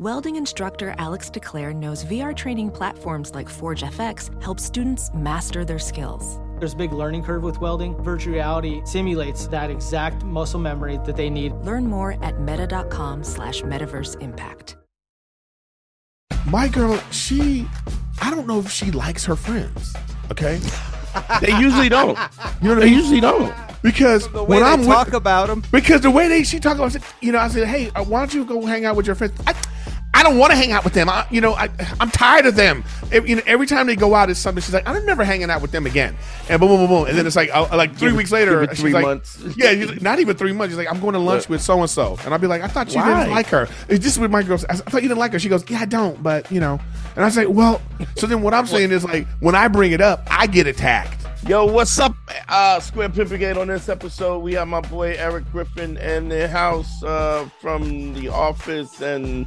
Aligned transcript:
Welding 0.00 0.34
instructor 0.36 0.92
Alex 0.98 1.30
DeClaire 1.30 1.72
knows 1.74 2.04
VR 2.04 2.34
training 2.34 2.70
platforms 2.72 3.32
like 3.32 3.48
Forge 3.48 3.82
FX 3.82 4.42
help 4.42 4.58
students 4.58 5.10
master 5.14 5.64
their 5.64 5.78
skills. 5.78 6.40
There's 6.58 6.72
a 6.72 6.76
big 6.76 6.92
learning 6.92 7.22
curve 7.22 7.44
with 7.44 7.60
welding. 7.60 7.96
Virtual 8.02 8.34
reality 8.34 8.82
simulates 8.84 9.46
that 9.48 9.70
exact 9.70 10.24
muscle 10.24 10.58
memory 10.58 10.98
that 11.04 11.14
they 11.16 11.30
need. 11.30 11.52
Learn 11.62 11.86
more 11.86 12.16
at 12.24 12.40
meta.com 12.40 13.22
slash 13.22 13.62
metaverse 13.62 14.20
impact. 14.20 14.76
My 16.46 16.66
girl, 16.68 16.98
she, 17.12 17.66
I 18.20 18.30
don't 18.30 18.46
know 18.48 18.58
if 18.58 18.70
she 18.70 18.90
likes 18.90 19.24
her 19.24 19.36
friends. 19.36 19.94
Okay. 20.30 20.60
They 21.40 21.56
usually 21.60 21.88
don't. 21.88 22.18
You 22.60 22.70
know 22.70 22.74
what 22.74 22.80
They 22.80 22.88
usually 22.88 23.20
don't. 23.20 23.54
Because 23.82 24.28
The 24.32 24.42
way 24.42 24.58
when 24.60 24.62
they 24.64 24.68
I'm 24.68 24.84
talk 24.84 25.06
with, 25.06 25.14
about 25.14 25.46
them. 25.46 25.62
because 25.70 26.00
the 26.00 26.10
way 26.10 26.26
they 26.26 26.42
she 26.42 26.58
talk 26.58 26.74
about, 26.74 26.92
it, 26.96 27.02
you 27.20 27.30
know, 27.30 27.38
I 27.38 27.46
said, 27.46 27.68
hey, 27.68 27.90
uh, 27.90 28.02
why 28.02 28.18
don't 28.18 28.34
you 28.34 28.44
go 28.44 28.66
hang 28.66 28.84
out 28.84 28.96
with 28.96 29.06
your 29.06 29.14
friends? 29.14 29.32
I, 29.46 29.54
I 30.14 30.22
don't 30.22 30.38
want 30.38 30.52
to 30.52 30.56
hang 30.56 30.70
out 30.70 30.84
with 30.84 30.92
them. 30.92 31.08
I, 31.08 31.26
you 31.28 31.40
know, 31.40 31.54
I, 31.54 31.68
I'm 31.98 32.08
tired 32.08 32.46
of 32.46 32.54
them. 32.54 32.84
Every, 33.10 33.30
you 33.30 33.36
know, 33.36 33.42
every 33.46 33.66
time 33.66 33.88
they 33.88 33.96
go 33.96 34.14
out, 34.14 34.30
it's 34.30 34.38
something. 34.38 34.62
She's 34.62 34.72
like, 34.72 34.86
I'm 34.86 35.04
never 35.04 35.24
hanging 35.24 35.50
out 35.50 35.60
with 35.60 35.72
them 35.72 35.86
again. 35.86 36.16
And 36.48 36.60
boom, 36.60 36.68
boom, 36.68 36.78
boom, 36.78 36.88
boom. 36.88 37.08
And 37.08 37.18
then 37.18 37.26
it's 37.26 37.34
like, 37.34 37.50
uh, 37.52 37.66
like 37.76 37.96
three 37.96 38.12
weeks 38.12 38.30
later, 38.30 38.64
three 38.68 38.92
like, 38.92 39.04
months. 39.04 39.42
yeah, 39.56 39.72
like, 39.72 40.00
not 40.00 40.20
even 40.20 40.36
three 40.36 40.52
months. 40.52 40.72
She's 40.72 40.78
like, 40.78 40.88
I'm 40.88 41.00
going 41.00 41.14
to 41.14 41.18
lunch 41.18 41.48
with 41.48 41.60
so 41.60 41.80
and 41.80 41.90
so, 41.90 42.16
and 42.24 42.32
I'll 42.32 42.38
be 42.38 42.46
like, 42.46 42.62
I 42.62 42.68
thought 42.68 42.94
you 42.94 43.00
Why? 43.00 43.24
didn't 43.24 43.34
like 43.34 43.48
her. 43.48 43.68
It's 43.88 44.04
just 44.04 44.18
with 44.18 44.30
my 44.30 44.44
girls. 44.44 44.64
I 44.66 44.74
thought 44.74 45.02
you 45.02 45.08
didn't 45.08 45.18
like 45.18 45.32
her. 45.32 45.40
She 45.40 45.48
goes, 45.48 45.68
Yeah, 45.68 45.80
I 45.80 45.86
don't, 45.86 46.22
but 46.22 46.50
you 46.50 46.60
know. 46.60 46.78
And 47.16 47.24
I 47.24 47.28
say, 47.28 47.46
Well, 47.46 47.82
so 48.16 48.28
then 48.28 48.40
what 48.40 48.54
I'm 48.54 48.66
saying 48.68 48.92
is 48.92 49.04
like, 49.04 49.26
when 49.40 49.56
I 49.56 49.66
bring 49.66 49.90
it 49.90 50.00
up, 50.00 50.22
I 50.30 50.46
get 50.46 50.68
attacked. 50.68 51.23
Yo, 51.46 51.66
what's 51.66 51.98
up, 51.98 52.16
uh, 52.48 52.80
Square 52.80 53.10
Pimp 53.10 53.28
Brigade? 53.28 53.58
On 53.58 53.68
this 53.68 53.90
episode, 53.90 54.38
we 54.38 54.54
have 54.54 54.66
my 54.66 54.80
boy 54.80 55.14
Eric 55.18 55.44
Griffin 55.52 55.98
in 55.98 56.30
the 56.30 56.48
house 56.48 57.02
uh, 57.02 57.46
from 57.60 58.14
The 58.14 58.28
Office 58.28 59.02
and 59.02 59.46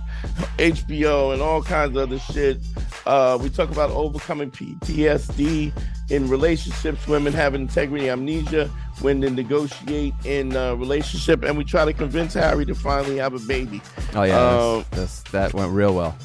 HBO 0.60 1.34
and 1.34 1.41
all 1.41 1.64
kinds 1.64 1.98
of 1.98 2.04
other 2.04 2.20
shit. 2.20 2.60
Uh, 3.08 3.40
we 3.41 3.49
talk 3.49 3.71
about 3.71 3.90
overcoming 3.90 4.52
PTSD 4.52 5.71
in 6.12 6.30
relationships, 6.30 7.08
women 7.08 7.34
having 7.34 7.62
integrity, 7.62 8.10
amnesia 8.12 8.70
when 9.02 9.20
they 9.20 9.32
negotiate 9.32 10.14
in 10.24 10.55
a 10.55 10.76
relationship, 10.76 11.43
and 11.43 11.58
we 11.58 11.64
try 11.64 11.84
to 11.84 11.93
convince 11.93 12.36
Harry 12.36 12.66
to 12.66 12.76
finally 12.76 13.18
have 13.18 13.34
a 13.34 13.40
baby. 13.40 13.82
Oh 14.14 14.21
yeah, 14.21 14.38
Uh, 14.38 14.76
that's, 14.91 15.24
that's, 15.24 15.32
that 15.32 15.54
went 15.55 15.71
real 15.71 15.96
well. 15.96 16.16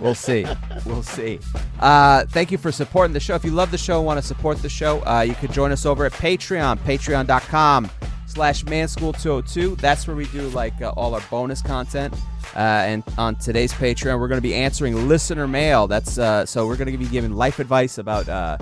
We'll 0.00 0.14
see. 0.14 0.46
We'll 0.84 1.02
see. 1.02 1.40
Uh, 1.80 2.24
thank 2.26 2.50
you 2.50 2.58
for 2.58 2.70
supporting 2.70 3.14
the 3.14 3.20
show. 3.20 3.34
If 3.34 3.44
you 3.44 3.50
love 3.50 3.70
the 3.70 3.78
show, 3.78 3.98
and 3.98 4.06
want 4.06 4.20
to 4.20 4.26
support 4.26 4.58
the 4.58 4.68
show, 4.68 5.00
uh, 5.06 5.22
you 5.22 5.34
can 5.34 5.50
join 5.52 5.72
us 5.72 5.86
over 5.86 6.04
at 6.04 6.12
Patreon, 6.12 6.78
patreon.com 6.78 7.90
slash 8.26 8.64
manschool202. 8.64 9.78
That's 9.78 10.06
where 10.06 10.16
we 10.16 10.26
do 10.26 10.48
like 10.48 10.80
uh, 10.82 10.90
all 10.90 11.14
our 11.14 11.22
bonus 11.30 11.62
content. 11.62 12.14
Uh, 12.54 12.58
and 12.58 13.02
on 13.18 13.36
today's 13.36 13.72
Patreon, 13.72 14.20
we're 14.20 14.28
going 14.28 14.38
to 14.38 14.46
be 14.46 14.54
answering 14.54 15.08
listener 15.08 15.48
mail. 15.48 15.86
That's 15.86 16.18
uh, 16.18 16.46
so 16.46 16.66
we're 16.66 16.76
going 16.76 16.92
to 16.92 16.98
be 16.98 17.06
giving 17.06 17.32
life 17.32 17.58
advice 17.58 17.98
about 17.98 18.28
uh, 18.28 18.58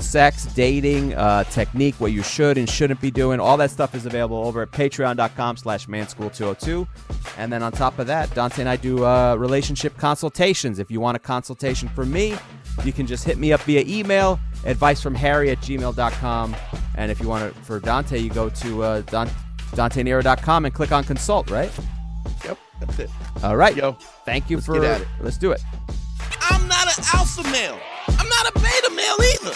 sex, 0.00 0.46
dating, 0.46 1.14
uh, 1.14 1.44
technique, 1.44 1.94
what 1.98 2.12
you 2.12 2.22
should 2.22 2.58
and 2.58 2.68
shouldn't 2.68 3.00
be 3.00 3.10
doing. 3.10 3.40
All 3.40 3.56
that 3.56 3.70
stuff 3.70 3.94
is 3.94 4.06
available 4.06 4.38
over 4.38 4.62
at 4.62 4.70
patreon.com 4.70 5.56
slash 5.56 5.86
manschool202. 5.86 6.86
And 7.36 7.52
then 7.52 7.62
on 7.62 7.72
top 7.72 7.98
of 7.98 8.06
that, 8.06 8.32
Dante 8.34 8.60
and 8.62 8.68
I 8.68 8.76
do 8.76 9.04
uh, 9.04 9.34
relationship 9.36 9.96
consultations. 9.96 10.78
If 10.78 10.90
you 10.90 11.00
want 11.00 11.16
a 11.16 11.20
consultation 11.20 11.88
from 11.88 12.12
me, 12.12 12.34
you 12.84 12.92
can 12.92 13.06
just 13.06 13.24
hit 13.24 13.38
me 13.38 13.52
up 13.52 13.60
via 13.62 13.84
email, 13.86 14.38
advice 14.64 15.02
from 15.02 15.14
Harry 15.14 15.50
at 15.50 15.58
gmail.com. 15.58 16.56
And 16.96 17.10
if 17.10 17.20
you 17.20 17.28
want 17.28 17.44
it 17.44 17.54
for 17.64 17.80
Dante, 17.80 18.18
you 18.18 18.30
go 18.30 18.48
to 18.48 18.82
uh, 18.82 19.00
Don- 19.02 19.30
DanteNero.com 19.72 20.64
and 20.64 20.74
click 20.74 20.92
on 20.92 21.04
consult, 21.04 21.50
right? 21.50 21.70
Yep, 22.44 22.58
that's 22.80 22.98
it. 22.98 23.10
All 23.42 23.56
right. 23.56 23.76
Yo, 23.76 23.92
Thank 24.24 24.50
you 24.50 24.56
let's 24.58 24.66
for 24.66 24.74
get 24.74 24.84
at 24.84 25.00
it. 25.00 25.08
Let's 25.20 25.38
do 25.38 25.52
it. 25.52 25.60
I'm 26.40 26.66
not 26.68 26.86
an 26.86 27.04
alpha 27.14 27.42
male. 27.50 27.78
I'm 28.08 28.28
not 28.28 28.48
a 28.48 28.52
beta 28.58 28.90
male 28.94 29.16
either. 29.34 29.54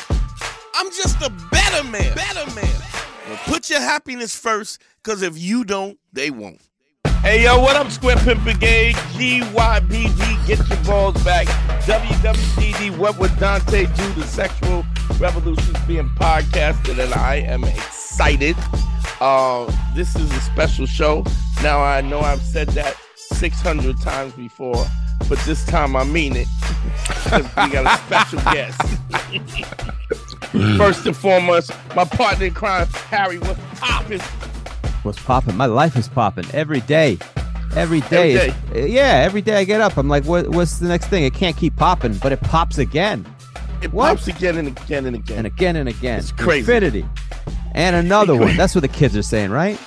I'm 0.74 0.90
just 0.90 1.20
a 1.22 1.30
better 1.50 1.84
man. 1.84 2.14
Better 2.14 2.50
man. 2.54 2.82
Put 3.44 3.70
your 3.70 3.80
happiness 3.80 4.34
first, 4.34 4.80
because 5.02 5.22
if 5.22 5.38
you 5.38 5.64
don't, 5.64 5.98
they 6.12 6.30
won't. 6.30 6.60
Hey 7.22 7.44
yo, 7.44 7.60
what 7.60 7.76
up, 7.76 7.90
Square 7.90 8.16
Pimp 8.16 8.42
Brigade? 8.42 8.94
GYBD, 9.14 10.46
get 10.46 10.58
your 10.68 10.78
balls 10.84 11.22
back. 11.22 11.46
WWDD, 11.86 12.96
what 12.98 13.18
would 13.18 13.38
Dante 13.38 13.86
do? 13.86 14.12
The 14.14 14.24
sexual 14.24 14.84
revolution's 15.20 15.78
being 15.86 16.08
podcasted, 16.10 16.98
and 16.98 17.14
I 17.14 17.36
am 17.36 17.64
excited. 17.64 18.56
Uh, 19.20 19.70
this 19.94 20.16
is 20.16 20.30
a 20.32 20.40
special 20.40 20.86
show. 20.86 21.24
Now 21.62 21.80
I 21.80 22.00
know 22.00 22.20
I've 22.20 22.42
said 22.42 22.68
that 22.70 22.96
600 23.16 24.00
times 24.00 24.32
before, 24.32 24.86
but 25.28 25.38
this 25.40 25.64
time 25.64 25.94
I 25.94 26.04
mean 26.04 26.34
it. 26.34 26.48
we 27.32 27.70
got 27.70 27.86
a 27.86 28.02
special 28.04 28.40
guest. 28.52 28.80
First 30.76 31.06
and 31.06 31.16
foremost, 31.16 31.72
my 31.96 32.04
partner 32.04 32.46
in 32.46 32.54
crime, 32.54 32.86
Harry, 33.08 33.38
what's 33.38 33.58
poppin'? 33.80 34.20
What's 35.02 35.18
popping? 35.22 35.56
My 35.56 35.66
life 35.66 35.96
is 35.96 36.08
popping 36.08 36.44
every 36.52 36.80
day. 36.82 37.18
Every 37.74 38.02
day. 38.02 38.36
Every 38.36 38.80
is- 38.80 38.84
uh, 38.84 38.86
yeah, 38.86 39.22
every 39.24 39.40
day 39.42 39.56
I 39.56 39.64
get 39.64 39.80
up. 39.80 39.96
I'm 39.96 40.08
like, 40.08 40.24
what, 40.24 40.48
what's 40.48 40.78
the 40.78 40.88
next 40.88 41.06
thing? 41.06 41.24
It 41.24 41.32
can't 41.34 41.56
keep 41.56 41.74
popping, 41.76 42.14
but 42.18 42.32
it 42.32 42.40
pops 42.42 42.76
again 42.78 43.24
It 43.82 43.92
What? 43.92 44.08
pops 44.08 44.28
again 44.28 44.58
and 44.58 44.68
again 44.68 45.06
and 45.06 45.16
again. 45.16 45.38
and 45.38 45.46
again 45.46 45.76
and 45.76 45.88
again. 45.88 46.18
It's 46.18 46.32
crazy. 46.32 46.60
Infinity. 46.60 47.06
And 47.74 47.96
another 47.96 48.36
one. 48.36 48.56
That's 48.56 48.74
what 48.74 48.82
the 48.82 48.88
kids 48.88 49.16
are 49.16 49.22
saying, 49.22 49.50
right? 49.50 49.78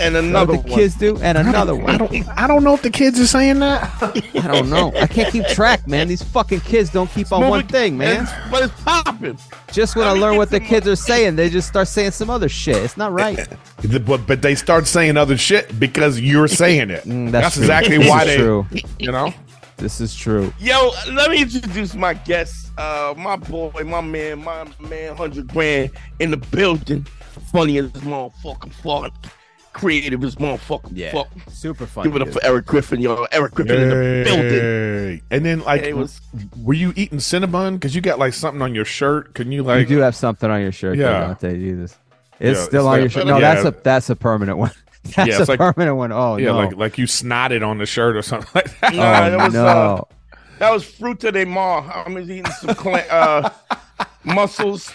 And 0.00 0.16
another 0.16 0.54
what 0.54 0.64
the 0.64 0.70
one. 0.70 0.78
kids 0.80 0.94
do? 0.96 1.16
And 1.18 1.36
another 1.38 1.72
I 1.74 1.82
one. 1.84 1.98
don't, 1.98 2.28
I 2.30 2.46
don't 2.46 2.64
know 2.64 2.74
if 2.74 2.82
the 2.82 2.90
kids 2.90 3.20
are 3.20 3.26
saying 3.26 3.58
that. 3.60 3.82
I 4.02 4.48
don't 4.48 4.70
know. 4.70 4.92
I 4.96 5.06
can't 5.06 5.32
keep 5.32 5.46
track, 5.48 5.86
man. 5.86 6.08
These 6.08 6.22
fucking 6.22 6.60
kids 6.60 6.90
don't 6.90 7.10
keep 7.10 7.30
on 7.32 7.48
one 7.48 7.66
thing, 7.66 7.96
man. 7.98 8.22
It's- 8.24 8.50
but 8.50 8.62
it's 8.64 8.82
popping. 8.82 9.38
Just 9.72 9.94
when 9.96 10.06
I 10.06 10.10
Let 10.10 10.16
me 10.16 10.20
learn 10.22 10.36
what 10.36 10.50
the 10.50 10.58
some 10.58 10.66
kids 10.66 10.88
are 10.88 10.96
saying, 10.96 11.36
they 11.36 11.48
just 11.48 11.68
start 11.68 11.86
saying 11.88 12.10
some 12.12 12.30
other 12.30 12.48
shit. 12.48 12.76
It's 12.76 12.96
not 12.96 13.12
right. 13.12 13.46
but, 14.04 14.26
but 14.26 14.42
they 14.42 14.54
start 14.56 14.86
saying 14.86 15.16
other 15.16 15.36
shit 15.36 15.78
because 15.78 16.20
you're 16.20 16.48
saying 16.48 16.90
it. 16.90 17.04
Mm, 17.10 17.30
that's 17.30 17.56
that's 17.56 17.56
exactly 17.58 17.98
This 17.98 18.08
why 18.08 18.20
is 18.22 18.26
they, 18.26 18.36
true. 18.36 18.66
you 18.98 19.10
know. 19.12 19.32
This 19.76 20.00
is 20.00 20.14
true. 20.14 20.52
Yo, 20.58 20.90
let 21.12 21.30
me 21.30 21.40
introduce 21.42 21.94
my 21.94 22.12
guest, 22.14 22.70
uh, 22.78 23.14
my 23.16 23.36
boy, 23.36 23.70
my 23.84 24.00
man, 24.02 24.44
my 24.44 24.66
man, 24.78 25.16
hundred 25.16 25.48
grand 25.48 25.90
in 26.18 26.30
the 26.30 26.36
building. 26.36 27.06
Funny 27.50 27.78
as 27.78 27.90
motherfucking 27.92 28.72
fuck, 28.74 29.12
creative 29.72 30.22
as 30.24 30.34
motherfucking 30.36 30.90
Yeah. 30.92 31.12
fuck. 31.12 31.28
Super 31.50 31.86
fun. 31.86 32.04
Give 32.04 32.16
it 32.16 32.22
up 32.22 32.28
for 32.30 32.44
Eric 32.44 32.66
Griffin, 32.66 33.00
yo. 33.00 33.26
Eric 33.32 33.54
Griffin 33.54 33.80
in 33.80 33.88
the 33.88 34.24
building. 34.24 35.22
And 35.30 35.44
then, 35.44 35.60
like, 35.60 35.82
It 35.82 35.96
was- 35.96 36.20
were 36.62 36.74
you 36.74 36.92
eating 36.96 37.18
Cinnabon? 37.18 37.74
Because 37.74 37.94
you 37.94 38.00
got 38.00 38.18
like 38.18 38.34
something 38.34 38.62
on 38.62 38.74
your 38.74 38.84
shirt. 38.84 39.34
Can 39.34 39.52
you 39.52 39.62
like? 39.62 39.88
You 39.88 39.96
do 39.96 40.02
have 40.02 40.14
something 40.16 40.50
on 40.50 40.60
your 40.60 40.72
shirt, 40.72 40.96
Yeah. 40.98 41.10
yeah. 41.10 41.20
Dante. 41.28 41.54
Jesus, 41.58 41.96
it's 42.38 42.58
Yeah, 42.58 42.64
still 42.64 42.80
it's 42.80 42.86
on 42.86 42.92
like- 42.92 43.00
your 43.00 43.10
shirt. 43.10 43.26
No, 43.26 43.38
yeah. 43.38 43.54
that's 43.54 43.66
a 43.66 43.80
that's 43.82 44.10
a 44.10 44.16
permanent 44.16 44.58
one. 44.58 44.70
That's 45.16 45.28
Yeah, 45.30 45.42
a 45.42 45.44
like- 45.46 45.58
permanent 45.58 45.96
one. 45.96 46.12
Oh 46.12 46.36
yeah, 46.36 46.48
no, 46.48 46.56
like 46.58 46.76
like 46.76 46.98
you 46.98 47.06
snotted 47.06 47.66
on 47.66 47.78
the 47.78 47.86
shirt 47.86 48.16
or 48.16 48.22
something 48.22 48.50
like 48.54 48.78
that. 48.80 48.92
Oh 48.92 48.96
that 48.98 49.44
was 49.46 49.54
no. 49.54 49.66
uh, 49.66 50.02
that 50.58 50.70
was 50.70 50.84
fruta 50.84 51.32
de 51.32 51.46
mar. 51.46 52.04
I 52.06 52.10
was 52.12 52.28
eating 52.30 52.44
some 52.60 52.74
cla- 52.74 53.06
uh, 53.10 53.50
mussels. 54.24 54.92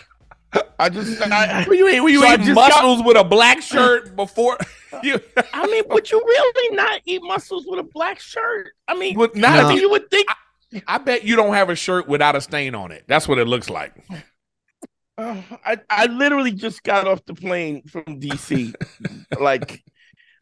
I 0.80 0.90
just, 0.90 1.22
I, 1.22 1.66
Were 1.68 1.74
you, 1.74 1.88
eat- 1.90 2.00
were 2.02 2.10
you 2.10 2.22
So 2.22 2.28
I 2.28 2.34
eating 2.34 2.46
just 2.48 2.56
got- 2.56 2.70
mussels 2.84 3.04
with 3.04 3.18
a 3.18 3.24
black 3.24 3.62
shirt 3.62 4.16
before? 4.16 4.58
you, 5.04 5.20
I 5.54 5.66
mean, 5.68 5.84
would 5.90 6.10
you 6.12 6.20
really 6.20 6.76
not 6.76 7.02
eat 7.06 7.22
mussels 7.24 7.66
with 7.68 7.80
a 7.80 7.84
black 7.84 8.20
shirt? 8.20 8.72
I 8.88 8.96
mean, 8.96 9.18
Well, 9.18 9.30
not 9.36 9.66
I 9.66 9.68
mean, 9.70 9.78
you- 9.78 9.84
you 9.84 9.90
would 9.92 10.10
think. 10.10 10.28
I 10.88 10.98
bet 10.98 11.24
you 11.24 11.36
don't 11.38 11.54
have 11.54 11.70
a 11.70 11.76
shirt 11.76 12.08
without 12.08 12.36
a 12.36 12.42
stain 12.42 12.76
on 12.76 12.92
it. 12.92 13.06
That's 13.08 13.28
what 13.28 13.38
it 13.40 13.48
looks 13.48 13.70
like. 13.70 13.94
Uh, 15.18 15.42
I 15.64 15.78
I 15.90 16.06
literally 16.08 16.52
just 16.52 16.84
got 16.84 17.08
off 17.08 17.24
the 17.24 17.34
plane 17.36 17.84
from 17.84 18.04
DC 18.20 18.76
like 19.40 19.82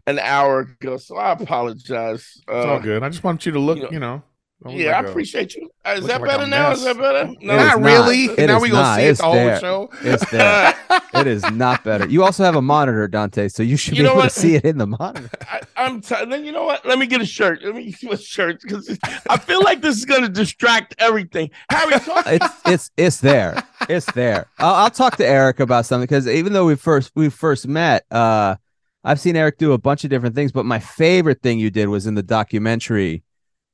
an 0.08 0.18
hour 0.18 0.62
ago, 0.62 0.98
so 0.98 1.16
I 1.16 1.32
apologize. 1.34 2.42
Uh, 2.52 2.56
It's 2.58 2.66
all 2.66 2.80
good. 2.80 3.04
I 3.04 3.10
just 3.10 3.24
want 3.24 3.46
you 3.46 3.52
to 3.52 3.60
look. 3.60 3.78
you 3.78 3.84
know- 3.84 3.92
You 3.92 4.00
know. 4.00 4.24
Don't 4.64 4.76
Yeah, 4.78 4.98
I 5.00 5.04
appreciate 5.04 5.56
you. 5.56 5.70
Uh, 5.86 5.92
Is 5.92 6.02
looking 6.04 6.08
that 6.08 6.22
like 6.22 6.30
better 6.38 6.48
now? 6.50 6.72
Is 6.72 6.84
that 6.84 6.98
better? 6.98 7.30
It 7.30 7.38
is 7.42 7.44
Not 7.44 7.80
not. 7.80 7.82
really. 7.82 8.26
It 8.26 8.48
now 8.48 8.60
we 8.60 8.70
gonna 8.70 8.82
not. 8.84 8.96
see 8.98 9.04
it 9.06 9.10
It's 9.12 9.20
the 9.20 9.26
whole 9.26 9.34
there. 9.36 9.60
show. 9.60 9.90
It's 10.02 10.32
there. 10.32 10.76
it 11.16 11.28
is 11.28 11.44
not 11.52 11.84
better. 11.84 12.08
You 12.08 12.24
also 12.24 12.44
have 12.44 12.56
a 12.56 12.62
monitor, 12.62 13.08
Dante, 13.08 13.48
so 13.50 13.64
you 13.64 13.78
should 13.78 13.98
You 13.98 14.04
be 14.04 14.08
able 14.10 14.18
what? 14.18 14.32
to 14.32 14.40
see 14.40 14.56
it 14.56 14.66
in 14.66 14.78
the 14.78 14.88
monitor. 14.88 15.30
I, 15.42 15.62
I'm. 15.76 16.02
T- 16.02 16.16
then 16.26 16.46
you 16.46 16.52
know 16.52 16.64
what? 16.64 16.86
Let 16.86 16.98
me 17.00 17.06
get 17.06 17.22
a 17.22 17.26
shirt. 17.26 17.62
Let 17.64 17.76
me 17.76 17.92
see 17.94 18.08
what 18.08 18.22
shirt 18.22 18.62
because 18.62 18.98
I 19.30 19.38
feel 19.38 19.62
like 19.64 19.82
this 19.82 19.98
is 19.98 20.06
gonna 20.06 20.30
distract 20.30 20.96
everything. 21.00 21.52
Harry, 21.70 22.00
talk. 22.00 22.26
It's 22.28 22.48
it's 22.66 22.92
it's 22.98 23.20
there. 23.20 23.62
It's 23.90 24.10
there. 24.14 24.48
I'll, 24.60 24.76
I'll 24.76 24.90
talk 24.90 25.18
to 25.18 25.26
Eric 25.28 25.60
about 25.60 25.86
something 25.86 26.06
because 26.06 26.28
even 26.28 26.54
though 26.54 26.66
we 26.66 26.76
first 26.76 27.12
we 27.16 27.30
first 27.30 27.68
met, 27.68 28.06
uh, 28.12 28.56
I've 29.04 29.20
seen 29.20 29.36
Eric 29.36 29.58
do 29.58 29.74
a 29.74 29.78
bunch 29.78 30.06
of 30.06 30.10
different 30.10 30.34
things, 30.36 30.54
but 30.54 30.66
my 30.66 30.80
favorite 30.80 31.42
thing 31.42 31.60
you 31.60 31.70
did 31.70 31.90
was 31.90 32.08
in 32.08 32.16
the 32.16 32.24
documentary 32.24 33.24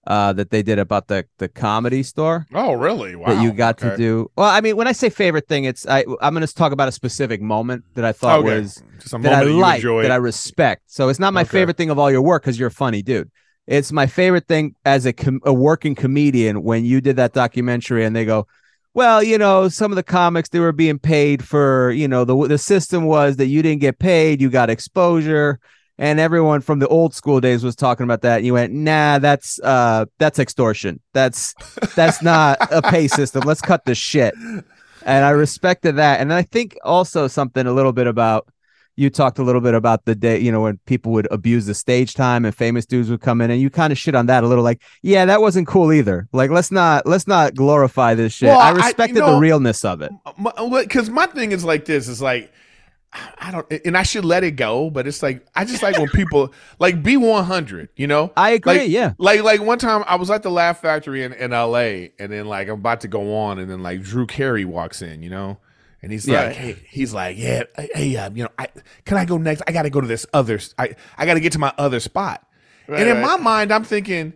uh, 0.10 0.34
that 0.34 0.50
they 0.50 0.64
did 0.64 0.80
about 0.80 1.08
the 1.08 1.26
the 1.38 1.48
comedy 1.48 2.04
store. 2.04 2.46
Oh, 2.54 2.74
really? 2.74 3.16
Wow. 3.16 3.28
that 3.28 3.44
you 3.44 3.54
got 3.54 3.78
to 3.80 3.96
do. 3.96 4.30
Well, 4.36 4.50
I 4.50 4.60
mean, 4.62 4.76
when 4.76 4.88
I 4.88 4.92
say 4.92 5.10
favorite 5.10 5.48
thing, 5.48 5.66
it's 5.66 5.88
I 5.88 6.04
I'm 6.22 6.34
going 6.34 6.46
to 6.46 6.54
talk 6.54 6.72
about 6.72 6.88
a 6.88 6.92
specific 6.92 7.42
moment 7.42 7.86
that 7.96 8.04
I 8.06 8.12
thought 8.12 8.40
Okay. 8.40 8.62
was 8.62 8.84
Just 9.00 9.14
a 9.14 9.20
that 9.20 9.34
I 9.34 9.42
like, 9.44 9.84
that 9.84 10.12
I 10.12 10.16
respect. 10.16 10.84
So 10.88 11.10
it's 11.10 11.20
not 11.20 11.34
my 11.34 11.42
Okay. 11.42 11.50
favorite 11.60 11.78
thing 11.78 11.90
of 11.90 12.00
all 12.00 12.12
your 12.12 12.22
work 12.22 12.44
because 12.44 12.60
you're 12.60 12.70
a 12.70 12.72
funny 12.72 13.02
dude. 13.02 13.30
It's 13.68 13.92
my 13.92 14.08
favorite 14.08 14.48
thing 14.48 14.74
as 14.84 15.06
a 15.06 15.14
com- 15.14 15.42
a 15.46 15.54
working 15.54 15.94
comedian 15.94 16.64
when 16.64 16.86
you 16.86 17.02
did 17.02 17.18
that 17.18 17.34
documentary 17.34 18.04
and 18.04 18.16
they 18.16 18.26
go, 18.26 18.48
well, 18.96 19.22
you 19.22 19.38
know, 19.38 19.70
some 19.70 19.92
of 19.92 19.96
the 19.96 20.04
comics 20.04 20.50
they 20.50 20.60
were 20.60 20.72
being 20.72 20.98
paid 20.98 21.44
for, 21.48 21.92
you 21.92 22.08
know, 22.08 22.26
the 22.26 22.36
the 22.48 22.58
system 22.58 23.06
was 23.06 23.36
that 23.38 23.46
you 23.46 23.62
didn't 23.62 23.82
get 23.82 24.00
paid, 24.00 24.42
you 24.42 24.50
got 24.50 24.72
exposure, 24.72 25.60
and 26.00 26.20
everyone 26.20 26.62
from 26.62 26.80
the 26.80 26.88
old 26.88 27.14
school 27.14 27.40
days 27.40 27.64
was 27.64 27.76
talking 27.76 28.06
about 28.06 28.22
that. 28.22 28.38
And 28.38 28.46
you 28.46 28.54
went, 28.54 28.74
nah, 28.74 29.20
that's 29.20 29.60
uh 29.60 30.06
that's 30.18 30.40
extortion. 30.40 31.00
That's 31.14 31.54
that's 31.96 32.22
not 32.34 32.58
a 32.72 32.82
pay 32.82 33.08
system. 33.08 33.44
Let's 33.46 33.62
cut 33.62 33.86
the 33.86 33.94
shit. 33.94 34.34
And 35.06 35.26
I 35.26 35.30
respected 35.32 35.98
that. 35.98 36.20
And 36.22 36.34
I 36.34 36.42
think 36.42 36.78
also 36.84 37.28
something 37.28 37.68
a 37.68 37.72
little 37.74 37.94
bit 37.94 38.08
about 38.08 38.48
you 38.96 39.10
talked 39.10 39.40
a 39.40 39.44
little 39.44 39.62
bit 39.62 39.74
about 39.74 40.04
the 40.04 40.14
day, 40.14 40.40
you 40.40 40.52
know, 40.52 40.60
when 40.60 40.78
people 40.86 41.14
would 41.14 41.26
abuse 41.32 41.66
the 41.66 41.74
stage 41.74 42.14
time 42.16 42.44
and 42.44 42.54
famous 42.54 42.86
dudes 42.86 43.10
would 43.10 43.22
come 43.22 43.40
in 43.40 43.50
and 43.50 43.62
you 43.62 43.70
kind 43.70 43.94
of 43.94 43.98
shit 43.98 44.14
on 44.14 44.26
that 44.26 44.44
a 44.44 44.48
little 44.48 44.64
like, 44.64 44.82
yeah, 45.02 45.24
that 45.26 45.40
wasn't 45.40 45.66
cool 45.68 45.94
either. 45.94 46.28
Like, 46.34 46.50
let's 46.50 46.70
not, 46.70 47.06
let's 47.06 47.26
not 47.26 47.56
glorify 47.56 48.14
this 48.14 48.34
shit. 48.34 48.48
Well, 48.48 48.60
I 48.60 48.68
I- 48.68 48.72
you 48.72 48.76
respected 48.78 49.20
know- 49.20 49.36
the 49.36 49.40
realness 49.40 49.86
of 49.86 50.02
it. 50.02 50.12
because 50.84 51.10
my 51.10 51.28
thing 51.28 51.54
is 51.54 51.64
like 51.64 51.86
this 51.86 52.10
is 52.10 52.22
like 52.22 52.52
I 53.12 53.50
don't 53.52 53.66
and 53.86 53.98
I 53.98 54.04
should 54.04 54.24
let 54.26 54.44
it 54.44 54.52
go, 54.52 54.90
but 54.92 55.08
it's 55.08 55.24
like 55.24 55.46
I 55.56 55.66
just 55.66 55.82
like 55.82 55.98
when 55.98 56.10
people 56.10 56.54
like 56.78 57.02
be 57.02 57.18
one 57.18 57.44
hundred, 57.44 57.90
you 57.96 58.06
know. 58.06 58.32
I 58.38 58.52
agree. 58.52 58.80
Like, 58.80 58.90
yeah. 58.90 59.14
Like 59.18 59.42
like 59.42 59.62
one 59.62 59.80
time 59.80 60.04
I 60.06 60.16
was 60.16 60.30
at 60.30 60.44
the 60.44 60.52
Laugh 60.52 60.82
Factory 60.82 61.24
in, 61.24 61.34
in 61.34 61.50
LA 61.52 62.10
and 62.20 62.32
then 62.32 62.46
like 62.46 62.68
I'm 62.68 62.76
about 62.76 63.02
to 63.02 63.08
go 63.08 63.36
on 63.36 63.58
and 63.58 63.70
then 63.70 63.82
like 63.82 64.04
Drew 64.04 64.28
Carey 64.28 64.64
walks 64.66 65.02
in, 65.02 65.24
you 65.24 65.30
know? 65.32 65.58
And 66.04 66.12
he's 66.12 66.28
Yeah. 66.28 66.44
like, 66.46 66.56
hey, 66.56 66.78
he's 66.88 67.14
like, 67.14 67.36
yeah, 67.38 67.64
hey, 67.94 68.16
uh, 68.16 68.30
you 68.30 68.44
know, 68.44 68.50
I 68.60 68.68
can 69.06 69.18
I 69.18 69.26
go 69.26 69.38
next? 69.40 69.64
I 69.68 69.72
got 69.72 69.82
to 69.84 69.90
go 69.90 70.00
to 70.02 70.08
this 70.08 70.26
other. 70.32 70.60
I 70.78 70.96
I 71.18 71.26
got 71.26 71.34
to 71.34 71.40
get 71.40 71.54
to 71.54 71.60
my 71.60 71.74
other 71.80 72.00
spot. 72.00 72.46
Right, 72.88 73.02
and 73.02 73.10
in 73.10 73.18
right. 73.18 73.22
my 73.24 73.38
mind, 73.38 73.74
I'm 73.74 73.84
thinking, 73.84 74.34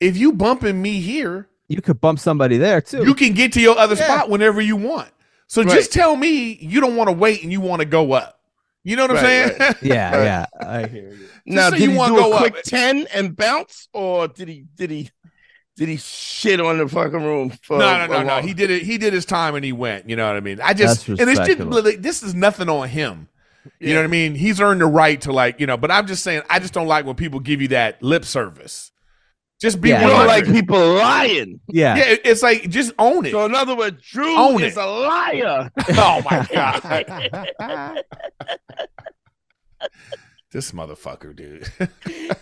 if 0.00 0.16
you 0.16 0.32
bumping 0.32 0.80
me 0.80 1.00
here, 1.00 1.48
You 1.68 1.82
could 1.82 2.00
bump 2.00 2.20
somebody 2.20 2.58
there 2.58 2.80
too. 2.80 3.04
you 3.04 3.14
can 3.14 3.34
get 3.34 3.52
to 3.54 3.60
your 3.60 3.76
other 3.76 3.96
spot 3.96 4.30
whenever 4.30 4.60
you 4.60 4.76
want. 4.76 5.10
So 5.46 5.62
Right. 5.62 5.72
just 5.74 5.92
tell 5.92 6.16
me 6.16 6.54
you 6.60 6.80
don't 6.80 6.96
want 6.96 7.08
to 7.08 7.12
wait 7.12 7.42
and 7.42 7.52
you 7.52 7.60
want 7.60 7.80
to 7.80 7.86
go 7.86 8.12
up. 8.12 8.40
You 8.82 8.96
know 8.96 9.02
what 9.04 9.12
I'm 9.12 9.16
Right, 9.24 9.56
saying? 9.58 9.74
yeah. 9.82 10.22
Yeah. 10.22 10.46
I 10.60 10.86
hear 10.86 11.10
you. 11.10 11.28
Now, 11.46 11.70
say 11.70 11.78
did 11.78 11.84
you 11.84 11.90
he 11.92 11.96
wanna 11.96 12.14
do 12.14 12.20
go 12.20 12.32
a 12.32 12.34
up. 12.36 12.40
quick 12.40 12.62
ten 12.64 13.06
and 13.14 13.34
bounce, 13.36 13.88
or 13.92 14.28
did 14.28 14.48
he 14.48 14.66
did 14.76 14.90
he 14.90 15.10
did 15.76 15.88
he 15.88 15.96
shit 15.96 16.60
on 16.60 16.78
the 16.78 16.88
fucking 16.88 17.22
room? 17.22 17.50
For 17.62 17.78
no, 17.78 18.06
no, 18.06 18.06
no, 18.06 18.22
no. 18.22 18.40
He 18.42 18.54
did 18.54 18.70
it. 18.70 18.82
He 18.82 18.98
did 18.98 19.12
his 19.12 19.24
time 19.24 19.54
and 19.54 19.64
he 19.64 19.72
went. 19.72 20.08
You 20.08 20.16
know 20.16 20.26
what 20.26 20.36
I 20.36 20.40
mean? 20.40 20.60
I 20.62 20.74
just 20.74 21.08
and 21.08 21.18
it's 21.20 21.38
just 21.38 21.38
respectable. 21.38 21.82
this 21.82 22.22
is 22.22 22.34
nothing 22.34 22.68
on 22.68 22.88
him. 22.88 23.28
You 23.80 23.94
know 23.94 24.00
what 24.00 24.04
I 24.04 24.08
mean? 24.08 24.34
He's 24.34 24.60
earned 24.60 24.82
the 24.82 24.86
right 24.86 25.18
to 25.22 25.32
like 25.32 25.58
you 25.60 25.66
know. 25.66 25.76
But 25.78 25.90
I'm 25.90 26.06
just 26.06 26.22
saying, 26.22 26.42
I 26.50 26.58
just 26.58 26.74
don't 26.74 26.86
like 26.86 27.06
when 27.06 27.14
people 27.16 27.40
give 27.40 27.62
you 27.62 27.68
that 27.68 28.02
lip 28.02 28.24
service. 28.26 28.92
Just 29.64 29.80
be 29.80 29.88
Yeah. 29.88 30.02
You 30.02 30.08
don't 30.08 30.26
100. 30.26 30.28
like 30.28 30.44
people 30.54 30.94
lying. 30.96 31.58
Yeah. 31.68 31.96
Yeah, 31.96 32.16
it's 32.22 32.42
like 32.42 32.68
just 32.68 32.92
own 32.98 33.24
it. 33.24 33.30
So 33.30 33.46
in 33.46 33.54
other 33.54 33.74
words, 33.74 34.02
Drew 34.06 34.36
Own 34.38 34.62
is 34.62 34.76
it. 34.76 34.82
a 34.82 34.84
liar. 34.84 35.70
oh 35.88 36.20
my 36.28 36.46
god, 36.52 38.04
this 40.52 40.72
motherfucker, 40.72 41.34
dude. 41.34 41.66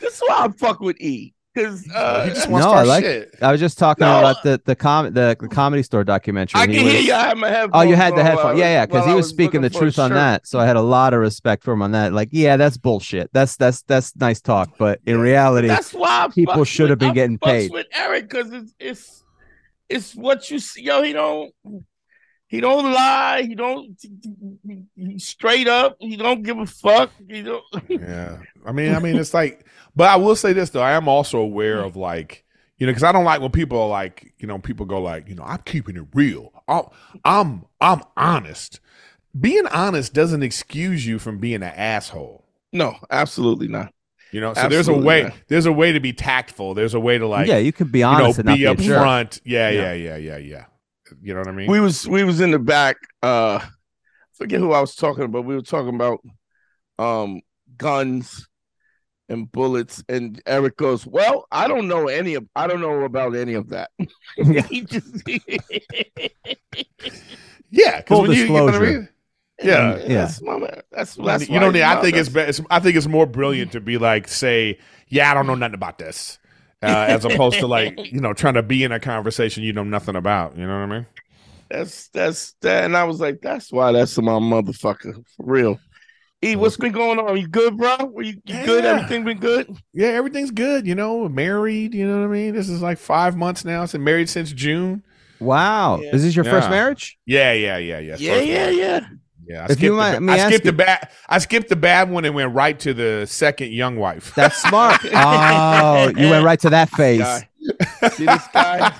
This 0.00 0.14
is 0.16 0.20
why 0.20 0.44
I 0.44 0.48
fuck 0.52 0.80
with 0.80 1.00
E. 1.00 1.32
Because 1.54 1.88
uh, 1.94 2.24
he 2.26 2.30
just 2.34 2.48
wants 2.48 2.66
No, 2.66 2.72
to 2.72 2.78
I 2.78 2.82
like- 2.82 3.04
shit. 3.04 3.34
I 3.40 3.52
was 3.52 3.60
just 3.60 3.78
talking 3.78 4.04
No. 4.04 4.18
about 4.18 4.42
the 4.42 4.60
the 4.64 4.74
com 4.74 5.12
the, 5.14 5.36
the 5.38 5.46
comedy 5.48 5.84
store 5.84 6.02
documentary. 6.02 6.58
I 6.60 6.64
and 6.64 6.72
can 6.72 6.80
he 6.82 6.88
hear 6.90 6.98
was- 6.98 7.06
you. 7.06 7.14
I 7.14 7.28
have 7.28 7.36
my 7.38 7.48
headphones. 7.48 7.70
Oh, 7.74 7.80
you 7.82 7.94
had 7.94 8.14
the 8.14 8.20
on 8.20 8.26
headphone. 8.26 8.56
Yeah, 8.58 8.64
yeah, 8.72 8.86
because 8.86 9.04
he 9.06 9.12
I 9.12 9.14
was 9.14 9.28
speaking 9.28 9.60
the 9.60 9.66
looking 9.66 9.78
for 9.78 9.84
a 9.86 9.92
truth 9.92 9.98
on 10.00 10.10
that. 10.14 10.46
So 10.48 10.58
I 10.58 10.66
had 10.66 10.74
a 10.76 10.82
lot 10.82 11.14
of 11.14 11.20
respect 11.20 11.62
for 11.62 11.72
him 11.72 11.82
on 11.82 11.92
that. 11.92 12.12
Like, 12.12 12.30
yeah, 12.32 12.56
that's 12.56 12.76
bullshit. 12.76 13.30
That's 13.32 13.56
that's 13.56 13.82
that's 13.82 14.16
nice 14.16 14.40
talk, 14.40 14.70
but 14.78 15.00
in 15.06 15.20
reality, 15.20 15.68
That's 15.68 15.92
why 15.94 16.24
I 16.24 16.28
people 16.28 16.64
should 16.64 16.90
have 16.90 16.98
been 16.98 17.10
I 17.10 17.14
getting 17.14 17.38
paid. 17.38 17.70
with 17.70 17.86
Eric 17.92 18.28
because 18.28 18.52
it's 18.52 18.74
it's 18.80 19.24
it's 19.88 20.14
what 20.16 20.50
you 20.50 20.58
see. 20.58 20.82
Yo, 20.82 21.02
he 21.02 21.12
don't 21.12 21.52
he 22.54 22.60
don't 22.60 22.92
lie. 22.92 23.42
He 23.42 23.56
don't. 23.56 23.98
He, 24.00 24.84
he's 24.94 25.26
straight 25.26 25.66
up. 25.66 25.96
He 25.98 26.16
don't 26.16 26.44
give 26.44 26.56
a 26.56 26.66
fuck. 26.66 27.10
He 27.28 27.42
don't. 27.42 27.64
Yeah, 27.88 28.38
I 28.64 28.70
mean, 28.70 28.94
I 28.94 29.00
mean, 29.00 29.16
it's 29.16 29.34
like, 29.34 29.66
but 29.96 30.08
I 30.08 30.14
will 30.16 30.36
say 30.36 30.52
this 30.52 30.70
though, 30.70 30.80
I 30.80 30.92
am 30.92 31.08
also 31.08 31.38
aware 31.38 31.80
of 31.80 31.96
like, 31.96 32.44
you 32.78 32.86
know, 32.86 32.92
because 32.92 33.02
I 33.02 33.10
don't 33.10 33.24
like 33.24 33.40
when 33.40 33.50
people 33.50 33.80
are 33.80 33.88
like, 33.88 34.34
you 34.38 34.46
know, 34.46 34.58
people 34.60 34.86
go 34.86 35.02
like, 35.02 35.28
you 35.28 35.34
know, 35.34 35.42
I'm 35.42 35.62
keeping 35.64 35.96
it 35.96 36.04
real. 36.14 36.52
I'm, 36.68 36.84
I'm, 37.24 37.64
I'm 37.80 38.02
honest. 38.16 38.78
Being 39.38 39.66
honest 39.66 40.14
doesn't 40.14 40.44
excuse 40.44 41.04
you 41.04 41.18
from 41.18 41.38
being 41.38 41.56
an 41.56 41.64
asshole. 41.64 42.44
No, 42.72 42.94
absolutely 43.10 43.66
not. 43.66 43.92
You 44.30 44.40
know, 44.40 44.54
so 44.54 44.68
there's 44.68 44.88
a 44.88 44.94
way. 44.94 45.24
not. 45.24 45.32
there's 45.48 45.66
a 45.66 45.72
way 45.72 45.90
to 45.90 45.98
be 45.98 46.12
tactful. 46.12 46.74
There's 46.74 46.94
a 46.94 47.00
way 47.00 47.18
to 47.18 47.26
like, 47.26 47.48
yeah, 47.48 47.58
you 47.58 47.72
can 47.72 47.88
be 47.88 47.98
you 48.00 48.04
know, 48.04 48.10
honest 48.12 48.38
and 48.38 48.46
not 48.46 48.54
be 48.58 48.60
be 48.60 48.64
a 48.66 48.74
upfront. 48.74 49.40
Yeah, 49.44 49.70
Yeah. 49.70 49.92
yeah, 49.92 49.92
yeah, 49.92 50.16
yeah, 50.16 50.36
yeah. 50.36 50.64
You 51.22 51.34
know 51.34 51.40
what 51.40 51.48
I 51.48 51.52
mean? 51.52 51.70
We 51.70 51.80
was 51.80 52.06
we 52.08 52.24
was 52.24 52.40
in 52.40 52.50
the 52.50 52.58
back. 52.58 52.96
Uh, 53.22 53.60
forget 54.34 54.60
who 54.60 54.72
I 54.72 54.80
was 54.80 54.94
talking 54.94 55.24
about. 55.24 55.44
We 55.44 55.54
were 55.54 55.62
talking 55.62 55.94
about 55.94 56.20
um 56.98 57.40
guns 57.76 58.48
and 59.28 59.50
bullets, 59.50 60.04
and 60.08 60.40
Eric 60.46 60.76
goes, 60.76 61.06
"Well, 61.06 61.46
I 61.50 61.66
don't 61.68 61.88
know 61.88 62.08
any 62.08 62.34
of. 62.34 62.46
I 62.54 62.66
don't 62.66 62.80
know 62.80 63.04
about 63.04 63.34
any 63.34 63.54
of 63.54 63.70
that." 63.70 63.90
he 64.36 64.82
just 64.82 65.22
yeah, 67.70 68.00
'cause 68.02 68.08
Full 68.08 68.22
when 68.22 68.32
you- 68.32 68.36
you 68.44 68.48
know 68.48 68.64
what 68.64 68.74
I 68.74 68.78
disclosure. 68.78 68.92
mean? 69.00 69.08
Yeah, 69.62 69.96
Yeah. 69.98 70.06
That's 70.24 70.42
my 70.42 70.58
man. 70.58 70.80
That's 70.90 71.14
that's 71.14 71.48
you 71.48 71.60
know, 71.60 71.70
why- 71.70 71.82
I 71.82 72.00
think 72.00 72.16
it's, 72.16 72.28
that's- 72.28 72.58
be- 72.58 72.62
it's 72.62 72.68
I 72.70 72.80
think 72.80 72.96
it's 72.96 73.06
more 73.06 73.24
brilliant 73.26 73.72
to 73.72 73.80
be 73.80 73.98
like, 73.98 74.26
say, 74.28 74.78
yeah, 75.08 75.30
I 75.30 75.34
don't 75.34 75.46
know 75.46 75.54
nothing 75.54 75.74
about 75.74 75.96
this, 75.98 76.38
uh, 76.84 77.06
as 77.08 77.24
opposed 77.24 77.58
to 77.60 77.66
like, 77.66 77.98
you 78.12 78.20
know, 78.20 78.32
trying 78.32 78.54
to 78.54 78.62
be 78.62 78.84
in 78.84 78.92
a 78.92 79.00
conversation 79.00 79.62
you 79.62 79.72
know 79.72 79.84
nothing 79.84 80.16
about. 80.16 80.56
You 80.56 80.66
know 80.66 80.80
what 80.80 80.92
I 80.92 80.98
mean? 80.98 81.06
That's 81.70 82.08
that's 82.08 82.52
that, 82.60 82.84
and 82.84 82.96
I 82.96 83.04
was 83.04 83.20
like, 83.20 83.40
that's 83.40 83.72
why 83.72 83.92
that's 83.92 84.16
my 84.18 84.32
motherfucker 84.32 85.14
for 85.36 85.46
real. 85.46 85.80
E, 86.42 86.56
what's 86.56 86.76
been 86.76 86.92
going 86.92 87.18
on? 87.18 87.38
You 87.38 87.48
good, 87.48 87.76
bro? 87.78 87.96
Were 88.04 88.22
you, 88.22 88.34
you 88.44 88.64
good? 88.66 88.84
Everything 88.84 89.24
been 89.24 89.38
good? 89.38 89.74
Yeah, 89.94 90.08
everything's 90.08 90.50
good. 90.50 90.86
You 90.86 90.94
know, 90.94 91.26
married. 91.28 91.94
You 91.94 92.06
know 92.06 92.20
what 92.20 92.26
I 92.26 92.28
mean? 92.28 92.54
This 92.54 92.68
is 92.68 92.82
like 92.82 92.98
five 92.98 93.34
months 93.34 93.64
now. 93.64 93.82
I've 93.82 93.94
married 93.94 94.28
since 94.28 94.52
June. 94.52 95.02
Wow, 95.40 96.00
Yeah. 96.00 96.14
is 96.14 96.22
this 96.22 96.36
your 96.36 96.44
first 96.44 96.70
marriage? 96.70 97.18
Yeah, 97.26 97.52
yeah, 97.52 97.78
yeah, 97.78 97.98
yeah. 97.98 98.16
Yeah, 98.18 98.34
First 98.34 98.46
yeah, 98.46 98.66
one. 98.66 98.76
yeah. 98.78 99.00
Yeah. 99.46 99.62
I 99.62 99.64
If 99.66 99.70
skipped, 99.72 99.82
you 99.82 99.90
the, 99.90 99.96
might- 99.96 100.18
ba- 100.20 100.32
I 100.32 100.38
skipped 100.48 100.64
you- 100.64 100.70
the 100.72 100.76
bad. 100.76 101.08
I 101.28 101.38
skipped 101.38 101.68
the 101.68 101.76
bad 101.76 102.10
one 102.10 102.24
and 102.24 102.34
went 102.34 102.54
right 102.54 102.78
to 102.80 102.94
the 102.94 103.26
second 103.26 103.72
young 103.72 103.96
wife. 103.96 104.34
That's 104.34 104.56
smart. 104.62 105.00
oh, 105.12 106.12
you 106.16 106.30
went 106.30 106.44
right 106.44 106.60
to 106.60 106.70
that 106.70 106.90
face. 106.90 107.42
See 108.14 108.26
this 108.26 108.46
guy? 108.52 108.92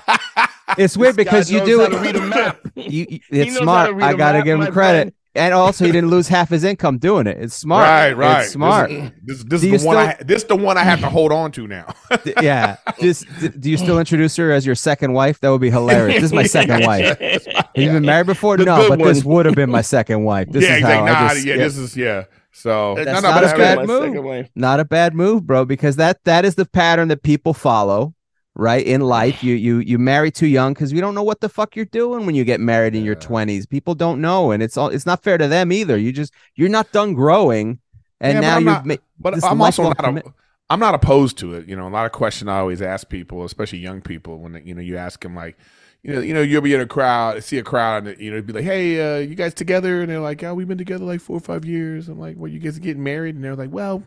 It's 0.78 0.96
weird 0.96 1.16
This 1.16 1.24
guy 1.26 1.30
because 1.30 1.50
you 1.50 1.58
knows 1.58 1.68
do 1.68 1.78
how 1.80 1.84
it. 1.84 1.90
to 1.90 1.98
read 1.98 2.16
a 2.16 2.20
map. 2.20 2.60
You, 2.74 3.06
you- 3.08 3.20
it's 3.30 3.56
smart. 3.56 3.88
to 3.90 3.94
read 3.94 4.04
I 4.06 4.10
a 4.12 4.16
gotta 4.16 4.38
map, 4.38 4.44
give 4.46 4.60
him 4.60 4.72
credit. 4.72 4.74
friend. 4.74 5.12
And 5.36 5.52
also, 5.52 5.84
he 5.84 5.90
didn't 5.90 6.10
lose 6.10 6.28
half 6.28 6.50
his 6.50 6.62
income 6.62 6.98
doing 6.98 7.26
it. 7.26 7.36
It's 7.40 7.54
smart. 7.56 7.82
Right, 7.88 8.12
right. 8.12 8.42
It's 8.44 8.52
smart. 8.52 8.88
This, 9.24 9.42
this 9.44 9.46
Do 9.48 9.54
is 9.54 9.64
you 9.64 9.78
the 9.78 9.86
one. 9.86 9.96
I, 9.96 10.16
this 10.20 10.42
is 10.42 10.48
the 10.48 10.54
one 10.56 10.78
I 10.78 10.84
have 10.84 11.00
to 11.00 11.08
hold 11.10 11.32
on 11.32 11.50
to 11.52 11.66
now. 11.66 11.92
D- 12.24 12.34
yeah. 12.40 12.76
Just, 13.00 13.26
d- 13.40 13.48
do 13.48 13.68
you 13.70 13.76
still 13.76 13.98
introduce 13.98 14.36
her 14.36 14.52
as 14.52 14.64
your 14.64 14.76
second 14.76 15.12
wife? 15.12 15.40
That 15.40 15.50
would 15.50 15.60
be 15.60 15.70
hilarious. 15.70 16.16
This 16.16 16.24
is 16.26 16.32
my 16.32 16.44
second 16.44 16.82
wife. 16.86 17.18
Have 17.18 17.68
you 17.74 17.90
been 17.90 18.06
married 18.06 18.26
before? 18.26 18.56
The 18.56 18.64
no, 18.64 18.76
good 18.88 18.98
but 18.98 19.04
this 19.04 19.24
would 19.24 19.46
have 19.46 19.56
been 19.56 19.70
my 19.70 19.82
second 19.82 20.22
wife. 20.22 20.48
This 20.50 20.62
yeah, 20.62 20.74
is 20.74 20.78
exactly. 20.78 21.08
how 21.08 21.14
I 21.16 21.22
Nah, 21.26 21.34
just, 21.34 21.46
yeah, 21.46 21.54
yeah. 21.54 21.58
this 21.64 21.76
is 21.78 21.96
yeah. 21.96 22.24
So 22.52 22.94
That's 22.94 23.20
no, 23.20 23.28
no, 23.28 23.34
not 23.40 23.44
a 23.52 23.56
bad 23.58 23.86
move. 23.88 24.48
not 24.54 24.78
a 24.78 24.84
bad 24.84 25.14
move, 25.16 25.44
bro, 25.44 25.64
because 25.64 25.96
that 25.96 26.22
that 26.24 26.44
is 26.44 26.54
the 26.54 26.64
pattern 26.64 27.08
that 27.08 27.24
people 27.24 27.52
follow, 27.54 28.14
right? 28.56 28.84
In 28.86 29.00
life, 29.00 29.42
you 29.42 29.54
you 29.54 29.78
you 29.78 29.98
marry 29.98 30.30
too 30.30 30.46
young 30.46 30.74
because 30.74 30.92
you 30.92 31.00
don't 31.00 31.14
know 31.14 31.22
what 31.22 31.40
the 31.40 31.48
fuck 31.48 31.76
you're 31.76 31.84
doing 31.86 32.26
when 32.26 32.34
you 32.34 32.44
get 32.44 32.60
married 32.60 32.94
in 32.94 33.04
your 33.04 33.14
twenties. 33.14 33.66
People 33.66 33.94
don't 33.94 34.20
know, 34.20 34.50
and 34.52 34.62
it's 34.62 34.76
all 34.76 34.88
it's 34.88 35.06
not 35.06 35.22
fair 35.22 35.38
to 35.38 35.48
them 35.48 35.72
either. 35.72 35.96
You 35.96 36.12
just 36.12 36.32
you're 36.54 36.68
not 36.68 36.92
done 36.92 37.14
growing, 37.14 37.80
and 38.20 38.34
Yeah, 38.34 38.40
now 38.40 38.58
you're. 38.58 38.70
not- 38.72 38.86
ma- 38.86 38.96
But 39.18 39.44
I'm 39.44 39.60
also 39.60 39.84
not. 39.84 39.98
A, 40.00 40.02
commit- 40.02 40.26
I'm 40.70 40.80
not 40.80 40.94
opposed 40.94 41.36
to 41.38 41.54
it. 41.54 41.68
You 41.68 41.76
know, 41.76 41.86
a 41.86 41.90
lot 41.90 42.06
of 42.06 42.12
question 42.12 42.48
I 42.48 42.58
always 42.58 42.80
ask 42.80 43.08
people, 43.08 43.44
especially 43.44 43.78
young 43.80 44.00
people, 44.00 44.38
when 44.38 44.60
you 44.64 44.74
know 44.74 44.80
you 44.80 44.96
ask 44.96 45.20
them 45.22 45.34
like, 45.34 45.56
you 46.02 46.14
know, 46.14 46.20
you 46.20 46.32
know, 46.34 46.40
you'll 46.40 46.62
be 46.62 46.72
in 46.74 46.80
a 46.80 46.86
crowd, 46.86 47.42
see 47.44 47.58
a 47.58 47.62
crowd, 47.62 48.06
and 48.06 48.18
you 48.20 48.30
know, 48.30 48.40
be 48.40 48.52
like, 48.54 48.64
hey, 48.64 49.16
uh, 49.16 49.18
you 49.18 49.34
guys 49.34 49.52
together? 49.54 50.00
And 50.00 50.10
they're 50.10 50.20
like, 50.20 50.42
oh, 50.42 50.54
we've 50.54 50.66
been 50.68 50.78
together 50.78 51.04
like 51.04 51.20
four 51.20 51.36
or 51.36 51.40
five 51.40 51.64
years. 51.64 52.08
I'm 52.08 52.18
like, 52.18 52.36
well, 52.38 52.50
you 52.50 52.60
guys 52.60 52.78
getting 52.78 53.02
married? 53.02 53.34
And 53.34 53.44
they're 53.44 53.56
like, 53.56 53.70
well, 53.72 54.02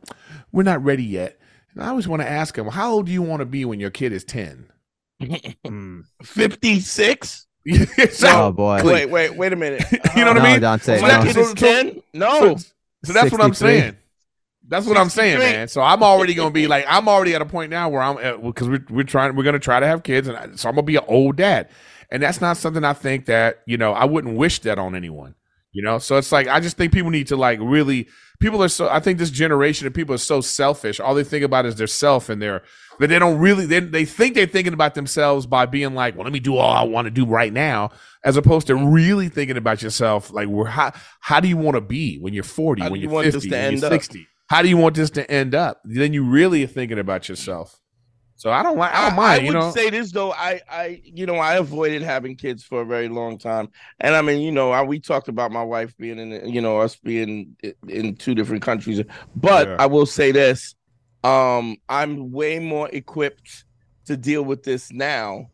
we're 0.51 0.63
not 0.63 0.84
ready 0.84 1.04
yet. 1.04 1.39
And 1.77 1.86
I 1.86 1.89
always 1.89 2.07
want 2.07 2.24
to 2.24 2.27
ask 2.27 2.57
him, 2.57 2.67
how 2.67 2.91
old 2.91 3.05
do 3.05 3.12
you 3.12 3.22
want 3.22 3.41
to 3.41 3.46
be 3.46 3.63
when 3.63 3.79
your 3.79 3.91
kid 3.91 4.12
is 4.12 4.24
ten? 4.24 4.72
Hmm. 5.65 6.01
Fifty-six. 6.24 7.48
so, 8.12 8.46
oh 8.46 8.51
boy, 8.51 8.81
Wait, 8.84 9.10
wait, 9.10 9.36
wait 9.36 9.53
a 9.53 9.55
minute. 9.55 9.84
You 10.15 10.25
know 10.25 10.34
what 10.34 10.41
no, 10.41 10.41
I 10.41 10.51
mean? 10.53 10.62
Dante, 10.62 10.96
So 10.96 11.01
So 11.01 11.07
that 11.07 11.24
no. 11.24 11.31
kid 11.31 11.38
is 11.38 11.53
ten? 11.53 12.01
No. 12.13 12.39
So, 12.39 12.57
so 13.03 13.13
that's 13.13 13.31
what 13.31 13.41
I'm 13.41 13.53
saying. 13.53 13.98
That's 14.67 14.88
what 14.88 14.98
I'm 14.98 15.10
saying, 15.10 15.38
man. 15.38 15.67
So 15.67 15.81
I'm 15.81 16.01
already 16.01 16.34
gonna 16.34 16.51
be 16.51 16.67
like, 16.67 16.86
I'm 16.88 17.07
already 17.07 17.36
at 17.36 17.41
a 17.41 17.46
point 17.46 17.69
now 17.69 17.89
where 17.89 18.01
I'm 18.01 18.17
uh, 18.17 18.38
because 18.38 18.69
we're 18.69 18.86
we're 18.89 19.03
trying, 19.03 19.36
we're 19.36 19.43
gonna 19.43 19.60
try 19.60 19.79
to 19.79 19.86
have 19.86 20.01
kids, 20.01 20.27
and 20.27 20.36
I, 20.36 20.55
so 20.55 20.69
I'm 20.69 20.75
gonna 20.75 20.84
be 20.84 20.96
an 20.96 21.05
old 21.07 21.36
dad, 21.36 21.69
and 22.10 22.24
that's 22.24 22.41
not 22.41 22.57
something 22.57 22.84
I 22.84 22.93
think 22.93 23.25
that 23.25 23.62
you 23.67 23.77
know 23.77 23.93
I 23.93 24.05
wouldn't 24.05 24.36
wish 24.36 24.60
that 24.62 24.79
on 24.79 24.96
anyone. 24.96 25.36
You 25.77 25.84
know, 25.84 26.00
so 26.00 26.17
it's 26.17 26.31
like 26.31 26.48
I 26.48 26.60
just 26.60 26.75
think 26.75 26.91
people 26.91 27.12
need 27.12 27.27
to 27.27 27.36
like 27.36 27.60
really. 27.62 28.07
People 28.39 28.63
are 28.63 28.67
so. 28.67 28.89
I 28.89 29.00
think 29.00 29.19
this 29.19 29.29
generation 29.29 29.86
of 29.86 29.93
people 29.93 30.15
are 30.15 30.17
so 30.17 30.41
selfish. 30.41 31.00
All 31.00 31.13
they 31.13 31.24
think 31.24 31.46
about 31.46 31.67
is 31.67 31.75
their 31.75 31.86
self 31.86 32.29
and 32.29 32.41
their. 32.41 32.63
But 32.98 33.10
they 33.10 33.19
don't 33.19 33.38
really. 33.38 33.67
They 33.67 33.81
they 33.81 34.03
think 34.03 34.34
they're 34.34 34.48
thinking 34.48 34.74
about 34.74 34.96
themselves 34.96 35.46
by 35.46 35.67
being 35.67 35.93
like, 35.93 36.15
well, 36.15 36.24
let 36.24 36.34
me 36.34 36.39
do 36.39 36.57
all 36.57 36.72
I 36.72 36.81
want 36.81 37.05
to 37.05 37.12
do 37.12 37.27
right 37.27 37.53
now, 37.53 37.91
as 38.24 38.38
opposed 38.38 38.65
to 38.67 38.75
really 38.75 39.29
thinking 39.29 39.55
about 39.55 39.84
yourself. 39.84 40.34
Like, 40.34 40.50
how 40.67 40.93
how 41.19 41.39
do 41.39 41.48
you 41.48 41.57
want 41.57 41.75
to 41.75 41.81
be 41.81 42.17
when 42.17 42.34
you're 42.34 42.43
40, 42.43 42.81
How 42.81 42.89
when 42.89 43.00
you 43.00 43.12
you're 43.12 43.31
50, 43.31 43.51
when 43.51 43.77
you're 43.77 43.86
up? 43.86 43.91
60? 43.91 44.27
How 44.50 44.63
do 44.63 44.69
you 44.69 44.77
want 44.77 44.96
this 44.96 45.12
to 45.12 45.29
end 45.29 45.53
up? 45.53 45.79
Then 45.86 46.12
you 46.12 46.24
really 46.24 46.63
are 46.63 46.67
thinking 46.67 46.98
about 46.98 47.29
yourself. 47.29 47.79
So 48.38 48.51
I 48.51 48.62
don't 48.63 48.77
like. 48.77 48.94
I 48.94 49.08
don't 49.08 49.15
mind. 49.17 49.46
you 49.48 49.51
would 49.53 49.60
know. 49.60 49.72
say 49.72 49.89
this 49.89 50.12
though. 50.12 50.32
I, 50.32 50.62
I, 50.70 51.01
you 51.03 51.25
know, 51.25 51.36
I 51.38 51.56
avoided 51.56 52.03
having 52.03 52.36
kids 52.36 52.63
for 52.63 52.82
a 52.82 52.86
very 52.86 53.10
long 53.10 53.38
time, 53.39 53.70
and 54.00 54.15
I 54.15 54.22
mean, 54.22 54.41
you 54.41 54.51
know, 54.51 54.72
I, 54.72 54.84
we 54.84 55.00
talked 55.00 55.27
about 55.27 55.51
my 55.51 55.63
wife 55.63 55.98
being 55.98 56.20
in, 56.20 56.48
you 56.48 56.62
know, 56.62 56.77
us 56.79 56.96
being 56.96 57.58
in 57.88 58.15
two 58.15 58.36
different 58.36 58.62
countries, 58.62 59.01
but 59.36 59.67
Yeah. 59.67 59.75
I 59.79 59.88
will 59.88 60.06
say 60.06 60.32
this: 60.32 60.75
um, 61.24 61.77
I'm 61.89 62.32
way 62.32 62.60
more 62.60 62.88
equipped 62.94 63.65
to 64.06 64.15
deal 64.15 64.44
with 64.44 64.62
this 64.63 64.91
now 64.94 65.48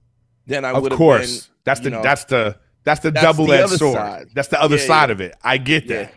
than 0.45 0.65
I 0.65 0.73
would 0.77 0.91
have 0.91 0.97
course 0.97 1.47
been. 1.47 1.55
that's 1.63 1.79
the 1.79 1.89
know, 1.89 2.03
that's 2.03 2.25
the 2.25 2.57
that's 2.83 2.99
the 2.99 3.11
That's 3.11 3.23
double 3.23 3.45
the 3.47 3.57
double 3.57 3.71
edged 3.71 3.79
sword 3.79 3.95
side. 3.95 4.27
that's 4.35 4.49
the 4.49 4.61
other 4.61 4.75
Yeah, 4.75 4.85
side 4.87 5.07
yeah. 5.09 5.13
of 5.13 5.21
it 5.21 5.35
i 5.41 5.57
get 5.57 5.87
that 5.87 6.13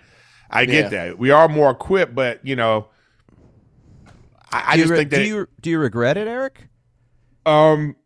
i 0.50 0.64
get 0.64 0.90
that 0.90 1.16
we 1.16 1.30
are 1.30 1.49
more 1.49 1.70
equipped 1.70 2.12
but 2.14 2.44
you 2.44 2.56
know 2.56 2.88
i, 4.64 4.72
I 4.72 4.75
do 4.75 4.78
you 4.78 4.84
just 4.84 4.90
re- 4.92 4.98
think 4.98 5.10
that 5.10 5.16
do 5.18 5.25
you 5.25 5.48
do 5.60 5.70
you 5.70 5.78
regret 5.78 6.16
it, 6.16 6.26
Eric? 6.28 6.68
um 7.44 7.96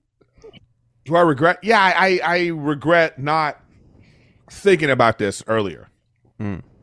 do 1.04 1.16
i 1.16 1.20
regret 1.20 1.58
yeah 1.62 1.80
I, 1.80 2.20
I 2.22 2.36
i 2.36 2.46
regret 2.48 3.18
not 3.18 3.60
thinking 4.50 4.90
about 4.90 5.18
this 5.18 5.42
earlier 5.46 5.88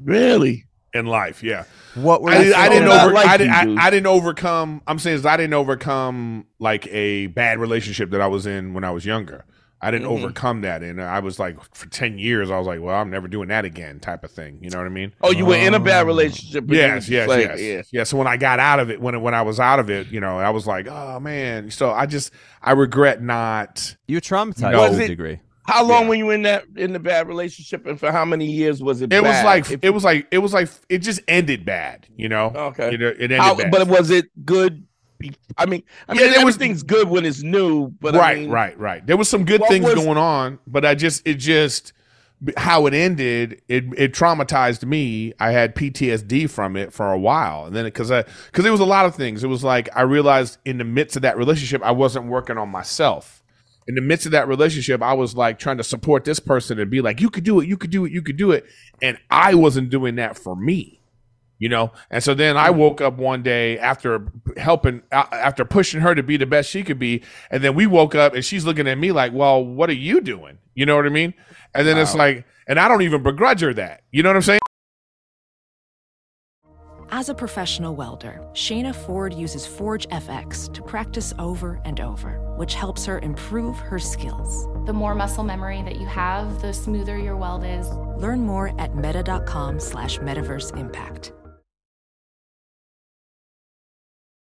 really. 0.04 0.66
in 0.94 1.06
life 1.06 1.44
yeah 1.44 1.66
What 1.96 2.22
were 2.22 2.30
I, 2.32 2.44
did, 2.44 2.54
I 2.54 2.70
didn't 2.70 2.88
over. 2.88 3.16
I, 3.16 3.38
did, 3.38 3.50
I. 3.50 3.88
I 3.88 3.90
didn't 3.90 4.06
overcome. 4.08 4.82
I'm 4.88 5.00
saying 5.00 5.16
is 5.18 5.26
I 5.26 5.36
didn't 5.38 5.56
overcome 5.56 6.46
like 6.60 6.86
a 6.88 7.28
bad 7.28 7.58
relationship 7.60 8.12
that 8.12 8.22
I 8.22 8.28
was 8.28 8.46
in 8.46 8.74
when 8.76 8.84
I 8.84 8.92
was 8.92 9.04
younger. 9.06 9.46
I 9.82 9.92
didn't 9.92 10.08
Mhm. 10.08 10.18
overcome 10.24 10.62
that, 10.62 10.82
and 10.82 11.00
I 11.02 11.20
was 11.20 11.38
like 11.38 11.58
for 11.76 11.88
ten 11.90 12.18
years. 12.18 12.50
I 12.50 12.58
was 12.58 12.66
like, 12.66 12.82
well, 12.82 12.96
I'm 13.00 13.12
never 13.12 13.28
doing 13.28 13.50
that 13.50 13.64
again, 13.64 14.00
type 14.00 14.24
of 14.24 14.32
thing. 14.32 14.58
You 14.62 14.72
know 14.72 14.80
what 14.80 14.88
I 14.88 14.90
mean? 14.90 15.14
Oh, 15.22 15.32
you 15.32 15.46
were 15.46 15.56
in 15.56 15.76
a 15.76 15.80
bad 15.80 16.08
relationship. 16.08 16.66
but 16.66 16.74
you 16.76 16.82
Yes, 16.82 17.08
yes, 17.08 17.28
like, 17.30 17.42
yes, 17.48 17.60
yeah. 17.62 17.82
yeah. 17.92 18.04
So 18.04 18.18
when 18.18 18.26
I 18.28 18.38
got 18.38 18.60
out 18.60 18.80
of 18.80 18.90
it, 18.90 19.00
when 19.00 19.22
when 19.22 19.36
I 19.36 19.44
was 19.44 19.60
out 19.60 19.80
of 19.80 19.90
it, 19.92 20.08
you 20.08 20.20
know, 20.20 20.40
I 20.40 20.50
was 20.50 20.66
like, 20.66 20.88
oh 20.90 21.20
man. 21.20 21.70
So 21.70 21.92
I 21.92 22.08
just 22.08 22.32
I 22.62 22.72
regret 22.72 23.22
not. 23.22 23.96
You 24.08 24.18
were 24.18 24.22
traumatized 24.22 24.62
No. 24.72 24.72
to 24.86 24.90
Was 24.90 24.98
a 25.00 25.08
degree. 25.08 25.40
How 25.68 25.84
long 25.84 26.04
Yeah. 26.04 26.10
were 26.10 26.16
you 26.16 26.30
in 26.32 26.42
that 26.44 26.64
in 26.76 26.94
the 26.94 27.00
bad 27.00 27.28
relationship, 27.28 27.86
and 27.86 28.00
for 28.00 28.10
how 28.12 28.26
many 28.26 28.46
years 28.46 28.82
was 28.82 29.02
it? 29.02 29.12
It 29.14 29.22
was 29.22 29.44
like 29.44 29.70
If- 29.70 29.84
it 29.84 29.90
was 29.92 30.04
like 30.04 30.26
it 30.32 30.40
was 30.40 30.54
like 30.54 30.70
it 30.90 31.00
just 31.00 31.20
ended 31.28 31.66
bad. 31.66 32.08
You 32.16 32.30
know? 32.30 32.52
Okay. 32.56 32.96
It, 32.96 33.02
it 33.04 33.18
ended 33.22 33.40
How- 33.40 33.54
bad. 33.54 33.70
but 33.70 33.88
was 33.88 34.10
it 34.10 34.26
good? 34.44 34.86
I 35.58 35.66
mean, 35.66 35.84
I 36.08 36.14
Yeah, 36.14 36.22
mean, 36.22 36.32
there 36.32 36.46
was- 36.46 36.56
everything's 36.56 36.84
good 36.84 37.10
when 37.10 37.26
it's 37.26 37.42
new, 37.42 37.90
but 38.02 38.16
I 38.16 38.20
right, 38.20 38.38
mean, 38.40 38.50
right, 38.50 38.80
right. 38.80 39.06
There 39.06 39.18
was 39.18 39.28
some 39.30 39.46
good 39.46 39.62
things 39.68 39.86
was- 39.86 39.96
going 39.96 40.18
on, 40.18 40.60
but 40.68 40.86
I 40.86 40.96
just 40.96 41.28
it 41.28 41.36
just 41.36 41.94
how 42.56 42.86
it 42.86 42.94
ended. 42.94 43.62
It 43.68 43.86
it 43.98 44.14
traumatized 44.14 44.86
me. 44.86 45.34
I 45.40 45.52
had 45.52 45.74
PTSD 45.76 46.48
from 46.48 46.76
it 46.76 46.94
for 46.94 47.12
a 47.12 47.18
while, 47.18 47.66
and 47.66 47.76
then 47.76 47.86
because 47.86 48.12
I 48.12 48.26
because 48.52 48.66
it 48.66 48.70
was 48.70 48.80
a 48.80 48.86
lot 48.86 49.06
of 49.08 49.16
things. 49.16 49.44
It 49.44 49.48
was 49.48 49.64
like 49.64 49.90
I 49.96 50.02
realized 50.04 50.60
in 50.64 50.78
the 50.78 50.84
midst 50.84 51.16
of 51.16 51.24
that 51.24 51.36
relationship, 51.38 51.82
I 51.84 51.92
wasn't 51.92 52.26
working 52.28 52.58
on 52.58 52.70
myself. 52.70 53.42
In 53.88 53.96
the 53.96 54.02
midst 54.02 54.26
of 54.26 54.34
that 54.34 54.48
relationship, 54.50 55.02
I 55.02 55.14
was 55.14 55.34
like 55.36 55.58
trying 55.60 55.78
to 55.78 55.84
support 55.84 56.26
this 56.26 56.40
person 56.40 56.78
and 56.78 56.92
be 56.92 57.02
like, 57.02 57.22
"You 57.22 57.30
could 57.30 57.44
do 57.46 57.60
it, 57.62 57.68
you 57.68 57.78
could 57.78 57.90
do 57.90 58.06
it, 58.06 58.12
you 58.12 58.22
could 58.22 58.38
do 58.38 58.52
it," 58.52 58.66
and 59.02 59.18
I 59.32 59.56
wasn't 59.56 59.90
doing 59.90 60.16
that 60.18 60.38
for 60.38 60.56
me 60.56 60.97
you 61.60 61.70
know? 61.70 61.92
And 62.10 62.24
so 62.24 62.34
then 62.34 62.58
i 62.58 62.72
hmm. 62.72 62.78
woke 62.78 63.02
up 63.02 63.18
one 63.18 63.44
day 63.44 63.78
after 63.80 64.28
helping 64.58 65.02
uh, 65.12 65.26
after 65.32 65.66
pushing 65.66 66.02
her 66.02 66.16
to 66.16 66.24
be 66.24 66.38
the 66.38 66.46
best 66.46 66.70
she 66.70 66.84
could 66.84 67.00
be. 67.00 67.24
And 67.52 67.64
then 67.64 67.76
we 67.76 67.88
woke 67.88 68.16
up 68.16 68.34
and 68.34 68.44
she's 68.44 68.66
looking 68.66 68.88
at 68.88 68.98
me 68.98 69.12
like 69.12 69.34
well 69.34 69.64
what 69.64 69.90
are 69.90 69.94
you 69.94 70.22
doing? 70.22 70.58
You 70.76 70.86
know 70.86 70.96
what 70.96 71.06
i 71.06 71.10
mean? 71.10 71.34
And 71.74 71.88
then 71.88 71.98
it's 71.98 72.16
like 72.16 72.46
and 72.68 72.80
i 72.80 72.88
don't 72.88 73.02
even 73.02 73.24
begrudge 73.24 73.62
her 73.62 73.74
that. 73.74 74.04
You 74.12 74.24
know 74.24 74.30
what 74.30 74.38
i'm 74.38 74.42
saying? 74.42 74.60
As 77.10 77.30
a 77.30 77.34
professional 77.34 77.96
welder, 77.96 78.46
shana 78.52 78.94
Ford 78.94 79.34
uses 79.34 79.66
Forge 79.66 80.08
FX 80.10 80.74
to 80.74 80.82
practice 80.82 81.34
over 81.40 81.80
and 81.86 82.02
over, 82.02 82.54
which 82.58 82.74
helps 82.74 83.06
her 83.06 83.20
improve 83.20 83.78
her 83.78 83.98
skills. 83.98 84.68
The 84.86 84.92
more 84.92 85.16
muscle 85.16 85.46
memory 85.46 85.82
that 85.84 86.02
you 86.02 86.06
have, 86.06 86.62
the 86.62 86.74
smoother 86.74 87.18
your 87.18 87.38
weld 87.38 87.64
is. 87.64 87.88
Learn 88.18 88.42
more 88.42 88.80
at 88.80 88.96
meta.com 88.96 89.80
slash 89.80 90.18
metaverse 90.18 90.78
impact. 90.78 91.32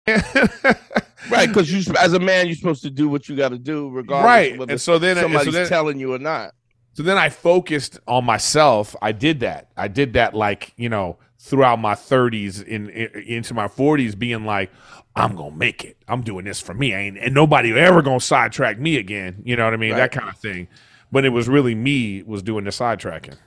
right? 1.30 1.48
Because 1.48 1.72
you, 1.72 1.94
as 2.00 2.14
a 2.14 2.20
man, 2.20 2.48
you're 2.48 2.56
supposed 2.56 2.84
to 2.84 2.90
do 2.90 3.10
what 3.10 3.28
you 3.30 3.36
got 3.36 3.50
to 3.50 3.58
do, 3.58 3.90
regardless 3.90 4.26
Right, 4.26 4.54
of 4.54 4.60
whether 4.60 4.72
and 4.74 4.82
so 4.82 4.98
then- 5.00 5.18
and 5.18 5.20
so 5.20 5.24
somebody's 5.24 5.54
then- 5.54 5.68
telling 5.68 6.00
you 6.00 6.14
or 6.14 6.20
not. 6.20 6.54
so 6.94 7.04
then 7.04 7.18
i 7.18 7.30
focused 7.30 8.00
on 8.08 8.26
myself. 8.26 8.96
I 9.02 9.12
did 9.12 9.42
that. 9.42 9.70
I 9.78 9.88
did 9.88 10.14
that 10.14 10.34
like 10.34 10.74
you 10.78 10.90
know 10.90 11.18
throughout 11.40 11.80
my 11.80 11.94
30s 11.94 12.64
in, 12.64 12.90
in 12.90 13.22
into 13.22 13.54
my 13.54 13.68
40s 13.68 14.18
being 14.18 14.44
like 14.46 14.72
i'm 15.16 15.36
gonna 15.36 15.56
make 15.56 15.86
it. 15.86 15.98
I'm 16.08 16.22
doing 16.22 16.46
this 16.46 16.60
for 16.60 16.74
me. 16.74 16.94
I 16.96 17.00
ain't 17.02 17.18
and 17.18 17.34
nobody 17.34 17.72
ever 17.78 18.02
gonna 18.02 18.20
sidetrack 18.20 18.80
me 18.80 18.98
again. 18.98 19.42
You 19.46 19.56
know 19.56 19.64
what 19.66 19.74
i 19.74 19.78
mean? 19.78 19.92
Right. 19.92 19.98
that 19.98 20.12
kind 20.12 20.30
of 20.30 20.38
thing. 20.38 20.68
But 21.12 21.24
it 21.26 21.30
was 21.30 21.48
really 21.48 21.76
me 21.76 22.24
was 22.24 22.42
doing 22.42 22.64
the 22.66 22.72
sidetracking 22.72 23.38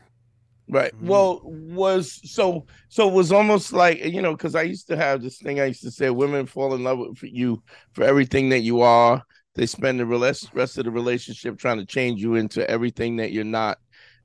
Right. 0.70 0.94
Mm-hmm. 0.94 1.08
Well, 1.08 1.40
was 1.44 2.20
so 2.30 2.64
so 2.88 3.08
it 3.08 3.12
was 3.12 3.32
almost 3.32 3.72
like 3.72 4.04
you 4.04 4.22
know 4.22 4.32
because 4.32 4.54
I 4.54 4.62
used 4.62 4.86
to 4.86 4.96
have 4.96 5.20
this 5.20 5.38
thing 5.38 5.60
I 5.60 5.66
used 5.66 5.82
to 5.82 5.90
say 5.90 6.10
women 6.10 6.46
fall 6.46 6.74
in 6.74 6.84
love 6.84 6.98
with 6.98 7.22
you 7.24 7.62
for 7.92 8.04
everything 8.04 8.48
that 8.50 8.60
you 8.60 8.80
are. 8.80 9.22
They 9.56 9.66
spend 9.66 9.98
the 9.98 10.06
rest 10.06 10.50
rest 10.54 10.78
of 10.78 10.84
the 10.84 10.92
relationship 10.92 11.58
trying 11.58 11.78
to 11.78 11.86
change 11.86 12.22
you 12.22 12.36
into 12.36 12.68
everything 12.70 13.16
that 13.16 13.32
you're 13.32 13.42
not, 13.42 13.78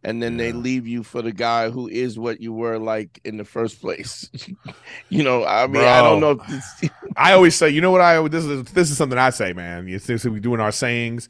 and 0.04 0.22
then 0.22 0.38
they 0.38 0.52
leave 0.52 0.86
you 0.86 1.02
for 1.02 1.24
the 1.24 1.32
guy 1.32 1.72
who 1.72 1.88
is 1.88 2.20
what 2.20 2.40
you 2.40 2.54
were 2.54 2.78
like 2.78 3.20
in 3.26 3.38
the 3.38 3.44
first 3.44 3.82
place. 3.82 4.30
you 5.10 5.24
know, 5.24 5.44
I 5.44 5.66
mean, 5.66 5.84
I 5.84 6.02
don't 6.04 6.20
know. 6.20 6.36
This, 6.36 6.92
I 7.18 7.34
always 7.34 7.56
say, 7.56 7.72
you 7.72 7.82
know 7.82 7.90
what 7.90 8.02
I 8.02 8.26
this 8.28 8.46
is 8.46 8.64
this 8.72 8.92
is 8.92 8.98
something 8.98 9.18
I 9.18 9.32
say, 9.32 9.52
man. 9.54 9.88
You 9.88 9.98
see, 9.98 10.20
so 10.20 10.30
we 10.30 10.40
doing 10.40 10.60
our 10.60 10.72
sayings. 10.72 11.28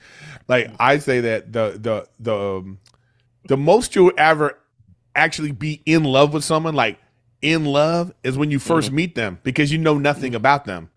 Like 0.50 0.72
I 0.78 0.98
say 0.98 1.22
that 1.22 1.54
the 1.54 1.80
the 1.80 2.06
the 2.20 2.36
um, 2.36 2.80
the 3.46 3.56
most 3.56 3.96
you'll 3.96 4.12
ever 4.18 4.60
actually 5.16 5.52
be 5.52 5.82
in 5.86 6.04
love 6.04 6.34
with 6.34 6.44
someone, 6.44 6.76
like 6.76 7.00
in 7.42 7.66
love, 7.66 8.14
is 8.24 8.38
when 8.38 8.52
you 8.52 8.60
1st 8.60 8.90
mm. 8.90 8.94
meet 8.94 9.16
them 9.16 9.40
because 9.44 9.72
you 9.72 9.78
know 9.78 9.98
nothing 9.98 10.34
mm. 10.34 10.36
about 10.36 10.66
them. 10.66 10.90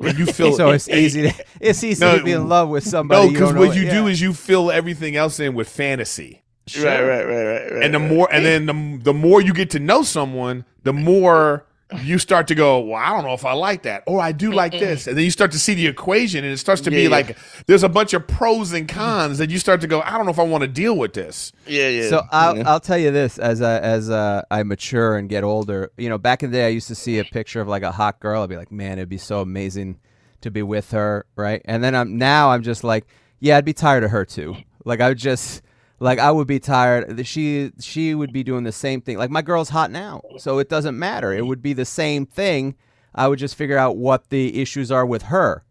And 0.00 0.18
you 0.18 0.26
feel 0.32 0.52
So 0.54 0.70
it's 0.70 0.88
easy. 0.88 1.22
To, 1.22 1.44
it's 1.60 1.82
easy 1.82 2.04
No, 2.04 2.18
to 2.18 2.24
be 2.24 2.32
in 2.32 2.48
love 2.48 2.68
with 2.68 2.84
somebody. 2.86 3.26
No, 3.26 3.32
because 3.32 3.54
what 3.54 3.76
you 3.76 3.82
yeah. 3.84 3.94
do 3.94 4.06
is 4.06 4.20
you 4.20 4.32
fill 4.32 4.70
everything 4.70 5.16
else 5.16 5.40
in 5.40 5.54
with 5.54 5.68
fantasy. 5.68 6.42
right, 6.76 7.00
right, 7.00 7.24
right, 7.24 7.44
right, 7.44 7.72
right. 7.72 7.82
and 7.84 7.94
the 7.94 8.00
right. 8.00 8.10
more 8.10 8.28
and 8.32 8.44
then 8.44 8.66
the, 8.66 9.04
the 9.04 9.14
more 9.14 9.40
you 9.40 9.54
get 9.54 9.70
to 9.70 9.78
know 9.78 10.02
someone 10.02 10.64
the 10.82 10.92
more 10.92 11.65
you 12.02 12.18
start 12.18 12.48
to 12.48 12.54
go 12.56 12.80
well 12.80 12.96
i 13.00 13.10
don't 13.10 13.24
know 13.24 13.32
if 13.32 13.44
i 13.44 13.52
like 13.52 13.82
that 13.82 14.02
or 14.08 14.20
i 14.20 14.32
do 14.32 14.52
like 14.52 14.72
this 14.72 15.06
and 15.06 15.16
then 15.16 15.24
you 15.24 15.30
start 15.30 15.52
to 15.52 15.58
see 15.58 15.72
the 15.72 15.86
equation 15.86 16.42
and 16.44 16.52
it 16.52 16.56
starts 16.58 16.80
to 16.80 16.90
Yeah, 16.90 16.96
be 16.96 17.02
yeah. 17.04 17.08
like 17.10 17.38
there's 17.66 17.84
a 17.84 17.88
bunch 17.88 18.12
of 18.12 18.26
pros 18.26 18.72
and 18.72 18.88
cons 18.88 19.38
and 19.38 19.52
you 19.52 19.58
start 19.60 19.80
to 19.82 19.86
go 19.86 20.00
i 20.00 20.16
don't 20.16 20.24
know 20.24 20.32
if 20.32 20.38
i 20.40 20.42
want 20.42 20.62
to 20.62 20.68
deal 20.68 20.96
with 20.96 21.12
this 21.12 21.52
yeah, 21.66 21.88
yeah. 21.88 22.08
So 22.08 22.22
I'll, 22.32 22.56
yeah. 22.56 22.64
I'll 22.66 22.80
tell 22.80 22.98
you 22.98 23.12
this 23.12 23.38
as 23.38 23.62
I, 23.62 23.78
as 23.78 24.10
uh, 24.10 24.42
I 24.50 24.62
mature 24.64 25.16
and 25.16 25.28
get 25.28 25.42
older. 25.44 25.90
You 25.96 26.08
know, 26.08 26.16
back 26.18 26.42
in 26.44 26.50
the 26.52 26.58
day, 26.58 26.66
I 26.66 26.70
used 26.70 26.86
to 26.88 26.94
see 26.94 27.18
a 27.18 27.24
picture 27.24 27.60
of 27.60 27.66
like 27.66 27.82
a 27.82 27.90
hot 27.90 28.20
girl. 28.20 28.42
I'd 28.42 28.48
be 28.48 28.56
like, 28.56 28.70
man, 28.70 28.98
it'd 28.98 29.08
be 29.08 29.18
so 29.18 29.40
amazing 29.40 29.98
to 30.42 30.50
be 30.52 30.62
with 30.62 30.92
her, 30.92 31.26
right? 31.34 31.60
And 31.64 31.82
then 31.82 31.94
I'm 31.96 32.18
now 32.18 32.50
I'm 32.50 32.62
just 32.62 32.84
like, 32.84 33.06
yeah, 33.40 33.56
I'd 33.56 33.64
be 33.64 33.72
tired 33.72 34.04
of 34.04 34.10
her 34.12 34.24
too. 34.24 34.56
Like 34.84 35.00
I 35.00 35.08
would 35.08 35.18
just 35.18 35.62
like 35.98 36.18
I 36.18 36.30
would 36.30 36.46
be 36.46 36.58
tired. 36.58 37.26
She 37.26 37.72
she 37.80 38.14
would 38.14 38.32
be 38.32 38.42
doing 38.42 38.64
the 38.64 38.72
same 38.72 39.00
thing. 39.00 39.18
Like 39.18 39.30
my 39.30 39.42
girl's 39.42 39.70
hot 39.70 39.90
now, 39.90 40.22
so 40.38 40.58
it 40.58 40.68
doesn't 40.68 40.98
matter. 40.98 41.32
It 41.32 41.46
would 41.46 41.62
be 41.62 41.72
the 41.72 41.84
same 41.84 42.26
thing. 42.26 42.74
I 43.14 43.28
would 43.28 43.38
just 43.38 43.54
figure 43.54 43.78
out 43.78 43.96
what 43.96 44.28
the 44.28 44.60
issues 44.60 44.92
are 44.92 45.06
with 45.06 45.22
her 45.22 45.64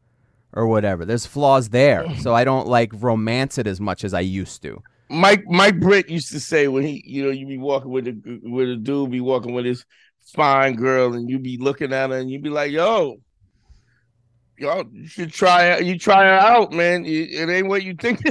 or 0.54 0.68
whatever. 0.68 1.06
There's 1.06 1.26
flaws 1.26 1.70
there, 1.70 2.16
so 2.18 2.34
I 2.34 2.44
don't 2.44 2.68
like 2.68 2.92
romance 2.94 3.58
it 3.58 3.68
as 3.68 3.80
much 3.80 4.04
as 4.04 4.14
I 4.14 4.22
used 4.22 4.62
to. 4.64 4.82
Mike 5.10 5.44
Mike 5.48 5.80
Britt 5.80 6.10
used 6.10 6.32
to 6.32 6.40
say 6.40 6.68
when 6.68 6.84
he, 6.84 7.04
you 7.06 7.24
know, 7.24 7.30
you 7.30 7.46
be 7.46 7.58
walking 7.58 7.92
with 7.92 8.08
a 8.08 8.40
with 8.44 8.70
a 8.70 8.76
dude, 8.78 9.12
be 9.12 9.22
walking 9.22 9.54
with 9.54 9.66
his 9.66 9.86
fine 10.34 10.76
girl, 10.76 11.14
and 11.14 11.30
you 11.30 11.38
be 11.38 11.58
looking 11.58 11.94
at 11.94 12.10
her, 12.10 12.18
and 12.18 12.32
you 12.32 12.40
be 12.40 12.50
like, 12.50 12.72
"Yo, 12.72 13.18
yo, 14.58 14.84
you 14.92 15.08
should 15.08 15.32
try 15.32 15.72
her. 15.76 15.82
You 15.84 15.98
try 15.98 16.24
her 16.24 16.40
out, 16.40 16.72
man. 16.72 17.06
It, 17.06 17.32
it 17.32 17.50
ain't 17.50 17.68
what 17.68 17.84
you 17.84 17.94
think." 17.96 18.22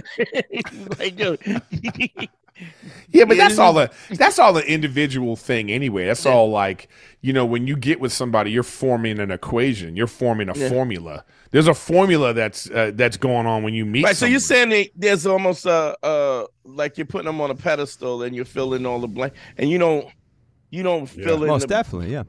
He's 0.51 0.89
like, 0.99 1.19
yo, 1.19 1.37
Yeah, 3.11 3.25
but 3.25 3.37
that's 3.37 3.59
all 3.59 3.73
the 3.73 3.91
that's 4.11 4.39
all 4.39 4.53
the 4.53 4.65
individual 4.65 5.35
thing 5.35 5.73
anyway. 5.73 6.07
That's 6.07 6.25
all 6.25 6.51
like 6.51 6.89
you 7.21 7.33
know 7.33 7.45
when 7.45 7.67
you 7.67 7.77
get 7.77 7.99
with 7.99 8.13
somebody, 8.13 8.53
you're 8.53 8.63
forming 8.63 9.19
an 9.19 9.33
equation. 9.33 9.97
You're 9.97 10.07
forming 10.07 10.49
a 10.49 10.57
Yeah. 10.57 10.69
formula. 10.69 11.25
There's 11.51 11.67
a 11.67 11.75
formula 11.75 12.33
that's 12.33 12.71
uh, 12.71 12.93
that's 12.95 13.17
going 13.17 13.47
on 13.47 13.65
when 13.65 13.75
you 13.75 13.85
meet. 13.85 14.05
Right, 14.05 14.17
so 14.17 14.27
you're 14.27 14.39
saying 14.41 14.69
that 14.71 14.91
there's 14.95 15.27
almost 15.27 15.67
a 15.67 15.97
uh 16.05 16.47
like 16.65 16.97
you're 16.97 17.07
putting 17.07 17.27
them 17.27 17.41
on 17.41 17.51
a 17.51 17.55
pedestal 17.57 18.23
and 18.23 18.35
you're 18.37 18.45
filling 18.45 18.87
all 18.87 19.01
the 19.01 19.09
blank 19.09 19.35
and 19.59 19.69
you 19.69 19.79
don't 19.79 20.07
you 20.71 20.83
don't 20.85 21.07
fill 21.07 21.43
in 21.43 21.49
Most 21.49 21.63
the, 21.63 21.69
definitely, 21.69 22.13
yeah. 22.13 22.23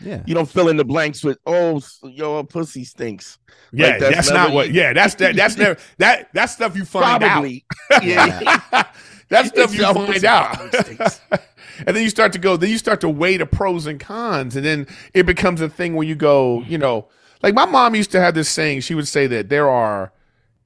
Yeah. 0.00 0.22
you 0.26 0.34
don't 0.34 0.48
fill 0.48 0.68
in 0.68 0.76
the 0.76 0.84
blanks 0.84 1.22
with 1.22 1.38
oh 1.46 1.76
s- 1.76 2.00
yo 2.02 2.42
pussy 2.44 2.84
stinks. 2.84 3.38
Yeah, 3.72 3.88
Like, 3.90 4.00
that's, 4.00 4.14
that's 4.16 4.30
not 4.30 4.36
never- 4.44 4.54
what. 4.54 4.72
Yeah, 4.72 4.92
that's 4.92 5.14
that. 5.16 5.36
That's 5.36 5.56
never 5.56 5.78
that. 5.98 6.30
That's 6.34 6.52
stuff 6.52 6.76
you 6.76 6.84
find 6.84 7.20
Probably. 7.22 7.64
out. 7.92 8.02
Yeah. 8.04 8.84
that's 9.28 9.48
stuff 9.48 9.74
you 9.74 9.84
find 9.84 10.24
out. 10.24 10.58
and 11.86 11.96
then 11.96 12.02
you 12.02 12.10
start 12.10 12.32
to 12.32 12.38
go. 12.38 12.56
Then 12.56 12.70
you 12.70 12.78
start 12.78 13.00
to 13.02 13.08
weigh 13.08 13.36
the 13.36 13.46
pros 13.46 13.86
and 13.86 13.98
cons, 14.00 14.56
and 14.56 14.64
then 14.66 14.86
it 15.14 15.26
becomes 15.26 15.60
a 15.60 15.68
thing 15.68 15.94
where 15.94 16.06
you 16.06 16.14
go. 16.16 16.62
You 16.62 16.78
know, 16.78 17.08
like 17.42 17.54
my 17.54 17.64
mom 17.66 17.94
used 17.94 18.10
to 18.12 18.20
have 18.20 18.34
this 18.34 18.48
saying. 18.48 18.80
She 18.80 18.94
would 18.94 19.08
say 19.08 19.26
that 19.28 19.48
there 19.48 19.70
are 19.70 20.12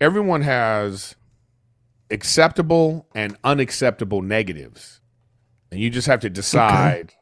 everyone 0.01 0.41
has 0.43 1.15
acceptable 2.11 3.07
and 3.15 3.37
unacceptable 3.45 4.23
negatives, 4.23 5.01
and 5.71 5.81
you 5.81 5.91
just 5.91 6.07
have 6.07 6.21
to 6.21 6.31
decide. 6.31 7.13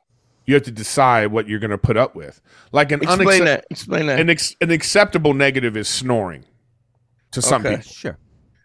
You 0.47 0.55
have 0.55 0.63
to 0.65 0.71
decide 0.71 1.27
what 1.33 1.49
you're 1.49 1.59
going 1.59 1.71
to 1.73 1.79
put 1.79 1.97
up 1.97 2.15
with. 2.15 2.41
Like 2.73 2.93
an 2.93 3.03
Explain 3.03 3.21
unacceptable. 3.21 3.45
that. 3.47 3.67
Explain 3.71 4.07
that. 4.07 4.21
An, 4.21 4.31
ex- 4.31 4.57
an 4.61 4.71
acceptable 4.71 5.35
negative 5.35 5.77
is 5.77 5.89
snoring 5.89 6.45
to 7.33 7.43
some 7.43 7.63
Okay. 7.67 7.77
people. 7.79 7.93
Sure. 7.93 8.19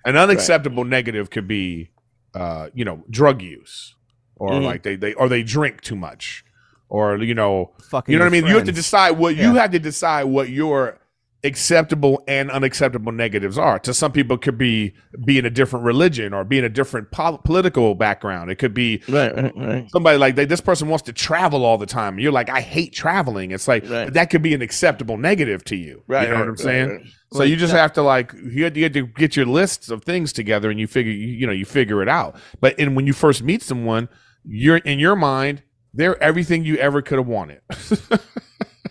An 0.05 0.15
unacceptable 0.15 0.83
negative 0.85 1.29
could 1.29 1.47
be, 1.47 1.91
uh, 2.33 2.69
you 2.73 2.85
know, 2.85 3.03
drug 3.09 3.41
use, 3.41 3.95
or 4.35 4.51
Mhm. 4.51 4.63
like 4.63 4.83
they, 4.83 4.95
they 4.95 5.13
or 5.15 5.27
they 5.29 5.43
drink 5.43 5.81
too 5.81 5.95
much, 5.95 6.43
or 6.89 7.17
you 7.17 7.35
know, 7.35 7.73
Fucking 7.89 8.13
you 8.13 8.17
know 8.19 8.25
what 8.25 8.33
I 8.33 8.35
your 8.37 8.43
mean. 8.43 8.49
You 8.51 8.57
have 8.57 8.65
to 8.65 8.71
decide 8.71 9.11
what 9.11 9.35
you 9.35 9.55
have 9.55 9.71
to 9.71 9.79
decide 9.79 10.23
what 10.25 10.49
your 10.49 10.97
acceptable 11.43 12.23
and 12.27 12.51
unacceptable 12.51 13.11
negatives 13.11 13.57
are. 13.57 13.79
To 13.79 13.93
some 13.93 14.11
people, 14.11 14.35
it 14.35 14.41
could 14.41 14.57
be 14.57 14.93
being 15.25 15.45
a 15.45 15.49
different 15.49 15.85
religion 15.85 16.33
or 16.33 16.43
being 16.43 16.63
a 16.63 16.69
different 16.69 17.11
pol- 17.11 17.39
political 17.39 17.95
background. 17.95 18.51
It 18.51 18.55
could 18.55 18.73
be 18.73 19.01
right, 19.07 19.35
right, 19.35 19.55
right. 19.55 19.91
somebody 19.91 20.17
like 20.17 20.35
they, 20.35 20.45
this 20.45 20.61
person 20.61 20.87
wants 20.87 21.03
to 21.03 21.13
travel 21.13 21.65
all 21.65 21.77
the 21.77 21.85
time. 21.85 22.19
You're 22.19 22.31
like, 22.31 22.49
I 22.49 22.61
hate 22.61 22.93
traveling. 22.93 23.51
It's 23.51 23.67
like 23.67 23.83
that 23.85 24.29
could 24.29 24.41
be 24.41 24.53
an 24.53 24.61
acceptable 24.61 25.17
negative 25.17 25.63
to 25.65 25.75
you. 25.75 26.03
Right. 26.07 26.27
you 26.27 26.33
know 26.33 26.39
what 26.39 26.49
I'm 26.49 26.57
saying? 26.57 27.11
So 27.33 27.43
you 27.43 27.55
just 27.55 27.73
have 27.73 27.93
to 27.93 28.01
like 28.01 28.33
you 28.33 28.65
have, 28.65 28.73
to, 28.73 28.79
you 28.79 28.85
have 28.85 28.93
to 28.93 29.07
get 29.07 29.35
your 29.35 29.45
lists 29.45 29.89
of 29.89 30.03
things 30.03 30.33
together 30.33 30.69
and 30.69 30.79
you 30.79 30.87
figure 30.87 31.13
you, 31.13 31.27
you 31.27 31.47
know 31.47 31.53
you 31.53 31.65
figure 31.65 32.01
it 32.01 32.09
out. 32.09 32.35
But 32.59 32.77
and 32.77 32.95
when 32.95 33.07
you 33.07 33.13
first 33.13 33.41
meet 33.41 33.63
someone, 33.63 34.09
you're 34.43 34.77
in 34.77 34.99
your 34.99 35.15
mind 35.15 35.63
they're 35.93 36.21
everything 36.23 36.63
you 36.63 36.77
ever 36.77 37.01
could 37.01 37.17
have 37.17 37.27
wanted. 37.27 37.61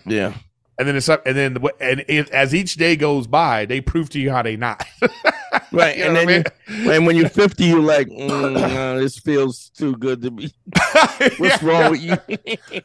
Yeah. 0.05 0.33
And 0.81 0.87
then 0.87 0.95
it's 0.97 1.07
up 1.09 1.25
and 1.25 1.37
then 1.37 1.53
the- 1.53 1.73
and 1.79 2.03
it, 2.07 2.29
as 2.31 2.53
each 2.53 2.75
day 2.75 2.95
goes 2.95 3.27
by, 3.27 3.65
they 3.65 3.79
prove 3.81 4.09
to 4.09 4.19
you 4.19 4.31
how 4.31 4.41
they 4.41 4.57
not. 4.57 4.83
Right. 5.73 5.97
You 5.97 6.03
and 6.05 6.13
know 6.13 6.25
then 6.25 6.43
what 6.43 6.53
you, 6.77 6.91
and 6.91 7.05
when 7.05 7.15
you're 7.15 7.29
50, 7.43 7.63
you're 7.63 7.79
like, 7.79 8.07
mm, 8.07 8.53
nah, 8.53 8.95
this 8.99 9.17
feels 9.19 9.69
too 9.69 9.95
good 9.97 10.21
to 10.21 10.31
be. 10.31 10.53
What's 11.37 11.63
wrong 11.63 11.91
with 11.91 12.01
you? 12.01 12.17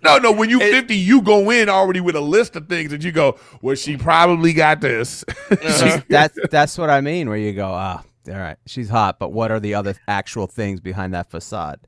No, 0.05 0.19
no. 0.19 0.31
When 0.33 0.51
you 0.51 0.61
It- 0.61 0.71
50, 0.73 0.95
you 0.97 1.21
go 1.23 1.51
in 1.51 1.69
already 1.69 2.01
with 2.01 2.15
a 2.17 2.21
list 2.21 2.55
of 2.55 2.69
things 2.69 2.91
that 2.93 3.03
you 3.03 3.11
go, 3.13 3.39
well, 3.61 3.75
she 3.75 3.97
probably 3.97 4.53
got 4.53 4.81
this. 4.81 5.25
Uh-huh. 5.51 6.01
That's 6.09 6.39
that's 6.51 6.79
what 6.79 6.91
I 6.91 7.01
mean. 7.01 7.29
Where 7.29 7.39
you 7.39 7.53
go, 7.53 7.69
ah, 7.73 8.03
all 8.29 8.35
right, 8.35 8.57
she's 8.67 8.89
hot, 8.89 9.19
but 9.19 9.33
what 9.33 9.51
are 9.51 9.59
the 9.61 9.75
other 9.75 9.95
actual 10.07 10.47
things 10.47 10.81
behind 10.81 11.13
that 11.15 11.29
facade? 11.31 11.81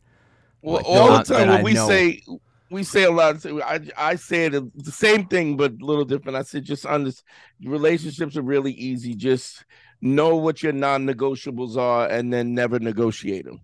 Well, 0.62 0.76
Like, 0.76 0.84
all 0.86 1.08
not 1.10 1.26
the 1.26 1.34
time 1.34 1.48
when 1.48 1.58
I 1.58 1.62
we 1.62 1.72
know. 1.74 1.88
say 1.88 2.22
we 2.70 2.82
say 2.82 3.04
a 3.04 3.10
lot. 3.10 3.44
I 3.46 3.80
I 3.96 4.14
say 4.16 4.46
it 4.46 4.52
the 4.84 4.92
same 4.92 5.26
thing, 5.26 5.56
but 5.56 5.72
a 5.72 5.84
little 5.84 6.04
different. 6.04 6.36
I 6.36 6.42
said 6.42 6.64
just 6.64 6.84
on 6.86 7.04
this, 7.04 7.22
relationships 7.64 8.36
are 8.36 8.42
really 8.42 8.72
easy. 8.72 9.14
Just 9.14 9.64
know 10.00 10.36
what 10.36 10.62
your 10.62 10.72
non-negotiables 10.72 11.76
are, 11.76 12.06
and 12.08 12.32
then 12.32 12.54
never 12.54 12.78
negotiate 12.78 13.44
them. 13.44 13.60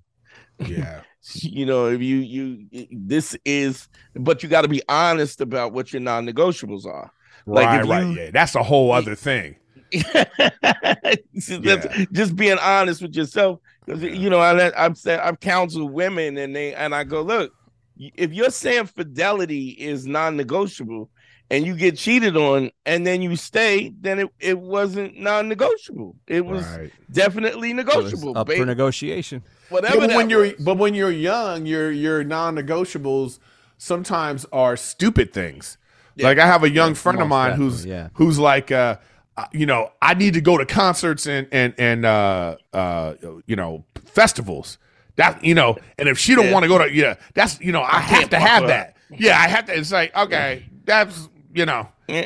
yeah. 0.58 1.00
You 1.40 1.64
know, 1.64 1.86
if 1.88 2.02
you 2.02 2.16
you 2.18 2.86
this 2.92 3.34
is, 3.46 3.88
but 4.14 4.42
you 4.42 4.48
got 4.50 4.60
to 4.60 4.68
be 4.68 4.82
honest 4.90 5.40
about 5.40 5.72
what 5.72 5.90
your 5.90 6.00
non-negotiables 6.00 6.84
are. 6.84 7.10
Like, 7.46 7.66
right, 7.66 7.84
right. 7.86 8.06
you- 8.06 8.12
yeah. 8.24 8.30
That's 8.30 8.54
a 8.54 8.62
whole 8.62 8.92
other 8.92 9.14
thing. 9.14 9.56
So 9.94 10.10
that's- 11.58 12.06
Just 12.12 12.36
being 12.36 12.58
honest 12.58 13.00
with 13.02 13.14
yourself, 13.16 13.60
'Cause, 13.86 14.02
you 14.02 14.28
know, 14.30 14.38
I, 14.38 14.84
I've 14.84 14.96
said 14.98 15.20
I've 15.20 15.40
counseled 15.40 15.92
women, 15.92 16.36
and 16.36 16.54
they 16.54 16.74
and 16.74 16.94
I 16.94 17.04
go, 17.04 17.22
look, 17.22 17.52
if 17.96 18.32
you're 18.32 18.50
saying 18.50 18.86
fidelity 18.86 19.68
is 19.70 20.06
non-negotiable, 20.06 21.10
and 21.50 21.66
you 21.66 21.76
get 21.76 21.96
cheated 21.96 22.36
on, 22.36 22.70
and 22.86 23.06
then 23.06 23.20
you 23.20 23.36
stay, 23.36 23.92
then 24.00 24.18
it, 24.20 24.28
it 24.40 24.58
wasn't 24.58 25.18
non-negotiable. 25.18 26.16
It 26.26 26.44
was 26.46 26.64
Right. 26.66 26.90
definitely 27.12 27.70
It 27.70 27.76
was 27.76 27.84
negotiable. 27.86 28.38
up 28.38 28.46
babe. 28.48 28.58
for 28.58 28.66
negotiation. 28.66 29.42
Whatever. 29.68 29.94
Yeah, 29.94 30.00
but 30.00 30.06
that 30.08 30.16
when 30.16 30.30
you're 30.30 30.40
was. 30.40 30.52
but 30.60 30.78
when 30.78 30.94
you're 30.94 31.10
young, 31.10 31.66
your 31.66 31.90
your 31.92 32.24
non-negotiables 32.24 33.38
sometimes 33.78 34.46
are 34.52 34.76
stupid 34.76 35.32
things. 35.32 35.76
Yeah. 36.16 36.28
Like 36.28 36.38
I 36.38 36.46
have 36.46 36.62
a 36.64 36.70
young 36.70 36.90
Yeah, 36.90 36.94
friend 36.94 37.20
of 37.20 37.28
mine 37.28 37.50
definitely, 37.50 37.72
who's 37.72 37.86
yeah. 37.86 38.08
who's 38.14 38.38
like 38.38 38.70
uh 38.72 38.96
uh, 39.36 39.46
you 39.52 39.66
know, 39.66 39.90
I 40.00 40.14
need 40.14 40.34
to 40.34 40.40
go 40.40 40.56
to 40.56 40.64
concerts 40.64 41.26
and 41.26 41.46
and 41.52 41.74
and 41.76 42.04
uh 42.06 42.56
uh 42.72 43.14
you 43.46 43.56
know, 43.56 43.84
festivals. 44.06 44.78
That 45.16 45.44
you 45.44 45.54
know, 45.54 45.76
and 45.98 46.08
if 46.08 46.18
she 46.18 46.34
don't 46.34 46.46
Yeah. 46.46 46.52
want 46.52 46.64
to 46.64 46.68
go 46.68 46.78
to 46.78 46.92
yeah, 46.92 47.14
that's 47.34 47.60
you 47.60 47.72
know, 47.72 47.82
I, 47.82 48.00
have 48.00 48.30
to 48.30 48.38
have 48.38 48.66
that. 48.66 48.96
Yeah, 49.10 49.38
I 49.38 49.48
have 49.48 49.66
to 49.66 49.76
it's 49.76 49.92
like, 49.92 50.14
okay, 50.16 50.66
that's 50.84 51.28
you 51.52 51.66
know, 51.66 51.88
you 52.08 52.22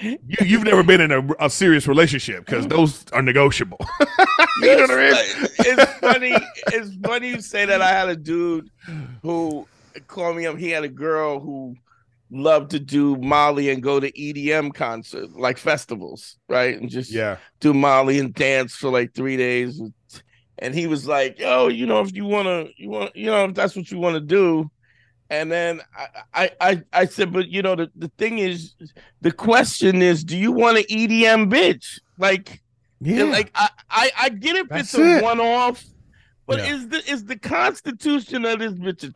you've 0.00 0.64
never 0.64 0.82
been 0.82 1.00
in 1.00 1.10
a, 1.10 1.26
a 1.40 1.50
serious 1.50 1.86
relationship 1.86 2.46
because 2.46 2.66
mm-hmm. 2.66 2.76
those 2.76 3.04
are 3.12 3.22
negotiable. 3.22 3.78
you 4.62 4.76
know 4.76 4.82
what 4.82 4.90
I 4.90 4.96
mean? 4.96 5.14
it's 5.58 5.92
funny. 5.94 6.36
It's 6.68 6.96
funny 7.04 7.28
you 7.30 7.40
say 7.40 7.66
that. 7.66 7.82
I 7.82 7.90
had 7.90 8.08
a 8.08 8.16
dude 8.16 8.70
who 9.22 9.66
called 10.06 10.36
me 10.36 10.46
up. 10.46 10.56
He 10.56 10.70
had 10.70 10.84
a 10.84 10.88
girl 10.88 11.40
who 11.40 11.76
loved 12.30 12.70
to 12.70 12.78
do 12.78 13.16
Molly 13.16 13.70
and 13.70 13.82
go 13.82 13.98
to 13.98 14.10
EDM 14.12 14.72
concert, 14.74 15.32
like 15.32 15.58
festivals, 15.58 16.36
right? 16.48 16.80
And 16.80 16.88
just 16.88 17.10
Yeah. 17.10 17.38
do 17.58 17.74
Molly 17.74 18.18
and 18.18 18.32
dance 18.32 18.74
for 18.74 18.90
like 18.90 19.14
three 19.14 19.36
days 19.36 19.80
and 20.60 20.74
he 20.74 20.86
was 20.86 21.06
like, 21.06 21.38
"Yo, 21.38 21.68
you 21.68 21.86
know, 21.86 22.00
if 22.00 22.14
you 22.14 22.24
wanna, 22.24 22.66
you 22.76 22.90
want, 22.90 23.16
you 23.16 23.26
know, 23.26 23.46
if 23.46 23.54
that's 23.54 23.74
what 23.74 23.90
you 23.90 23.98
want 23.98 24.14
to 24.14 24.20
do." 24.20 24.70
And 25.30 25.50
then 25.50 25.80
I, 26.34 26.50
I, 26.60 26.82
I 26.92 27.06
said, 27.06 27.32
"But 27.32 27.48
you 27.48 27.62
know, 27.62 27.74
the, 27.74 27.90
the 27.96 28.10
thing 28.18 28.38
is, 28.38 28.74
the 29.20 29.32
question 29.32 30.02
is, 30.02 30.22
do 30.22 30.36
you 30.36 30.52
want 30.52 30.78
an 30.78 30.84
EDM 30.84 31.50
bitch? 31.50 32.00
Like, 32.18 32.60
yeah, 33.00 33.24
like 33.24 33.50
I, 33.54 33.68
I, 33.90 34.10
I 34.20 34.28
get 34.28 34.56
if 34.56 34.66
it's 34.70 34.94
a 34.94 35.18
it. 35.18 35.22
one 35.22 35.40
off." 35.40 35.84
But 36.46 36.58
yeah. 36.58 36.74
is 36.74 36.88
the 36.88 37.10
is 37.10 37.24
the 37.26 37.38
constitution 37.38 38.44
of 38.44 38.58
this 38.58 38.72
bitch? 38.72 39.14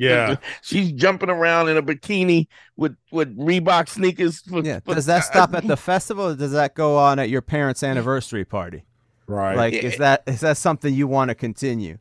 Yeah, 0.00 0.36
she's 0.62 0.92
jumping 0.92 1.28
around 1.28 1.68
in 1.68 1.76
a 1.76 1.82
bikini 1.82 2.46
with 2.76 2.96
with 3.12 3.36
Reebok 3.36 3.90
sneakers. 3.90 4.40
For, 4.40 4.62
yeah, 4.62 4.80
for, 4.80 4.94
does 4.94 5.04
that 5.06 5.24
stop 5.24 5.54
at 5.54 5.66
the 5.66 5.76
festival? 5.76 6.34
does 6.34 6.52
that 6.52 6.74
go 6.74 6.96
on 6.96 7.18
at 7.18 7.28
your 7.28 7.42
parents' 7.42 7.82
anniversary 7.82 8.46
party? 8.46 8.84
Right. 9.26 9.56
Like, 9.56 9.74
Yeah. 9.74 9.80
is 9.80 9.96
that 9.98 10.22
is 10.26 10.40
that 10.40 10.56
something 10.56 10.92
you 10.94 11.06
want 11.06 11.28
to 11.30 11.34
continue? 11.34 11.98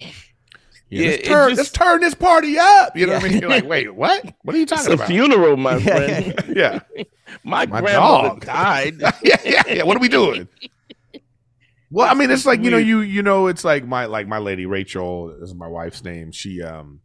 Yeah, 0.89 1.09
let's, 1.11 1.27
turn, 1.27 1.49
just- 1.49 1.57
let's 1.57 1.71
turn 1.71 2.01
this 2.01 2.13
party 2.13 2.57
up. 2.59 2.95
You 2.95 3.07
know 3.07 3.13
what 3.13 3.23
I 3.25 3.29
mean? 3.29 3.39
You're 3.41 3.49
like, 3.49 3.65
wait, 3.65 3.93
what? 3.93 4.23
What 4.43 4.53
are 4.53 4.57
you 4.57 4.63
It's 4.63 4.71
talking 4.71 4.91
a 4.91 4.95
about? 4.95 5.07
funeral, 5.07 5.57
my 5.57 5.79
friend. 5.81 6.35
yeah. 6.55 6.79
My, 7.43 7.65
My 7.65 7.81
dog. 7.81 8.45
died. 8.45 8.93
yeah, 9.23 9.39
yeah, 9.43 9.63
yeah. 9.67 9.83
What 9.83 9.97
are 9.97 9.99
we 9.99 10.09
doing? 10.09 10.47
Well, 11.91 12.07
I 12.09 12.13
mean, 12.13 12.29
it's 12.29 12.45
like 12.45 12.61
you 12.63 12.69
know, 12.71 12.77
you 12.77 12.99
you 13.01 13.23
know, 13.23 13.47
it's 13.47 13.63
like 13.63 13.85
my 13.85 14.05
like 14.05 14.27
my 14.27 14.37
lady 14.37 14.65
Rachel 14.65 15.35
is 15.41 15.53
my 15.55 15.67
wife's 15.67 16.03
name. 16.03 16.31
She 16.31 16.61
um, 16.61 16.99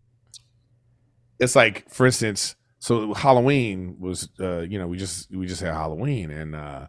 it's 1.38 1.54
like 1.56 1.88
for 1.90 2.06
instance, 2.06 2.56
so 2.80 3.14
Halloween 3.14 3.96
was 4.00 4.28
uh, 4.40 4.60
you 4.60 4.78
know, 4.78 4.88
we 4.88 4.96
just 4.98 5.34
we 5.34 5.46
just 5.46 5.60
had 5.62 5.72
Halloween 5.74 6.30
and 6.30 6.54
uh, 6.54 6.86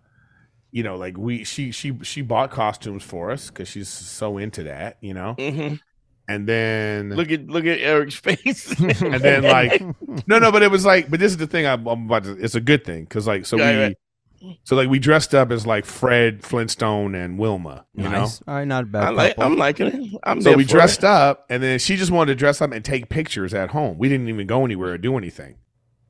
you 0.72 0.84
know, 0.84 0.96
like 0.98 1.18
we 1.18 1.44
she 1.44 1.72
she 1.72 1.98
she 2.04 2.22
bought 2.22 2.52
costumes 2.52 3.04
for 3.04 3.32
us 3.32 3.50
because 3.50 3.68
she's 3.68 3.90
so 3.90 4.38
into 4.38 4.64
that, 4.64 4.98
you 5.02 5.14
know, 5.14 5.36
Mhm. 5.38 5.80
and 6.28 6.48
then 6.48 7.10
Look 7.10 7.30
at 7.32 7.48
look 7.48 7.66
at 7.66 7.80
Eric's 7.80 8.16
face. 8.16 8.72
and 9.02 9.22
then 9.22 9.44
like 9.58 9.82
no 10.28 10.40
no 10.40 10.52
but 10.52 10.64
it 10.64 10.72
was 10.72 10.86
like 10.86 11.10
but 11.10 11.20
this 11.20 11.32
is 11.32 11.38
the 11.38 11.48
thing 11.48 11.66
i'm, 11.68 11.86
I'm 11.88 12.06
about 12.06 12.24
to 12.24 12.32
it's 12.38 12.56
a 12.56 12.62
good 12.62 12.84
thing 12.86 13.04
because 13.04 13.28
like 13.28 13.46
so 13.46 13.58
Right, 13.58 13.76
we 13.76 13.82
right. 13.84 14.60
so 14.64 14.76
like 14.76 14.90
we 14.90 14.98
dressed 15.00 15.36
up 15.36 15.52
as 15.52 15.68
like 15.68 15.86
fred 15.86 16.44
flintstone 16.44 17.16
and 17.16 17.38
wilma 17.38 17.86
you 17.94 18.04
nice. 18.04 18.42
All 18.48 18.56
right, 18.56 18.66
not 18.68 18.84
a 18.84 18.88
bad. 18.88 19.04
I 19.04 19.10
like. 19.10 19.36
couple. 19.36 19.52
I'm 19.52 19.58
liking 19.58 19.88
it. 19.88 20.20
I'm 20.24 20.42
so 20.42 20.54
we 20.56 20.64
dressed 20.64 21.00
it. 21.00 21.06
up 21.06 21.46
and 21.50 21.62
then 21.62 21.80
she 21.80 21.96
just 21.98 22.12
wanted 22.12 22.32
to 22.34 22.36
dress 22.36 22.62
up 22.62 22.72
and 22.72 22.84
take 22.86 23.10
pictures 23.10 23.54
at 23.54 23.72
home 23.72 23.98
we 23.98 24.08
didn't 24.10 24.30
even 24.30 24.48
go 24.48 24.64
anywhere 24.66 24.94
or 24.94 24.98
do 24.98 25.18
anything 25.18 25.56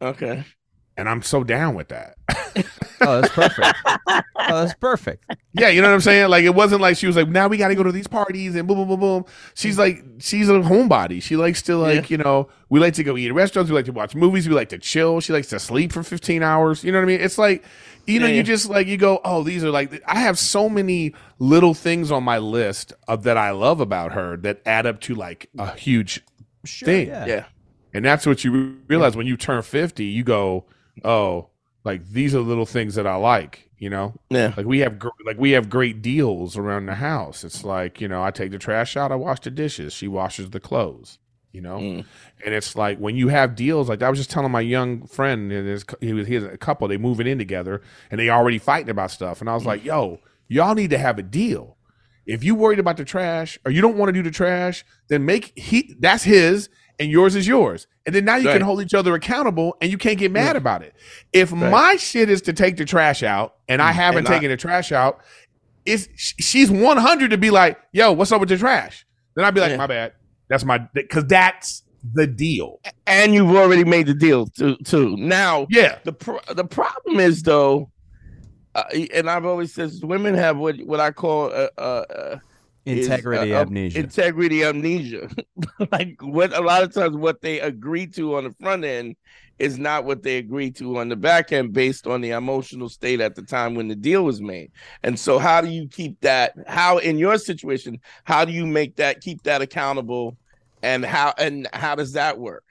Okay. 0.02 0.43
and 0.97 1.10
i'm 1.10 1.21
so 1.24 1.43
down 1.43 1.74
with 1.76 1.88
that 1.89 2.15
Oh, 3.04 3.20
that's 3.20 3.34
perfect. 3.34 3.78
oh, 3.88 4.22
that's 4.36 4.76
perfect. 4.76 5.26
Yeah, 5.54 5.70
you 5.70 5.82
know 5.82 5.88
what 5.88 5.96
I'm 5.96 6.02
saying? 6.02 6.30
Like 6.30 6.44
it 6.44 6.54
wasn't 6.54 6.82
like 6.82 6.98
she 6.98 7.08
was 7.08 7.16
like, 7.16 7.28
now 7.28 7.48
we 7.48 7.58
got 7.58 7.70
to 7.70 7.76
go 7.76 7.82
to 7.82 7.92
these 7.92 8.06
parties 8.08 8.56
and 8.56 8.68
boom, 8.68 8.78
boom, 8.78 8.90
boom, 8.90 9.00
boom. 9.00 9.26
She's 9.56 9.76
like, 9.80 10.04
she's 10.20 10.50
a 10.50 10.54
homebody. 10.54 11.20
She 11.20 11.36
likes 11.36 11.64
to 11.64 11.78
like, 11.78 12.12
you 12.12 12.18
know, 12.18 12.48
we 12.70 12.80
like 12.80 12.94
to 12.94 13.04
go 13.04 13.18
eat 13.18 13.30
at 13.30 13.34
restaurants. 13.34 13.72
We 13.72 13.76
like 13.76 13.86
to 13.86 13.92
watch 13.92 14.14
movies. 14.14 14.48
We 14.48 14.54
like 14.54 14.70
to 14.70 14.78
chill. 14.78 15.20
She 15.20 15.34
likes 15.34 15.48
to 15.48 15.60
sleep 15.60 15.92
for 15.92 16.04
15 16.04 16.44
hours. 16.44 16.84
You 16.84 16.92
know 16.92 17.00
what 17.00 17.06
I 17.06 17.08
mean? 17.08 17.22
It's 17.22 17.40
like, 17.40 17.64
you 18.06 18.20
know, 18.20 18.28
Yeah, 18.28 18.34
you 18.34 18.38
yeah. 18.38 18.44
just 18.44 18.70
like 18.70 18.86
you 18.86 18.98
go, 18.98 19.20
oh, 19.26 19.42
these 19.42 19.64
are 19.64 19.72
like 19.72 20.00
I 20.06 20.20
have 20.20 20.38
so 20.38 20.70
many 20.70 21.16
little 21.40 21.74
things 21.74 22.12
on 22.12 22.24
my 22.24 22.38
list 22.38 22.94
of 23.08 23.24
that 23.24 23.36
I 23.36 23.50
love 23.50 23.80
about 23.82 24.12
her 24.12 24.38
that 24.38 24.62
add 24.68 24.86
up 24.86 25.02
to 25.02 25.16
like 25.16 25.50
a 25.58 25.76
huge 25.76 26.24
thing. 26.68 27.08
yeah. 27.08 27.26
Yeah. 27.26 27.46
And 27.96 28.06
that's 28.06 28.28
what 28.28 28.44
you 28.44 28.52
re- 28.52 28.76
realize 28.90 29.18
when 29.18 29.26
you 29.26 29.38
turn 29.38 29.64
50, 29.64 30.06
you 30.06 30.24
go, 30.24 30.66
oh, 31.04 31.48
like 31.84 32.08
these 32.10 32.36
are 32.36 32.41
little 32.41 32.65
things 32.65 32.96
that 32.96 33.08
I 33.08 33.15
like, 33.15 33.70
you 33.78 33.89
know? 33.89 34.13
Yeah. 34.30 34.54
Like 34.56 34.65
we 34.65 34.80
have 34.80 35.00
gr- 35.00 35.10
like 35.26 35.38
we 35.38 35.52
have 35.52 35.70
great 35.70 36.02
deals 36.02 36.58
around 36.58 36.86
the 36.86 36.96
house. 36.96 37.44
It's 37.44 37.63
like, 37.63 38.00
you 38.02 38.08
know, 38.08 38.24
I 38.24 38.32
take 38.32 38.52
the 38.52 38.60
trash 38.60 38.96
out, 38.96 39.12
I 39.12 39.15
wash 39.15 39.39
the 39.41 39.52
dishes, 39.52 39.94
she 39.94 40.08
washes 40.08 40.52
the 40.52 40.60
clothes, 40.60 41.17
you 41.52 41.62
know? 41.62 41.78
Mm. 41.78 42.06
And 42.46 42.54
it's 42.54 42.76
like 42.76 43.00
when 43.00 43.15
you 43.15 43.30
have 43.30 43.56
deals 43.56 43.89
like 43.89 44.04
I 44.04 44.10
was 44.10 44.20
just 44.20 44.30
telling 44.30 44.52
my 44.52 44.62
young 44.62 45.08
friend 45.08 45.52
and 45.52 45.67
his, 45.67 45.86
he 46.00 46.13
was 46.13 46.28
he 46.28 46.36
has 46.36 46.44
a 46.44 46.58
couple, 46.58 46.88
they 46.88 46.98
moving 46.98 47.28
in 47.28 47.38
together 47.38 47.82
and 48.10 48.20
they 48.20 48.30
already 48.30 48.60
fighting 48.60 48.89
about 48.89 49.12
stuff. 49.12 49.41
And 49.41 49.50
I 49.50 49.56
was 49.56 49.65
like, 49.65 49.84
yo, 49.84 50.20
y'all 50.48 50.76
need 50.76 50.91
to 50.91 50.98
have 50.98 51.17
a 51.17 51.24
deal. 51.24 51.78
If 52.28 52.44
you 52.44 52.54
worried 52.54 52.80
about 52.80 52.98
the 52.98 53.06
trash 53.06 53.58
or 53.65 53.72
you 53.72 53.82
don't 53.82 53.98
want 53.98 54.10
to 54.10 54.13
do 54.13 54.22
the 54.22 54.32
trash, 54.32 54.86
then 55.08 55.26
make 55.26 55.58
he 55.58 55.96
that's 56.00 56.24
his 56.24 56.70
and 57.02 57.12
yours 57.12 57.36
is 57.36 57.48
yours. 57.48 57.88
And 58.06 58.14
then 58.16 58.26
now 58.26 58.36
you 58.36 58.48
Right. 58.48 58.54
can 58.54 58.62
hold 58.62 58.82
each 58.82 58.94
other 58.94 59.14
accountable 59.16 59.76
and 59.82 59.92
you 59.92 59.98
can't 59.98 60.18
get 60.18 60.32
mad 60.32 60.56
about 60.56 60.82
it. 60.84 60.94
If 61.34 61.52
my 61.52 61.96
shit 61.98 62.30
is 62.30 62.42
to 62.44 62.54
take 62.54 62.78
the 62.78 62.86
trash 62.86 63.24
out 63.24 63.56
and 63.68 63.82
I 63.82 63.92
haven't 63.92 64.24
Mm. 64.24 64.28
And 64.28 64.28
I- 64.28 64.38
taken 64.38 64.50
the 64.52 64.58
trash 64.58 64.92
out, 64.92 65.20
it's 65.86 66.08
she's 66.16 66.70
100 66.72 67.32
to 67.32 67.38
be 67.38 67.50
like, 67.50 67.78
"Yo, 67.92 68.12
what's 68.12 68.32
up 68.32 68.40
with 68.40 68.50
the 68.50 68.58
trash?" 68.58 69.06
Then 69.36 69.46
I'd 69.46 69.54
be 69.54 69.62
like, 69.62 69.72
Yeah. 69.72 69.78
"My 69.78 69.88
bad. 69.88 70.14
That's 70.50 70.64
my 70.64 70.80
cuz 71.10 71.26
that's 71.26 71.84
the 72.14 72.28
deal." 72.28 72.80
And 73.08 73.34
you've 73.34 73.56
already 73.56 73.84
made 73.84 74.08
the 74.08 74.14
deal 74.14 74.46
too. 74.48 74.78
too. 74.86 75.16
Now, 75.18 75.66
Yeah. 75.70 75.98
the 76.04 76.14
pro- 76.14 76.40
the 76.54 76.66
problem 76.66 77.20
is 77.20 77.42
though, 77.44 77.90
uh, 78.76 78.84
and 79.14 79.30
I've 79.30 79.46
always 79.46 79.74
said 79.74 79.92
women 80.04 80.36
have 80.36 80.58
what 80.58 80.78
what 80.86 81.00
I 81.00 81.12
call 81.12 81.52
uh, 81.52 81.68
uh, 81.78 81.82
uh, 81.82 82.38
is, 82.38 82.40
Integrity 82.86 83.54
uh, 83.54 83.58
uh, 83.58 83.62
amnesia. 83.62 84.00
Integrity 84.00 84.63
amnesia. 84.63 85.30
like 85.91 86.15
what 86.22 86.54
a 86.56 86.62
lot 86.62 86.84
of 86.84 86.94
times 86.94 87.15
what 87.15 87.41
they 87.41 87.60
agree 87.60 88.08
to 88.08 88.36
on 88.36 88.46
the 88.46 88.52
front 88.60 88.84
end 88.84 89.15
is 89.60 89.78
not 89.78 90.06
what 90.06 90.24
they 90.24 90.38
agree 90.38 90.72
to 90.72 90.98
on 90.98 91.08
the 91.08 91.15
back 91.15 91.52
end 91.52 91.72
based 91.72 92.08
on 92.08 92.22
the 92.22 92.32
emotional 92.32 92.89
state 92.89 93.22
at 93.22 93.36
the 93.36 93.44
time 93.44 93.76
when 93.76 93.88
the 93.88 93.96
deal 93.96 94.24
was 94.26 94.41
made. 94.41 94.72
And 95.04 95.20
so 95.20 95.38
how 95.38 95.62
do 95.62 95.70
you 95.70 95.88
keep 95.88 96.20
that 96.22 96.54
how 96.67 96.98
in 96.98 97.17
your 97.20 97.38
situation, 97.38 98.00
how 98.24 98.44
do 98.46 98.52
you 98.52 98.65
make 98.65 98.96
that 98.96 99.22
keep 99.22 99.44
that 99.44 99.62
accountable 99.62 100.38
and 100.82 101.06
how 101.06 101.34
and 101.38 101.67
how 101.74 101.94
does 101.94 102.13
that 102.13 102.39
work? 102.39 102.63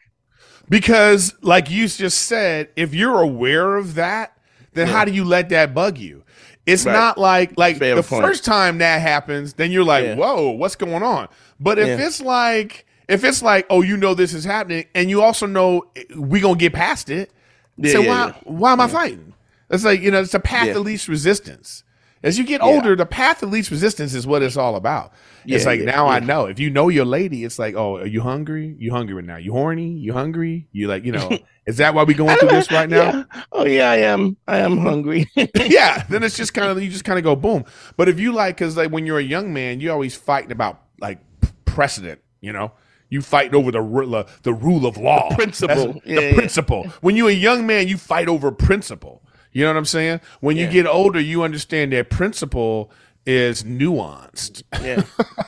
Because, 0.68 1.34
like 1.42 1.70
you 1.70 1.88
just 1.88 2.22
said, 2.22 2.68
if 2.76 2.94
you're 2.94 3.20
aware 3.20 3.76
of 3.76 3.94
that, 3.94 4.36
then 4.72 4.86
Yeah. 4.86 4.92
how 4.92 5.04
do 5.04 5.12
you 5.12 5.24
let 5.24 5.48
that 5.50 5.74
bug 5.74 5.98
you? 5.98 6.22
It's 6.66 6.84
Right. 6.86 6.92
not 6.92 7.18
like 7.18 7.52
like 7.56 7.78
Fair 7.78 7.96
the 7.96 8.02
point. 8.02 8.22
first 8.24 8.44
time 8.44 8.78
that 8.78 9.00
happens, 9.00 9.54
then 9.54 9.70
you're 9.72 9.84
like, 9.84 10.04
Yeah. 10.04 10.14
"Whoa, 10.16 10.50
what's 10.50 10.76
going 10.76 11.02
on?" 11.02 11.28
But 11.58 11.78
if 11.78 11.88
Yeah. 11.98 12.06
it's 12.06 12.20
like 12.20 12.86
if 13.08 13.24
it's 13.24 13.42
like, 13.42 13.66
"Oh, 13.70 13.82
you 13.82 13.96
know 13.96 14.14
this 14.14 14.32
is 14.34 14.44
happening," 14.44 14.84
and 14.94 15.10
you 15.10 15.22
also 15.22 15.46
know 15.46 15.84
we 16.16 16.38
gonna 16.40 16.54
get 16.56 16.72
past 16.72 17.10
it, 17.10 17.30
Yeah, 17.76 17.92
so 17.94 18.02
why 18.02 18.34
why 18.44 18.72
am 18.72 18.80
I 18.80 18.86
fighting? 18.88 19.32
It's 19.70 19.84
like 19.84 20.00
you 20.00 20.10
know, 20.10 20.20
it's 20.20 20.34
a 20.34 20.40
path 20.40 20.76
of 20.76 20.84
least 20.84 21.08
resistance. 21.08 21.82
As 22.22 22.38
you 22.38 22.44
get 22.44 22.60
Yeah. 22.60 22.66
older, 22.66 22.94
the 22.96 23.06
path 23.06 23.42
of 23.42 23.50
least 23.50 23.70
resistance 23.70 24.14
is 24.14 24.26
what 24.26 24.42
it's 24.42 24.56
all 24.56 24.76
about. 24.76 25.12
it's 25.46 25.64
like 25.64 25.80
yeah, 25.80 25.86
now 25.86 26.06
I 26.06 26.20
know. 26.20 26.44
If 26.44 26.58
you 26.58 26.68
know 26.68 26.88
your 26.90 27.06
lady, 27.06 27.44
it's 27.44 27.58
like, 27.58 27.74
oh, 27.74 27.96
are 27.96 28.06
you 28.06 28.20
hungry? 28.20 28.76
You 28.78 28.90
hungry 28.92 29.14
right 29.14 29.24
now? 29.24 29.36
You 29.38 29.52
horny? 29.52 29.88
You 29.92 30.12
hungry? 30.12 30.68
You 30.72 30.86
like, 30.86 31.04
you 31.04 31.12
know, 31.12 31.30
is 31.66 31.78
that 31.78 31.94
why 31.94 32.04
we 32.04 32.12
going 32.12 32.36
through 32.36 32.50
this 32.50 32.70
right 32.70 32.88
now? 32.90 33.10
Yeah. 33.10 33.42
Oh 33.52 33.64
yeah, 33.64 33.90
I 33.90 33.96
am. 33.96 34.36
I 34.46 34.58
am 34.58 34.76
hungry. 34.78 35.30
yeah, 35.54 36.04
then 36.10 36.22
it's 36.22 36.36
just 36.36 36.52
kind 36.52 36.68
of 36.68 36.82
you 36.82 36.90
just 36.90 37.04
kind 37.04 37.18
of 37.18 37.24
go 37.24 37.34
boom. 37.36 37.64
But 37.96 38.08
if 38.10 38.20
you 38.20 38.32
like, 38.32 38.56
because 38.56 38.76
like 38.76 38.90
when 38.90 39.06
you're 39.06 39.18
a 39.18 39.22
young 39.22 39.52
man, 39.54 39.80
you're 39.80 39.92
always 39.92 40.14
fighting 40.14 40.52
about 40.52 40.82
like 41.00 41.18
precedent. 41.64 42.20
You 42.42 42.52
know, 42.52 42.72
you 43.08 43.22
fight 43.22 43.54
over 43.54 43.70
the 43.70 43.80
ru- 43.80 44.24
the 44.42 44.52
rule 44.52 44.84
of 44.86 44.98
law, 44.98 45.34
principle. 45.34 46.00
Yeah, 46.04 46.16
the 46.16 46.22
yeah. 46.26 46.34
principle. 46.34 46.84
When 47.00 47.16
you're 47.16 47.30
a 47.30 47.32
young 47.32 47.66
man, 47.66 47.88
you 47.88 47.96
fight 47.96 48.28
over 48.28 48.52
principle. 48.52 49.22
You 49.52 49.64
know 49.64 49.70
what 49.70 49.76
I'm 49.78 49.84
saying? 49.84 50.20
When 50.40 50.56
you 50.56 50.66
get 50.68 50.86
older, 50.86 51.20
you 51.20 51.42
understand 51.42 51.92
that 51.92 52.10
principle 52.10 52.90
is 53.26 53.62
nuanced. 53.64 54.62
yeah 54.82 55.02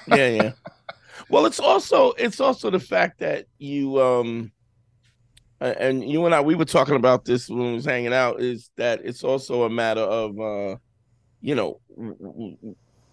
yeah 0.07 0.29
yeah 0.29 0.53
well 1.31 1.47
it's 1.47 1.59
also 1.59 2.13
it's 2.13 2.39
also 2.41 2.69
the 2.71 2.79
fact 2.79 3.19
that 3.21 3.47
you 3.59 4.01
um 4.01 4.53
and 5.61 6.09
you 6.09 6.27
and 6.27 6.35
i 6.35 6.41
we 6.41 6.55
were 6.55 6.67
talking 6.67 6.97
about 6.97 7.25
this 7.25 7.49
when 7.49 7.61
we 7.61 7.73
was 7.73 7.85
hanging 7.87 8.13
out 8.13 8.41
is 8.43 8.71
that 8.77 9.01
it's 9.05 9.25
also 9.25 9.63
a 9.63 9.71
matter 9.71 10.03
of 10.03 10.39
uh 10.39 10.77
you 11.41 11.55
know 11.55 11.81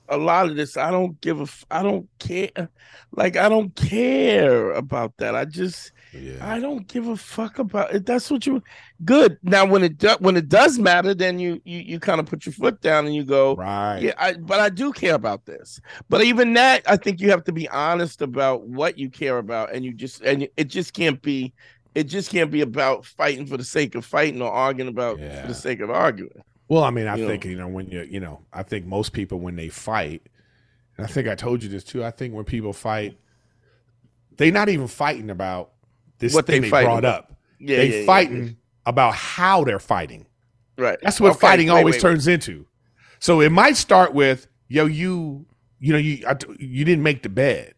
a 0.10 0.18
lot 0.18 0.48
of 0.50 0.56
this 0.56 0.76
i 0.78 0.90
don't 0.92 1.20
give 1.22 1.40
a 1.40 1.44
f- 1.44 1.66
i 1.72 1.82
don't 1.84 2.08
care 2.20 2.70
like 3.12 3.36
i 3.38 3.48
don't 3.50 3.76
care 3.76 4.72
about 4.72 5.16
that 5.18 5.36
i 5.36 5.46
just 5.46 5.92
Yeah. 6.12 6.40
I 6.42 6.60
don't 6.60 6.88
give 6.88 7.06
a 7.08 7.16
fuck 7.16 7.60
about 7.60 7.94
it. 7.94 8.04
That's 8.08 8.32
what 8.32 8.44
you 8.48 8.64
good. 9.06 9.38
Now 9.44 9.64
when 9.72 9.84
it 9.84 10.00
do, 10.00 10.16
when 10.20 10.38
it 10.38 10.50
does 10.50 10.80
matter, 10.80 11.14
then 11.14 11.38
you 11.38 11.62
you 11.66 11.78
you 11.92 12.00
kind 12.00 12.20
of 12.20 12.26
put 12.26 12.48
your 12.48 12.54
foot 12.54 12.82
down 12.82 13.06
and 13.06 13.14
you 13.14 13.24
go, 13.24 13.54
Right. 13.56 14.02
yeah, 14.02 14.16
I, 14.18 14.34
but 14.34 14.60
I 14.60 14.70
do 14.70 14.92
care 14.92 15.14
about 15.14 15.46
this. 15.46 15.80
But 16.10 16.24
even 16.24 16.54
that, 16.56 16.82
I 16.88 16.98
think 16.98 17.22
you 17.22 17.30
have 17.30 17.44
to 17.44 17.52
be 17.52 17.70
honest 17.70 18.24
about 18.24 18.66
what 18.68 18.98
you 18.98 19.12
care 19.12 19.38
about, 19.38 19.72
and 19.76 19.86
you 19.86 19.94
just 19.94 20.24
and 20.24 20.48
it 20.58 20.68
just 20.68 20.94
can't 20.96 21.22
be, 21.22 21.54
it 21.94 22.06
just 22.06 22.32
can't 22.32 22.50
be 22.50 22.62
about 22.62 23.06
fighting 23.06 23.46
for 23.46 23.58
the 23.58 23.64
sake 23.78 23.94
of 23.94 24.04
fighting 24.04 24.42
or 24.42 24.52
arguing 24.52 24.90
about 24.90 25.20
Yeah. 25.20 25.42
for 25.44 25.48
the 25.50 25.54
sake 25.68 25.80
of 25.80 25.92
arguing. 25.92 26.42
Well, 26.70 26.84
I 26.86 26.92
mean, 26.92 27.08
I 27.08 27.18
You 27.18 27.26
think 27.28 27.46
know. 27.46 27.52
you 27.52 27.58
know 27.58 27.70
when 27.70 27.90
you 27.90 28.04
you 28.04 28.22
know, 28.22 28.42
I 28.54 28.64
think 28.64 28.88
most 28.88 29.14
people 29.14 29.40
when 29.40 29.58
they 29.58 29.70
fight, 29.70 30.24
and 30.98 31.06
I 31.06 31.10
think 31.10 31.28
I 31.28 31.36
told 31.36 31.64
you 31.64 31.70
this 31.70 31.84
too. 31.84 32.04
I 32.04 32.12
think 32.12 32.34
when 32.34 32.46
people 32.46 32.74
fight, 32.74 33.18
they're 34.38 34.52
not 34.52 34.70
even 34.70 34.88
fighting 34.88 35.30
about 35.30 35.72
this 36.20 36.34
What 36.34 36.46
thing 36.46 36.62
they 36.62 36.72
they, 36.72 36.72
brought 36.72 37.06
up. 37.06 37.34
Yeah, 37.60 37.78
they 37.78 37.84
yeah, 37.84 38.00
yeah, 38.00 38.08
fighting 38.08 38.58
about 38.86 39.16
how 39.16 39.64
they're 39.64 39.80
fighting. 39.80 40.28
right. 40.78 41.00
That's 41.02 41.20
what 41.22 41.34
Okay, 41.34 41.40
fighting 41.40 41.70
wait, 41.70 41.70
always 41.70 41.86
wait, 41.88 42.04
wait. 42.06 42.20
turns 42.20 42.28
into. 42.28 42.68
So 43.20 43.42
it 43.42 43.52
might 43.52 43.78
start 43.78 44.14
with, 44.14 44.48
"Yo, 44.68 44.86
you, 44.86 45.46
you 45.80 45.94
know, 45.94 46.00
you 46.00 46.26
I, 46.28 46.36
you 46.60 46.86
didn't 46.86 47.04
make 47.04 47.24
the 47.24 47.30
bed," 47.30 47.76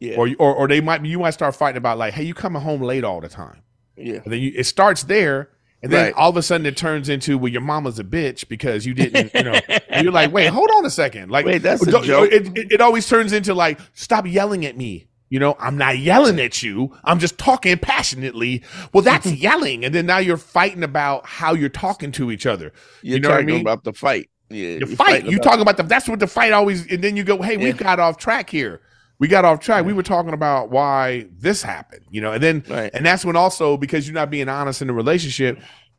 Yeah, 0.00 0.16
or 0.16 0.30
or 0.38 0.54
or 0.54 0.68
they 0.68 0.80
might 0.80 1.04
you 1.04 1.18
might 1.20 1.30
start 1.32 1.56
fighting 1.56 1.78
about 1.78 1.98
like, 1.98 2.14
"Hey, 2.14 2.24
you 2.24 2.34
coming 2.34 2.62
home 2.62 2.82
late 2.82 3.04
all 3.04 3.20
the 3.20 3.28
time." 3.28 3.62
yeah, 3.96 4.20
And 4.24 4.32
then 4.32 4.40
you, 4.40 4.52
it 4.56 4.64
starts 4.64 5.04
there, 5.04 5.50
and 5.82 5.92
then 5.92 6.06
Right. 6.06 6.14
all 6.14 6.30
of 6.30 6.36
a 6.36 6.42
sudden 6.42 6.66
it 6.66 6.76
turns 6.76 7.08
into, 7.08 7.38
well, 7.38 7.52
your 7.52 7.60
mama's 7.60 7.98
a 7.98 8.04
bitch 8.04 8.48
because 8.48 8.86
you 8.86 8.94
didn't, 8.94 9.32
you 9.34 9.42
know. 9.44 9.58
you're 10.02 10.12
like, 10.12 10.32
wait, 10.32 10.46
hold 10.46 10.70
on 10.76 10.84
a 10.86 10.90
second. 10.90 11.30
Like, 11.30 11.46
Wait, 11.46 11.58
that's 11.58 11.86
a 11.86 12.00
joke. 12.02 12.30
It, 12.32 12.56
it, 12.56 12.72
it 12.72 12.80
always 12.80 13.08
turns 13.08 13.32
into 13.32 13.54
like, 13.54 13.78
stop 13.94 14.26
yelling 14.26 14.64
at 14.66 14.76
me. 14.76 15.06
You 15.28 15.40
know, 15.40 15.56
I'm 15.58 15.76
not 15.76 15.98
yelling 15.98 16.38
at 16.40 16.62
you. 16.62 16.96
I'm 17.04 17.18
just 17.18 17.36
talking 17.36 17.76
passionately. 17.78 18.62
Well, 18.92 19.02
that's 19.02 19.26
yelling, 19.32 19.84
and 19.84 19.92
then 19.92 20.06
now 20.06 20.18
you're 20.18 20.36
fighting 20.36 20.84
about 20.84 21.26
how 21.26 21.52
you're 21.52 21.68
talking 21.68 22.12
to 22.12 22.30
each 22.30 22.46
other. 22.46 22.72
You're 23.02 23.16
you 23.16 23.20
know 23.20 23.30
what 23.30 23.34
I 23.34 23.40
talking 23.40 23.54
mean? 23.56 23.60
about 23.62 23.82
the 23.82 23.92
fight. 23.92 24.30
Yeah, 24.50 24.56
You 24.68 24.78
you're 24.78 24.86
fight. 24.86 25.24
You 25.24 25.38
about- 25.38 25.42
talk 25.50 25.60
about 25.60 25.76
the. 25.78 25.82
That's 25.82 26.08
what 26.08 26.20
the 26.20 26.28
fight 26.28 26.52
always. 26.52 26.86
And 26.90 27.02
then 27.02 27.16
you 27.16 27.24
go, 27.24 27.42
hey, 27.42 27.56
we 27.56 27.66
Yeah. 27.66 27.72
got 27.72 27.98
off 27.98 28.18
track 28.18 28.48
here. 28.50 28.80
We 29.18 29.28
got 29.28 29.44
off 29.44 29.60
track. 29.60 29.84
We 29.84 29.92
were 29.92 30.02
talking 30.02 30.34
about 30.34 30.70
why 30.70 31.26
this 31.38 31.62
happened. 31.62 32.02
You 32.10 32.20
know, 32.20 32.32
and 32.32 32.42
then 32.42 32.64
Right. 32.68 32.90
and 32.92 33.04
that's 33.06 33.24
when 33.24 33.36
also 33.36 33.76
because 33.76 34.06
you're 34.06 34.14
not 34.14 34.30
being 34.30 34.48
honest 34.48 34.82
in 34.82 34.88
the 34.88 34.94
relationship. 34.94 35.58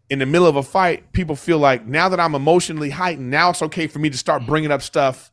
In 0.09 0.19
the 0.19 0.25
middle 0.25 0.47
of 0.47 0.55
a 0.55 0.63
fight, 0.63 1.11
people 1.11 1.35
feel 1.35 1.57
like 1.57 1.85
now 1.85 2.07
that 2.09 2.19
I'm 2.19 2.33
emotionally 2.33 2.89
heightened, 2.91 3.29
now 3.29 3.49
it's 3.49 3.61
okay 3.63 3.87
for 3.87 3.99
me 3.99 4.09
to 4.09 4.17
start 4.17 4.45
bringing 4.45 4.71
up 4.71 4.81
stuff. 4.81 5.31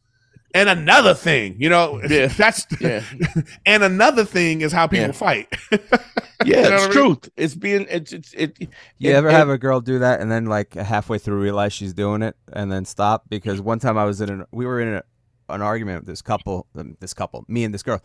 And 0.53 0.69
another 0.69 1.15
thing, 1.15 1.57
you 1.59 1.69
know, 1.69 2.01
Yeah. 2.09 2.27
that's 2.27 2.67
Yeah. 2.81 3.03
and 3.67 3.83
another 3.85 4.25
thing 4.25 4.63
is 4.63 4.73
how 4.73 4.87
people 4.87 5.07
Yeah. 5.07 5.13
fight. 5.13 5.49
Yeah, 6.45 6.63
know 6.63 6.63
it's 6.63 6.71
what 6.71 6.81
I 6.81 6.85
mean? 6.85 6.93
truth. 6.93 7.29
It's 7.37 7.55
being 7.55 7.87
it's 7.89 8.13
it's 8.13 8.35
it. 8.35 8.57
You 8.99 9.11
it- 9.11 9.15
ever 9.15 9.29
it- 9.29 9.33
have 9.33 9.49
a 9.49 9.57
girl 9.57 9.81
do 9.81 10.01
that 10.01 10.21
and 10.21 10.31
then 10.31 10.45
like 10.47 10.75
halfway 10.75 11.17
through 11.19 11.41
realize 11.41 11.73
she's 11.73 11.95
doing 11.95 12.21
it 12.23 12.37
and 12.53 12.71
then 12.71 12.85
stop? 12.85 13.25
Because 13.31 13.61
one 13.63 13.79
time 13.79 13.97
I 13.97 14.05
was 14.05 14.21
in 14.21 14.29
an 14.29 14.45
we 14.53 14.67
were 14.67 14.81
in 14.81 14.95
a, 14.95 15.03
an 15.55 15.63
argument 15.63 16.01
with 16.01 16.07
this 16.07 16.23
couple, 16.23 16.67
um, 16.77 16.97
this 17.01 17.15
couple, 17.15 17.45
me 17.49 17.65
and 17.65 17.73
this 17.73 17.83
girl. 17.83 18.03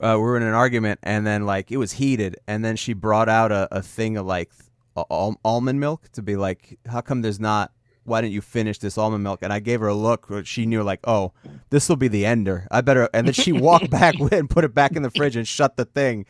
Uh, 0.00 0.14
we 0.16 0.22
were 0.22 0.36
in 0.36 0.42
an 0.42 0.54
argument 0.54 0.98
and 1.04 1.24
then 1.26 1.46
like 1.46 1.70
it 1.70 1.76
was 1.76 1.92
heated 1.92 2.36
and 2.48 2.64
then 2.64 2.74
she 2.74 2.92
brought 2.92 3.28
out 3.28 3.52
a, 3.52 3.68
a 3.70 3.80
thing 3.80 4.16
of 4.16 4.26
like 4.26 4.50
al- 4.96 5.38
almond 5.44 5.78
milk 5.78 6.08
to 6.12 6.22
be 6.22 6.36
like, 6.36 6.78
how 6.86 7.00
come 7.00 7.22
there's 7.22 7.40
not? 7.40 7.72
Why 8.04 8.20
didn't 8.20 8.34
you 8.34 8.42
finish 8.42 8.78
this 8.78 8.98
almond 8.98 9.22
milk? 9.22 9.40
And 9.42 9.52
I 9.52 9.60
gave 9.60 9.80
her 9.80 9.88
a 9.88 9.94
look. 9.94 10.28
She 10.44 10.66
knew 10.66 10.82
like, 10.82 11.00
oh, 11.04 11.32
this 11.70 11.88
will 11.88 11.96
be 11.96 12.08
the 12.08 12.26
ender. 12.26 12.66
I 12.70 12.80
better. 12.80 13.08
And 13.14 13.26
then 13.26 13.34
she 13.34 13.52
walked 13.52 13.90
back 13.90 14.16
and 14.32 14.50
put 14.50 14.64
it 14.64 14.74
back 14.74 14.96
in 14.96 15.02
the 15.02 15.10
fridge 15.10 15.36
and 15.36 15.46
shut 15.46 15.76
the 15.76 15.84
thing 15.84 16.26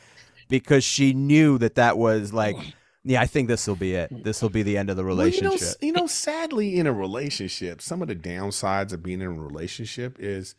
because 0.48 0.84
she 0.84 1.14
knew 1.14 1.58
that 1.58 1.74
that 1.76 1.98
was 1.98 2.32
like 2.32 2.56
Yeah, 3.04 3.20
I 3.20 3.26
think 3.26 3.48
this 3.48 3.66
will 3.66 3.76
be 3.76 3.94
it. 3.94 4.24
This 4.24 4.40
will 4.40 4.48
be 4.48 4.62
the 4.62 4.78
end 4.78 4.88
of 4.88 4.96
the 4.96 5.04
Well, 5.04 5.14
relationship. 5.16 5.60
you, 5.82 5.92
know, 5.92 5.98
you 5.98 6.02
know, 6.02 6.06
sadly, 6.06 6.78
in 6.78 6.86
a 6.86 6.92
relationship, 6.92 7.82
some 7.82 8.00
of 8.00 8.08
the 8.08 8.16
downsides 8.16 8.92
of 8.92 9.02
being 9.02 9.20
in 9.20 9.26
a 9.26 9.32
relationship 9.32 10.16
is 10.18 10.54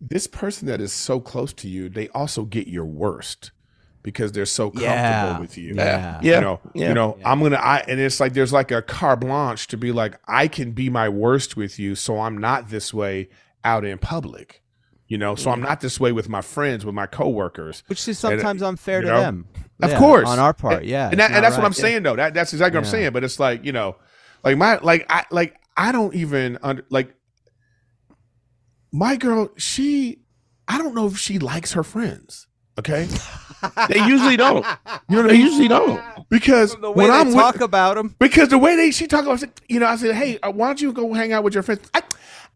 this 0.00 0.26
person 0.26 0.66
that 0.66 0.80
is 0.80 0.92
so 0.92 1.20
close 1.20 1.52
to 1.52 1.68
you, 1.68 1.88
they 1.88 2.08
also 2.08 2.44
get 2.44 2.66
your 2.66 2.84
worst 2.84 3.52
because 4.02 4.32
they're 4.32 4.44
so 4.44 4.70
comfortable 4.70 4.92
Yeah. 4.92 5.38
with 5.38 5.56
you. 5.56 5.74
Yeah. 5.76 6.18
Yeah. 6.20 6.34
You 6.34 6.40
know, 6.40 6.60
Yeah. 6.74 6.88
you 6.88 6.94
know, 6.94 7.18
I'm 7.24 7.40
gonna 7.40 7.54
I 7.56 7.84
and 7.86 8.00
it's 8.00 8.18
like 8.18 8.32
there's 8.32 8.52
like 8.52 8.72
a 8.72 8.82
carte 8.82 9.20
blanche 9.20 9.68
to 9.68 9.76
be 9.76 9.92
like, 9.92 10.18
I 10.26 10.48
can 10.48 10.72
be 10.72 10.90
my 10.90 11.08
worst 11.08 11.56
with 11.56 11.78
you, 11.78 11.94
so 11.94 12.18
I'm 12.18 12.36
not 12.38 12.70
this 12.70 12.92
way 12.92 13.28
out 13.62 13.84
in 13.84 13.98
public. 13.98 14.60
You 15.12 15.18
know, 15.18 15.34
so 15.34 15.50
I'm 15.50 15.60
not 15.60 15.82
this 15.82 16.00
way 16.00 16.10
with 16.12 16.30
my 16.30 16.40
friends, 16.40 16.86
with 16.86 16.94
my 16.94 17.04
coworkers. 17.04 17.84
Which 17.88 18.08
is 18.08 18.18
sometimes 18.18 18.62
unfair 18.62 19.00
you 19.00 19.08
to 19.08 19.12
know? 19.12 19.20
them. 19.20 19.46
Of 19.82 19.90
Yeah, 19.90 19.98
course, 19.98 20.26
on 20.26 20.38
our 20.38 20.54
part, 20.54 20.84
yeah, 20.84 21.10
and, 21.10 21.20
that, 21.20 21.32
and 21.32 21.44
that's 21.44 21.54
what. 21.58 21.66
I'm 21.66 21.74
saying 21.74 22.02
though. 22.02 22.16
That 22.16 22.32
that's 22.32 22.54
exactly 22.54 22.78
what 22.78 22.86
I'm 22.86 22.90
saying. 22.90 23.12
But 23.12 23.22
it's 23.22 23.38
like 23.38 23.62
you 23.62 23.72
know, 23.72 23.96
like 24.42 24.56
my 24.56 24.78
like 24.78 25.04
I 25.10 25.26
like 25.30 25.54
I 25.76 25.92
don't 25.92 26.14
even 26.14 26.56
under 26.62 26.86
like 26.88 27.14
my 28.90 29.16
girl. 29.16 29.50
She 29.58 30.22
I 30.66 30.78
don't 30.78 30.94
know 30.94 31.08
if 31.08 31.18
she 31.18 31.38
likes 31.38 31.74
her 31.74 31.82
friends. 31.82 32.46
Okay, 32.78 33.06
They 33.90 33.98
usually 34.06 34.38
don't. 34.38 34.64
you 35.10 35.22
know 35.22 35.28
They 35.28 35.34
usually 35.34 35.68
don't. 35.68 36.00
Because 36.30 36.74
The 36.74 36.90
way 36.90 37.04
when 37.04 37.10
they 37.10 37.16
I'm 37.18 37.32
talk 37.34 37.56
with, 37.56 37.62
about 37.64 37.96
them 37.96 38.16
because 38.18 38.48
the 38.48 38.56
way 38.56 38.76
they 38.76 38.90
she 38.90 39.06
talk 39.06 39.26
about, 39.26 39.44
you 39.68 39.78
know, 39.78 39.86
I 39.86 39.96
said, 39.96 40.14
hey, 40.14 40.38
uh, 40.38 40.50
why 40.50 40.68
don't 40.68 40.80
you 40.80 40.90
go 40.94 41.12
hang 41.12 41.34
out 41.34 41.44
with 41.44 41.52
your 41.52 41.62
friends? 41.62 41.82
I, 41.92 42.02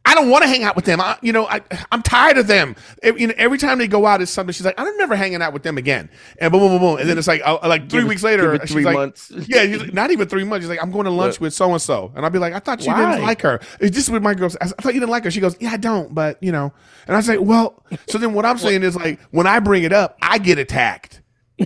I 0.06 0.14
don't 0.14 0.30
want 0.30 0.44
to 0.44 0.48
hang 0.48 0.62
out 0.62 0.76
with 0.76 0.84
them. 0.84 1.00
I, 1.00 1.18
you 1.20 1.32
know, 1.32 1.46
I, 1.48 1.60
I'm 1.90 2.00
tired 2.02 2.38
of 2.38 2.46
them. 2.46 2.76
Every, 3.02 3.20
you 3.22 3.26
know, 3.26 3.34
every 3.36 3.58
time 3.58 3.78
they 3.78 3.88
go 3.88 4.06
out, 4.06 4.22
it's 4.22 4.30
something. 4.30 4.52
She's 4.52 4.64
like, 4.64 4.78
I'm 4.78 4.96
never 4.96 5.16
hanging 5.16 5.42
out 5.42 5.52
with 5.52 5.64
them 5.64 5.76
again. 5.78 6.08
And 6.40 6.52
boom, 6.52 6.60
boom, 6.60 6.70
boom, 6.70 6.80
boom. 6.80 6.98
And 7.00 7.08
then 7.08 7.18
it's 7.18 7.26
like, 7.26 7.42
uh, 7.44 7.58
like 7.64 7.90
three 7.90 8.00
Give 8.02 8.08
weeks 8.08 8.22
later, 8.22 8.54
it 8.54 8.62
she's 8.62 8.70
three 8.70 8.84
like, 8.84 8.94
months. 8.94 9.32
yeah, 9.48 9.64
like, 9.64 9.92
not 9.92 10.12
even 10.12 10.28
three 10.28 10.44
months. 10.44 10.64
She's 10.64 10.70
like, 10.70 10.82
I'm 10.82 10.92
going 10.92 11.06
to 11.06 11.10
lunch 11.10 11.34
What? 11.34 11.40
with 11.40 11.54
so 11.54 11.72
and 11.72 11.82
so, 11.82 12.12
and 12.14 12.24
I'll 12.24 12.30
be 12.30 12.38
like, 12.38 12.54
I 12.54 12.60
thought 12.60 12.80
you 12.86 12.92
Why? 12.92 13.16
didn't 13.16 13.26
like 13.26 13.42
her. 13.42 13.60
It's 13.80 13.94
just 13.96 14.08
with 14.08 14.22
my 14.22 14.34
girls? 14.34 14.56
I 14.60 14.66
thought 14.66 14.94
you 14.94 15.00
didn't 15.00 15.10
like 15.10 15.24
her. 15.24 15.30
She 15.30 15.40
goes, 15.40 15.56
Yeah, 15.60 15.72
I 15.72 15.76
don't, 15.76 16.14
but 16.14 16.40
you 16.42 16.52
know. 16.52 16.72
And 17.08 17.16
I 17.16 17.20
say, 17.20 17.38
Well, 17.38 17.82
so 18.06 18.18
then 18.18 18.32
what 18.32 18.46
I'm 18.46 18.58
saying 18.58 18.84
is 18.84 18.94
like, 18.96 19.20
when 19.32 19.46
I 19.48 19.58
bring 19.60 19.82
it 19.82 19.92
up, 19.92 20.16
I 20.22 20.38
get 20.38 20.58
attacked. 20.58 21.20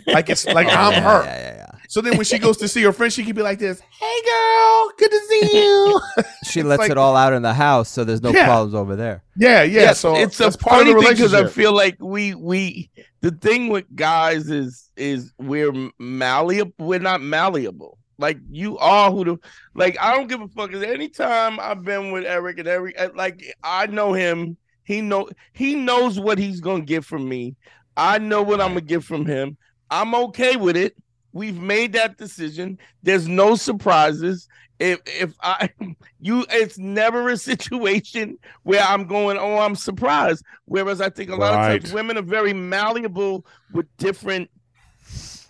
Like 0.06 0.30
it's 0.30 0.46
like 0.46 0.68
I'm 0.72 0.94
Oh, 0.94 0.96
yeah, 0.96 1.00
her. 1.00 1.24
Yeah, 1.24 1.38
yeah, 1.38 1.56
yeah. 1.56 1.79
So 1.90 2.00
then 2.00 2.16
when 2.16 2.24
she 2.24 2.38
goes 2.38 2.56
to 2.58 2.68
see 2.68 2.82
her 2.82 2.92
friend, 2.92 3.12
she 3.12 3.24
can 3.24 3.34
be 3.34 3.42
like 3.42 3.58
this, 3.58 3.80
Hey 3.80 4.20
girl, 4.24 4.92
good 4.96 5.10
to 5.10 5.20
see 5.28 5.58
you. 5.58 6.00
She 6.44 6.62
lets 6.62 6.78
like- 6.78 6.92
it 6.92 6.96
all 6.96 7.16
out 7.16 7.32
in 7.32 7.42
the 7.42 7.52
house, 7.52 7.88
so 7.88 8.04
there's 8.04 8.22
no 8.22 8.30
Yeah. 8.30 8.44
problems 8.44 8.76
over 8.76 8.94
there. 8.94 9.24
Yeah, 9.36 9.64
yeah. 9.64 9.80
Yeah, 9.82 9.92
so 9.94 10.14
it's 10.14 10.38
a 10.38 10.44
that's 10.44 10.56
part 10.56 10.82
of 10.82 10.86
funny 10.86 10.94
the 10.94 11.00
thing 11.02 11.16
because 11.16 11.34
I 11.34 11.48
feel 11.48 11.72
like 11.72 11.96
we 11.98 12.36
we 12.36 12.90
the 13.22 13.32
thing 13.32 13.70
with 13.70 13.86
guys 13.96 14.48
is 14.50 14.88
is 14.96 15.32
we're 15.38 15.72
malleable. 15.98 16.72
We're 16.78 17.00
not 17.00 17.22
malleable. 17.22 17.98
Like 18.18 18.38
you 18.48 18.78
are 18.78 19.10
who 19.10 19.24
the 19.24 19.38
like. 19.74 19.96
I 20.00 20.14
don't 20.14 20.28
give 20.28 20.40
a 20.42 20.46
fuck. 20.48 20.70
'cause 20.70 20.84
Anytime 20.84 21.58
I've 21.58 21.82
been 21.84 22.12
with 22.12 22.24
Eric 22.24 22.60
and 22.60 22.68
every 22.68 22.96
uh, 22.96 23.08
like 23.16 23.42
I 23.64 23.86
know 23.86 24.12
him. 24.12 24.56
He 24.84 25.00
know 25.00 25.28
he 25.54 25.74
knows 25.74 26.20
what 26.20 26.38
he's 26.38 26.60
gonna 26.60 26.84
get 26.84 27.04
from 27.04 27.28
me. 27.28 27.56
I 27.96 28.18
know 28.18 28.42
what 28.42 28.60
I'm 28.60 28.68
gonna 28.74 28.80
get 28.82 29.02
from 29.02 29.26
him. 29.26 29.56
I'm 29.90 30.14
okay 30.14 30.54
with 30.54 30.76
it. 30.76 30.94
We've 31.32 31.60
made 31.60 31.92
that 31.92 32.16
decision. 32.16 32.78
There's 33.02 33.28
no 33.28 33.54
surprises. 33.54 34.48
If 34.78 35.00
if 35.06 35.34
I 35.42 35.70
you 36.20 36.46
it's 36.50 36.78
never 36.78 37.28
a 37.28 37.36
situation 37.36 38.38
where 38.62 38.82
I'm 38.82 39.06
going, 39.06 39.36
oh, 39.38 39.58
I'm 39.58 39.76
surprised. 39.76 40.44
Whereas 40.64 41.00
I 41.00 41.10
think 41.10 41.30
a 41.30 41.36
lot 41.36 41.54
of 41.54 41.60
times 41.60 41.92
women 41.92 42.16
are 42.16 42.22
very 42.22 42.52
malleable 42.52 43.46
with 43.72 43.86
different 43.98 44.50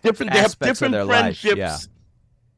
different 0.02 0.32
they 0.32 0.38
have 0.38 0.46
Aspects 0.46 0.82
of 0.82 0.90
different 0.90 0.92
their 0.92 1.04
life, 1.04 1.38
friendships 1.38 1.58
yeah. 1.58 1.76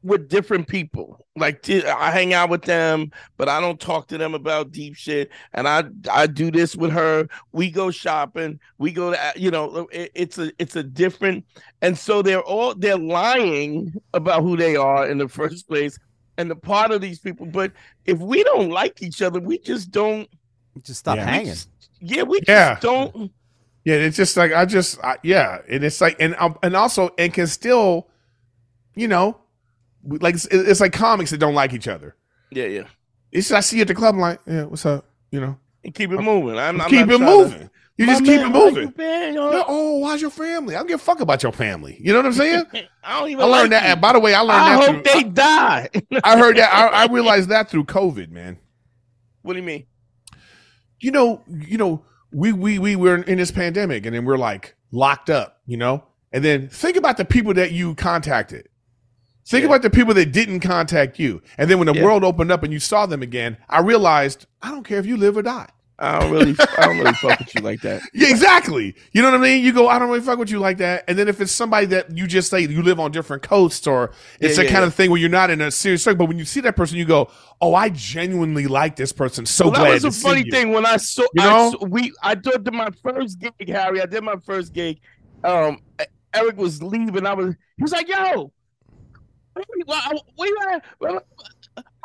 With 0.03 0.27
different 0.29 0.67
people. 0.67 1.25
Like 1.35 1.61
t- 1.61 1.85
I 1.85 2.11
hang 2.11 2.33
out 2.33 2.49
with 2.49 2.61
them, 2.63 3.11
but 3.37 3.49
I 3.49 3.59
don't 3.61 3.79
talk 3.79 4.07
to 4.09 4.17
them 4.17 4.35
about 4.35 4.71
deep 4.71 4.95
shit. 4.95 5.31
And 5.53 5.67
I 5.67 5.85
I 6.11 6.27
do 6.27 6.51
this 6.51 6.75
with 6.75 6.91
her. 6.91 7.27
We 7.53 7.71
go 7.71 7.89
shopping. 7.89 8.59
We 8.77 8.91
go 8.91 9.11
to 9.11 9.33
you 9.35 9.49
know 9.51 9.87
it, 9.91 10.11
it's 10.13 10.37
a 10.37 10.51
it's 10.59 10.75
a 10.75 10.83
different. 10.83 11.45
And 11.81 11.97
so 11.97 12.21
they're 12.21 12.41
all 12.41 12.75
they're 12.75 12.97
lying 12.97 13.93
about 14.13 14.43
who 14.43 14.57
they 14.57 14.75
are 14.75 15.07
in 15.09 15.17
the 15.17 15.27
first 15.29 15.67
place. 15.67 15.97
And 16.37 16.49
the 16.49 16.55
part 16.55 16.91
of 16.91 16.99
these 16.99 17.19
people, 17.19 17.45
but 17.45 17.71
if 18.05 18.17
we 18.19 18.43
don't 18.43 18.69
like 18.69 19.01
each 19.03 19.21
other, 19.21 19.39
we 19.39 19.59
just 19.59 19.91
don't. 19.91 20.27
Just 20.81 21.01
stop 21.01 21.17
Yeah. 21.17 21.25
we 21.25 21.31
hanging. 21.31 21.45
just- 21.53 21.69
yeah, 21.99 22.23
we 22.23 22.39
just 22.39 22.49
Yeah. 22.49 22.77
don't. 22.81 23.31
Yeah, 23.85 23.95
it's 23.95 24.17
just 24.17 24.35
like 24.37 24.51
I 24.53 24.65
just 24.65 24.97
I, 25.03 25.17
yeah, 25.23 25.59
and 25.69 25.83
it's 25.83 26.01
like 26.01 26.15
and 26.19 26.35
um, 26.39 26.57
and 26.63 26.75
also 26.75 27.11
and 27.17 27.33
can 27.33 27.47
still, 27.47 28.07
you 28.95 29.07
know, 29.07 29.37
like 30.05 30.35
it's, 30.35 30.45
it's 30.45 30.79
like 30.81 30.93
comics 30.93 31.31
that 31.31 31.37
don't 31.39 31.53
like 31.55 31.73
each 31.73 31.87
other. 31.87 32.15
Yeah, 32.51 32.65
yeah. 32.65 32.83
It's 33.31 33.51
I 33.51 33.61
see 33.61 33.77
you 33.77 33.81
at 33.81 33.87
the 33.87 33.95
club, 33.95 34.15
I'm 34.15 34.21
like, 34.21 34.39
yeah, 34.45 34.63
what's 34.65 34.85
up? 34.85 35.05
You 35.31 35.41
know, 35.41 35.57
And 35.83 35.93
keep 35.93 36.11
it 36.11 36.19
moving. 36.21 36.57
I'm, 36.57 36.79
I'm 36.79 36.89
keep 36.89 37.07
not 37.07 37.15
it 37.15 37.17
trying 37.17 37.19
to- 37.19 37.25
moving. 37.25 37.69
You 37.95 38.07
My 38.07 38.13
just 38.13 38.25
keep 38.25 38.41
it 38.41 38.49
moving. 38.49 38.83
you 38.85 38.89
been, 38.91 39.35
yo? 39.35 39.51
Yeah, 39.51 39.63
oh, 39.67 39.99
why's 39.99 40.19
your 40.19 40.31
family? 40.31 40.75
I 40.75 40.79
don't 40.79 40.87
give 40.87 40.99
a 40.99 41.03
fuck 41.03 41.19
about 41.19 41.43
your 41.43 41.51
family. 41.51 41.95
You 42.01 42.11
know 42.11 42.19
what 42.19 42.25
I'm 42.25 42.33
saying? 42.33 42.65
I 43.03 43.19
don't 43.19 43.29
even. 43.29 43.43
I 43.43 43.47
learned 43.47 43.71
like 43.71 43.81
that. 43.83 43.95
you. 43.97 44.01
By 44.01 44.13
the 44.13 44.19
way, 44.19 44.33
I 44.33 44.39
learned 44.39 44.51
I 44.51 44.75
that. 44.75 44.95
hope 44.95 45.03
through, 45.05 45.21
they 45.23 45.29
die. 45.29 45.89
I, 45.93 46.21
I 46.23 46.37
heard 46.39 46.57
that. 46.57 46.73
I, 46.73 47.03
I 47.03 47.05
realized 47.11 47.49
that 47.49 47.69
through 47.69 47.83
COVID, 47.85 48.31
man. 48.31 48.57
what 49.43 49.53
do 49.53 49.59
you 49.59 49.65
mean? 49.65 49.85
you 50.99 51.11
know, 51.11 51.43
you 51.47 51.77
know, 51.77 52.03
we 52.31 52.51
we 52.51 52.79
we 52.79 52.95
were 52.95 53.17
in 53.17 53.37
this 53.37 53.51
pandemic, 53.51 54.05
and 54.07 54.15
then 54.15 54.25
we're 54.25 54.37
like 54.39 54.75
locked 54.91 55.29
up, 55.29 55.61
you 55.67 55.77
know. 55.77 56.03
And 56.31 56.43
then 56.43 56.69
think 56.69 56.97
about 56.97 57.17
the 57.17 57.25
people 57.25 57.53
that 57.53 57.73
you 57.73 57.93
contacted. 57.93 58.69
Think 59.45 59.63
Yeah. 59.63 59.67
about 59.69 59.81
the 59.81 59.89
people 59.89 60.13
that 60.13 60.31
didn't 60.31 60.61
contact 60.61 61.19
you. 61.19 61.41
And 61.57 61.69
then 61.69 61.77
when 61.77 61.87
the 61.87 61.93
Yeah. 61.95 62.03
world 62.03 62.23
opened 62.23 62.51
up 62.51 62.63
and 62.63 62.71
you 62.71 62.79
saw 62.79 63.05
them 63.05 63.21
again, 63.21 63.57
I 63.69 63.79
realized 63.81 64.45
I 64.61 64.69
don't 64.71 64.83
care 64.87 64.99
if 64.99 65.05
you 65.05 65.17
live 65.17 65.35
or 65.37 65.41
die. 65.41 65.67
I 65.99 66.19
don't 66.19 66.31
really, 66.31 66.55
I 66.77 66.87
don't 66.87 66.97
really 66.97 67.13
fuck 67.13 67.37
with 67.39 67.53
you 67.53 67.61
like 67.61 67.81
that. 67.81 68.01
Yeah, 68.13 68.29
exactly. 68.29 68.95
You 69.11 69.21
know 69.21 69.29
what 69.31 69.39
I 69.39 69.43
mean? 69.43 69.63
You 69.63 69.71
go, 69.71 69.87
I 69.87 69.99
don't 69.99 70.09
really 70.09 70.21
fuck 70.21 70.39
with 70.39 70.49
you 70.49 70.59
like 70.59 70.77
that. 70.79 71.03
And 71.07 71.17
then 71.17 71.27
if 71.27 71.39
it's 71.39 71.51
somebody 71.51 71.85
that 71.87 72.17
you 72.17 72.25
just 72.25 72.49
say 72.49 72.61
you 72.61 72.81
live 72.81 72.99
on 72.99 73.11
different 73.11 73.43
coasts 73.43 73.85
or 73.85 74.11
it's 74.39 74.57
Yeah, 74.57 74.63
the 74.63 74.63
yeah, 74.63 74.71
kind 74.71 74.81
yeah. 74.83 74.87
of 74.87 74.95
thing 74.95 75.11
where 75.11 75.19
you're 75.19 75.29
not 75.29 75.49
in 75.51 75.61
a 75.61 75.69
serious 75.71 76.03
circle, 76.03 76.17
but 76.19 76.29
when 76.29 76.39
you 76.39 76.45
see 76.45 76.61
that 76.61 76.75
person, 76.75 76.97
you 76.97 77.05
go, 77.05 77.29
Oh, 77.61 77.75
I 77.75 77.89
genuinely 77.89 78.65
like 78.67 78.95
this 78.95 79.11
person. 79.13 79.45
So 79.45 79.65
well, 79.65 79.73
glad 79.75 79.85
that 80.01 80.03
was 80.03 80.05
a 80.05 80.11
funny 80.11 80.49
thing 80.49 80.71
when 80.71 80.85
I 80.85 80.97
saw. 80.97 81.21
You 81.35 81.43
I 81.43 81.45
know? 81.45 81.71
saw- 81.71 81.85
we 81.85 82.11
I 82.23 82.35
did 82.35 82.73
my 82.73 82.89
first 83.03 83.39
gig, 83.39 83.69
Harry. 83.69 84.01
I 84.01 84.05
did 84.05 84.23
my 84.23 84.35
first 84.45 84.73
gig. 84.73 84.99
Um, 85.43 85.77
Eric 86.33 86.57
was 86.57 86.81
leaving. 86.81 87.25
I 87.25 87.33
was. 87.33 87.53
He 87.77 87.83
was 87.83 87.91
like, 87.93 88.07
"Yo, 88.09 88.15
where 88.15 88.21
you 88.21 88.31
where 88.31 88.31
you 88.31 88.31
at?" 88.31 88.35
Well, 88.35 88.51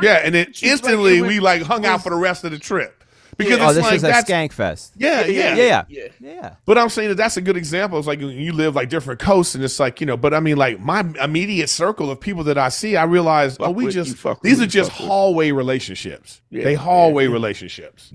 Yeah, 0.01 0.21
and 0.25 0.35
then 0.35 0.53
instantly 0.63 1.23
we 1.23 1.41
like 1.41 1.63
hung 1.63 1.85
out 1.85 2.03
for 2.03 2.11
the 2.11 2.17
rest 2.17 2.45
of 2.45 2.53
the 2.53 2.59
trip 2.59 3.05
because 3.37 3.59
Yeah. 3.59 3.65
Oh, 3.65 3.69
it's 3.69 3.77
this 3.77 3.85
like 3.85 3.95
is 3.97 4.05
a 4.05 4.07
that's 4.07 4.31
skank 4.31 4.53
fest. 4.53 4.93
yeah, 4.97 5.25
yeah, 5.27 5.55
Yeah, 5.55 5.85
yeah. 5.89 6.09
Yeah. 6.21 6.55
But 6.67 6.79
I'm 6.79 6.89
saying 6.89 7.09
that 7.11 7.17
that's 7.17 7.37
a 7.37 7.41
good 7.41 7.57
example. 7.57 7.99
It's 7.99 8.07
like 8.09 8.21
you 8.21 8.53
live 8.53 8.75
like 8.77 8.89
different 8.91 9.21
coasts, 9.21 9.55
and 9.55 9.65
it's 9.65 9.81
like 9.81 10.01
you 10.01 10.07
know. 10.07 10.17
But 10.17 10.35
I 10.35 10.41
mean, 10.41 10.57
like 10.57 10.81
my 10.81 11.05
immediate 11.23 11.69
circle 11.69 12.11
of 12.11 12.21
people 12.21 12.45
that 12.45 12.59
I 12.59 12.69
see, 12.69 12.97
I 12.97 13.05
realize, 13.05 13.57
oh, 13.61 13.71
we 13.71 13.89
just 13.91 14.17
these 14.43 14.61
are 14.61 14.67
just 14.67 14.91
fuck 14.91 15.01
with- 15.01 15.09
hallway 15.09 15.51
relationships. 15.53 16.41
Yeah, 16.51 16.65
they 16.65 16.75
hallway 16.75 17.27
yeah. 17.27 17.33
relationships. 17.33 18.13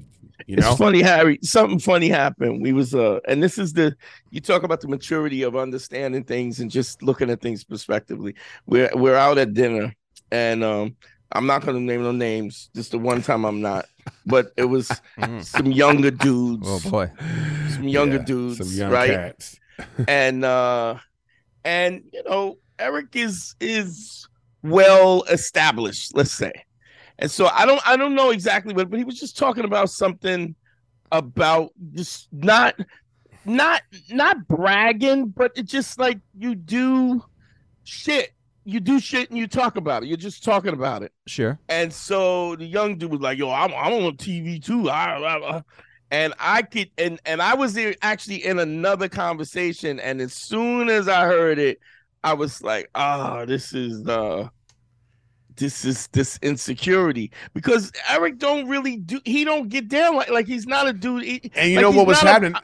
You 0.48 0.58
It's 0.58 0.78
funny, 0.78 1.02
Harry. 1.02 1.40
Something 1.42 1.80
funny 1.80 2.10
happened. 2.10 2.62
We 2.62 2.74
was 2.74 2.94
uh, 2.94 3.20
and 3.28 3.42
this 3.42 3.58
is 3.58 3.74
the 3.74 3.96
you 4.32 4.42
talk 4.42 4.64
about 4.64 4.82
the 4.82 4.88
maturity 4.88 5.44
of 5.44 5.56
understanding 5.56 6.24
things 6.24 6.60
and 6.60 6.70
just 6.70 7.02
looking 7.04 7.30
at 7.30 7.42
things 7.42 7.64
prospectively. 7.64 8.36
We're 8.66 8.90
we're 8.96 9.16
out 9.16 9.38
at 9.38 9.54
dinner, 9.54 9.94
and 10.32 10.64
um, 10.64 10.96
I'm 11.32 11.46
not 11.46 11.66
gonna 11.66 11.80
name 11.80 12.04
no 12.04 12.12
names. 12.12 12.70
Just 12.76 12.92
the 12.92 13.00
one 13.00 13.22
time 13.22 13.46
I'm 13.46 13.62
not, 13.62 13.86
but 14.26 14.52
it 14.58 14.66
was 14.66 14.90
some 15.42 15.68
younger 15.72 16.12
dudes, 16.12 16.68
Oh 16.68 16.90
boy. 16.90 17.12
some 17.70 17.88
younger 17.88 18.18
Yeah, 18.18 18.24
dudes, 18.24 18.58
some 18.58 18.68
young 18.78 18.92
right? 18.92 19.10
cats. 19.12 19.60
and 20.08 20.44
uh, 20.44 20.96
and 21.64 22.04
you 22.12 22.24
know, 22.24 22.58
Eric 22.80 23.16
is 23.16 23.56
is 23.60 24.28
well 24.62 25.24
established, 25.24 26.16
let's 26.16 26.32
say. 26.32 26.52
And 27.20 27.30
so 27.30 27.48
I 27.48 27.66
don't 27.66 27.82
I 27.88 27.96
don't 27.98 28.16
know 28.16 28.32
exactly 28.32 28.74
what, 28.74 28.90
but 28.90 28.98
he 28.98 29.06
was 29.06 29.20
just 29.20 29.38
talking 29.38 29.66
about 29.66 29.90
something 29.90 30.56
about 31.12 31.72
just 31.94 32.28
not 32.32 32.76
not 33.46 33.82
not 34.10 34.48
bragging, 34.48 35.28
but 35.28 35.52
it's 35.56 35.72
just 35.72 36.00
like 36.00 36.20
you 36.38 36.56
do 36.56 37.24
shit. 37.84 38.32
You 38.66 38.80
do 38.80 39.00
shit 39.00 39.30
and 39.30 39.38
you 39.38 39.46
talk 39.48 39.76
about 39.76 40.04
it. 40.04 40.08
You're 40.08 40.16
just 40.18 40.44
talking 40.44 40.74
about 40.74 41.04
it. 41.04 41.12
Sure. 41.28 41.60
And 41.68 41.92
so 41.92 42.56
the 42.56 42.66
young 42.66 42.98
dude 42.98 43.12
was 43.12 43.20
like, 43.20 43.38
"Yo, 43.38 43.50
I'm 43.52 43.74
I'm 43.74 43.94
on 44.06 44.16
TV 44.18 44.64
too." 44.64 44.90
I, 44.90 45.18
I- 45.20 45.58
I- 45.58 45.64
and 46.12 46.34
I 46.40 46.62
could 46.62 46.90
and 46.98 47.20
and 47.26 47.42
I 47.42 47.56
was 47.56 47.74
there 47.74 47.96
actually 48.02 48.46
in 48.46 48.60
another 48.60 49.10
conversation, 49.10 50.00
and 50.00 50.22
as 50.22 50.34
soon 50.34 50.88
as 50.90 51.08
I 51.08 51.26
heard 51.26 51.58
it, 51.60 51.80
I 52.24 52.34
was 52.36 52.62
like, 52.62 52.90
"Ah, 52.96 53.46
this 53.46 53.74
is 53.74 54.08
uh 54.08 54.48
this 55.56 55.86
is 55.86 56.08
this 56.08 56.40
insecurity 56.42 57.32
because 57.54 57.92
Eric 58.10 58.40
don't 58.40 58.68
really 58.68 58.98
do 58.98 59.20
he 59.26 59.44
don't 59.46 59.70
get 59.70 59.88
down 59.88 60.16
like 60.16 60.30
like 60.30 60.48
he's 60.48 60.66
not 60.68 60.88
a 60.88 60.94
dude. 60.94 61.24
he- 61.24 61.52
And 61.56 61.70
you 61.72 61.76
like 61.78 61.84
know 61.84 61.92
what 61.92 62.08
was 62.08 62.20
happening? 62.20 62.56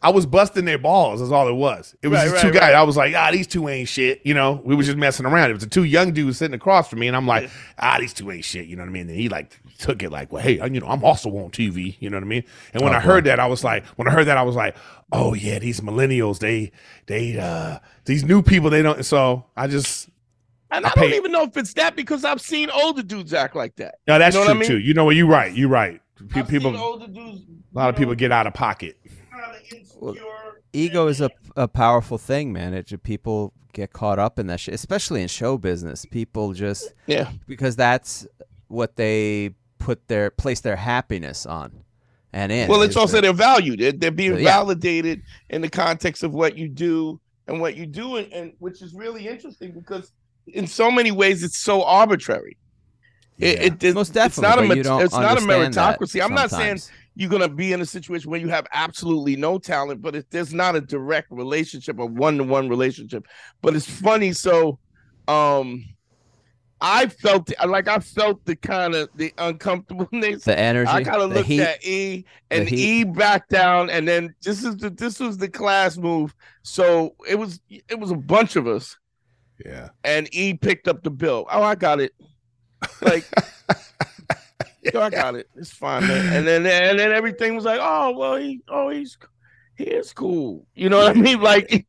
I 0.00 0.10
was 0.10 0.26
busting 0.26 0.64
their 0.64 0.78
balls. 0.78 1.20
Is 1.20 1.32
all 1.32 1.48
it 1.48 1.54
was. 1.54 1.96
It 2.02 2.06
was 2.06 2.30
Right, 2.30 2.40
two 2.40 2.52
guys. 2.52 2.60
right. 2.60 2.74
I 2.76 2.84
was 2.84 2.96
like, 2.96 3.16
ah, 3.16 3.32
these 3.32 3.48
two 3.48 3.68
ain't 3.68 3.88
shit. 3.88 4.20
You 4.24 4.32
know, 4.32 4.60
we 4.64 4.76
was 4.76 4.86
just 4.86 4.96
messing 4.96 5.26
around. 5.26 5.50
It 5.50 5.54
was 5.54 5.64
the 5.64 5.68
two 5.68 5.82
young 5.82 6.12
dudes 6.12 6.38
sitting 6.38 6.54
across 6.54 6.88
from 6.88 7.00
me, 7.00 7.08
and 7.08 7.16
I'm 7.16 7.26
like, 7.26 7.50
ah, 7.80 7.96
these 7.98 8.14
two 8.14 8.30
ain't 8.30 8.44
shit. 8.44 8.66
You 8.66 8.76
know 8.76 8.82
what 8.84 8.90
I 8.90 8.92
mean? 8.92 9.08
And 9.08 9.18
he 9.18 9.28
like 9.28 9.58
took 9.78 10.04
it 10.04 10.10
like, 10.10 10.30
well, 10.30 10.40
hey, 10.40 10.64
you 10.72 10.78
know, 10.78 10.86
I'm 10.86 11.02
also 11.02 11.30
on 11.30 11.50
TV. 11.50 11.96
You 11.98 12.10
know 12.10 12.16
what 12.16 12.22
I 12.22 12.28
mean? 12.28 12.44
And 12.74 12.84
when 12.84 12.94
I 12.94 13.00
heard 13.00 13.24
that, 13.24 13.40
I 13.40 13.46
was 13.46 13.64
like, 13.64 13.84
when 13.96 14.06
I 14.06 14.12
heard 14.12 14.26
that, 14.28 14.38
I 14.38 14.42
was 14.42 14.54
like, 14.54 14.76
oh 15.10 15.34
yeah, 15.34 15.58
these 15.58 15.80
millennials, 15.80 16.38
they, 16.38 16.70
they, 17.06 17.36
uh, 17.36 17.80
these 18.04 18.22
new 18.22 18.40
people, 18.40 18.70
they 18.70 18.82
don't. 18.82 19.04
So 19.04 19.46
I 19.56 19.66
just, 19.66 20.08
And 20.70 20.84
I 20.84 20.90
I, 20.90 21.00
don't 21.00 21.12
even 21.14 21.32
know 21.32 21.44
if 21.44 21.56
it's 21.56 21.72
that 21.74 21.96
because 21.96 22.24
I've 22.24 22.40
seen 22.40 22.68
older 22.70 23.02
dudes 23.02 23.32
act 23.32 23.56
like 23.56 23.76
that. 23.76 23.96
no, 24.06 24.18
that's 24.18 24.34
You 24.34 24.40
know 24.40 24.46
true 24.46 24.54
what 24.54 24.56
I 24.56 24.60
mean? 24.60 24.68
too. 24.68 24.78
You 24.78 24.94
know 24.94 25.04
what? 25.06 25.16
You're 25.16 25.26
right. 25.26 25.54
You're 25.54 25.68
right. 25.68 26.00
Pe- 26.30 26.40
I've 26.40 26.48
people, 26.48 26.72
seen 26.72 26.80
older 26.80 27.06
dudes. 27.06 27.42
a 27.74 27.78
lot 27.78 27.88
of 27.88 27.96
people 27.96 28.14
get 28.14 28.32
out 28.32 28.46
of 28.46 28.52
pocket. 28.54 28.98
ego 30.72 31.06
is 31.08 31.20
a, 31.20 31.30
a 31.56 31.68
powerful 31.68 32.18
thing, 32.18 32.52
man. 32.52 32.74
It 32.74 33.02
people 33.02 33.52
get 33.72 33.92
caught 33.92 34.18
up 34.18 34.38
in 34.38 34.46
that 34.48 34.60
shit, 34.60 34.74
especially 34.74 35.22
in 35.22 35.28
show 35.28 35.58
business. 35.58 36.04
People 36.04 36.52
just 36.52 36.92
Yeah. 37.06 37.30
because 37.46 37.76
that's 37.76 38.26
what 38.68 38.96
they 38.96 39.54
put 39.78 40.08
their 40.08 40.30
place 40.30 40.60
their 40.60 40.76
happiness 40.76 41.46
on 41.46 41.84
and 42.32 42.50
in. 42.52 42.68
Well, 42.68 42.82
it's 42.82 42.96
also 42.96 43.16
the- 43.16 43.22
they're 43.22 43.32
valued. 43.32 43.80
They're, 43.80 43.92
they're 43.92 44.10
being 44.10 44.36
Yeah. 44.38 44.44
validated 44.44 45.22
in 45.48 45.62
the 45.62 45.70
context 45.70 46.22
of 46.22 46.34
what 46.34 46.58
you 46.58 46.68
do 46.68 47.20
and 47.46 47.60
what 47.60 47.76
you 47.76 47.86
do, 47.86 48.16
and, 48.16 48.30
and 48.32 48.52
which 48.58 48.82
is 48.82 48.92
really 48.92 49.26
interesting 49.26 49.72
because 49.72 50.12
in 50.54 50.66
so 50.66 50.90
many 50.90 51.10
ways 51.10 51.42
it's 51.42 51.58
so 51.58 51.82
arbitrary. 51.84 52.56
It, 53.38 53.58
it, 53.60 53.84
it- 53.84 53.94
most 53.94 54.08
it's 54.16 54.36
definitely. 54.36 54.82
not 54.82 55.00
a 55.00 55.04
it's 55.04 55.14
not 55.14 55.38
a 55.38 55.40
meritocracy. 55.40 56.22
I'm 56.22 56.34
not 56.34 56.50
saying 56.50 56.80
you're 57.14 57.30
gonna 57.30 57.48
be 57.48 57.72
in 57.72 57.80
a 57.80 57.86
situation 57.86 58.30
where 58.30 58.40
you 58.40 58.48
have 58.48 58.66
absolutely 58.72 59.36
no 59.36 59.58
talent, 59.58 60.02
but 60.02 60.16
if 60.16 60.28
there's 60.30 60.52
not 60.52 60.76
a 60.76 60.80
direct 60.80 61.30
relationship, 61.30 61.98
a 61.98 62.06
one-to-one 62.06 62.68
relationship. 62.68 63.26
But 63.62 63.76
it's 63.76 63.88
funny, 63.88 64.32
so 64.32 64.78
um 65.28 65.84
I 66.80 67.06
felt 67.08 67.50
like 67.66 67.88
I 67.88 67.98
felt 67.98 68.44
the 68.44 68.54
kind 68.54 68.94
of 68.94 69.08
the 69.16 69.32
uncomfortableness. 69.36 70.44
the 70.44 70.56
energy, 70.58 70.90
I 70.90 71.02
kind 71.02 71.22
of 71.22 71.30
looked 71.32 71.48
heat. 71.48 71.60
at 71.60 71.84
E 71.84 72.24
and 72.50 72.70
E 72.70 73.02
backed 73.04 73.50
down, 73.50 73.90
and 73.90 74.06
then 74.06 74.34
this 74.42 74.62
is 74.64 74.76
the 74.76 74.90
this 74.90 75.18
was 75.18 75.38
the 75.38 75.48
class 75.48 75.96
move. 75.96 76.34
So 76.62 77.16
it 77.28 77.34
was 77.36 77.60
it 77.68 77.98
was 77.98 78.12
a 78.12 78.16
bunch 78.16 78.54
of 78.54 78.68
us, 78.68 78.96
Yeah. 79.64 79.88
and 80.04 80.28
E 80.32 80.54
picked 80.54 80.88
up 80.88 81.02
the 81.02 81.10
bill. 81.10 81.46
Oh, 81.50 81.62
I 81.62 81.74
got 81.74 82.00
it. 82.00 82.14
Like, 83.02 83.24
yo, 84.94 85.00
I 85.00 85.10
got 85.10 85.34
it. 85.34 85.48
It's 85.56 85.72
fine, 85.72 86.06
man. 86.06 86.32
And 86.36 86.46
then 86.46 86.66
and 86.66 86.98
then 86.98 87.12
everything 87.12 87.56
was 87.56 87.64
like, 87.64 87.80
oh 87.82 88.12
well, 88.16 88.36
he 88.36 88.60
oh 88.68 88.90
he's 88.90 89.18
he 89.76 89.84
is 89.84 90.12
cool. 90.12 90.66
You 90.74 90.88
know 90.88 90.98
what 90.98 91.16
I 91.16 91.20
mean? 91.20 91.40
Like, 91.40 91.86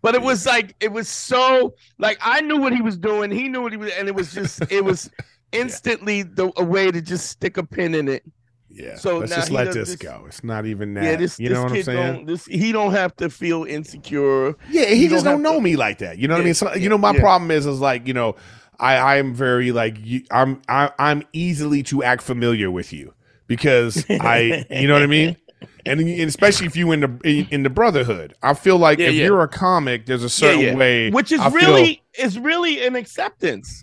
but 0.00 0.14
it 0.14 0.22
was 0.22 0.46
like 0.46 0.74
it 0.80 0.90
was 0.92 1.08
so 1.08 1.74
like 1.98 2.18
I 2.20 2.40
knew 2.40 2.58
what 2.58 2.72
he 2.72 2.82
was 2.82 2.98
doing. 2.98 3.30
He 3.30 3.48
knew 3.48 3.62
what 3.62 3.72
he 3.72 3.78
was, 3.78 3.92
and 3.92 4.08
it 4.08 4.14
was 4.14 4.32
just 4.32 4.60
it 4.70 4.84
was 4.84 5.10
instantly 5.52 6.22
the 6.22 6.52
a 6.56 6.64
way 6.64 6.90
to 6.90 7.00
just 7.00 7.28
stick 7.28 7.56
a 7.56 7.64
pin 7.64 7.94
in 7.94 8.08
it. 8.08 8.24
Yeah. 8.74 8.96
So 8.96 9.18
let's 9.18 9.34
just 9.34 9.50
let 9.50 9.72
this 9.72 9.90
this- 9.90 9.96
go. 9.96 10.24
It's 10.26 10.42
not 10.42 10.66
even 10.66 10.94
that. 10.94 11.04
Yeah, 11.04 11.16
this 11.16 11.38
you 11.38 11.48
this 11.48 11.56
know 11.56 11.64
what 11.64 11.72
I'm 11.72 11.82
saying? 11.82 12.26
this 12.26 12.46
he 12.46 12.72
don't 12.72 12.92
have 12.92 13.14
to 13.16 13.28
feel 13.30 13.64
insecure. 13.64 14.54
Yeah, 14.70 14.86
he 14.86 15.04
You 15.04 15.08
just 15.10 15.24
don't 15.24 15.34
don't 15.34 15.42
know 15.42 15.54
to- 15.58 15.60
me 15.60 15.76
like 15.76 15.98
that. 15.98 16.18
You 16.18 16.28
know 16.28 16.34
what 16.34 16.40
I 16.40 16.44
mean? 16.44 16.54
So, 16.54 16.68
yeah, 16.70 16.76
you 16.76 16.88
know, 16.88 16.98
my 16.98 17.12
yeah. 17.12 17.20
problem 17.20 17.50
is, 17.50 17.66
is 17.66 17.80
like, 17.80 18.06
you 18.06 18.14
know, 18.14 18.36
I, 18.80 19.18
I'm 19.18 19.34
very 19.34 19.70
like, 19.72 19.96
you, 20.00 20.22
I'm, 20.30 20.60
I, 20.68 20.90
I'm 20.98 21.22
easily 21.32 21.82
to 21.84 22.02
act 22.02 22.22
familiar 22.22 22.70
with 22.70 22.92
you 22.92 23.14
because 23.46 24.04
I, 24.10 24.64
you 24.70 24.88
know 24.88 24.94
what 24.94 25.02
I 25.02 25.06
mean? 25.06 25.36
And, 25.84 26.00
and 26.00 26.10
especially 26.28 26.66
if 26.66 26.76
you 26.76 26.90
in 26.92 27.00
the 27.00 27.18
in, 27.24 27.48
in 27.50 27.62
the 27.64 27.70
brotherhood, 27.70 28.34
I 28.42 28.54
feel 28.54 28.78
like 28.78 28.98
Yeah, 29.00 29.08
if 29.08 29.14
yeah. 29.14 29.24
you're 29.26 29.42
a 29.42 29.48
comic, 29.48 30.06
there's 30.06 30.22
a 30.22 30.28
certain 30.28 30.60
yeah. 30.60 30.74
way, 30.76 31.10
Which 31.10 31.30
is 31.32 31.40
I 31.40 31.50
feel- 31.50 31.58
really 31.74 32.02
is 32.18 32.38
really 32.38 32.84
an 32.86 32.94
acceptance. 32.96 33.82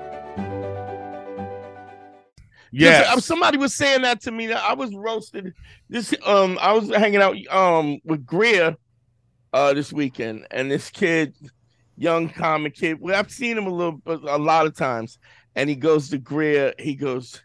Listen, 2.79 3.05
uh, 3.09 3.19
somebody 3.19 3.57
was 3.57 3.75
saying 3.75 4.03
that 4.03 4.21
to 4.21 4.31
me. 4.31 4.47
That 4.47 4.63
I 4.63 4.73
was 4.73 4.95
roasted. 4.95 5.53
This 5.89 6.13
um, 6.25 6.57
I 6.61 6.73
was 6.73 6.89
hanging 6.89 7.21
out 7.21 7.35
um 7.49 7.99
with 8.05 8.25
Greer 8.25 8.75
uh 9.53 9.73
this 9.73 9.91
weekend, 9.91 10.47
and 10.51 10.71
this 10.71 10.89
kid, 10.89 11.35
young 11.97 12.29
comic 12.29 12.75
kid. 12.75 12.99
Well, 12.99 13.15
I've 13.15 13.31
seen 13.31 13.57
him 13.57 13.67
a 13.67 13.73
little, 13.73 13.99
but 14.03 14.21
a 14.23 14.37
lot 14.37 14.65
of 14.65 14.75
times, 14.75 15.19
and 15.55 15.69
he 15.69 15.75
goes 15.75 16.09
to 16.09 16.17
Greer. 16.17 16.73
He 16.79 16.95
goes, 16.95 17.41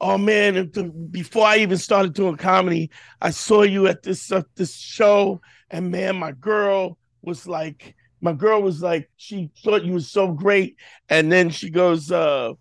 "Oh 0.00 0.18
man, 0.18 0.70
before 1.10 1.46
I 1.46 1.56
even 1.58 1.78
started 1.78 2.12
doing 2.12 2.36
comedy, 2.36 2.90
I 3.20 3.30
saw 3.30 3.62
you 3.62 3.86
at 3.86 4.02
this 4.02 4.30
uh, 4.30 4.42
this 4.56 4.76
show, 4.76 5.40
and 5.70 5.90
man, 5.90 6.16
my 6.16 6.32
girl 6.32 6.98
was 7.22 7.46
like." 7.46 7.94
My 8.22 8.32
girl 8.32 8.62
was 8.62 8.80
like, 8.80 9.10
she 9.18 9.50
thought 9.62 9.84
you 9.84 9.92
was 9.92 10.10
so 10.10 10.32
great, 10.32 10.76
and 11.10 11.30
then 11.30 11.50
she 11.50 11.68
goes, 11.68 12.10
uh, 12.10 12.54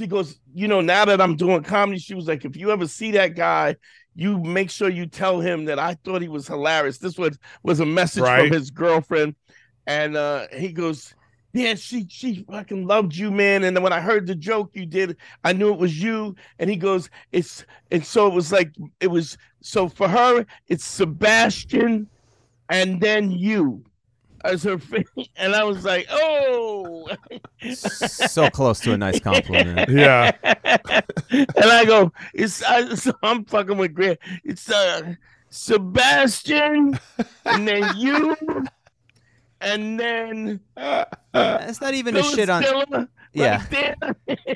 she 0.00 0.06
goes, 0.08 0.40
you 0.54 0.68
know, 0.68 0.80
now 0.80 1.04
that 1.04 1.20
I'm 1.20 1.36
doing 1.36 1.62
comedy, 1.62 1.98
she 2.00 2.14
was 2.14 2.26
like, 2.28 2.44
if 2.44 2.56
you 2.56 2.70
ever 2.72 2.86
see 2.88 3.12
that 3.12 3.36
guy, 3.36 3.76
you 4.14 4.38
make 4.38 4.70
sure 4.70 4.88
you 4.88 5.06
tell 5.06 5.40
him 5.40 5.66
that 5.66 5.78
I 5.78 5.94
thought 6.04 6.22
he 6.22 6.28
was 6.28 6.46
hilarious. 6.48 6.98
This 6.98 7.18
was 7.18 7.38
was 7.62 7.80
a 7.80 7.86
message 7.86 8.28
Right. 8.28 8.30
from 8.30 8.50
his 8.50 8.70
girlfriend, 8.70 9.36
and 9.86 10.16
uh 10.16 10.46
he 10.52 10.72
goes, 10.72 11.14
yeah, 11.52 11.74
she 11.74 12.06
she 12.08 12.44
fucking 12.50 12.86
loved 12.86 13.14
you, 13.16 13.30
man. 13.30 13.64
And 13.64 13.76
then 13.76 13.82
when 13.82 13.92
I 13.92 14.00
heard 14.00 14.26
the 14.26 14.34
joke 14.34 14.70
you 14.74 14.86
did, 14.86 15.16
I 15.44 15.52
knew 15.52 15.72
it 15.72 15.78
was 15.78 16.02
you. 16.02 16.34
And 16.58 16.70
he 16.70 16.76
goes, 16.76 17.10
it's 17.32 17.64
and 17.90 18.04
so 18.04 18.26
it 18.28 18.34
was 18.34 18.52
like 18.52 18.72
it 19.00 19.08
was 19.08 19.36
so 19.62 19.88
for 19.88 20.08
her, 20.08 20.46
it's 20.68 20.84
Sebastian, 20.84 22.08
and 22.70 23.00
then 23.00 23.30
you. 23.30 23.84
As 24.44 24.62
her, 24.64 24.78
fa- 24.78 25.04
and 25.36 25.54
I 25.54 25.64
was 25.64 25.84
like, 25.84 26.06
"Oh, 26.10 27.08
so 27.74 28.48
close 28.50 28.80
to 28.80 28.92
a 28.92 28.96
nice 28.98 29.20
compliment. 29.20 29.90
yeah, 29.90 30.32
and 31.30 31.46
I 31.58 31.84
go, 31.84 32.12
it's 32.32 32.62
I, 32.62 32.94
so 32.94 33.12
I'm 33.22 33.44
fucking 33.44 33.76
with 33.76 33.94
Grant. 33.94 34.18
It's 34.44 34.70
uh 34.70 35.14
Sebastian, 35.50 36.98
and 37.44 37.68
then 37.68 37.96
you, 37.96 38.36
and 39.60 39.98
then 40.00 40.60
It's 41.34 41.80
not 41.80 41.94
even 41.94 42.16
a 42.16 42.22
shit 42.22 42.48
on. 42.48 42.62
Diller 42.62 42.84
right 42.90 43.08
Yeah. 43.32 43.64
there. 43.70 43.96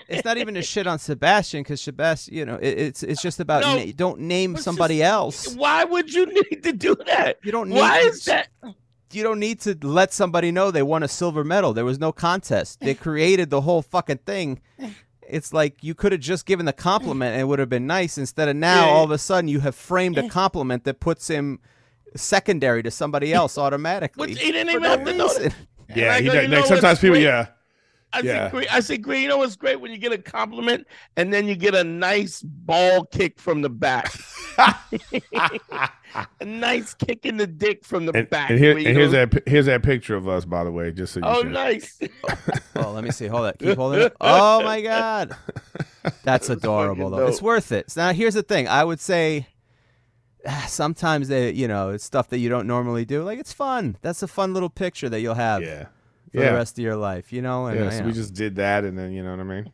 It's 0.09 0.25
not 0.25 0.37
even 0.39 0.57
a 0.57 0.63
shit 0.63 0.87
on 0.87 0.99
Sebastian 0.99 1.63
because 1.63 1.81
Sebastian, 1.81 2.35
you 2.35 2.45
know, 2.47 2.57
it, 2.57 2.79
it's 2.79 3.03
it's 3.03 3.21
just 3.23 3.39
about 3.41 3.63
No, 3.63 3.77
na- 3.85 3.93
don't 3.95 4.21
name 4.21 4.57
somebody 4.57 4.99
just- 4.99 5.11
else. 5.13 5.55
Why 5.57 5.85
would 5.85 6.13
you 6.13 6.27
need 6.27 6.63
to 6.63 6.73
do 6.73 6.97
that? 7.07 7.39
You 7.45 7.53
don't 7.53 7.69
need. 7.69 7.79
Why 7.79 7.99
is 8.01 8.25
that? 8.25 8.49
You 9.15 9.23
don't 9.23 9.39
need 9.39 9.61
to 9.61 9.77
let 9.83 10.13
somebody 10.13 10.51
know 10.51 10.71
they 10.71 10.83
won 10.83 11.03
a 11.03 11.09
silver 11.09 11.45
medal. 11.45 11.73
There 11.73 11.85
was 11.85 11.99
no 11.99 12.13
contest. 12.13 12.81
They 12.81 12.95
created 12.95 13.51
the 13.51 13.61
whole 13.61 13.83
fucking 13.83 14.19
thing. 14.19 14.61
It's 15.27 15.53
like 15.53 15.83
you 15.83 15.95
could 15.95 16.13
have 16.13 16.21
just 16.21 16.47
given 16.47 16.67
the 16.67 16.73
compliment 16.73 17.33
and 17.33 17.41
it 17.41 17.45
would 17.45 17.59
have 17.59 17.69
been 17.69 17.87
nice. 17.87 18.19
Instead 18.19 18.49
of 18.49 18.57
now, 18.57 18.89
all 18.89 19.05
of 19.05 19.11
a 19.11 19.19
sudden, 19.19 19.49
you 19.49 19.61
have 19.61 19.75
framed 19.75 20.19
a 20.19 20.29
compliment 20.29 20.85
that 20.85 21.01
puts 21.01 21.29
him 21.29 21.61
secondary 22.17 22.83
to 22.83 22.91
somebody 22.91 23.33
else 23.33 23.57
automatically. 23.59 24.29
Which 24.29 24.41
he 24.41 24.53
didn't 24.53 24.71
even 24.71 24.83
no 24.83 24.89
have 24.91 25.05
to 25.05 25.15
know 25.15 25.31
yeah. 25.95 26.19
He 26.19 26.27
go, 26.27 26.33
does- 26.33 26.43
you 26.43 26.49
know 26.49 26.57
like, 26.59 26.67
sometimes 26.67 26.99
people, 26.99 27.19
yeah, 27.19 27.49
I 28.15 28.21
Yeah. 28.21 28.33
said, 28.45 28.51
Green, 28.53 28.67
I 28.71 28.81
said, 28.81 29.03
Green, 29.03 29.23
you 29.23 29.29
know 29.29 29.39
what's 29.39 29.57
great 29.57 29.81
when 29.81 29.91
you 29.91 29.99
get 29.99 30.13
a 30.13 30.19
compliment 30.19 30.87
and 31.17 31.33
then 31.33 31.47
you 31.49 31.57
get 31.57 31.75
a 31.75 31.83
nice 31.85 32.41
ball 32.43 33.05
kick 33.07 33.39
from 33.41 33.63
the 33.63 33.69
back. 33.71 34.13
a 36.41 36.45
nice 36.45 36.95
kick 36.95 37.27
in 37.27 37.37
the 37.37 37.47
dick 37.47 37.85
from 37.85 38.07
the 38.07 38.13
and, 38.13 38.31
back. 38.31 38.51
and, 38.51 38.59
here, 38.59 38.73
and 38.77 38.87
here's 38.87 39.13
that 39.13 39.43
here's 39.47 39.67
that 39.67 39.83
picture 39.83 40.15
of 40.17 40.29
us, 40.29 40.45
by 40.45 40.65
the 40.65 40.71
way, 40.71 40.91
just 40.93 41.15
so 41.15 41.21
you 41.21 41.27
Oh, 41.27 41.43
can- 41.43 41.53
nice. 41.53 42.01
Oh, 42.77 42.91
let 42.91 43.05
me 43.05 43.11
see. 43.13 43.27
Hold 43.29 43.45
that. 43.47 43.59
Keep 43.61 43.77
holding 43.77 44.01
it. 44.01 44.17
Oh 44.21 44.63
my 44.63 44.81
god, 44.81 45.37
that's 46.25 46.51
adorable 46.51 47.11
though. 47.11 47.27
It's 47.29 47.41
worth 47.41 47.71
it. 47.73 47.91
So 47.91 48.01
now 48.01 48.13
here's 48.13 48.35
the 48.35 48.43
thing. 48.43 48.67
I 48.67 48.83
would 48.85 48.99
say 49.01 49.47
ah, 50.47 50.65
sometimes 50.69 51.29
they, 51.29 51.53
you 51.53 51.69
know, 51.69 51.91
it's 51.91 52.05
stuff 52.05 52.29
that 52.31 52.39
you 52.39 52.49
don't 52.49 52.67
normally 52.67 53.05
do. 53.05 53.23
Like 53.23 53.39
it's 53.39 53.53
fun. 53.53 53.97
That's 54.03 54.23
a 54.23 54.29
fun 54.29 54.55
little 54.55 54.71
picture 54.71 55.09
that 55.09 55.21
you'll 55.21 55.35
have 55.35 55.63
yeah, 55.63 55.87
for 56.35 56.41
yeah. 56.43 56.51
the 56.51 56.57
rest 56.57 56.79
of 56.79 56.83
your 56.83 56.97
life. 56.97 57.33
You 57.33 57.43
know. 57.43 57.67
And, 57.67 57.79
yeah, 57.79 57.85
you 57.87 57.91
so 57.93 58.01
know. 58.01 58.07
we 58.07 58.13
just 58.13 58.35
did 58.35 58.57
that, 58.57 58.85
and 58.85 58.99
then 58.99 59.13
you 59.13 59.23
know 59.23 59.31
what 59.31 59.41
I 59.41 59.45
mean. 59.45 59.73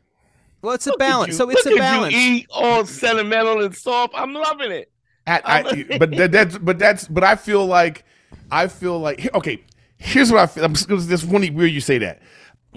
well, 0.62 0.74
it's 0.74 0.86
a 0.86 0.90
Look 0.90 1.00
at 1.00 1.08
balance. 1.08 1.28
you. 1.28 1.34
So 1.34 1.50
it's 1.50 1.64
Look 1.64 1.74
a 1.74 1.78
at 1.78 1.80
balance. 1.80 2.14
You 2.14 2.20
eat 2.20 2.46
all 2.50 2.84
sentimental 2.84 3.64
and 3.64 3.74
soft. 3.74 4.12
I'm 4.16 4.34
loving 4.34 4.70
it. 4.72 4.92
I, 5.26 5.40
I, 5.44 5.84
but 5.98 6.10
that, 6.16 6.32
that's 6.32 6.58
but 6.58 6.78
that's 6.78 7.08
but 7.08 7.24
I 7.24 7.36
feel 7.36 7.64
like 7.66 8.04
I 8.50 8.68
feel 8.68 8.98
like 8.98 9.32
okay. 9.34 9.64
here's 9.98 10.30
what 10.30 10.40
I 10.40 10.46
feel. 10.46 10.64
I'm 10.64 10.74
just- 10.74 11.08
This 11.08 11.22
funny 11.22 11.50
weird 11.50 11.70
you 11.72 11.80
say 11.80 11.98
that. 11.98 12.20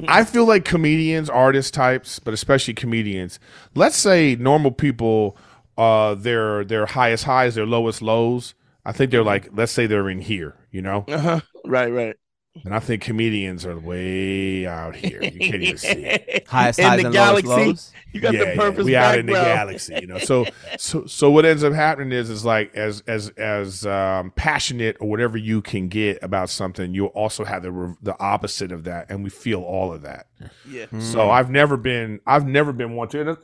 I 0.07 0.23
feel 0.23 0.45
like 0.45 0.65
comedians, 0.65 1.29
artist 1.29 1.73
types, 1.73 2.17
but 2.17 2.33
especially 2.33 2.73
comedians. 2.73 3.39
Let's 3.75 3.95
say 3.95 4.35
normal 4.35 4.71
people, 4.71 5.37
uh, 5.77 6.15
their 6.15 6.63
their 6.65 6.85
highest 6.87 7.25
highs, 7.25 7.55
their 7.55 7.67
lowest 7.67 8.01
lows. 8.01 8.55
I 8.85 8.91
think 8.91 9.11
they're 9.11 9.23
like, 9.23 9.49
let's 9.53 9.71
say 9.71 9.85
they're 9.87 10.09
in 10.09 10.19
here, 10.19 10.55
you 10.71 10.81
know. 10.81 11.05
Uh-huh. 11.07 11.39
Right, 11.65 11.91
right. 11.91 12.15
And 12.63 12.73
I 12.75 12.79
think 12.79 13.01
comedians 13.01 13.65
are 13.65 13.77
way 13.79 14.67
out 14.67 14.95
here. 14.95 15.23
You 15.23 15.39
can't 15.39 15.63
even 15.63 15.77
see. 15.77 15.87
It. 16.05 16.47
Highest 16.47 16.77
In 16.79 16.85
highs 16.85 17.01
the 17.01 17.05
and 17.07 17.15
lowest 17.15 17.45
galaxy. 17.45 17.65
lows. 17.65 17.91
You 18.13 18.21
got 18.21 18.33
yeah, 18.35 18.39
the 18.41 18.49
yeah, 18.51 18.55
purpose 18.55 18.85
we 18.85 18.95
out 18.95 19.17
in 19.17 19.25
the 19.25 19.31
galaxy, 19.31 19.97
you 19.99 20.05
know. 20.05 20.19
So, 20.19 20.45
so, 20.77 21.05
so 21.07 21.31
what 21.31 21.45
ends 21.45 21.63
up 21.63 21.73
happening 21.73 22.11
is, 22.11 22.29
is 22.29 22.45
like 22.45 22.75
as 22.75 23.01
as 23.07 23.29
as 23.29 23.87
um, 23.87 24.31
passionate 24.35 24.97
or 24.99 25.09
whatever 25.09 25.35
you 25.35 25.63
can 25.63 25.87
get 25.87 26.21
about 26.21 26.51
something, 26.51 26.93
you 26.93 27.07
also 27.07 27.43
have 27.43 27.63
the 27.63 27.71
re- 27.71 27.95
the 28.03 28.15
opposite 28.21 28.71
of 28.71 28.83
that, 28.83 29.07
and 29.09 29.23
we 29.23 29.31
feel 29.31 29.61
all 29.63 29.91
of 29.91 30.03
that. 30.03 30.27
Yeah. 30.69 30.85
So 30.99 31.31
I've 31.31 31.49
never 31.49 31.75
been, 31.75 32.19
I've 32.27 32.45
never 32.45 32.71
been 32.71 32.93
one 32.93 33.07
to. 33.09 33.21
And 33.29 33.37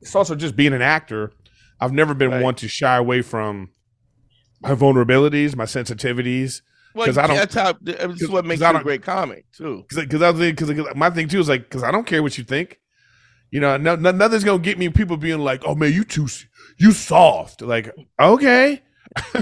it's 0.00 0.14
also 0.14 0.36
just 0.36 0.54
being 0.54 0.72
an 0.72 0.82
actor. 0.82 1.32
I've 1.80 1.92
never 1.92 2.14
been 2.14 2.30
Right. 2.30 2.42
one 2.42 2.54
to 2.56 2.68
shy 2.68 2.96
away 2.96 3.20
from 3.22 3.70
my 4.60 4.76
vulnerabilities, 4.76 5.56
my 5.56 5.64
sensitivities. 5.64 6.62
Well, 6.94 7.08
I 7.08 7.26
don't- 7.26 7.36
that's 7.36 7.54
how. 7.54 7.74
That's 7.82 8.28
what 8.28 8.44
makes 8.44 8.62
I 8.62 8.70
you 8.70 8.78
a 8.78 8.82
great 8.82 9.02
comic 9.02 9.46
too. 9.52 9.84
because 9.88 10.22
I 10.22 10.32
because 10.32 10.94
my 10.94 11.10
thing 11.10 11.28
too 11.28 11.40
is 11.40 11.48
like 11.48 11.62
because 11.64 11.82
I 11.82 11.90
don't 11.90 12.06
care 12.06 12.22
what 12.22 12.38
you 12.38 12.44
think. 12.44 12.78
You 13.50 13.60
know, 13.60 13.76
no, 13.76 13.94
no, 13.96 14.10
nothing's 14.10 14.44
gonna 14.44 14.58
get 14.58 14.78
me. 14.78 14.88
People 14.88 15.16
being 15.16 15.38
like, 15.40 15.62
"Oh 15.66 15.74
man, 15.74 15.92
you 15.92 16.04
too, 16.04 16.26
you 16.78 16.92
soft." 16.92 17.62
Like, 17.62 17.90
okay, 18.18 18.82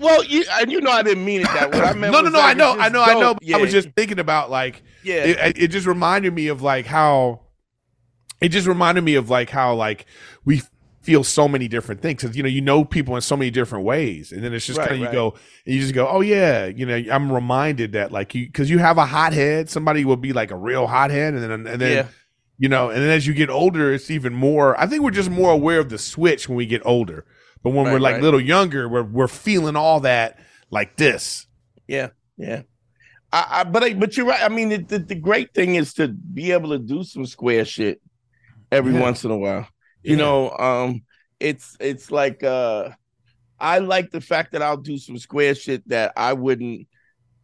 Well- 0.00 0.24
you 0.24 0.44
and 0.52 0.70
you 0.70 0.80
know 0.80 0.90
I 0.90 1.02
didn't 1.02 1.24
mean 1.24 1.40
it 1.42 1.48
that 1.48 1.72
way. 1.72 1.80
I 1.80 1.92
meant 1.94 2.12
no, 2.12 2.20
no, 2.20 2.30
no. 2.30 2.38
like, 2.38 2.46
I 2.46 2.50
it's 2.52 2.58
know, 2.58 2.72
I 2.78 2.88
know, 2.88 3.02
I 3.02 3.14
know. 3.14 3.20
dope. 3.34 3.38
I 3.54 3.58
was 3.58 3.72
just 3.72 3.90
thinking 3.96 4.18
about 4.18 4.50
like, 4.50 4.82
yeah. 5.04 5.24
it, 5.24 5.58
it 5.58 5.68
just 5.68 5.86
reminded 5.86 6.34
me 6.34 6.48
of 6.48 6.62
like 6.62 6.86
how, 6.86 7.40
it 8.40 8.48
just 8.50 8.66
reminded 8.66 9.02
me 9.04 9.14
of 9.16 9.30
like 9.30 9.50
how 9.50 9.74
like 9.74 10.06
we 10.44 10.62
feel 11.00 11.24
so 11.24 11.48
many 11.48 11.68
different 11.68 12.02
things 12.02 12.22
because 12.22 12.36
you 12.36 12.42
know 12.42 12.48
you 12.48 12.60
know 12.60 12.84
people 12.84 13.14
in 13.16 13.22
so 13.22 13.36
many 13.36 13.50
different 13.50 13.84
ways, 13.84 14.32
and 14.32 14.42
then 14.44 14.52
it's 14.52 14.66
just 14.66 14.78
Right, 14.78 14.88
kind 14.88 15.02
of 15.02 15.06
you 15.08 15.12
go 15.12 15.34
and 15.66 15.74
you 15.74 15.80
just 15.80 15.94
go, 15.94 16.06
oh 16.08 16.20
yeah, 16.20 16.66
you 16.66 16.84
know, 16.86 16.96
I'm 17.10 17.32
reminded 17.32 17.92
that 17.92 18.12
like 18.12 18.34
you 18.34 18.46
because 18.46 18.68
you 18.70 18.78
have 18.78 18.98
a 18.98 19.06
hothead, 19.06 19.70
somebody 19.70 20.04
will 20.04 20.16
be 20.16 20.32
like 20.32 20.50
a 20.50 20.56
real 20.56 20.86
hothead, 20.86 21.34
and 21.34 21.42
then 21.42 21.50
and 21.66 21.80
then. 21.80 21.92
yeah. 21.92 22.06
you 22.60 22.68
know 22.68 22.90
and 22.90 23.00
then 23.00 23.10
as 23.10 23.24
you 23.24 23.32
get 23.34 23.48
older 23.50 23.92
it's 23.94 24.10
even 24.10 24.34
more 24.34 24.74
i 24.80 24.84
think 24.84 25.00
we're 25.00 25.12
just 25.12 25.30
more 25.30 25.52
aware 25.52 25.78
of 25.78 25.90
the 25.90 25.98
switch 25.98 26.48
when 26.48 26.56
we 26.56 26.66
get 26.66 26.82
older 26.84 27.24
but 27.62 27.70
when 27.70 27.84
we're 27.84 28.00
like 28.00 28.14
right. 28.14 28.22
little 28.22 28.40
younger 28.40 28.88
we're, 28.88 29.04
we're 29.04 29.28
feeling 29.28 29.76
all 29.76 30.00
that 30.00 30.40
like 30.70 30.96
this 30.96 31.46
Yeah, 31.86 32.08
yeah. 32.36 32.62
I, 33.32 33.46
I 33.60 33.64
but 33.64 33.84
I, 33.84 33.94
but 33.94 34.16
you're 34.16 34.26
right. 34.26 34.42
I 34.42 34.48
mean, 34.48 34.70
the, 34.70 34.78
the 34.78 34.98
the 34.98 35.14
great 35.14 35.54
thing 35.54 35.76
is 35.76 35.94
to 35.94 36.08
be 36.08 36.50
able 36.52 36.70
to 36.70 36.78
do 36.80 37.04
some 37.04 37.26
square 37.26 37.64
shit 37.64 38.00
every 38.72 38.92
Yeah. 38.92 39.02
once 39.02 39.22
in 39.24 39.30
a 39.30 39.38
while. 39.38 39.68
You 40.02 40.12
Yeah. 40.12 40.16
know, 40.16 40.50
um, 40.58 41.02
it's 41.40 41.76
it's 41.80 42.10
like 42.10 42.42
uh, 42.42 42.90
I 43.58 43.78
like 43.78 44.10
the 44.10 44.20
fact 44.20 44.52
that 44.52 44.62
I'll 44.62 44.76
do 44.76 44.98
some 44.98 45.18
square 45.18 45.54
shit 45.54 45.86
that 45.88 46.12
I 46.16 46.32
wouldn't 46.32 46.86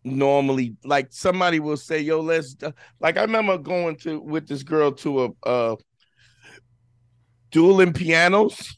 normally 0.04 0.76
like. 0.84 1.08
Somebody 1.10 1.60
will 1.60 1.76
say, 1.76 2.00
"Yo, 2.00 2.20
let's." 2.20 2.54
do-" 2.54 2.72
Like 3.00 3.16
I 3.16 3.22
remember 3.22 3.58
going 3.58 3.96
to 3.98 4.20
with 4.20 4.46
this 4.48 4.62
girl 4.62 4.92
to 4.92 5.24
a 5.24 5.48
uh, 5.48 5.76
dueling 7.50 7.92
pianos. 7.92 8.76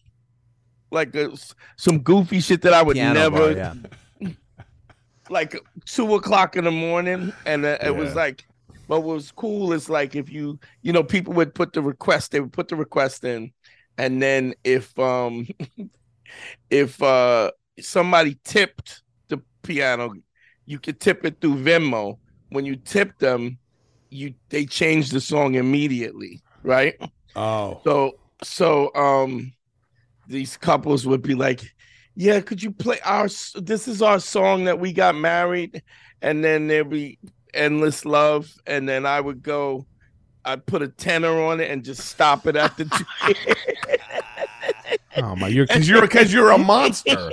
Like 0.91 1.15
uh, 1.17 1.33
s- 1.33 1.55
some 1.77 1.99
goofy 1.99 2.41
shit 2.41 2.63
that 2.63 2.73
I 2.73 2.83
would 2.83 2.95
Piano 2.95 3.15
never 3.15 3.55
bar, 3.55 3.75
yeah. 4.21 4.31
like 5.31 5.61
two 5.85 6.15
o'clock 6.15 6.57
in 6.57 6.65
the 6.65 6.71
morning, 6.71 7.33
and 7.45 7.65
uh, 7.65 7.79
it 7.83 7.95
was 7.95 8.15
like, 8.15 8.45
but 8.89 9.01
what 9.01 9.17
was 9.17 9.33
cool 9.33 9.73
is 9.73 9.91
like 9.91 10.15
if 10.15 10.31
you, 10.31 10.61
you 10.83 10.93
know, 10.93 11.03
people 11.03 11.33
would 11.35 11.55
put 11.55 11.73
the 11.73 11.83
request, 11.83 12.31
they 12.31 12.39
would 12.41 12.53
put 12.53 12.69
the 12.69 12.77
request 12.77 13.25
in, 13.25 13.53
and 13.99 14.23
then 14.23 14.55
if 14.65 14.99
um, 14.99 15.47
if 16.71 17.03
uh 17.03 17.51
somebody 17.81 18.39
tipped 18.45 19.03
the 19.29 19.41
piano, 19.63 20.13
you 20.65 20.79
could 20.79 21.01
tip 21.01 21.25
it 21.25 21.41
through 21.41 21.57
Venmo. 21.57 22.19
When 22.51 22.65
you 22.65 22.77
tip 22.77 23.19
them, 23.19 23.59
you 24.11 24.35
they 24.51 24.67
change 24.67 25.11
the 25.11 25.21
song 25.21 25.55
immediately, 25.55 26.43
right? 26.63 26.95
oh 27.35 27.83
So 27.85 28.13
so 28.43 28.95
um 28.95 29.53
these 30.27 30.57
couples 30.57 31.07
would 31.07 31.23
be 31.23 31.35
like, 31.35 31.63
"Yeah, 32.15 32.41
could 32.41 32.63
you 32.63 32.71
play 32.73 32.99
our 33.05 33.29
this 33.55 33.89
is 33.89 34.03
our 34.03 34.21
song 34.21 34.65
that 34.65 34.81
we 34.81 34.93
got 34.93 35.15
married?" 35.15 35.83
And 36.23 36.45
then 36.45 36.67
there'd 36.67 36.91
be 36.91 37.19
endless 37.55 38.05
love 38.05 38.53
and 38.67 38.89
then 38.89 39.07
I 39.07 39.21
would 39.21 39.43
go 39.43 39.87
I'd 40.47 40.65
put 40.65 40.81
a 40.83 40.89
tenor 40.89 41.41
on 41.43 41.61
it 41.61 41.71
and 41.71 41.85
just 41.85 42.03
stop 42.09 42.47
it 42.47 42.57
at 42.57 42.77
the 42.77 42.85
two. 43.25 43.35
oh 45.19 45.37
my 45.37 45.49
you're 45.49 45.67
because 45.67 45.89
you're 45.89 46.01
because 46.09 46.33
you're 46.33 46.51
a 46.51 46.59
monster 46.59 47.31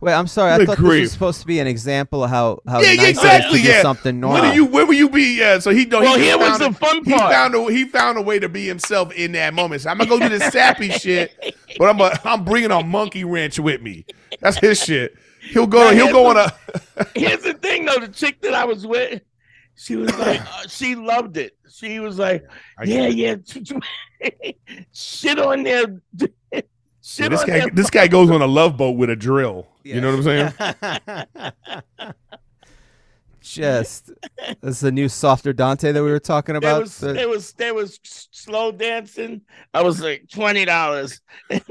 Wait, 0.00 0.14
I'm 0.14 0.26
sorry. 0.26 0.50
I 0.50 0.58
Good 0.58 0.66
thought 0.66 0.78
this 0.78 0.84
grief. 0.84 1.00
was 1.02 1.12
supposed 1.12 1.40
to 1.42 1.46
be 1.46 1.60
an 1.60 1.68
example 1.68 2.24
of 2.24 2.30
how 2.30 2.58
how 2.66 2.80
yeah, 2.80 2.88
nice 2.88 2.96
yeah 2.96 3.02
it 3.04 3.10
is 3.10 3.18
exactly 3.18 3.58
to 3.60 3.64
do 3.64 3.70
yeah 3.70 3.82
something 3.82 4.18
normal. 4.18 4.40
Where 4.42 4.50
do 4.50 4.56
you 4.56 4.64
where 4.66 4.84
will 4.84 4.94
you 4.94 5.08
be 5.08 5.38
yeah 5.38 5.60
so 5.60 5.70
he 5.70 5.84
don't 5.84 6.02
well, 6.02 6.18
he 6.18 6.24
here 6.24 6.36
was 6.38 6.58
the 6.58 6.72
found 6.72 6.74
a- 6.74 6.78
fun 6.78 7.04
he 7.04 7.12
found 7.12 7.54
a 7.54 7.64
he 7.72 7.84
found 7.84 8.18
a 8.18 8.22
way 8.22 8.40
to 8.40 8.48
be 8.48 8.66
himself 8.66 9.12
in 9.12 9.30
that 9.32 9.54
moment. 9.54 9.82
So 9.82 9.90
I'm 9.90 9.98
gonna 9.98 10.10
go 10.10 10.18
do 10.18 10.28
this 10.28 10.52
sappy 10.52 10.88
shit, 10.98 11.30
but 11.78 11.88
I'm 11.88 12.00
a, 12.00 12.18
I'm 12.24 12.42
bringing 12.44 12.72
a 12.72 12.82
monkey 12.82 13.22
wrench 13.22 13.60
with 13.60 13.80
me. 13.80 14.04
That's 14.40 14.56
his 14.58 14.82
shit. 14.82 15.14
He'll 15.40 15.68
go. 15.68 15.78
Now, 15.84 15.90
He'll 15.90 16.06
here's 16.06 16.12
go 16.12 16.26
on 16.26 16.36
a. 16.36 16.52
Here's 17.14 17.42
the 17.44 17.54
thing 17.54 17.84
though, 17.84 17.98
the 18.00 18.08
chick 18.08 18.40
that 18.40 18.54
I 18.54 18.64
was 18.64 18.84
with, 18.84 19.22
she 19.76 19.96
was 19.96 20.16
like, 20.18 20.40
uh, 20.52 20.68
she 20.68 20.94
loved 20.94 21.36
it. 21.36 21.56
She 21.70 21.98
was 22.00 22.18
like, 22.18 22.44
I 22.78 22.84
yeah, 22.84 23.10
get 23.10 23.56
yeah, 24.20 24.50
shit 24.92 25.38
on 25.38 25.62
there. 25.64 26.00
Shit 27.04 27.30
this 27.32 27.40
on 27.40 27.46
guy. 27.48 27.58
there. 27.58 27.70
This 27.72 27.90
guy 27.90 28.06
goes 28.06 28.30
on 28.30 28.42
a 28.42 28.46
love 28.46 28.76
boat 28.76 28.92
with 28.92 29.10
a 29.10 29.16
drill. 29.16 29.66
You 29.82 30.00
know 30.00 30.16
what 30.16 30.24
I'm 30.24 31.24
saying? 31.98 32.14
Just 33.40 34.12
this 34.60 34.76
is 34.76 34.80
the 34.80 34.92
new 34.92 35.08
softer 35.08 35.52
Dante 35.52 35.90
that 35.90 36.00
we 36.04 36.12
were 36.12 36.20
talking 36.20 36.52
There 36.52 36.58
about. 36.70 36.82
was, 36.82 36.96
The- 36.98 37.12
there 37.12 37.28
was, 37.28 37.52
there 37.54 37.74
was 37.74 37.98
slow 38.04 38.70
dancing. 38.70 39.40
I 39.74 39.82
was 39.82 40.00
like 40.00 40.28
twenty 40.32 40.64
dollars. 40.64 41.20
and 41.50 41.62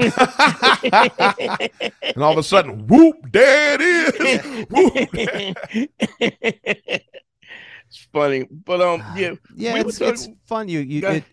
all 2.18 2.34
of 2.34 2.38
a 2.38 2.44
sudden, 2.44 2.86
whoop! 2.88 3.16
There 3.32 3.76
it 3.80 3.82
is. 3.82 4.66
Whoop. 6.20 7.06
It's 7.92 8.08
funny, 8.14 8.48
but 8.50 8.80
um, 8.80 9.04
yeah, 9.18 9.34
yeah, 9.54 9.74
we 9.74 9.82
it's, 9.82 10.00
talking- 10.00 10.14
it's 10.14 10.30
fun. 10.46 10.70
You 10.70 10.80
you 10.80 11.06
it, 11.06 11.26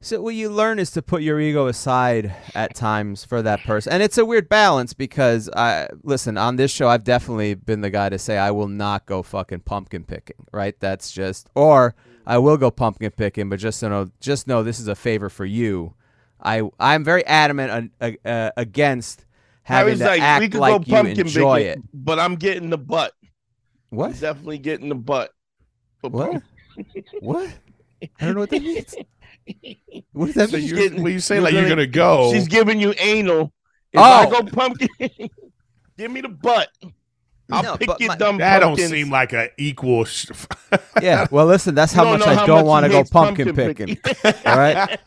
so 0.00 0.22
what 0.22 0.34
you 0.34 0.48
learn 0.48 0.78
is 0.78 0.90
to 0.92 1.02
put 1.02 1.20
your 1.20 1.38
ego 1.38 1.66
aside 1.66 2.34
at 2.54 2.74
times 2.74 3.22
for 3.22 3.42
that 3.42 3.60
person, 3.64 3.92
and 3.92 4.02
it's 4.02 4.16
a 4.16 4.24
weird 4.24 4.48
balance 4.48 4.94
because 4.94 5.50
I 5.54 5.88
listen 6.02 6.38
on 6.38 6.56
this 6.56 6.70
show. 6.70 6.88
I've 6.88 7.04
definitely 7.04 7.52
been 7.52 7.82
the 7.82 7.90
guy 7.90 8.08
to 8.08 8.18
say 8.18 8.38
I 8.38 8.50
will 8.50 8.68
not 8.68 9.04
go 9.04 9.22
fucking 9.22 9.60
pumpkin 9.60 10.04
picking. 10.04 10.46
Right? 10.52 10.74
That's 10.80 11.12
just 11.12 11.50
or 11.54 11.94
I 12.26 12.38
will 12.38 12.56
go 12.56 12.70
pumpkin 12.70 13.10
picking, 13.10 13.50
but 13.50 13.58
just 13.58 13.80
to 13.80 13.90
know, 13.90 14.10
just 14.20 14.46
know 14.46 14.62
this 14.62 14.80
is 14.80 14.88
a 14.88 14.94
favor 14.94 15.28
for 15.28 15.44
you. 15.44 15.92
I 16.42 16.62
I'm 16.80 17.04
very 17.04 17.26
adamant 17.26 17.92
uh, 18.00 18.12
uh, 18.24 18.52
against 18.56 19.26
having 19.64 19.98
to 19.98 20.04
like, 20.06 20.22
act 20.22 20.40
we 20.40 20.48
could 20.48 20.60
like 20.60 20.72
go 20.72 20.84
you 20.86 20.94
pumpkin 20.94 21.20
enjoy 21.20 21.58
picking, 21.58 21.82
it. 21.82 21.88
but 21.92 22.18
I'm 22.18 22.36
getting 22.36 22.70
the 22.70 22.78
butt. 22.78 23.12
What? 23.90 24.06
I'm 24.06 24.12
definitely 24.12 24.58
getting 24.58 24.88
the 24.88 24.94
butt. 24.94 25.33
For 26.10 26.30
What? 26.30 26.42
What? 27.20 27.50
I 28.20 28.24
don't 28.26 28.34
know 28.34 28.40
what 28.40 28.50
that 28.50 28.62
means. 28.62 28.94
What 30.12 30.26
does 30.26 30.34
that 30.36 30.50
So 30.50 30.56
mean? 30.56 30.66
you're, 30.66 30.76
getting- 30.78 31.02
well, 31.02 31.12
you 31.12 31.20
saying 31.20 31.38
you're 31.42 31.44
like 31.44 31.52
you're 31.52 31.62
gonna- 31.64 31.86
gonna 31.86 31.86
go? 31.86 32.32
She's 32.32 32.48
giving 32.48 32.80
you 32.80 32.94
anal. 32.98 33.52
If 33.92 34.00
Oh. 34.00 34.02
I 34.02 34.26
go 34.30 34.42
pumpkin, 34.44 34.88
give 35.98 36.10
me 36.10 36.20
the 36.22 36.28
butt. 36.30 36.68
I'll 37.52 37.62
No, 37.62 37.76
pick 37.76 37.90
your 38.00 38.08
my- 38.08 38.16
dumb 38.16 38.38
that 38.38 38.60
don't 38.60 38.78
seem 38.78 39.10
like 39.10 39.34
an 39.34 39.50
equal. 39.58 40.04
Sh- 40.06 40.30
Yeah. 41.02 41.26
Well, 41.30 41.44
listen, 41.46 41.74
that's 41.74 41.92
how 41.92 42.04
You 42.04 42.10
don't 42.18 42.20
much 42.20 42.36
know 42.36 42.42
I 42.42 42.46
don't 42.46 42.66
want 42.66 42.84
to 42.86 42.90
go 42.90 43.04
pumpkin, 43.04 43.54
pumpkin 43.54 43.96
picking. 43.98 44.34
All 44.46 44.56
right. 44.58 44.98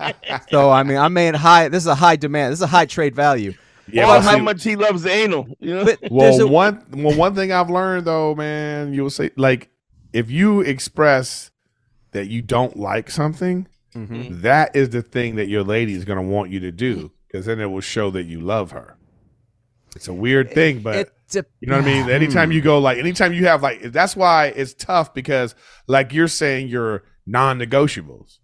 So 0.52 0.70
I 0.70 0.84
mean, 0.84 0.98
I'm 0.98 1.14
made 1.14 1.36
high. 1.36 1.68
This 1.70 1.84
is 1.84 1.88
a 1.88 1.96
high 1.96 2.16
demand. 2.16 2.52
This 2.52 2.60
is 2.60 2.64
a 2.64 2.68
high 2.68 2.86
trade 2.86 3.16
value. 3.16 3.54
yeah, 3.92 4.04
or 4.04 4.18
but 4.18 4.24
how 4.24 4.36
see- 4.36 4.42
much 4.42 4.64
he 4.64 4.76
loves 4.76 5.06
anal. 5.08 5.48
You 5.60 5.76
know? 5.78 5.86
But 5.86 6.00
Well, 6.12 6.40
a, 6.42 6.48
one 6.48 6.84
well, 6.92 7.18
one 7.18 7.34
thing 7.34 7.52
I've 7.52 7.72
learned 7.72 8.06
though, 8.06 8.36
man, 8.36 8.94
you'll 8.94 9.10
say 9.10 9.32
like 9.36 9.70
if 10.14 10.30
you 10.32 10.62
express 10.62 11.52
that 12.12 12.28
you 12.28 12.42
don't 12.42 12.78
like 12.78 13.10
something, 13.10 13.68
Mhm. 13.96 14.42
that 14.42 14.76
is 14.76 14.90
the 14.90 15.02
thing 15.02 15.36
that 15.36 15.48
your 15.48 15.64
lady 15.64 15.94
is 15.94 16.06
going 16.06 16.18
to 16.18 16.24
want 16.24 16.52
you 16.52 16.60
to 16.62 16.72
do 16.72 17.12
because 17.28 17.46
then 17.46 17.60
it 17.60 17.66
will 17.72 17.82
show 17.82 18.10
that 18.12 18.24
you 18.24 18.40
love 18.40 18.72
her. 18.72 18.96
It's 19.96 20.08
a 20.08 20.14
weird 20.14 20.52
thing, 20.52 20.80
but 20.80 20.96
it 20.96 21.12
dep- 21.32 21.48
you 21.60 21.68
know 21.70 21.78
what 21.78 21.86
I 21.86 21.88
mean. 21.88 22.10
Anytime 22.10 22.52
you 22.52 22.62
go 22.62 22.78
like, 22.80 22.98
anytime 23.00 23.34
you 23.34 23.46
have 23.46 23.64
like, 23.64 23.82
that's 23.92 24.16
why 24.16 24.48
it's 24.56 24.74
tough 24.74 25.14
because 25.14 25.56
like 25.88 26.14
you're 26.14 26.28
saying 26.28 26.68
your 26.68 27.04
non-negotiables. 27.26 28.38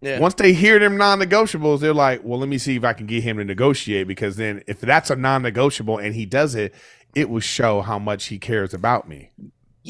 Yeah. 0.00 0.18
Once 0.18 0.34
they 0.34 0.52
hear 0.54 0.78
them 0.78 0.96
non-negotiables, 0.96 1.80
they're 1.80 1.92
like, 1.92 2.22
"Well, 2.24 2.38
let 2.38 2.48
me 2.48 2.56
see 2.56 2.76
if 2.76 2.84
I 2.84 2.94
can 2.94 3.06
get 3.06 3.22
him 3.22 3.36
to 3.36 3.44
negotiate." 3.44 4.06
Because 4.08 4.36
then, 4.36 4.62
if 4.66 4.80
that's 4.80 5.10
a 5.10 5.16
non-negotiable 5.16 5.98
and 5.98 6.14
he 6.14 6.24
does 6.24 6.54
it, 6.54 6.74
it 7.14 7.28
will 7.28 7.40
show 7.40 7.82
how 7.82 7.98
much 7.98 8.26
he 8.26 8.38
cares 8.38 8.72
about 8.72 9.08
me. 9.08 9.30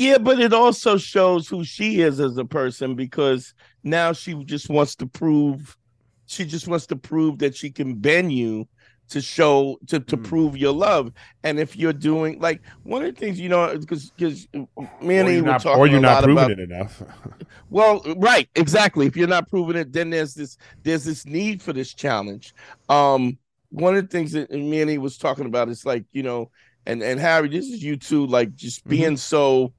Yeah, 0.00 0.16
but 0.16 0.40
it 0.40 0.54
also 0.54 0.96
shows 0.96 1.46
who 1.46 1.62
she 1.62 2.00
is 2.00 2.20
as 2.20 2.38
a 2.38 2.44
person 2.46 2.94
because 2.94 3.52
now 3.84 4.14
she 4.14 4.32
just 4.44 4.70
wants 4.70 4.96
to 4.96 5.06
prove 5.06 5.76
she 6.24 6.46
just 6.46 6.66
wants 6.66 6.86
to 6.86 6.96
prove 6.96 7.40
that 7.40 7.54
she 7.54 7.70
can 7.70 7.96
bend 7.96 8.32
you 8.32 8.66
to 9.10 9.20
show 9.20 9.76
to, 9.88 10.00
to 10.00 10.16
Mm. 10.16 10.24
prove 10.24 10.56
your 10.56 10.72
love. 10.72 11.12
And 11.44 11.60
if 11.60 11.76
you're 11.76 11.92
doing 11.92 12.40
like 12.40 12.62
one 12.84 13.04
of 13.04 13.14
the 13.14 13.20
things 13.20 13.38
you 13.38 13.50
know 13.50 13.76
because 13.76 14.10
because 14.12 14.48
me 14.54 14.64
or 15.18 15.20
and 15.20 15.28
he 15.28 15.42
were 15.42 15.58
talking 15.58 15.78
or 15.78 15.86
you're 15.86 15.98
a 15.98 16.00
not 16.00 16.14
lot 16.14 16.24
proving 16.24 16.44
about 16.44 16.50
it 16.52 16.60
enough. 16.60 17.02
well, 17.70 18.02
right, 18.16 18.48
exactly. 18.54 19.06
If 19.06 19.18
you're 19.18 19.28
not 19.28 19.50
proving 19.50 19.76
it, 19.76 19.92
then 19.92 20.08
there's 20.08 20.32
this 20.32 20.56
there's 20.82 21.04
this 21.04 21.26
need 21.26 21.60
for 21.60 21.74
this 21.74 21.92
challenge. 21.92 22.54
Um, 22.88 23.36
one 23.68 23.96
of 23.96 24.02
the 24.04 24.08
things 24.08 24.32
that 24.32 24.50
he 24.50 24.96
was 24.96 25.18
talking 25.18 25.44
about 25.44 25.68
is 25.68 25.84
like 25.84 26.06
you 26.12 26.22
know, 26.22 26.50
and 26.86 27.02
and 27.02 27.20
Harry, 27.20 27.50
this 27.50 27.66
is 27.66 27.82
you 27.82 27.98
too, 27.98 28.24
like 28.26 28.54
just 28.54 28.88
being 28.88 29.18
so 29.18 29.74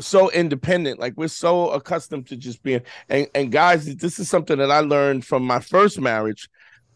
so 0.00 0.30
independent. 0.30 1.00
Like 1.00 1.14
we're 1.16 1.28
so 1.28 1.70
accustomed 1.70 2.26
to 2.28 2.36
just 2.36 2.62
being 2.62 2.82
and 3.08 3.26
and 3.34 3.50
guys, 3.52 3.94
this 3.96 4.18
is 4.18 4.28
something 4.28 4.58
that 4.58 4.70
I 4.70 4.80
learned 4.80 5.24
from 5.24 5.44
my 5.44 5.60
first 5.60 6.00
marriage. 6.00 6.48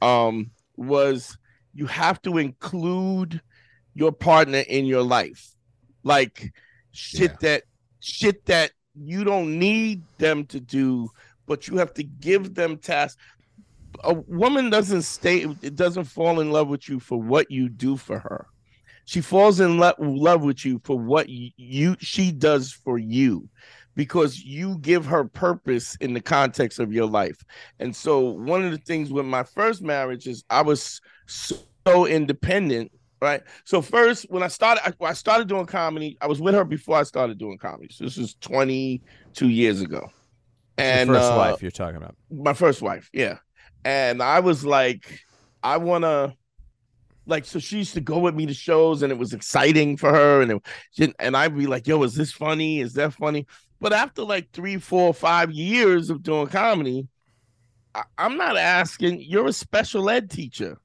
Um, 0.03 0.51
was 0.77 1.37
you 1.75 1.87
have 1.87 2.21
to 2.23 2.39
include 2.39 3.41
your 3.95 4.13
partner 4.13 4.59
in 4.61 4.87
your 4.87 5.03
life, 5.03 5.55
like 6.03 6.53
shit 6.93 7.31
Yeah. 7.33 7.37
that 7.41 7.63
shit 8.01 8.47
that 8.47 8.73
you 8.95 9.25
don't 9.25 9.59
need 9.59 10.03
them 10.19 10.45
to 10.47 10.61
do, 10.61 11.11
but 11.47 11.69
you 11.69 11.77
have 11.77 11.93
to 11.95 12.03
give 12.03 12.55
them 12.55 12.79
tasks. 12.79 13.21
A 14.05 14.15
woman 14.15 14.71
doesn't 14.71 15.03
stay, 15.03 15.41
it 15.63 15.77
doesn't 15.77 16.05
fall 16.05 16.41
in 16.41 16.51
love 16.51 16.69
with 16.69 16.89
you 16.89 16.99
for 16.99 17.21
what 17.21 17.51
you 17.51 17.69
do 17.69 17.97
for 17.97 18.19
her. 18.19 18.47
She 19.11 19.21
falls 19.21 19.59
in 19.59 19.77
lo- 19.77 19.93
love 19.99 20.43
with 20.43 20.65
you 20.65 20.81
for 20.85 20.97
what 20.97 21.29
you 21.29 21.97
she 21.99 22.31
does 22.31 22.71
for 22.71 22.97
you 22.97 23.49
because 23.97 24.41
you 24.41 24.79
give 24.79 25.05
her 25.05 25.25
purpose 25.25 25.97
in 25.97 26.15
the 26.15 26.21
context 26.21 26.79
of 26.79 26.93
your 26.93 27.07
life. 27.07 27.43
And 27.81 27.95
so 27.95 28.21
one 28.21 28.65
of 28.65 28.71
the 28.71 28.79
things 28.79 29.13
with 29.13 29.27
my 29.27 29.43
first 29.43 29.83
marriage 29.83 30.29
is 30.29 30.45
I 30.49 30.63
was 30.63 31.01
so 31.27 32.07
independent 32.07 32.93
right? 33.21 33.43
So 33.65 33.83
first, 33.83 34.27
when 34.31 34.45
I 34.45 34.49
started, 34.49 34.87
I, 34.87 35.05
I 35.05 35.13
started 35.13 35.49
doing 35.49 35.67
comedy. 35.67 36.17
I 36.21 36.29
was 36.29 36.41
with 36.41 36.55
her 36.55 36.65
before 36.65 36.97
I 36.97 37.03
started 37.03 37.37
doing 37.37 37.59
comedy. 37.59 37.93
So 37.93 38.05
this 38.05 38.17
is 38.17 38.37
22 38.41 39.49
years 39.49 39.81
ago. 39.81 40.09
And 40.79 41.09
Your 41.09 41.19
first 41.19 41.33
uh, 41.33 41.37
wife 41.37 41.63
you're 41.63 41.73
talking 41.73 41.97
about. 41.97 42.15
my 42.31 42.55
first 42.55 42.81
wife, 42.81 43.11
yeah. 43.13 43.39
And 43.85 44.23
I 44.23 44.39
was 44.39 44.65
like, 44.65 45.21
I 45.65 45.79
want 45.79 46.05
to, 46.05 46.33
like, 47.31 47.45
so 47.47 47.59
she 47.59 47.79
used 47.79 47.95
to 47.95 48.01
go 48.03 48.19
with 48.19 48.35
me 48.35 48.47
to 48.47 48.55
shows, 48.55 49.03
and 49.03 49.13
it 49.13 49.19
was 49.19 49.33
exciting 49.35 49.97
for 49.97 50.11
her, 50.13 50.43
and 50.43 50.53
it, 50.53 50.63
she- 50.93 51.15
and 51.19 51.37
I'd 51.37 51.57
be 51.57 51.67
like, 51.67 51.87
"Yo, 51.87 52.03
is 52.03 52.15
this 52.15 52.33
funny? 52.33 52.81
Is 52.81 52.95
that 52.95 53.15
funny?" 53.15 53.47
But 53.81 53.93
after 53.95 54.23
like 54.23 54.51
three, 54.53 54.79
four, 54.79 55.15
five 55.15 55.53
years 55.53 56.11
of 56.11 56.23
doing 56.23 56.49
comedy, 56.49 57.09
I, 57.95 58.03
I'm 58.19 58.37
not 58.37 58.57
asking. 58.57 59.23
You're 59.23 59.49
a 59.49 59.53
special 59.53 60.11
ed 60.11 60.31
teacher. 60.31 60.79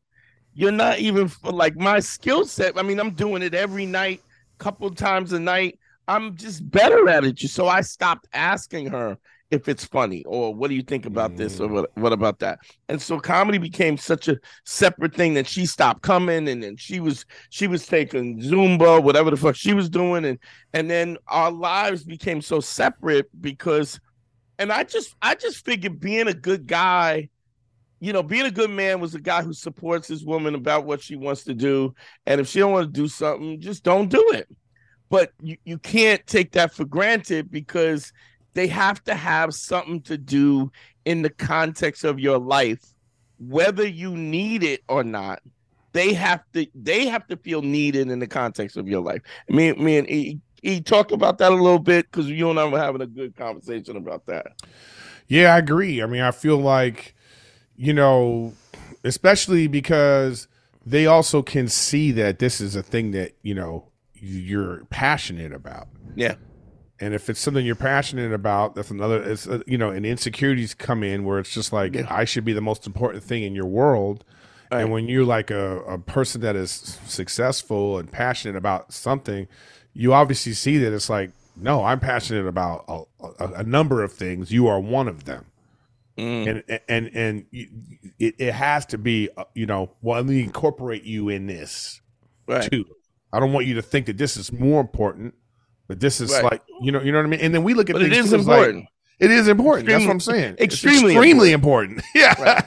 You're 0.54 0.72
not 0.72 1.00
even 1.00 1.32
like 1.44 1.76
my 1.78 2.00
skill 2.00 2.46
set. 2.46 2.78
I 2.78 2.82
mean, 2.84 3.00
I'm 3.00 3.14
doing 3.16 3.44
it 3.44 3.54
every 3.54 3.86
night, 3.86 4.22
couple 4.60 4.90
times 4.92 5.34
a 5.34 5.40
night. 5.40 5.80
I'm 6.08 6.36
just 6.38 6.70
better 6.70 7.10
at 7.10 7.26
it. 7.26 7.40
So 7.40 7.68
I 7.68 7.82
stopped 7.82 8.28
asking 8.34 8.88
her 8.88 9.18
if 9.56 9.68
it's 9.68 9.86
funny 9.86 10.24
or 10.26 10.54
what 10.54 10.70
do 10.70 10.76
you 10.76 10.84
think 10.84 11.06
about 11.06 11.36
this 11.36 11.60
or 11.60 11.68
mm. 11.68 11.72
what, 11.72 11.98
what 11.98 12.14
about 12.14 12.40
that. 12.40 12.60
And 12.90 13.02
so 13.02 13.20
comedy 13.20 13.58
became 13.58 13.98
such 13.98 14.28
a 14.28 14.38
separate 14.66 15.16
thing 15.16 15.34
that 15.34 15.48
she 15.48 15.66
stopped 15.66 16.02
coming 16.02 16.48
and 16.48 16.62
then 16.62 16.78
she 16.78 17.00
was 17.00 17.26
she 17.50 17.68
was 17.68 17.88
taking 17.88 18.40
Zumba, 18.40 19.02
whatever 19.02 19.32
the 19.32 19.38
fuck 19.38 19.56
she 19.56 19.74
was 19.74 19.90
doing, 19.90 20.26
and 20.26 20.40
and 20.74 20.90
then 20.90 21.18
our 21.28 21.52
lives 21.52 22.04
became 22.04 22.42
so 22.42 22.60
separate 22.60 23.28
because 23.42 24.00
and 24.60 24.72
I 24.72 24.84
just 24.84 25.16
I 25.22 25.36
just 25.36 25.66
figured 25.66 26.00
being 26.00 26.28
a 26.28 26.34
good 26.34 26.68
guy 26.68 27.30
you 28.00 28.14
know, 28.14 28.22
being 28.22 28.46
a 28.46 28.52
good 28.52 28.70
man 28.70 29.00
was 29.00 29.16
a 29.16 29.20
guy 29.20 29.42
who 29.42 29.54
supports 29.54 30.08
his 30.08 30.24
woman 30.24 30.54
about 30.54 30.86
what 30.86 31.02
she 31.02 31.16
wants 31.16 31.44
to 31.46 31.54
do. 31.54 31.96
And 32.26 32.42
if 32.42 32.48
she 32.48 32.60
don't 32.60 32.72
want 32.72 32.94
to 32.94 33.02
do 33.02 33.08
something, 33.08 33.60
just 33.60 33.84
don't 33.84 34.10
do 34.10 34.24
it. 34.34 34.48
But 35.10 35.32
you, 35.42 35.58
you 35.66 35.78
can't 35.78 36.26
take 36.28 36.52
that 36.52 36.74
for 36.74 36.86
granted 36.86 37.50
because 37.50 38.12
they 38.56 38.68
have 38.68 39.04
to 39.04 39.14
have 39.14 39.54
something 39.54 40.02
to 40.04 40.18
do 40.18 40.72
in 41.04 41.22
the 41.22 41.30
context 41.30 42.04
of 42.04 42.20
your 42.20 42.40
life, 42.40 42.84
whether 43.38 43.86
you 43.86 44.16
need 44.16 44.64
it 44.64 44.82
or 44.90 45.04
not. 45.04 45.42
They 45.92 46.14
have 46.14 46.42
to 46.54 46.66
they 46.74 47.06
have 47.06 47.28
to 47.28 47.38
feel 47.38 47.62
needed 47.62 48.10
in 48.10 48.20
the 48.20 48.28
context 48.28 48.76
of 48.76 48.88
your 48.88 49.02
life. 49.02 49.22
Me, 49.48 49.72
me 49.74 49.98
and 49.98 50.08
he, 50.10 50.40
he 50.62 50.82
talked 50.82 51.12
about 51.12 51.38
that 51.38 51.52
a 51.52 51.56
little 51.56 51.80
bit 51.80 52.10
because 52.12 52.30
you 52.30 52.50
and 52.50 52.60
I 52.60 52.66
were 52.66 52.80
having 52.80 53.02
a 53.02 53.08
good 53.08 53.36
conversation 53.36 53.96
about 53.96 54.26
that. 54.26 54.48
Yeah, 55.28 55.54
I 55.54 55.60
agree. 55.60 56.02
I 56.02 56.06
mean, 56.06 56.22
I 56.22 56.32
feel 56.32 56.58
like, 56.58 57.16
you 57.76 57.94
know, 57.94 58.54
especially 59.04 59.68
because 59.68 60.48
they 60.86 61.06
also 61.06 61.42
can 61.42 61.68
see 61.68 62.12
that 62.12 62.40
this 62.40 62.60
is 62.60 62.76
a 62.76 62.84
thing 62.84 63.12
that, 63.12 63.34
you 63.42 63.56
know, 63.56 63.90
you're 64.14 64.86
passionate 64.90 65.54
about. 65.54 65.88
Yeah. 66.16 66.36
And 67.00 67.14
if 67.14 67.30
it's 67.30 67.40
something 67.42 67.66
you're 67.66 67.76
passionate 67.76 68.32
about, 68.32 68.76
that's 68.76 68.90
another, 68.90 69.22
it's, 69.22 69.48
uh, 69.48 69.62
you 69.68 69.78
know, 69.78 69.90
and 69.90 70.06
insecurities 70.06 70.74
come 70.74 71.04
in 71.04 71.26
where 71.26 71.40
it's 71.40 71.54
just 71.54 71.74
like, 71.74 71.94
Yeah. 71.96 72.08
I 72.10 72.24
should 72.26 72.46
be 72.46 72.54
the 72.54 72.62
most 72.62 72.88
important 72.88 73.24
thing 73.24 73.44
in 73.44 73.54
your 73.54 73.66
world. 73.66 74.24
Right. 74.72 74.82
And 74.82 74.92
when 74.92 75.08
you're 75.08 75.26
like 75.26 75.52
a, 75.52 75.80
a 75.82 76.00
person 76.00 76.42
that 76.42 76.56
is 76.56 76.72
successful 77.06 77.98
and 77.98 78.12
passionate 78.12 78.56
about 78.58 78.94
something, 78.94 79.48
you 79.94 80.14
obviously 80.14 80.54
see 80.54 80.78
that 80.80 80.94
it's 80.94 81.10
like, 81.10 81.32
no, 81.58 81.84
I'm 81.84 82.00
passionate 82.00 82.48
about 82.48 82.86
a, 82.88 83.02
a, 83.40 83.48
a 83.60 83.64
number 83.64 84.02
of 84.04 84.12
things. 84.14 84.52
You 84.52 84.68
are 84.68 84.80
one 84.80 85.08
of 85.08 85.26
them 85.26 85.46
Mm. 86.18 86.64
and 86.70 86.80
and 86.88 87.12
and 87.14 87.46
it, 87.52 88.36
it 88.40 88.54
has 88.54 88.86
to 88.86 88.98
be 88.98 89.28
uh, 89.36 89.44
you 89.54 89.66
know 89.66 89.92
well 90.02 90.16
let 90.22 90.26
me 90.26 90.42
incorporate 90.44 91.04
you 91.04 91.28
in 91.28 91.46
this 91.48 92.00
Right. 92.48 92.72
too 92.72 92.86
i 93.34 93.40
don't 93.42 93.52
want 93.52 93.66
you 93.66 93.74
to 93.74 93.82
think 93.82 94.06
that 94.06 94.18
this 94.18 94.38
is 94.38 94.50
more 94.54 94.80
important 94.80 95.34
but 95.88 96.00
this 96.00 96.20
is 96.22 96.32
Right. 96.32 96.44
like 96.44 96.62
you 96.82 96.92
know 96.92 97.02
you 97.02 97.12
know 97.12 97.20
what 97.20 97.26
i 97.26 97.30
mean 97.30 97.40
and 97.42 97.54
then 97.54 97.64
we 97.64 97.74
look 97.74 97.90
at 97.90 97.94
But 97.94 98.02
it 98.04 98.14
is 98.14 98.30
too 98.30 98.38
like- 98.38 98.42
important. 98.42 98.86
it 99.20 99.32
is 99.32 99.48
important 99.48 99.88
that's 99.88 100.04
what 100.04 100.12
i'm 100.12 100.18
Extremely- 100.18 100.42
saying 100.42 100.56
It's 100.60 100.74
extremely 100.76 101.14
extremely 101.14 101.52
important, 101.52 102.02
yeah 102.16 102.64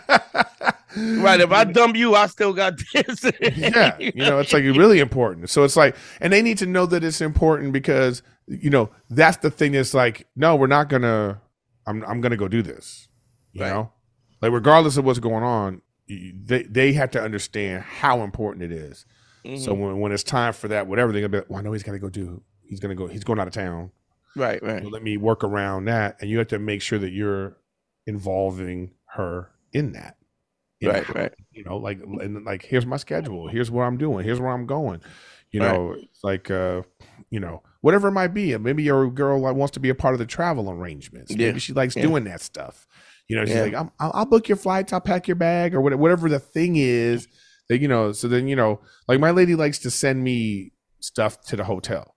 Right. 0.97 1.41
If 1.41 1.53
I 1.53 1.65
dump 1.79 1.97
you, 1.97 2.15
I 2.15 2.27
still 2.27 2.53
got 2.53 2.75
this. 2.93 3.23
yeah 3.57 3.97
you 3.99 4.13
know 4.25 4.39
it's 4.39 4.53
like 4.53 4.65
really 4.65 4.99
important 5.01 5.51
so 5.51 5.63
it's 5.63 5.77
like 5.77 5.95
and 6.21 6.33
they 6.33 6.43
need 6.43 6.59
to 6.59 6.67
know 6.67 6.87
that 6.87 7.05
it's 7.05 7.21
important 7.21 7.73
because 7.73 8.23
you 8.47 8.71
know 8.71 8.91
that's 9.11 9.37
the 9.39 9.51
thing 9.51 9.73
that's 9.73 9.93
like 9.95 10.27
no 10.35 10.57
we're 10.57 10.67
not 10.67 10.89
gonna 10.89 11.41
i'm, 11.87 12.03
I'm 12.05 12.21
gonna 12.21 12.37
go 12.39 12.49
do 12.49 12.63
this 12.63 13.07
you 13.53 13.63
Right. 13.63 13.71
know 13.71 13.93
like 14.41 14.51
regardless 14.53 14.97
of 14.97 15.05
what's 15.05 15.19
going 15.19 15.45
on 15.45 15.83
they, 16.09 16.63
they 16.63 16.93
have 16.95 17.11
to 17.13 17.21
understand 17.23 17.83
how 17.83 18.23
important 18.23 18.65
it 18.65 18.73
is 18.73 19.05
so 19.45 19.73
Mm-hmm. 19.73 19.81
when, 19.81 20.01
when 20.01 20.13
it's 20.13 20.23
time 20.25 20.53
for 20.55 20.69
that 20.69 20.87
whatever 20.87 21.13
they're 21.13 21.21
gonna 21.21 21.29
be 21.31 21.39
like 21.39 21.51
well 21.51 21.61
i 21.61 21.63
know 21.63 21.73
he's 21.73 21.83
gonna 21.83 21.99
go 21.99 22.09
do 22.09 22.43
he's 22.69 22.81
gonna 22.81 22.95
go 22.95 23.07
he's 23.07 23.25
going 23.25 23.39
out 23.41 23.47
of 23.49 23.53
town 23.55 23.91
right, 24.37 24.63
right. 24.63 24.83
so 24.83 24.89
let 24.89 25.03
me 25.03 25.17
work 25.17 25.43
around 25.45 25.87
that 25.87 26.17
and 26.21 26.31
you 26.31 26.39
have 26.39 26.49
to 26.49 26.59
make 26.59 26.83
sure 26.83 26.99
that 26.99 27.11
you're 27.11 27.57
involving 28.07 28.91
her 29.07 29.51
in 29.73 29.93
that 29.93 30.17
In 30.81 30.89
Right, 30.89 31.05
how- 31.05 31.15
right. 31.15 31.33
you 31.53 31.65
know 31.65 31.77
like 31.77 32.01
and 32.01 32.45
like 32.45 32.63
here's 32.65 32.87
my 32.87 32.97
schedule 32.97 33.49
here's 33.49 33.71
what 33.71 33.83
i'm 33.83 33.99
doing 33.99 34.25
here's 34.25 34.41
where 34.41 34.51
i'm 34.51 34.67
going 34.67 35.01
you 35.51 35.61
Right. 35.61 35.73
know 35.73 35.93
it's 35.93 36.23
like 36.25 36.51
uh 36.51 36.83
you 37.31 37.41
know 37.41 37.63
whatever 37.81 38.09
it 38.09 38.13
might 38.13 38.29
be 38.35 38.57
maybe 38.59 38.83
your 38.83 39.11
girl 39.11 39.41
like 39.41 39.55
wants 39.57 39.73
to 39.73 39.81
be 39.81 39.89
a 39.91 39.95
part 39.95 40.15
of 40.15 40.19
the 40.19 40.27
travel 40.27 40.71
arrangements 40.71 41.31
Yeah, 41.33 41.49
maybe 41.49 41.61
she 41.61 41.73
likes 41.73 41.95
yeah. 41.97 42.03
doing 42.03 42.25
that 42.25 42.41
stuff 42.41 42.87
you 43.29 43.37
know 43.37 43.45
she's 43.45 43.55
Yeah. 43.57 43.63
like 43.63 43.75
I'm, 43.75 43.91
I'll, 44.01 44.11
I'll 44.15 44.27
book 44.27 44.49
your 44.49 44.57
flights 44.57 44.93
i'll 44.93 45.01
pack 45.01 45.29
your 45.29 45.37
bag 45.37 45.75
or 45.75 45.81
whatever, 45.81 46.01
whatever 46.01 46.29
the 46.29 46.39
thing 46.41 46.77
is 46.77 47.29
that 47.69 47.81
you 47.81 47.89
know 47.89 48.13
so 48.13 48.27
then 48.29 48.49
you 48.49 48.57
know 48.57 48.81
like 49.07 49.21
my 49.21 49.31
lady 49.31 49.55
likes 49.55 49.79
to 49.81 49.91
send 49.91 50.23
me 50.25 50.73
stuff 51.01 51.41
to 51.47 51.57
the 51.57 51.65
hotel 51.65 52.15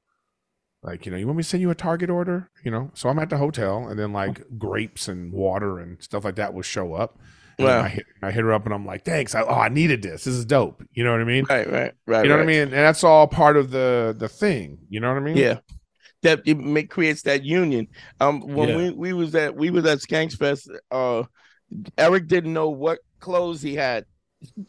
like 0.84 1.06
you 1.06 1.12
know 1.12 1.18
you 1.18 1.26
want 1.28 1.38
me 1.38 1.44
to 1.44 1.50
send 1.50 1.62
you 1.62 1.70
a 1.70 1.76
target 1.76 2.10
order 2.10 2.50
you 2.64 2.72
know 2.72 2.90
so 2.94 3.10
i'm 3.10 3.20
at 3.20 3.30
the 3.30 3.38
hotel 3.38 3.88
and 3.88 4.00
then 4.00 4.12
like 4.14 4.42
grapes 4.58 5.08
and 5.08 5.32
water 5.32 5.80
and 5.80 6.02
stuff 6.02 6.24
like 6.26 6.36
that 6.36 6.54
will 6.54 6.62
show 6.62 6.94
up 6.94 7.18
and 7.58 7.68
Wow. 7.68 7.82
I, 7.84 7.90
hit, 7.90 8.06
I 8.24 8.32
hit 8.32 8.44
her 8.44 8.54
up 8.54 8.66
and 8.66 8.74
i'm 8.74 8.86
like 8.86 9.06
thanks 9.06 9.36
I, 9.36 9.42
oh 9.44 9.50
i 9.54 9.70
needed 9.70 10.02
this 10.02 10.24
this 10.24 10.34
is 10.34 10.46
dope 10.46 10.84
you 10.94 11.04
know 11.04 11.12
what 11.12 11.22
i 11.22 11.26
mean 11.26 11.46
Right, 11.50 11.70
right, 11.70 11.94
right. 12.08 12.24
you 12.24 12.30
know 12.30 12.38
what 12.38 12.44
i 12.44 12.48
mean 12.48 12.62
and 12.62 12.72
that's 12.72 13.04
all 13.04 13.28
part 13.28 13.58
of 13.58 13.70
the 13.72 14.16
the 14.18 14.28
thing 14.30 14.80
you 14.90 15.00
know 15.00 15.10
what 15.10 15.18
i 15.18 15.26
mean 15.26 15.38
Yeah. 15.38 15.60
That 16.24 16.42
it 16.46 16.56
make, 16.60 16.92
creates 16.92 17.24
that 17.24 17.44
union. 17.44 17.88
Um, 18.20 18.42
when 18.42 18.70
Yeah. 18.70 18.78
we, 18.78 18.90
we 18.92 19.14
was 19.14 19.34
at 19.34 19.56
we 19.56 19.72
was 19.72 19.86
at 19.88 19.98
Skanks 19.98 20.38
Fest, 20.38 20.70
uh, 20.92 21.24
Eric 21.98 22.28
didn't 22.28 22.54
know 22.54 22.70
what 22.70 23.00
clothes 23.20 23.64
he 23.64 23.74
had. 23.74 24.06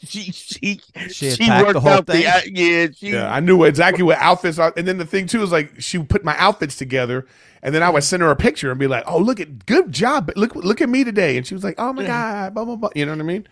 She 0.04 0.32
she 0.32 0.80
She 1.08 1.28
had 1.30 1.38
packed 1.38 1.72
the 1.72 1.80
whole 1.80 1.90
out 1.92 2.06
thing? 2.06 2.22
the 2.22 2.28
uh, 2.28 2.40
yeah 2.46 2.86
she 2.94 3.10
yeah 3.12 3.32
i 3.34 3.40
knew 3.40 3.64
exactly 3.64 4.02
what 4.02 4.18
outfits 4.18 4.58
are 4.58 4.72
and 4.76 4.86
then 4.86 4.98
the 4.98 5.06
thing 5.06 5.26
too 5.26 5.42
is 5.42 5.50
like 5.50 5.80
she 5.80 5.96
would 5.98 6.10
put 6.10 6.24
my 6.24 6.36
outfits 6.38 6.76
together 6.76 7.26
and 7.62 7.74
then 7.74 7.82
i 7.82 7.88
would 7.88 8.04
send 8.04 8.22
her 8.22 8.30
a 8.30 8.36
picture 8.36 8.70
and 8.70 8.78
be 8.78 8.86
like 8.86 9.02
oh 9.06 9.16
look 9.18 9.40
at 9.40 9.64
good 9.64 9.90
job 9.90 10.30
look 10.36 10.54
look 10.54 10.80
at 10.82 10.88
me 10.90 11.04
today 11.04 11.38
and 11.38 11.46
she 11.46 11.54
was 11.54 11.64
like 11.64 11.74
oh 11.78 11.92
my 11.92 12.04
god 12.06 12.52
blah 12.54 12.64
blah 12.66 12.76
blah 12.76 12.90
you 12.94 13.06
know 13.06 13.12
what 13.12 13.20
i 13.20 13.24
mean 13.24 13.46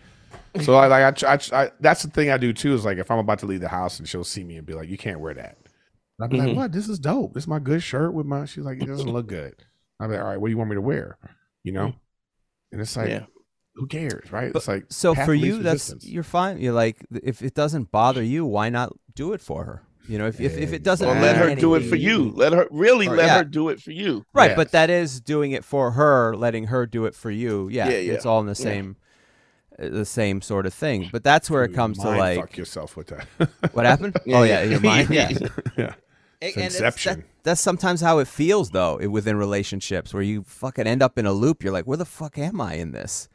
so 0.61 0.75
I 0.75 0.87
like 0.87 1.23
I, 1.23 1.33
I, 1.33 1.63
I 1.63 1.71
that's 1.79 2.03
the 2.03 2.09
thing 2.09 2.29
I 2.29 2.37
do 2.37 2.51
too 2.53 2.73
is 2.73 2.83
like 2.85 2.97
if 2.97 3.09
I'm 3.09 3.19
about 3.19 3.39
to 3.39 3.45
leave 3.45 3.61
the 3.61 3.69
house 3.69 3.99
and 3.99 4.07
she'll 4.07 4.23
see 4.25 4.43
me 4.43 4.57
and 4.57 4.65
be 4.65 4.73
like 4.73 4.89
you 4.89 4.97
can't 4.97 5.19
wear 5.21 5.33
that 5.33 5.57
I'd 6.21 6.29
be 6.29 6.37
Mhm. 6.37 6.47
like, 6.49 6.55
"What? 6.57 6.71
This 6.73 6.87
is 6.89 6.99
dope. 6.99 7.33
This 7.33 7.45
is 7.45 7.47
my 7.47 7.57
good 7.59 7.81
shirt 7.81 8.13
with 8.13 8.25
my." 8.27 8.45
She's 8.45 8.63
like, 8.65 8.79
"It 8.81 8.85
doesn't 8.85 9.09
look 9.11 9.27
good." 9.27 9.55
I'd 9.99 10.07
be 10.07 10.13
like, 10.13 10.21
"All 10.21 10.27
right, 10.27 10.37
what 10.39 10.47
do 10.47 10.51
you 10.51 10.57
want 10.57 10.69
me 10.69 10.75
to 10.75 10.81
wear?" 10.81 11.17
You 11.63 11.71
know, 11.71 11.93
and 12.71 12.79
it's 12.81 12.95
like, 12.95 13.09
Yeah. 13.09 13.25
Who 13.75 13.87
cares, 13.87 14.31
right? 14.31 14.51
But- 14.53 14.59
it's 14.59 14.67
like 14.67 14.85
So 14.89 15.15
for 15.15 15.33
you, 15.33 15.53
least 15.53 15.63
that's 15.63 15.73
resistance. 15.89 16.05
you're 16.07 16.23
fine. 16.23 16.59
You're 16.59 16.73
like, 16.73 16.97
if 17.23 17.41
it 17.41 17.53
doesn't 17.53 17.91
bother 17.91 18.21
you, 18.23 18.45
why 18.45 18.69
not 18.69 18.93
do 19.15 19.33
it 19.33 19.41
for 19.41 19.63
her? 19.65 19.83
You 20.07 20.17
know, 20.17 20.27
if 20.27 20.41
if, 20.41 20.57
if 20.57 20.73
it 20.73 20.83
doesn't, 20.83 21.07
Or 21.07 21.15
Or 21.15 21.21
let 21.21 21.35
her 21.37 21.55
do 21.55 21.75
it 21.75 21.81
for 21.87 21.95
you. 21.95 22.31
Let 22.35 22.53
her 22.53 22.67
really 22.71 23.07
Or- 23.07 23.15
let 23.15 23.27
yeah. 23.27 23.37
her 23.39 23.43
do 23.43 23.69
it 23.69 23.79
for 23.79 23.91
you. 23.91 24.25
Right, 24.33 24.49
Yes. 24.51 24.55
but 24.57 24.71
that 24.71 24.89
is 24.89 25.21
doing 25.21 25.51
it 25.51 25.63
for 25.63 25.91
her, 25.91 26.35
letting 26.35 26.65
her 26.65 26.85
do 26.85 27.05
it 27.05 27.15
for 27.15 27.29
you. 27.31 27.69
Yeah, 27.69 27.87
Yeah, 27.89 27.97
yeah. 27.97 28.13
it's 28.13 28.25
all 28.25 28.39
in 28.41 28.47
the 28.47 28.55
same, 28.55 28.97
uh, 29.79 29.89
the 29.89 30.05
same 30.05 30.41
sort 30.41 30.65
of 30.65 30.73
thing. 30.73 31.09
But 31.11 31.23
that's 31.23 31.49
where 31.49 31.63
it 31.63 31.73
comes 31.73 31.97
to 31.99 32.05
Mind 32.05 32.19
like, 32.19 32.39
fuck 32.39 32.57
yourself 32.57 32.97
with 32.97 33.07
that. 33.07 33.27
what 33.73 33.85
happened? 33.85 34.17
Yeah, 34.25 34.39
oh 34.39 34.43
yeah. 34.43 34.63
yeah, 34.63 34.69
your 34.69 34.79
mind. 34.81 35.09
Yeah, 35.11 35.29
yeah, 35.77 35.93
It's 36.41 36.57
and 36.57 36.65
it's- 36.65 37.03
that- 37.05 37.23
that's 37.43 37.61
sometimes 37.61 38.01
how 38.01 38.17
it 38.19 38.27
feels 38.27 38.71
though 38.71 38.97
within 39.07 39.35
relationships 39.37 40.13
where 40.13 40.23
you 40.23 40.43
fucking 40.43 40.87
end 40.87 41.01
up 41.03 41.17
in 41.17 41.25
a 41.25 41.31
loop. 41.33 41.63
You're 41.63 41.73
like, 41.73 41.85
where 41.85 41.97
the 41.97 42.05
fuck 42.05 42.37
am 42.37 42.59
I 42.59 42.73
in 42.75 42.91
this? 42.91 43.29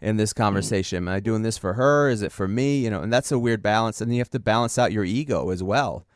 In 0.00 0.16
this 0.16 0.32
conversation, 0.32 0.98
am 0.98 1.08
I 1.08 1.18
doing 1.20 1.42
this 1.42 1.58
for 1.58 1.74
her? 1.74 2.08
Is 2.08 2.22
it 2.22 2.30
for 2.30 2.46
me? 2.46 2.78
You 2.78 2.90
know, 2.90 3.02
and 3.02 3.12
that's 3.12 3.32
a 3.32 3.38
weird 3.38 3.62
balance. 3.62 4.00
And 4.00 4.12
you 4.12 4.18
have 4.20 4.30
to 4.30 4.38
balance 4.38 4.78
out 4.78 4.92
your 4.92 5.04
ego 5.04 5.50
as 5.50 5.62
well. 5.62 6.06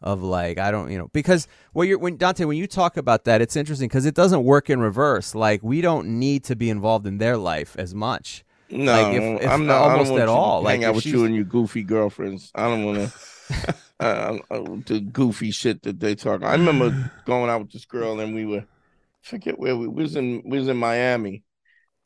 Of 0.00 0.22
like, 0.22 0.58
I 0.58 0.70
don't, 0.70 0.90
you 0.90 0.98
know, 0.98 1.08
because 1.14 1.48
when 1.72 1.88
you're 1.88 1.98
when 1.98 2.16
Dante, 2.18 2.44
when 2.44 2.58
you 2.58 2.66
talk 2.66 2.96
about 2.98 3.24
that, 3.24 3.40
it's 3.40 3.56
interesting 3.56 3.88
because 3.88 4.04
it 4.04 4.14
doesn't 4.14 4.44
work 4.44 4.68
in 4.68 4.78
reverse. 4.80 5.34
Like, 5.34 5.62
we 5.62 5.80
don't 5.80 6.18
need 6.18 6.44
to 6.44 6.54
be 6.54 6.68
involved 6.68 7.06
in 7.06 7.16
their 7.18 7.38
life 7.38 7.74
as 7.78 7.94
much. 7.94 8.44
No, 8.70 8.92
Like, 8.92 9.14
if- 9.14 9.42
if 9.42 9.50
I'm 9.50 9.66
not 9.66 9.80
almost 9.80 10.00
I 10.00 10.04
don't 10.04 10.10
want 10.12 10.22
at 10.22 10.28
all. 10.28 10.60
To 10.60 10.64
Like, 10.64 10.72
hang 10.74 10.82
if 10.82 10.88
out 10.88 10.94
with 10.96 11.06
you 11.06 11.24
and 11.24 11.34
your 11.34 11.44
goofy 11.44 11.82
girlfriends. 11.82 12.52
I 12.54 12.64
don't 12.68 12.84
want 12.84 12.98
to. 12.98 13.74
uh, 14.00 14.38
uh, 14.50 14.60
the 14.86 15.00
goofy 15.00 15.50
shit 15.50 15.82
that 15.84 16.00
they 16.00 16.14
talk. 16.14 16.42
I 16.42 16.52
remember 16.52 17.10
going 17.24 17.48
out 17.48 17.62
with 17.62 17.72
this 17.72 17.86
girl 17.86 18.20
and 18.20 18.34
we 18.34 18.44
were, 18.44 18.64
forget 19.22 19.58
where 19.58 19.74
we, 19.76 19.88
we 19.88 20.02
was 20.02 20.16
in. 20.16 20.42
We 20.44 20.58
was 20.58 20.68
in 20.68 20.76
Miami, 20.76 21.44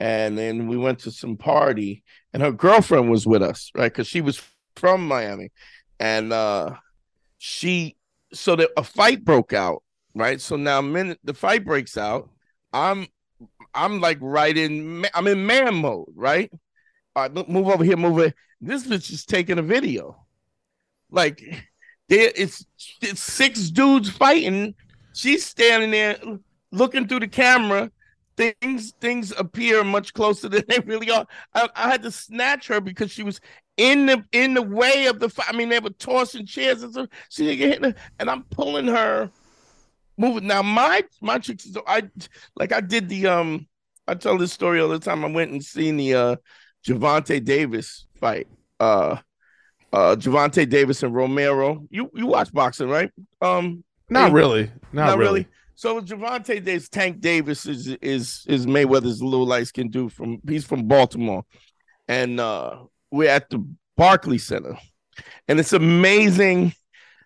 and 0.00 0.38
then 0.38 0.68
we 0.68 0.76
went 0.76 1.00
to 1.00 1.10
some 1.10 1.36
party, 1.36 2.02
and 2.32 2.42
her 2.42 2.52
girlfriend 2.52 3.10
was 3.10 3.26
with 3.26 3.42
us, 3.42 3.70
right? 3.74 3.92
Because 3.92 4.06
she 4.06 4.20
was 4.20 4.42
from 4.76 5.06
Miami, 5.06 5.50
and 5.98 6.32
uh 6.32 6.74
she 7.38 7.96
so 8.32 8.56
that 8.56 8.70
a 8.76 8.84
fight 8.84 9.24
broke 9.24 9.52
out, 9.52 9.82
right? 10.14 10.40
So 10.40 10.56
now 10.56 10.80
minute 10.80 11.18
the 11.24 11.34
fight 11.34 11.64
breaks 11.64 11.96
out, 11.96 12.30
I'm 12.72 13.06
I'm 13.74 14.00
like 14.00 14.18
right 14.20 14.56
in 14.56 15.06
I'm 15.14 15.26
in 15.26 15.46
man 15.46 15.76
mode, 15.76 16.08
right? 16.14 16.50
All 17.14 17.28
right, 17.28 17.48
move 17.48 17.68
over 17.68 17.84
here, 17.84 17.96
move 17.96 18.18
it. 18.20 18.34
This 18.60 18.86
bitch 18.86 19.12
is 19.12 19.24
taking 19.24 19.58
a 19.58 19.62
video. 19.62 20.24
Like 21.10 21.40
there 22.08 22.32
it's 22.34 22.64
it's 23.00 23.22
six 23.22 23.70
dudes 23.70 24.10
fighting. 24.10 24.74
She's 25.14 25.44
standing 25.44 25.90
there 25.90 26.16
looking 26.70 27.08
through 27.08 27.20
the 27.20 27.28
camera. 27.28 27.90
Things 28.38 28.92
things 29.00 29.32
appear 29.36 29.82
much 29.82 30.14
closer 30.14 30.48
than 30.48 30.62
they 30.68 30.78
really 30.78 31.10
are. 31.10 31.26
I, 31.54 31.68
I 31.74 31.90
had 31.90 32.02
to 32.04 32.12
snatch 32.12 32.68
her 32.68 32.80
because 32.80 33.10
she 33.10 33.24
was 33.24 33.40
in 33.76 34.06
the 34.06 34.24
in 34.30 34.54
the 34.54 34.62
way 34.62 35.06
of 35.06 35.18
the 35.18 35.28
fight. 35.28 35.48
I 35.48 35.56
mean, 35.56 35.68
they 35.68 35.80
were 35.80 35.90
tossing 35.90 36.46
chairs 36.46 36.84
and 36.84 36.94
so 36.94 37.08
she 37.30 37.44
didn't 37.44 37.58
get 37.58 37.82
hit, 37.82 37.96
and 38.20 38.30
I'm 38.30 38.44
pulling 38.44 38.86
her, 38.86 39.32
moving. 40.16 40.46
Now 40.46 40.62
my 40.62 41.02
my 41.20 41.38
chicks, 41.38 41.66
is 41.66 41.76
I 41.84 42.04
like 42.54 42.72
I 42.72 42.80
did 42.80 43.08
the 43.08 43.26
um. 43.26 43.66
I 44.06 44.14
tell 44.14 44.38
this 44.38 44.52
story 44.52 44.80
all 44.80 44.88
the 44.88 45.00
time. 45.00 45.24
I 45.24 45.28
went 45.28 45.50
and 45.50 45.62
seen 45.62 45.96
the 45.96 46.14
uh 46.14 46.36
Gervonta 46.86 47.44
Davis 47.44 48.06
fight. 48.20 48.46
Uh, 48.78 49.16
uh, 49.92 50.14
Gervonta 50.16 50.68
Davis 50.68 51.02
and 51.02 51.12
Romero. 51.12 51.84
You 51.90 52.08
you 52.14 52.26
watch 52.26 52.52
boxing, 52.52 52.88
right? 52.88 53.10
Um, 53.40 53.82
not 54.08 54.32
really, 54.32 54.70
not, 54.92 55.18
really. 55.18 55.46
So 55.78 56.00
Gervonta 56.00 56.44
Davis, 56.64 56.88
Tank 56.88 57.20
Davis 57.20 57.64
is 57.64 57.86
is 58.02 58.44
is 58.48 58.66
Mayweather's 58.66 59.22
little 59.22 59.46
light 59.46 59.68
skinned 59.68 59.92
dude 59.92 60.12
from 60.12 60.40
he's 60.48 60.64
from 60.64 60.88
Baltimore, 60.88 61.44
and 62.08 62.40
uh 62.40 62.80
we're 63.12 63.30
at 63.30 63.48
the 63.48 63.64
Barclay 63.96 64.38
Center, 64.38 64.76
and 65.46 65.60
it's 65.60 65.72
amazing 65.72 66.72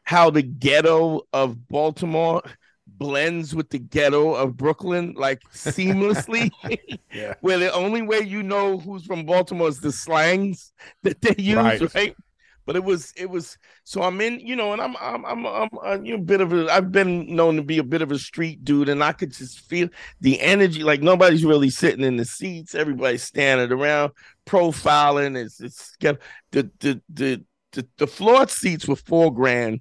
how 0.03 0.29
the 0.29 0.43
ghetto 0.43 1.23
of 1.33 1.67
Baltimore 1.67 2.43
blends 2.87 3.55
with 3.55 3.71
the 3.71 3.79
ghetto 3.79 4.35
of 4.35 4.59
Brooklyn 4.59 5.15
like 5.17 5.41
seamlessly. 5.55 6.51
Yeah. 7.11 7.35
Where 7.41 7.59
the 7.59 7.73
only 7.73 8.03
way 8.03 8.21
you 8.21 8.43
know 8.43 8.79
who's 8.79 9.05
from 9.07 9.25
Baltimore 9.25 9.69
is 9.69 9.81
the 9.81 9.93
slangs 9.93 10.73
that 11.05 11.21
they 11.23 11.35
use, 11.39 11.57
Right. 11.57 11.95
right? 11.95 12.17
But 12.65 12.77
it 12.77 12.85
was 12.85 13.13
it 13.17 13.29
was 13.29 13.59
so 13.85 14.03
I'm 14.03 14.21
in, 14.21 14.41
you 14.41 14.55
know, 14.55 14.73
and 14.73 14.81
I'm 14.81 14.97
I'm 15.01 15.25
I'm 15.25 15.47
I'm, 15.47 15.69
I'm 15.83 16.05
you 16.05 16.17
know, 16.17 16.23
a 16.23 16.25
bit 16.25 16.41
of 16.41 16.53
a 16.53 16.73
I've 16.73 16.93
been 16.93 17.35
known 17.35 17.57
to 17.57 17.63
be 17.63 17.79
a 17.79 17.85
bit 17.85 18.03
of 18.03 18.13
a 18.13 18.19
street 18.19 18.65
dude, 18.65 18.89
and 18.89 19.03
I 19.03 19.13
could 19.13 19.33
just 19.33 19.61
feel 19.61 19.89
the 20.21 20.41
energy. 20.41 20.83
Like 20.83 21.03
nobody's 21.03 21.45
really 21.45 21.71
sitting 21.71 22.05
in 22.05 22.17
the 22.17 22.25
seats, 22.25 22.75
everybody's 22.75 23.25
standing 23.25 23.73
around 23.73 24.13
profiling. 24.47 25.37
It's 25.37 25.61
it's 25.61 25.97
the 26.01 26.19
the 26.51 27.03
the 27.09 27.45
the, 27.73 27.87
the 27.97 28.07
floor 28.07 28.47
seats 28.49 28.87
were 28.87 28.97
four 28.97 29.33
grand. 29.33 29.81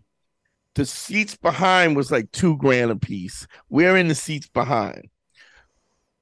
The 0.76 0.86
seats 0.86 1.36
behind 1.36 1.96
was 1.96 2.12
like 2.12 2.32
two 2.32 2.58
grand 2.58 2.92
a 2.92 2.96
piece. 2.96 3.46
We're 3.70 3.98
in 3.98 4.08
the 4.08 4.16
seats 4.16 4.48
behind. 4.48 5.10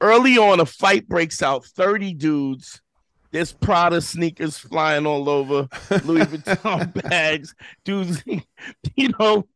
Early 0.02 0.38
on, 0.38 0.60
a 0.60 0.66
fight 0.66 1.08
breaks 1.08 1.42
out. 1.44 1.66
Thirty 1.66 2.14
dudes. 2.14 2.82
There's 3.32 3.54
Prada 3.54 4.02
sneakers 4.02 4.58
flying 4.58 5.06
all 5.06 5.30
over, 5.30 5.68
Louis 6.04 6.26
Vuitton 6.26 7.10
bags, 7.10 7.54
dudes. 7.84 8.24
You 8.98 9.14
know, 9.18 9.48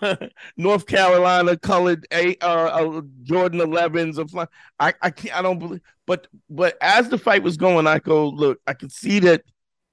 North 0.56 0.86
Carolina 0.86 1.58
colored 1.58 2.06
a 2.10 2.34
uh, 2.40 2.46
uh, 2.46 3.02
Jordan 3.22 3.60
11s 3.60 4.18
are 4.18 4.26
flying. 4.26 4.48
I 4.80 4.94
I 5.02 5.10
can't. 5.10 5.36
I 5.36 5.42
don't 5.42 5.58
believe. 5.58 5.82
But 6.06 6.28
but 6.48 6.78
as 6.80 7.10
the 7.10 7.18
fight 7.18 7.42
was 7.42 7.58
going, 7.58 7.86
I 7.86 7.98
go 7.98 8.28
look. 8.28 8.58
I 8.66 8.72
could 8.72 8.92
see 8.92 9.18
that 9.20 9.42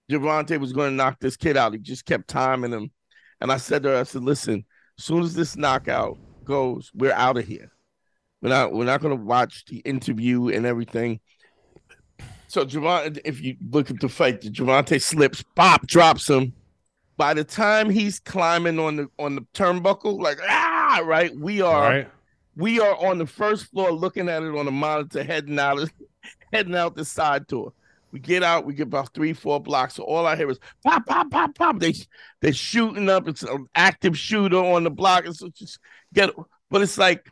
Gervonta 0.09 0.57
was 0.59 0.71
going 0.71 0.91
to 0.91 0.95
knock 0.95 1.19
this 1.19 1.35
kid 1.35 1.57
out. 1.57 1.73
He 1.73 1.79
just 1.79 2.05
kept 2.05 2.29
timing 2.29 2.71
him, 2.71 2.91
and 3.41 3.51
I 3.51 3.57
said 3.57 3.83
to 3.83 3.89
her, 3.89 3.97
I 3.97 4.03
said, 4.03 4.23
"Listen, 4.23 4.63
as 4.97 5.03
soon 5.03 5.23
as 5.23 5.33
this 5.33 5.57
knockout 5.57 6.17
goes, 6.45 6.89
we're 6.93 7.11
out 7.11 7.37
of 7.37 7.45
here. 7.45 7.69
We're 8.41 8.49
not. 8.49 8.71
We're 8.71 8.85
not 8.85 9.01
going 9.01 9.17
to 9.17 9.23
watch 9.23 9.65
the 9.65 9.79
interview 9.79 10.47
and 10.47 10.65
everything." 10.65 11.19
So 12.53 12.63
Gervonta, 12.63 13.19
if 13.25 13.41
you 13.41 13.57
look 13.71 13.89
at 13.89 13.99
the 13.99 14.07
fight, 14.07 14.41
the 14.41 14.51
Gervonta 14.51 15.01
slips, 15.01 15.43
Pop 15.55 15.87
drops 15.87 16.29
him. 16.29 16.53
By 17.17 17.33
the 17.33 17.43
time 17.43 17.89
he's 17.89 18.19
climbing 18.19 18.77
on 18.77 18.95
the 18.95 19.09
on 19.17 19.33
the 19.33 19.41
turnbuckle, 19.55 20.21
like 20.21 20.37
ah, 20.47 21.01
right, 21.03 21.35
we 21.35 21.61
are 21.61 21.89
Right. 21.89 22.11
we 22.55 22.79
are 22.79 22.95
on 23.03 23.17
the 23.17 23.25
first 23.25 23.71
floor 23.71 23.91
looking 23.91 24.29
at 24.29 24.43
it 24.43 24.55
on 24.55 24.65
the 24.65 24.71
monitor, 24.71 25.23
heading 25.23 25.57
out 25.57 25.79
heading 26.53 26.75
out 26.75 26.95
the 26.95 27.03
side 27.03 27.47
door. 27.47 27.73
We 28.11 28.19
get 28.19 28.43
out, 28.43 28.67
we 28.67 28.75
get 28.75 28.83
about 28.83 29.15
three, 29.15 29.33
four 29.33 29.59
blocks. 29.59 29.95
So 29.95 30.03
all 30.03 30.27
I 30.27 30.35
hear 30.35 30.51
is 30.51 30.59
pop, 30.85 31.07
pop, 31.07 31.31
pop, 31.31 31.55
pop. 31.55 31.79
They 31.79 31.95
they're 32.39 32.53
shooting 32.53 33.09
up. 33.09 33.27
It's 33.27 33.41
an 33.41 33.65
active 33.73 34.15
shooter 34.15 34.57
on 34.57 34.83
the 34.83 34.91
block. 34.91 35.25
And 35.25 35.35
so 35.35 35.49
just 35.49 35.79
get 36.13 36.29
but 36.69 36.83
it's 36.83 36.99
like 36.99 37.27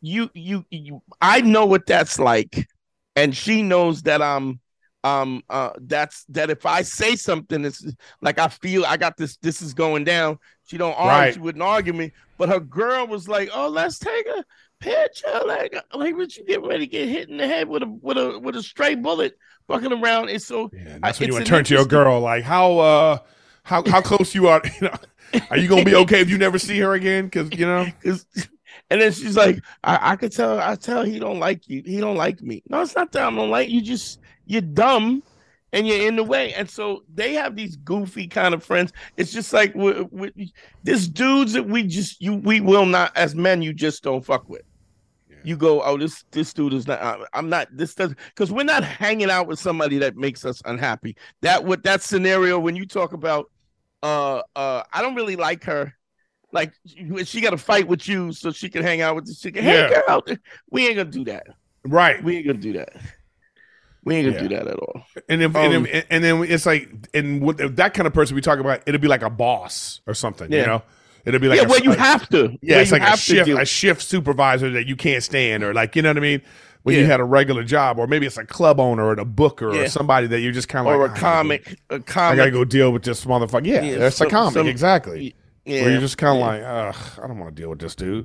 you 0.00 0.30
you 0.32 0.64
you 0.70 1.02
I 1.20 1.40
know 1.40 1.66
what 1.66 1.86
that's 1.86 2.20
like. 2.20 2.68
And 3.16 3.36
she 3.36 3.62
knows 3.62 4.02
that 4.02 4.22
I'm 4.22 4.59
um 5.02 5.42
uh 5.48 5.70
that's 5.80 6.24
that 6.28 6.50
if 6.50 6.66
I 6.66 6.82
say 6.82 7.16
something 7.16 7.64
it's 7.64 7.86
like 8.20 8.38
I 8.38 8.48
feel 8.48 8.84
I 8.84 8.96
got 8.98 9.16
this 9.16 9.36
this 9.38 9.62
is 9.62 9.72
going 9.74 10.04
down. 10.04 10.38
She 10.66 10.76
don't 10.76 10.92
argue, 10.92 11.08
Right. 11.10 11.34
she 11.34 11.40
wouldn't 11.40 11.62
argue 11.62 11.92
me. 11.94 12.12
But 12.38 12.48
her 12.50 12.60
girl 12.60 13.06
was 13.06 13.26
like, 13.28 13.48
Oh, 13.54 13.68
let's 13.68 13.98
take 13.98 14.26
a 14.26 14.44
picture. 14.78 15.40
Like 15.46 15.74
like 15.94 16.16
what 16.16 16.36
you 16.36 16.44
get 16.44 16.62
ready 16.62 16.80
to 16.80 16.86
get 16.86 17.08
hit 17.08 17.28
in 17.30 17.38
the 17.38 17.46
head 17.46 17.68
with 17.68 17.82
a 17.82 17.86
with 17.86 18.18
a 18.18 18.38
with 18.38 18.56
a 18.56 18.62
stray 18.62 18.94
bullet 18.94 19.36
fucking 19.68 19.92
around. 19.92 20.28
It's 20.28 20.46
so 20.46 20.70
Yeah, 20.72 20.98
that's 21.02 21.18
I- 21.18 21.22
when 21.24 21.28
you 21.28 21.32
it's 21.32 21.34
want 21.34 21.46
to 21.46 21.50
turn 21.50 21.64
to 21.64 21.74
your 21.74 21.86
girl, 21.86 22.20
like 22.20 22.44
how 22.44 22.78
uh 22.78 23.18
how 23.62 23.82
how 23.88 24.00
close 24.02 24.34
you 24.34 24.48
are. 24.48 24.60
You 24.80 24.88
know, 24.88 25.42
are 25.50 25.56
you 25.58 25.68
gonna 25.68 25.84
be 25.84 25.94
okay 25.94 26.20
if 26.20 26.28
you 26.28 26.38
never 26.38 26.58
see 26.58 26.78
her 26.80 26.92
again? 26.94 27.26
Because 27.26 27.50
you 27.58 27.64
know, 27.64 27.86
and 28.04 29.00
then 29.00 29.12
she's 29.12 29.36
like, 29.36 29.60
I, 29.84 30.12
I 30.12 30.16
could 30.16 30.32
tell, 30.32 30.58
I 30.58 30.74
tell 30.74 31.04
he 31.04 31.18
don't 31.20 31.38
like 31.38 31.68
you. 31.68 31.82
He 31.84 32.00
don't 32.00 32.16
like 32.16 32.42
me. 32.42 32.62
No, 32.68 32.80
it's 32.82 32.96
not 32.96 33.12
that 33.12 33.22
I 33.22 33.30
don't 33.30 33.50
like 33.50 33.68
you. 33.68 33.80
Just 33.80 34.18
you're 34.50 34.60
dumb 34.62 35.22
and 35.72 35.86
you're 35.86 36.06
in 36.08 36.16
the 36.16 36.24
way. 36.24 36.52
And 36.54 36.68
so 36.68 37.04
they 37.14 37.34
have 37.34 37.54
these 37.54 37.76
goofy 37.76 38.26
kind 38.26 38.52
of 38.54 38.64
friends. 38.64 38.92
It's 39.16 39.32
just 39.32 39.52
like 39.52 39.74
with, 39.74 40.10
with 40.12 40.32
this 40.82 41.06
dudes 41.06 41.52
that 41.52 41.62
we 41.66 41.84
just 41.84 42.20
you 42.20 42.34
we 42.34 42.60
will 42.60 42.86
not 42.86 43.16
as 43.16 43.34
men 43.34 43.62
you 43.62 43.72
just 43.72 44.02
don't 44.02 44.24
fuck 44.24 44.48
with. 44.48 44.62
You 45.42 45.56
go, 45.56 45.80
oh, 45.82 45.96
this 45.96 46.24
this 46.32 46.52
dude 46.52 46.74
is 46.74 46.86
not. 46.86 47.00
I- 47.00 47.24
I'm 47.32 47.48
not. 47.48 47.68
This 47.74 47.94
does 47.94 48.14
because 48.34 48.52
we're 48.52 48.64
not 48.64 48.84
hanging 48.84 49.30
out 49.30 49.46
with 49.46 49.58
somebody 49.58 49.96
that 49.98 50.14
makes 50.16 50.44
us 50.44 50.60
unhappy. 50.66 51.16
That 51.40 51.64
what 51.64 51.82
that 51.84 52.02
scenario 52.02 52.58
when 52.58 52.76
you 52.76 52.84
talk 52.84 53.14
about, 53.14 53.50
uh, 54.02 54.42
uh, 54.54 54.82
I 54.92 55.00
don't 55.00 55.14
really 55.14 55.36
like 55.36 55.64
her. 55.64 55.94
Like 56.52 56.72
she- 56.84 57.24
she 57.24 57.40
got 57.40 57.50
to 57.50 57.56
fight 57.56 57.86
with 57.88 58.06
you 58.06 58.32
so 58.32 58.50
she 58.50 58.68
can 58.68 58.82
hang 58.82 59.00
out 59.00 59.14
with 59.14 59.24
the 59.26 59.34
chicken. 59.34 59.62
Hey, 59.64 59.88
Yeah. 59.88 60.02
girl, 60.06 60.22
we 60.70 60.86
ain't 60.88 60.96
gonna 60.96 61.10
do 61.10 61.24
that. 61.24 61.46
right? 61.84 62.22
We 62.22 62.36
ain't 62.36 62.46
gonna 62.46 62.58
do 62.58 62.74
that. 62.74 62.90
We 64.04 64.16
ain't 64.16 64.26
gonna 64.26 64.42
Yeah. 64.42 64.48
do 64.48 64.54
that 64.56 64.66
at 64.68 64.78
all. 64.78 65.04
And 65.28 65.42
if, 65.42 65.54
Um, 65.54 65.72
and, 65.72 65.86
if, 65.86 66.06
and 66.10 66.24
then 66.24 66.42
it's 66.44 66.64
like, 66.66 66.88
and 67.12 67.42
with 67.42 67.76
that 67.76 67.92
kind 67.94 68.06
of 68.06 68.14
person 68.14 68.34
we 68.34 68.40
talk 68.40 68.58
about, 68.58 68.80
it'll 68.86 69.00
be 69.00 69.08
like 69.08 69.22
a 69.22 69.30
boss 69.30 70.00
or 70.06 70.14
something, 70.14 70.50
you 70.50 70.64
know. 70.64 70.82
It'll 71.26 71.38
be 71.38 71.48
like 71.48 71.58
yeah, 71.58 71.66
a, 71.66 71.68
well, 71.68 71.80
you 71.80 71.92
a- 71.92 71.96
have 71.98 72.26
to. 72.30 72.56
yeah, 72.62 72.78
it's 72.80 72.92
like 72.92 73.02
a 73.02 73.16
shift 73.16 73.48
a 73.50 73.64
shift 73.66 74.00
supervisor 74.02 74.70
that 74.70 74.86
you 74.86 74.96
can't 74.96 75.22
stand, 75.22 75.62
or 75.62 75.74
like 75.74 75.94
you 75.96 76.00
know 76.02 76.08
what 76.10 76.16
I 76.16 76.20
mean. 76.20 76.42
When 76.82 76.94
you 76.96 77.04
had 77.04 77.20
a 77.20 77.24
regular 77.24 77.62
job, 77.62 77.98
or 77.98 78.06
maybe 78.06 78.24
it's 78.24 78.38
a 78.38 78.44
club 78.46 78.80
owner 78.80 79.04
or 79.04 79.12
a 79.12 79.24
booker 79.26 79.70
Yeah. 79.74 79.82
or 79.82 79.88
somebody 79.88 80.26
that 80.28 80.40
you're 80.40 80.50
just 80.50 80.70
kind 80.70 80.88
of 80.88 80.94
or 80.94 81.08
like 81.08 81.10
a 81.10 81.12
"I 81.12 81.20
gotta 81.20 81.58
go- 81.58 82.00
comic, 82.00 82.16
I 82.16 82.36
gotta 82.36 82.50
go 82.50 82.64
deal 82.64 82.90
with 82.90 83.02
this 83.02 83.26
motherfucker. 83.26 83.66
Yeah, 83.66 83.82
Yeah, 83.82 83.98
that's 83.98 84.18
a 84.22 84.26
comic, 84.26 84.54
some- 84.54 84.66
exactly. 84.66 85.34
Yeah, 85.66 85.82
Where 85.82 85.90
you're 85.90 86.00
just 86.00 86.16
kind 86.16 86.38
of 86.38 86.40
yeah. 86.40 86.84
like, 86.86 86.94
ugh, 86.96 87.20
I 87.22 87.26
don't 87.26 87.38
want 87.38 87.54
to 87.54 87.60
deal 87.62 87.68
with 87.68 87.80
this 87.80 87.94
dude. 87.94 88.24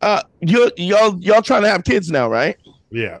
uh, 0.00 0.22
you 0.40 0.70
y'all 0.78 1.18
y'all 1.20 1.42
trying 1.42 1.62
to 1.64 1.68
have 1.68 1.84
kids 1.84 2.10
now, 2.10 2.30
right? 2.30 2.56
Yeah, 2.90 3.18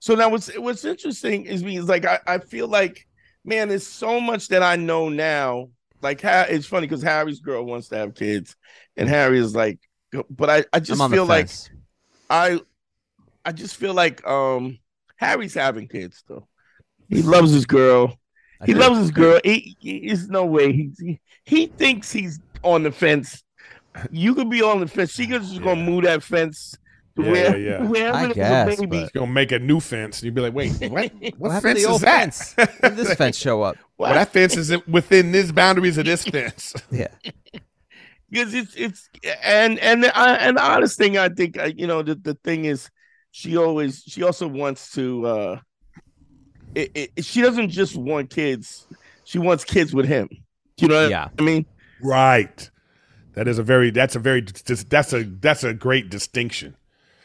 So 0.00 0.14
now 0.14 0.28
what's 0.28 0.56
what's 0.58 0.84
interesting 0.84 1.44
is 1.46 1.64
me 1.64 1.76
is 1.76 1.88
like 1.88 2.04
I, 2.04 2.20
I 2.26 2.38
feel 2.38 2.68
like 2.68 3.06
man, 3.44 3.68
there's 3.68 3.86
so 3.86 4.20
much 4.20 4.48
that 4.48 4.62
I 4.62 4.76
know 4.76 5.08
now. 5.08 5.68
Like 6.00 6.20
it's 6.22 6.66
funny 6.66 6.86
because 6.86 7.02
Harry's 7.02 7.40
girl 7.40 7.64
wants 7.64 7.88
to 7.88 7.96
have 7.96 8.14
kids, 8.14 8.54
and 8.96 9.08
Harry 9.08 9.38
is 9.38 9.54
like, 9.54 9.80
but 10.30 10.48
I 10.48 10.64
I 10.72 10.80
just 10.80 11.10
feel 11.10 11.26
like. 11.26 11.50
I 12.30 12.60
I 13.44 13.52
just 13.52 13.76
feel 13.76 13.94
like 13.94 14.26
um 14.26 14.78
Harry's 15.16 15.54
having 15.54 15.88
kids 15.88 16.22
though. 16.28 16.46
He 17.08 17.22
loves 17.22 17.50
his 17.50 17.66
girl. 17.66 18.14
I 18.60 18.66
He 18.66 18.74
do. 18.74 18.78
loves 18.78 18.98
his 18.98 19.10
girl. 19.10 19.40
He, 19.42 19.76
he, 19.80 20.06
there's 20.06 20.28
no 20.28 20.44
way 20.44 20.72
he, 20.72 20.90
he 20.98 21.20
he 21.44 21.66
thinks 21.66 22.12
he's 22.12 22.38
on 22.62 22.82
the 22.82 22.92
fence. 22.92 23.42
You 24.10 24.34
could 24.34 24.50
be 24.50 24.62
on 24.62 24.80
the 24.80 24.86
fence. 24.86 25.12
She 25.12 25.26
could 25.26 25.42
just 25.42 25.62
gonna 25.62 25.82
move 25.82 26.04
that 26.04 26.22
fence 26.22 26.76
Yeah, 27.18 27.30
where 27.30 27.56
yeah, 27.56 27.56
yeah. 27.80 27.84
wherever 27.84 28.16
I 28.16 28.26
there's 28.26 28.32
a 28.32 28.34
guess, 28.34 28.76
baby. 28.76 28.98
he's 29.00 29.10
gonna 29.10 29.26
make 29.32 29.52
a 29.52 29.58
new 29.58 29.80
fence, 29.80 30.18
and 30.18 30.24
you'd 30.26 30.34
be 30.34 30.40
like, 30.42 30.54
wait, 30.54 30.72
what? 30.90 31.12
What, 31.38 31.52
What 31.52 31.62
fence 31.62 31.82
to 31.82 31.88
the 31.88 31.94
is 31.94 32.00
that? 32.00 32.20
fence? 32.20 32.54
When 32.56 32.94
did 32.94 32.96
this 32.96 33.14
fence 33.14 33.36
show 33.36 33.62
up? 33.62 33.76
Well, 33.98 34.14
that 34.14 34.32
fence 34.32 34.56
is 34.56 34.74
within 34.86 35.32
this 35.32 35.52
boundaries 35.52 35.98
of 35.98 36.04
this 36.06 36.24
fence. 36.24 36.74
Yeah. 36.90 37.08
because 38.30 38.54
it's 38.54 38.74
it's 38.76 39.08
and 39.42 39.78
and 39.80 40.04
the, 40.04 40.16
uh, 40.18 40.36
and 40.40 40.56
the 40.56 40.62
honest 40.62 40.98
thing 40.98 41.16
I 41.18 41.28
think 41.28 41.58
uh, 41.58 41.70
you 41.76 41.86
know 41.86 42.02
the, 42.02 42.14
the 42.14 42.34
thing 42.34 42.64
is 42.64 42.90
she 43.30 43.56
always 43.56 44.02
she 44.06 44.22
also 44.22 44.46
wants 44.46 44.92
to 44.92 45.26
uh 45.26 45.60
it, 46.74 46.90
it, 47.16 47.24
she 47.24 47.40
doesn't 47.42 47.70
just 47.70 47.96
want 47.96 48.30
kids 48.30 48.86
she 49.24 49.38
wants 49.38 49.64
kids 49.64 49.94
with 49.94 50.06
him 50.06 50.28
you 50.80 50.88
know 50.88 51.02
what 51.02 51.10
Yeah. 51.10 51.28
I 51.38 51.42
mean 51.42 51.66
right. 52.02 52.70
That 53.34 53.46
is 53.48 53.58
a 53.58 53.62
very. 53.62 53.90
That's 53.90 54.16
a 54.16 54.18
very. 54.18 54.40
That's 54.42 55.12
a. 55.12 55.22
That's 55.22 55.62
a 55.62 55.72
great 55.72 56.10
distinction. 56.10 56.76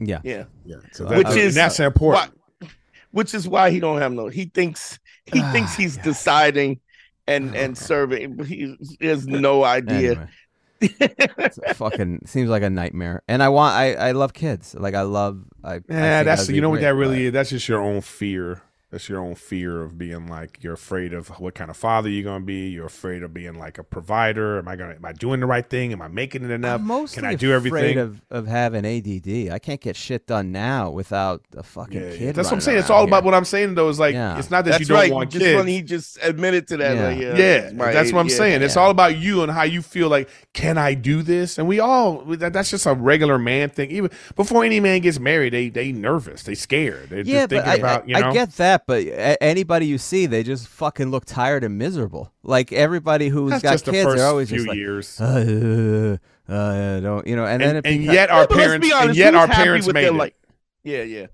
Yeah. 0.00 0.20
yeah 0.24 0.44
So 0.92 1.06
Which 1.06 1.26
that- 1.26 1.36
is- 1.36 1.56
and 1.56 1.64
that's 1.64 1.80
important. 1.80 2.32
why, 2.60 2.68
which 3.10 3.34
is 3.34 3.48
why 3.48 3.70
he 3.70 3.80
don't 3.80 4.00
have 4.00 4.12
no 4.12 4.28
he 4.28 4.46
thinks 4.46 4.98
he 5.32 5.40
Ah, 5.40 5.52
thinks 5.52 5.74
he's 5.74 5.96
deciding 5.98 6.80
and 7.26 7.54
and 7.54 7.76
serving 7.76 8.36
but 8.36 8.46
he, 8.46 8.76
he 9.00 9.06
has 9.06 9.26
no 9.26 9.64
idea 9.64 10.10
Anyway, 10.12 10.28
it's 11.38 11.58
a 11.58 11.74
fucking 11.74 12.20
seems 12.26 12.48
like 12.48 12.62
a 12.62 12.70
nightmare. 12.70 13.22
And 13.26 13.42
I 13.42 13.48
want 13.48 13.74
I 13.74 13.94
I 13.94 14.12
love 14.12 14.32
kids. 14.32 14.76
Like 14.78 14.94
I 14.94 15.02
love 15.02 15.42
I 15.64 15.74
I 15.74 15.74
Yeah, 15.74 15.80
think 15.80 16.24
that's 16.26 16.48
you 16.48 16.60
know 16.60 16.70
what 16.70 16.80
that 16.82 16.94
really 16.94 17.16
but- 17.16 17.22
is. 17.26 17.32
That's 17.32 17.50
just 17.50 17.68
your 17.68 17.80
own 17.82 18.00
fear. 18.00 18.62
That's 18.90 19.06
your 19.06 19.20
own 19.20 19.34
fear 19.34 19.82
of 19.82 19.98
being 19.98 20.28
like 20.28 20.62
you're 20.62 20.72
afraid 20.72 21.12
of 21.12 21.28
what 21.38 21.54
kind 21.54 21.68
of 21.68 21.76
father 21.76 22.08
you're 22.08 22.24
gonna 22.24 22.42
be. 22.44 22.68
You're 22.70 22.86
afraid 22.86 23.22
of 23.22 23.34
being 23.34 23.54
like 23.58 23.76
a 23.76 23.84
provider. 23.84 24.58
Am 24.58 24.66
I 24.66 24.76
gonna 24.76 24.94
am 24.94 25.04
I 25.04 25.12
doing 25.12 25.40
the 25.40 25.46
right 25.46 25.68
thing? 25.68 25.92
Am 25.92 26.00
I 26.00 26.08
making 26.08 26.42
it 26.42 26.50
enough? 26.50 26.80
I'm 26.80 26.86
mostly 26.86 27.20
Can 27.20 27.28
I 27.28 27.34
do 27.34 27.52
afraid 27.52 27.74
everything? 27.74 27.98
of, 27.98 28.22
of 28.30 28.46
having 28.46 28.86
ADD. 28.86 29.52
I 29.52 29.58
can't 29.58 29.80
get 29.82 29.94
shit 29.94 30.26
done 30.26 30.52
now 30.52 30.88
without 30.90 31.42
a 31.54 31.62
fucking 31.62 32.00
Yeah, 32.00 32.16
kid. 32.16 32.34
That's 32.34 32.48
what 32.48 32.54
I'm 32.54 32.60
saying. 32.62 32.78
It's 32.78 32.88
around 32.88 33.00
all 33.00 33.04
about 33.04 33.24
what 33.24 33.34
I'm 33.34 33.44
saying 33.44 33.74
though. 33.74 33.90
Is 33.90 33.98
like 33.98 34.14
Yeah. 34.14 34.38
it's 34.38 34.50
not 34.50 34.64
that 34.64 34.70
that's 34.70 34.80
you 34.80 34.86
don't 34.86 34.96
right 34.96 35.12
want 35.12 35.30
just 35.32 35.44
kids. 35.44 35.56
when 35.58 35.66
he 35.66 35.82
just 35.82 36.18
admitted 36.22 36.66
to 36.68 36.78
that 36.78 36.96
Yeah. 36.96 37.06
like, 37.08 37.18
yeah, 37.18 37.36
yeah, 37.36 37.56
it's 37.68 37.76
that's 37.76 38.12
what 38.12 38.20
I'm 38.20 38.26
age, 38.26 38.32
yeah. 38.32 38.38
saying. 38.38 38.62
It's 38.62 38.76
all 38.78 38.90
about 38.90 39.18
you 39.18 39.42
and 39.42 39.52
how 39.52 39.64
you 39.64 39.82
feel 39.82 40.08
like, 40.08 40.30
can 40.54 40.78
I 40.78 40.94
do 40.94 41.20
this? 41.20 41.58
And 41.58 41.68
we 41.68 41.78
all 41.78 42.22
that, 42.24 42.54
that's 42.54 42.70
just 42.70 42.86
a 42.86 42.94
regular 42.94 43.36
man 43.38 43.68
thing. 43.68 43.90
Even 43.90 44.10
before 44.34 44.64
any 44.64 44.80
man 44.80 45.00
gets 45.02 45.18
married, 45.20 45.52
they 45.52 45.68
they 45.68 45.92
nervous, 45.92 46.44
they 46.44 46.54
scared. 46.54 47.10
They're 47.10 47.18
Yeah, 47.20 47.40
just 47.46 47.50
but 47.50 47.64
thinking 47.64 47.70
I, 47.70 47.74
about 47.74 48.08
you 48.08 48.18
know. 48.18 48.30
I 48.30 48.32
get 48.32 48.52
that, 48.56 48.77
but 48.86 49.02
a- 49.06 49.42
anybody 49.42 49.86
you 49.86 49.98
see, 49.98 50.26
they 50.26 50.42
just 50.42 50.68
fucking 50.68 51.10
look 51.10 51.24
tired 51.24 51.64
and 51.64 51.76
miserable. 51.78 52.32
Like 52.42 52.72
everybody 52.72 53.28
who's 53.28 53.50
that's 53.50 53.62
got 53.62 53.72
just 53.72 53.84
the 53.86 53.92
kids, 53.92 54.04
first 54.04 54.16
they're 54.18 54.26
always 54.26 54.48
few 54.48 54.58
just 54.58 54.68
like, 54.68 54.76
years. 54.76 55.20
uh, 55.20 56.16
uh, 56.48 56.52
uh, 56.52 57.00
don't 57.00 57.26
you 57.26 57.36
know? 57.36 57.44
And, 57.44 57.60
then 57.62 57.76
and, 57.76 57.78
it 57.78 57.86
and 57.90 57.98
becomes- 58.00 58.14
yet 58.14 58.30
our 58.30 58.46
but 58.46 58.56
let's 58.56 58.66
parents, 58.66 58.92
honest, 58.92 59.08
and 59.08 59.16
yet 59.16 59.34
our 59.34 59.48
parents 59.48 59.86
made 59.86 59.94
their 60.04 60.06
it. 60.10 60.14
life? 60.14 60.32
yeah 60.84 61.02
yeah 61.02 61.26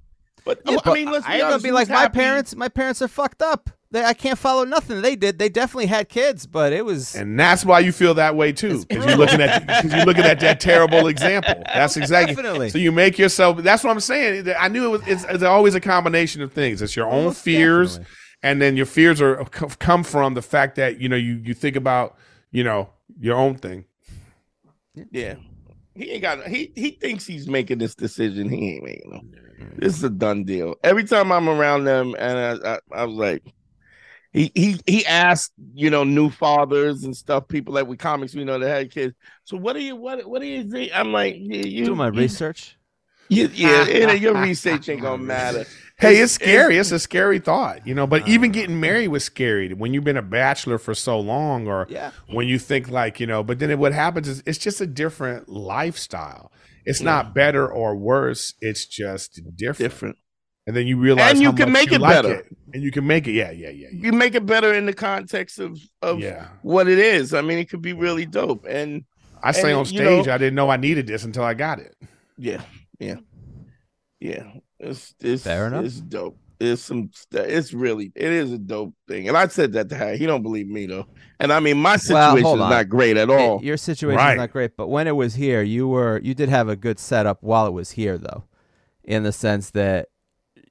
but, 0.44 0.60
Yeah, 0.66 0.78
I 0.84 0.92
mean 0.94 1.10
let's 1.10 1.24
I 1.26 1.28
be 1.28 1.34
ain't 1.34 1.40
gonna 1.42 1.52
honest, 1.52 1.62
be 1.64 1.68
who's 1.70 1.74
like 1.74 1.88
my 1.88 1.94
happy- 2.00 2.18
parents. 2.18 2.54
My 2.54 2.68
parents 2.68 3.00
are 3.02 3.08
fucked 3.08 3.40
up. 3.42 3.70
They, 3.94 4.04
I 4.04 4.12
can't 4.12 4.36
follow 4.36 4.64
nothing 4.64 5.02
they 5.02 5.14
did. 5.14 5.38
They 5.38 5.48
definitely 5.48 5.86
had 5.86 6.08
kids, 6.08 6.48
but 6.48 6.72
it 6.72 6.84
was 6.84 7.14
And 7.14 7.38
that's 7.38 7.64
why 7.64 7.78
you 7.78 7.92
feel 7.92 8.12
that 8.14 8.34
way 8.34 8.50
too, 8.50 8.84
because 8.84 9.06
you're 9.06 9.16
looking 9.16 9.40
at 9.40 9.64
because 9.64 9.92
you're 9.94 10.04
looking 10.04 10.24
at 10.24 10.40
that 10.40 10.58
terrible 10.58 11.06
example. 11.06 11.62
That's 11.72 11.96
exactly. 11.96 12.34
Definitely. 12.34 12.70
So 12.70 12.78
you 12.78 12.90
make 12.90 13.20
yourself. 13.20 13.58
That's 13.58 13.84
what 13.84 13.90
I'm 13.92 14.00
saying. 14.00 14.52
I 14.58 14.66
knew 14.66 14.86
it 14.86 14.88
was. 14.88 15.02
It's, 15.06 15.24
it's 15.28 15.44
always 15.44 15.76
a 15.76 15.80
combination 15.80 16.42
of 16.42 16.52
things. 16.52 16.82
It's 16.82 16.96
your 16.96 17.06
own 17.06 17.26
Most 17.26 17.42
fears, 17.44 17.98
definitely. 17.98 18.16
and 18.42 18.60
then 18.62 18.76
your 18.76 18.86
fears 18.86 19.20
are 19.20 19.44
come 19.44 20.02
from 20.02 20.34
the 20.34 20.42
fact 20.42 20.74
that 20.74 21.00
you 21.00 21.08
know 21.08 21.14
you 21.14 21.40
you 21.44 21.54
think 21.54 21.76
about 21.76 22.16
you 22.50 22.64
know 22.64 22.90
your 23.20 23.36
own 23.36 23.54
thing. 23.54 23.84
yeah 25.12 25.36
he 25.94 26.10
ain't 26.10 26.22
got 26.22 26.44
he 26.48 26.72
he 26.74 26.90
thinks 26.90 27.24
he's 27.26 27.46
making 27.48 27.78
this 27.78 27.94
decision 27.94 28.48
he 28.48 28.74
ain't 28.74 28.82
making 28.84 29.10
them 29.10 29.30
this 29.76 29.96
is 29.96 30.02
a 30.02 30.10
done 30.10 30.42
deal 30.42 30.74
every 30.82 31.04
time 31.04 31.30
i'm 31.30 31.48
around 31.48 31.84
them 31.84 32.16
and 32.18 32.36
i 32.66 32.74
i, 32.74 32.78
I 32.92 33.04
was 33.04 33.16
like 33.16 33.44
he, 34.34 34.50
he 34.54 34.80
he 34.86 35.06
asked 35.06 35.52
you 35.74 35.88
know 35.88 36.04
new 36.04 36.28
fathers 36.28 37.04
and 37.04 37.16
stuff 37.16 37.48
people 37.48 37.72
like 37.72 37.86
with 37.86 37.98
comics 37.98 38.34
we 38.34 38.44
know 38.44 38.58
that 38.58 38.68
had 38.68 38.90
kids 38.90 39.14
so 39.44 39.56
what 39.56 39.72
do 39.74 39.80
you 39.82 39.96
what 39.96 40.28
what 40.28 40.40
do 40.42 40.46
you 40.46 40.62
think 40.70 40.90
i'm 40.94 41.12
like 41.12 41.36
you, 41.38 41.60
you 41.62 41.84
do 41.86 41.94
my 41.94 42.08
you- 42.08 42.12
research. 42.20 42.76
you, 43.28 43.48
yeah 43.54 43.86
yeah 43.86 44.12
your 44.12 44.34
research 44.42 44.88
ain't 44.90 45.00
gonna 45.00 45.22
matter 45.22 45.64
Hey, 45.96 46.14
It's- 46.14 46.24
it's 46.24 46.32
scary. 46.32 46.76
It's, 46.76 46.90
a 46.90 46.98
scary 46.98 47.38
thought, 47.38 47.86
you 47.86 47.94
know. 47.94 48.04
But 48.04 48.22
uh, 48.22 48.26
even 48.26 48.50
getting 48.50 48.80
married 48.80 49.06
was 49.08 49.22
scary 49.22 49.72
when 49.72 49.94
you've 49.94 50.02
been 50.02 50.16
a 50.16 50.22
bachelor 50.22 50.76
for 50.76 50.92
so 50.92 51.20
long, 51.20 51.68
or 51.68 51.86
Yeah. 51.88 52.10
when 52.26 52.48
you 52.48 52.58
think 52.58 52.90
like 52.90 53.20
you 53.20 53.28
know. 53.28 53.44
But 53.44 53.60
then 53.60 53.70
it, 53.70 53.78
what 53.78 53.92
happens 53.92 54.26
is 54.26 54.42
it's 54.44 54.58
just 54.58 54.80
a 54.80 54.88
different 54.88 55.48
lifestyle. 55.48 56.50
It's 56.84 57.00
not 57.00 57.32
better 57.32 57.64
or 57.70 57.94
worse. 57.94 58.54
It's 58.60 58.86
just 58.86 59.36
different. 59.56 59.78
different 59.78 60.16
And 60.66 60.74
then 60.74 60.86
you 60.86 60.96
realize, 60.98 61.32
And 61.32 61.40
you 61.42 61.50
how 61.50 61.56
can 61.56 61.70
much 61.72 61.80
make 61.82 61.90
you 61.90 61.96
it 61.96 62.00
like 62.00 62.14
better. 62.22 62.46
and 62.72 62.82
you 62.82 62.90
can 62.90 63.06
make 63.06 63.26
it. 63.28 63.32
Yeah, 63.32 63.50
yeah, 63.50 63.68
yeah, 63.68 63.88
yeah. 63.92 64.00
you 64.06 64.12
make 64.12 64.34
it 64.34 64.46
better 64.46 64.72
in 64.72 64.86
the 64.86 64.94
context 64.94 65.58
of 65.58 65.78
of 66.00 66.20
Yeah. 66.20 66.48
what 66.62 66.88
it 66.88 66.98
is 66.98 67.34
i 67.34 67.40
mean 67.42 67.58
it 67.58 67.68
could 67.68 67.82
be 67.82 67.92
really 67.92 68.24
dope 68.26 68.64
and 68.68 69.04
I 69.42 69.52
say 69.52 69.70
and, 69.70 69.80
on 69.80 69.84
stage, 69.84 70.26
know- 70.26 70.32
I 70.32 70.38
didn't 70.38 70.54
know 70.54 70.70
I 70.70 70.78
needed 70.78 71.06
this 71.06 71.22
until 71.24 71.44
I 71.44 71.52
got 71.52 71.78
it. 71.80 71.94
Yeah, 72.38 72.62
yeah, 72.98 73.16
yeah. 74.20 74.44
It's 74.78 75.14
it's 75.20 75.42
Fair 75.44 75.66
enough. 75.66 75.84
It's 75.84 76.00
dope. 76.00 76.38
It's 76.60 76.80
some. 76.82 77.10
st- 77.12 77.46
It's 77.50 77.72
really. 77.74 78.10
It 78.14 78.32
is 78.32 78.52
a 78.52 78.58
dope 78.58 78.94
thing. 79.06 79.28
And 79.28 79.36
I 79.36 79.48
said 79.48 79.72
that 79.74 79.88
to 79.90 79.96
Harry. 79.96 80.16
He 80.16 80.24
don't 80.26 80.42
believe 80.42 80.66
me 80.68 80.86
though. 80.86 81.06
And 81.40 81.52
I 81.52 81.60
mean, 81.60 81.76
my 81.76 81.96
situation 81.96 82.42
hold 82.44 82.58
is 82.60 82.70
not 82.70 82.88
great 82.88 83.16
at 83.18 83.28
It- 83.28 83.32
all. 83.38 83.62
your 83.62 83.76
situation 83.76 84.16
Right. 84.16 84.36
not 84.36 84.50
great, 84.50 84.76
but 84.76 84.88
when 84.88 85.06
it 85.06 85.16
was 85.16 85.34
here, 85.34 85.62
you 85.62 85.88
were 85.88 86.20
you 86.22 86.32
did 86.34 86.48
have 86.48 86.68
a 86.70 86.76
good 86.76 86.98
setup 86.98 87.42
while 87.42 87.66
it 87.66 87.72
was 87.72 87.92
here, 87.92 88.16
though, 88.16 88.44
in 89.02 89.24
the 89.24 89.32
sense 89.32 89.70
that 89.72 90.08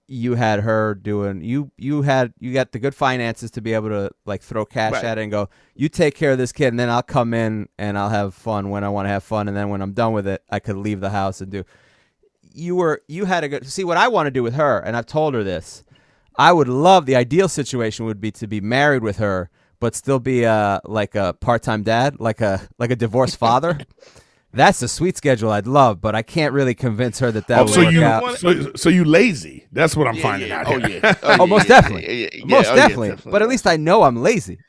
you 0.08 0.36
had 0.36 0.60
her 0.60 0.93
doing 0.95 1.41
you 1.41 1.72
you 1.78 2.01
had 2.01 2.34
you 2.39 2.54
got 2.54 2.72
the 2.74 2.80
good 2.80 2.93
finances 2.93 3.49
to 3.51 3.62
be 3.62 3.74
able 3.74 3.88
to 3.89 4.12
like 4.26 4.41
throw 4.41 4.66
cash 4.66 4.91
Right. 4.93 5.04
at 5.06 5.18
it 5.18 5.22
and 5.22 5.32
go 5.32 5.49
you 5.76 5.88
take 5.88 6.14
care 6.16 6.32
of 6.34 6.38
this 6.38 6.51
kid 6.51 6.68
and 6.68 6.80
then 6.80 6.89
I'll 6.89 7.01
come 7.01 7.34
in 7.34 7.70
and 7.78 7.97
I'll 7.97 8.10
have 8.10 8.34
fun 8.34 8.70
when 8.70 8.84
I 8.84 8.89
want 8.89 9.06
to 9.06 9.10
have 9.10 9.24
fun 9.24 9.47
and 9.47 9.56
then 9.56 9.70
when 9.70 9.82
I'm 9.82 9.93
done 9.93 10.12
with 10.12 10.28
it 10.28 10.43
I 10.49 10.60
could 10.60 10.76
leave 10.76 10.99
the 10.99 11.10
house 11.12 11.39
and 11.39 11.51
do 11.51 11.64
you 12.54 12.76
were 12.76 13.01
you 13.08 13.26
had 13.26 13.43
a 13.43 13.49
good 13.49 13.66
see 13.66 13.84
what 13.86 13.97
I 13.97 14.10
want 14.10 14.28
to 14.28 14.32
do 14.32 14.43
with 14.43 14.56
her 14.56 14.80
and 14.80 14.97
I've 14.97 15.06
told 15.06 15.34
her 15.36 15.43
this 15.43 15.84
I 16.38 16.51
would 16.51 16.68
love 16.68 17.06
the 17.06 17.16
ideal 17.16 17.47
situation 17.47 18.06
would 18.06 18.20
be 18.20 18.32
to 18.32 18.45
be 18.47 18.60
married 18.60 19.04
with 19.04 19.18
her 19.18 19.49
but 19.80 19.95
still 19.95 20.20
be 20.20 20.43
a 20.43 20.82
like 20.84 21.16
a 21.16 21.34
part-time 21.34 21.84
dad 21.84 22.20
like 22.20 22.41
a 22.41 22.68
like 22.78 22.91
a 22.91 22.95
divorced 22.95 23.38
father 23.38 23.80
that's 24.54 24.82
a 24.82 24.88
sweet 24.88 25.18
schedule 25.18 25.49
I'd 25.51 25.68
love 25.68 25.99
but 26.01 26.16
I 26.16 26.22
can't 26.22 26.54
really 26.54 26.76
convince 26.76 27.20
her 27.20 27.32
that 27.32 27.47
that 27.47 27.60
Oh, 27.60 27.64
would 27.64 27.74
so 27.74 27.82
work 27.84 27.93
you 27.93 28.04
out 28.04 28.38
so, 28.39 28.72
so 28.76 28.89
you 28.89 29.04
lazy? 29.04 29.66
That's 29.72 29.95
what 29.97 30.08
I'm 30.08 30.16
Yeah, 30.16 30.22
finding 30.22 30.49
yeah. 30.49 30.60
out. 30.60 30.68
Oh 30.68 30.78
yeah. 30.78 31.16
Oh, 31.39 31.47
most 31.47 31.64
yeah, 31.64 31.82
definitely. 31.82 32.06
yeah, 32.06 32.12
yeah, 32.12 32.30
yeah. 32.34 32.45
Most 32.45 32.68
Oh, 32.68 32.76
yeah, 32.76 32.88
definitely. 32.88 33.32
But 33.32 33.41
at 33.41 33.49
least 33.49 33.66
I 33.68 33.78
know 33.78 34.04
I'm 34.04 34.18
lazy. 34.18 34.60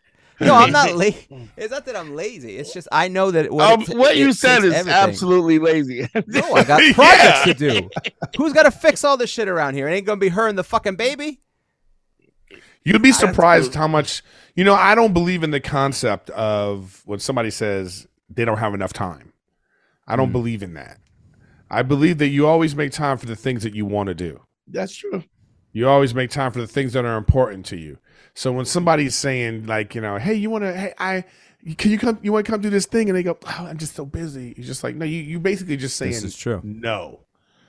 No, 0.41 0.55
I'm 0.55 0.73
not 0.73 0.97
lazy. 0.97 1.51
It's 1.57 1.71
not 1.71 1.87
that 1.87 1.97
I'm 1.97 2.15
lazy. 2.15 2.57
It's 2.57 2.73
just 2.73 2.89
I 2.91 3.09
know 3.09 3.31
that 3.31 3.53
what, 3.53 3.71
Um, 3.73 3.83
it 3.83 3.87
t- 3.87 3.97
what 3.97 4.13
it 4.17 4.19
you 4.19 4.33
said 4.33 4.65
is 4.65 4.75
everything. 4.75 5.01
absolutely 5.11 5.59
lazy. 5.59 6.09
No, 6.27 6.55
I 6.55 6.65
got 6.65 6.83
projects 6.95 7.45
to 7.45 7.55
do. 7.55 7.89
Who's 8.37 8.53
got 8.53 8.65
to 8.65 8.71
fix 8.71 9.05
all 9.05 9.17
this 9.17 9.31
shit 9.31 9.49
around 9.49 9.75
here? 9.75 9.87
It 9.89 9.93
ain't 9.95 10.07
gonna 10.07 10.19
be 10.19 10.31
her 10.31 10.49
and 10.49 10.59
the 10.59 10.65
fucking 10.65 10.97
baby. 10.97 11.41
You'd 12.85 13.03
be 13.03 13.13
surprised 13.13 13.75
how 13.75 13.87
much 13.89 14.23
you 14.57 14.65
know. 14.65 14.75
I 14.75 14.95
don't 14.95 15.13
believe 15.13 15.43
in 15.43 15.51
the 15.53 15.61
concept 15.61 16.31
of 16.31 17.03
when 17.07 17.19
somebody 17.19 17.51
says 17.51 18.07
they 18.29 18.45
don't 18.45 18.59
have 18.59 18.75
enough 18.75 18.93
time. 18.93 19.33
I 20.07 20.15
Mm. 20.15 20.19
don't 20.19 20.33
believe 20.33 20.63
in 20.63 20.75
that. 20.75 20.99
I 21.71 21.83
believe 21.83 22.19
that 22.19 22.29
you 22.29 22.47
always 22.47 22.77
make 22.77 22.93
time 22.93 23.17
for 23.19 23.27
the 23.27 23.37
things 23.37 23.63
that 23.63 23.75
you 23.75 23.87
want 23.87 24.09
to 24.09 24.15
do. 24.15 24.41
That's 24.69 24.95
true. 24.95 25.25
You 25.73 25.89
always 25.89 26.15
make 26.15 26.31
time 26.31 26.53
for 26.53 26.61
the 26.61 26.67
things 26.67 26.93
that 26.93 27.05
are 27.05 27.17
important 27.17 27.67
to 27.67 27.77
you. 27.77 27.99
So 28.35 28.53
when 28.53 28.65
somebody's 28.65 29.15
saying 29.15 29.67
like, 29.67 29.95
you 29.95 30.01
know, 30.01 30.19
hey, 30.19 30.35
you 30.35 30.51
want 30.51 30.63
to, 30.65 30.73
hey, 30.77 30.95
I, 30.99 31.25
can 31.79 31.91
you 31.91 31.99
come, 31.99 32.19
you 32.23 32.33
want 32.33 32.47
to 32.47 32.53
come 32.53 32.61
do 32.61 32.71
this 32.71 32.87
thing? 32.87 33.09
And 33.09 33.17
they 33.17 33.23
go, 33.23 33.37
oh, 33.45 33.67
I'm 33.67 33.79
just 33.79 33.97
so 33.97 34.05
busy. 34.05 34.55
You're 34.57 34.67
just 34.67 34.85
like, 34.85 34.95
no, 34.95 35.05
you, 35.05 35.21
you 35.21 35.41
basically 35.41 35.77
just 35.77 35.97
saying, 35.97 36.13
This 36.13 36.23
is 36.23 36.37
true. 36.37 36.61
no, 36.63 37.21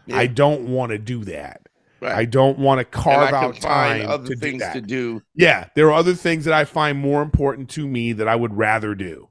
Yeah. 0.06 0.18
I 0.18 0.28
don't 0.28 0.68
want 0.70 0.92
to 0.92 0.98
do 1.00 1.24
that. 1.26 1.68
Right. 2.02 2.14
I 2.14 2.26
don't 2.26 2.60
want 2.60 2.80
to 2.80 2.86
carve 2.86 3.34
out 3.34 3.58
find 3.58 4.02
time 4.04 4.10
other 4.12 4.28
to 4.28 4.36
do 4.36 4.40
things 4.40 4.60
that. 4.60 4.74
to 4.74 4.82
do. 4.82 5.24
Yeah, 5.34 5.70
there 5.76 5.88
are 5.88 5.94
other 5.94 6.14
things 6.14 6.46
that 6.46 6.54
I 6.54 6.66
find 6.66 7.00
more 7.00 7.24
important 7.24 7.70
to 7.72 7.88
me 7.88 8.12
that 8.14 8.28
I 8.28 8.36
would 8.36 8.56
rather 8.56 8.94
do. 8.94 9.30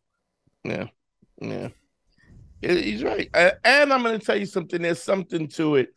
Yeah, 0.64 0.86
yeah. 1.40 1.68
He- 2.66 2.82
He's 2.92 3.02
right. 3.02 3.28
And 3.64 3.92
I'm 3.92 4.02
going 4.02 4.18
to 4.18 4.24
tell 4.24 4.36
you 4.36 4.46
something. 4.46 4.80
There's 4.82 5.02
something 5.02 5.48
to 5.48 5.76
it. 5.76 5.94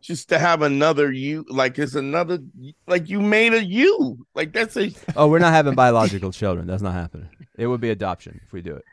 Just 0.00 0.30
to 0.30 0.38
have 0.38 0.62
another 0.62 1.12
you, 1.12 1.44
like 1.48 1.78
it's 1.78 1.94
another, 1.94 2.40
like 2.88 3.08
you 3.08 3.20
made 3.20 3.54
a 3.54 3.64
you, 3.64 4.26
like 4.34 4.52
that's 4.52 4.76
a. 4.76 4.90
Oh, 5.14 5.28
we're 5.28 5.38
not 5.38 5.52
having 5.52 5.76
biological 5.76 6.32
children. 6.32 6.66
That's 6.66 6.82
not 6.82 6.92
happening. 6.92 7.28
It 7.56 7.68
would 7.68 7.80
be 7.80 7.90
adoption 7.90 8.40
if 8.44 8.52
we 8.52 8.62
do 8.62 8.74
it. 8.74 8.84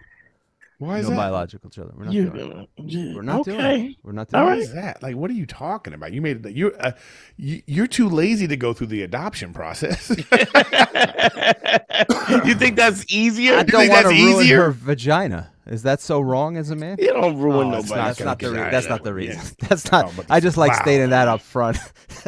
Why 0.82 0.98
is 0.98 1.04
no 1.06 1.12
that? 1.12 1.18
biological 1.18 1.70
children. 1.70 1.96
We're 1.98 2.06
not 2.06 2.14
You- 2.14 2.30
doing 2.32 2.68
it. 2.78 3.16
We're 3.16 3.22
not 3.22 3.46
doing 3.46 3.60
it. 3.60 3.96
We're 4.04 4.12
not 4.14 4.30
doing 4.30 4.42
All 4.42 4.50
What 4.50 4.58
it. 4.58 4.62
is 4.62 4.74
that? 4.74 5.04
Like, 5.04 5.16
what 5.16 5.30
are 5.30 5.34
you 5.36 5.46
talking 5.46 5.94
about? 5.94 6.12
You 6.12 6.22
made 6.22 6.44
it. 6.46 6.56
You're 6.56 6.74
uh, 6.84 6.92
you, 7.38 7.62
you're 7.68 7.86
too 7.88 8.10
lazy 8.10 8.48
to 8.48 8.58
go 8.58 8.74
through 8.74 8.88
the 8.88 9.04
adoption 9.04 9.54
process. 9.54 10.10
you 12.46 12.56
think 12.56 12.76
that's 12.78 13.06
easier? 13.14 13.58
I 13.58 13.64
don't 13.64 13.90
want 13.90 14.04
to 14.08 14.10
ruin 14.10 14.42
easier? 14.42 14.64
her 14.64 14.72
vagina. 14.72 15.52
Is 15.68 15.84
that 15.84 16.02
so 16.02 16.20
wrong 16.20 16.58
as 16.58 16.72
a 16.72 16.76
man? 16.76 16.98
You 17.00 17.14
don't 17.14 17.38
ruin 17.38 17.74
Oh, 17.74 17.78
it's 17.78 17.90
nobody. 17.90 18.08
That's 18.08 18.20
not 18.20 18.40
the. 18.40 18.50
Re- 18.52 18.72
that's 18.72 18.90
not 18.90 19.04
the 19.04 19.12
Yeah. 19.12 19.16
reason. 19.16 19.56
That's 19.70 19.92
not. 19.92 20.18
No, 20.18 20.24
I 20.30 20.40
just 20.40 20.58
like 20.58 20.72
wow. 20.72 20.82
stating 20.82 21.12
that 21.12 21.28
up 21.28 21.42
front. 21.42 21.78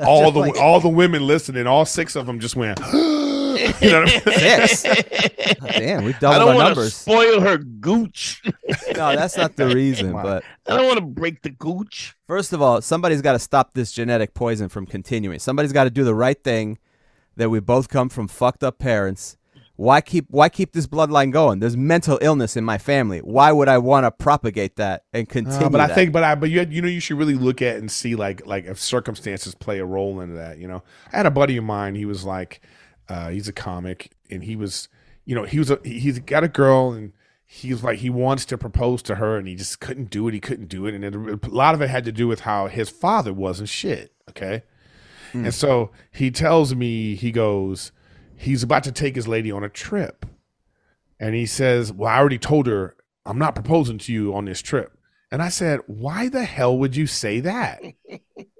all 0.06 0.32
the 0.32 0.40
like- 0.40 0.58
all 0.60 0.80
the 0.80 0.90
women 0.90 1.26
listening, 1.26 1.66
all 1.66 1.86
six 1.86 2.16
of 2.16 2.28
them 2.28 2.40
just 2.40 2.56
went. 2.56 2.80
you 3.82 3.92
know 3.92 4.02
what 4.02 4.28
I 4.28 4.58
mean? 4.58 4.68
Six. 4.68 4.84
Damn, 5.78 6.04
we 6.06 6.14
I 6.14 6.20
doubled 6.20 6.40
don't 6.40 6.42
our 6.42 6.46
want 6.46 6.58
to 6.58 6.64
numbers. 6.66 6.96
spoil 6.96 7.42
her 7.42 7.58
gooch. 7.58 8.42
No, 8.96 9.16
that's 9.16 9.36
not 9.38 9.56
the 9.56 9.68
reason. 9.68 10.12
But 10.14 10.44
I 10.68 10.78
don't 10.78 10.86
want 10.86 11.00
to 11.00 11.06
break 11.06 11.42
the 11.42 11.50
gooch. 11.50 12.16
first 12.28 12.54
of 12.54 12.62
all, 12.62 12.80
somebody's 12.82 13.22
got 13.22 13.34
to 13.34 13.40
stop 13.40 13.74
this 13.74 13.92
genetic 13.92 14.34
poison 14.36 14.70
from 14.70 14.86
continuing. 14.86 15.40
Somebody's 15.40 15.74
got 15.74 15.86
to 15.86 15.90
do 15.90 16.04
the 16.04 16.14
right 16.14 16.42
thing. 16.42 16.78
That 17.36 17.50
we 17.50 17.60
both 17.60 17.90
come 17.90 18.10
from 18.10 18.28
fucked 18.28 18.64
up 18.64 18.78
parents. 18.78 19.38
Why 19.76 20.02
keep 20.02 20.28
Why 20.30 20.50
keep 20.50 20.74
this 20.74 20.86
bloodline 20.86 21.32
going? 21.32 21.60
There's 21.60 21.76
mental 21.76 22.20
illness 22.22 22.56
in 22.56 22.64
my 22.64 22.78
family. 22.78 23.20
Why 23.20 23.52
would 23.52 23.68
I 23.68 23.80
want 23.80 24.04
to 24.06 24.12
propagate 24.12 24.76
that 24.76 25.04
and 25.14 25.28
continue? 25.28 25.66
Uh, 25.66 25.70
but 25.70 25.82
I 25.82 25.88
that? 25.88 25.96
think, 25.96 26.12
but 26.14 26.24
I, 26.24 26.36
but 26.36 26.52
you, 26.52 26.62
you 26.70 26.82
know, 26.84 26.88
you 26.88 27.00
should 27.00 27.18
really 27.18 27.34
look 27.34 27.64
at 27.64 27.78
and 27.78 27.92
see 27.92 28.14
like, 28.14 28.46
like 28.46 28.66
if 28.66 28.80
circumstances 28.80 29.56
play 29.56 29.80
a 29.80 29.86
role 29.86 30.22
into 30.22 30.36
that. 30.36 30.60
You 30.60 30.68
know, 30.68 30.84
I 31.12 31.18
had 31.18 31.26
a 31.26 31.32
buddy 31.32 31.58
of 31.58 31.64
mine. 31.64 31.96
He 31.96 32.06
was 32.06 32.24
like, 32.24 32.62
uh, 33.10 33.30
he's 33.30 33.48
a 33.48 33.54
comic, 33.54 34.12
and 34.30 34.44
he 34.44 34.56
was, 34.56 34.90
you 35.26 35.36
know, 35.36 35.44
he 35.44 35.60
was 35.60 35.70
a, 35.72 35.80
he- 35.84 36.00
he's 36.00 36.20
got 36.20 36.44
a 36.44 36.48
girl, 36.48 36.92
and 36.92 37.14
he 37.46 37.72
was 37.72 37.84
like, 37.84 38.00
he 38.00 38.10
wants 38.10 38.46
to 38.46 38.58
propose 38.58 39.02
to 39.04 39.16
her, 39.16 39.38
and 39.38 39.48
he 39.48 39.56
just 39.56 39.80
couldn't 39.80 40.10
do 40.10 40.28
it. 40.28 40.34
He 40.34 40.40
couldn't 40.40 40.68
do 40.70 40.86
it, 40.86 40.94
and 40.96 41.04
it, 41.04 41.16
a 41.46 41.50
lot 41.50 41.76
of 41.76 41.82
it 41.82 41.90
had 41.90 42.06
to 42.06 42.12
do 42.12 42.28
with 42.28 42.42
how 42.42 42.68
his 42.68 42.90
father 42.90 43.34
wasn't 43.34 43.70
shit. 43.70 44.14
Okay, 44.30 44.64
and 45.34 45.54
so 45.54 45.92
he 46.12 46.30
tells 46.32 46.76
me, 46.76 47.16
he 47.16 47.32
goes, 47.32 47.92
he's 48.36 48.62
about 48.64 48.84
to 48.84 48.92
take 48.92 49.16
his 49.16 49.28
lady 49.28 49.52
on 49.52 49.64
a 49.64 49.70
trip. 49.70 50.26
And 51.20 51.34
he 51.36 51.46
says, 51.46 51.92
Well, 51.94 52.10
I 52.10 52.18
already 52.20 52.38
told 52.38 52.68
her 52.68 52.96
I'm 53.26 53.38
not 53.40 53.56
proposing 53.56 53.98
to 54.00 54.14
you 54.14 54.36
on 54.36 54.46
this 54.46 54.62
trip. 54.62 54.98
And 55.34 55.42
I 55.42 55.50
said, 55.50 55.80
Why 55.88 56.30
the 56.30 56.44
hell 56.44 56.78
would 56.78 56.96
you 56.96 57.08
say 57.08 57.40
that? 57.40 57.82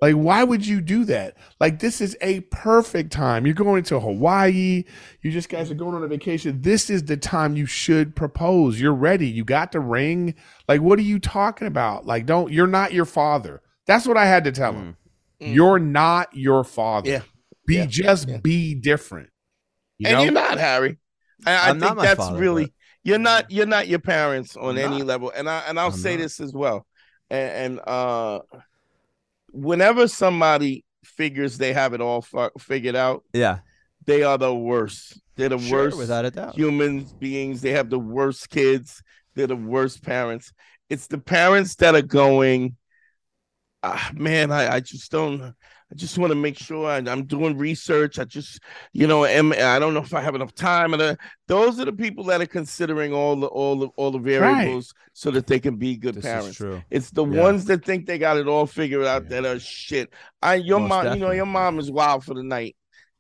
like, 0.02 0.16
why 0.16 0.44
would 0.44 0.66
you 0.66 0.82
do 0.82 1.06
that? 1.06 1.38
Like, 1.60 1.78
this 1.78 2.02
is 2.02 2.18
a 2.20 2.40
perfect 2.50 3.12
time. 3.14 3.46
You're 3.46 3.54
going 3.54 3.84
to 3.84 4.00
Hawaii. 4.00 4.84
You 5.22 5.32
just 5.32 5.50
guys 5.50 5.70
are 5.70 5.76
going 5.76 5.94
on 5.94 6.04
a 6.04 6.08
vacation. 6.08 6.64
This 6.64 6.90
is 6.90 7.04
the 7.04 7.16
time 7.16 7.56
you 7.56 7.68
should 7.68 8.16
propose. 8.16 8.82
You're 8.82 8.92
ready. 8.96 9.28
You 9.28 9.46
got 9.46 9.72
the 9.72 9.80
ring. 9.82 10.34
Like, 10.68 10.82
what 10.82 10.98
are 10.98 11.04
you 11.04 11.20
talking 11.20 11.68
about? 11.68 12.08
Like, 12.08 12.26
don't, 12.26 12.52
you're 12.52 12.66
not 12.66 12.92
your 12.92 13.06
father. 13.06 13.62
That's 13.86 14.08
what 14.08 14.18
I 14.18 14.26
had 14.26 14.44
to 14.46 14.52
tell 14.52 14.74
him. 14.74 14.98
Mm. 15.40 15.48
Mm. 15.50 15.54
You're 15.54 15.80
not 15.80 16.36
your 16.36 16.64
father. 16.64 17.10
Yeah. 17.10 17.22
Be 17.68 17.76
Yeah. 17.76 17.86
just 17.86 18.28
Yeah. 18.28 18.38
be 18.38 18.74
different. 18.74 19.30
You 20.00 20.08
and 20.08 20.18
know? 20.18 20.24
you're 20.24 20.34
not 20.34 20.58
Harry. 20.58 20.98
I, 21.46 21.54
I 21.54 21.70
I'm 21.70 21.78
not 21.78 21.90
think 21.98 22.02
that's 22.02 22.18
father, 22.20 22.40
really 22.40 22.64
but- 22.66 22.74
you're 23.04 23.20
not 23.20 23.52
you're 23.52 23.66
not 23.66 23.88
your 23.88 24.00
parents 24.00 24.56
on 24.56 24.78
I'm 24.78 24.86
any 24.86 25.00
not. 25.00 25.08
level. 25.08 25.32
And 25.36 25.50
I 25.50 25.60
and 25.68 25.80
I'll 25.80 25.88
I'm 25.88 25.94
say 25.94 26.16
not. 26.16 26.24
this 26.24 26.40
as 26.40 26.54
well. 26.54 26.86
And, 27.30 27.78
and 27.78 27.88
uh 27.88 28.40
whenever 29.52 30.08
somebody 30.08 30.84
figures 31.04 31.58
they 31.58 31.74
have 31.74 31.94
it 31.94 32.02
all 32.02 32.22
fu- 32.22 32.50
figured 32.60 32.96
out, 32.96 33.24
yeah, 33.34 33.60
they 34.06 34.24
are 34.24 34.38
the 34.38 34.54
worst. 34.54 35.20
They're 35.36 35.50
the 35.50 35.60
sure, 35.60 35.86
worst 35.86 35.98
without 35.98 36.26
a 36.26 36.32
doubt. 36.32 36.56
human 36.56 37.06
beings. 37.20 37.62
They 37.62 37.72
have 37.72 37.90
the 37.90 38.00
worst 38.00 38.50
kids. 38.50 39.02
They're 39.36 39.48
the 39.48 39.56
worst 39.56 40.04
parents. 40.04 40.54
It's 40.90 41.08
the 41.08 41.18
parents 41.18 41.76
that 41.76 41.96
are 41.96 42.04
going, 42.04 42.76
ah, 43.82 44.12
man, 44.14 44.52
I, 44.52 44.76
I 44.76 44.80
just 44.80 45.12
don't. 45.12 45.56
I 45.94 45.96
just 45.96 46.18
want 46.18 46.32
to 46.32 46.36
make 46.36 46.58
sure 46.58 46.88
I, 46.88 46.98
I'm 46.98 47.26
doing 47.26 47.56
research. 47.56 48.18
I 48.18 48.24
just, 48.24 48.60
you 48.94 49.06
know, 49.06 49.26
am, 49.26 49.54
I 49.54 49.78
don't 49.78 49.94
know 49.94 50.02
if 50.02 50.12
I 50.16 50.22
have 50.22 50.34
enough 50.34 50.56
time. 50.56 50.94
And 50.94 51.02
uh, 51.04 51.16
those 51.48 51.80
are 51.80 51.86
the 51.86 51.94
people 51.94 52.24
that 52.26 52.42
are 52.42 52.48
considering 52.48 53.14
all 53.14 53.36
the 53.36 53.46
all 53.46 53.76
the 53.76 53.88
all 53.96 54.10
the 54.10 54.18
variables 54.18 54.92
so 55.14 55.30
that 55.30 55.46
they 55.46 55.60
can 55.60 55.76
be 55.76 55.96
good 55.96 56.16
This 56.16 56.26
parents. 56.26 56.60
It's 56.90 57.12
the 57.12 57.24
Yeah. 57.24 57.44
ones 57.44 57.66
that 57.66 57.86
think 57.86 58.08
they 58.08 58.18
got 58.18 58.38
it 58.38 58.48
all 58.48 58.66
figured 58.66 59.06
out 59.06 59.30
that 59.30 59.46
are 59.46 59.60
shit. 59.60 60.12
I 60.42 60.56
your 60.56 60.80
Most 60.80 60.90
mom, 60.90 61.14
you 61.14 61.20
know, 61.20 61.30
your 61.30 61.46
mom 61.46 61.78
is 61.78 61.92
wild 61.92 62.24
for 62.24 62.34
the 62.34 62.44
night. 62.44 62.76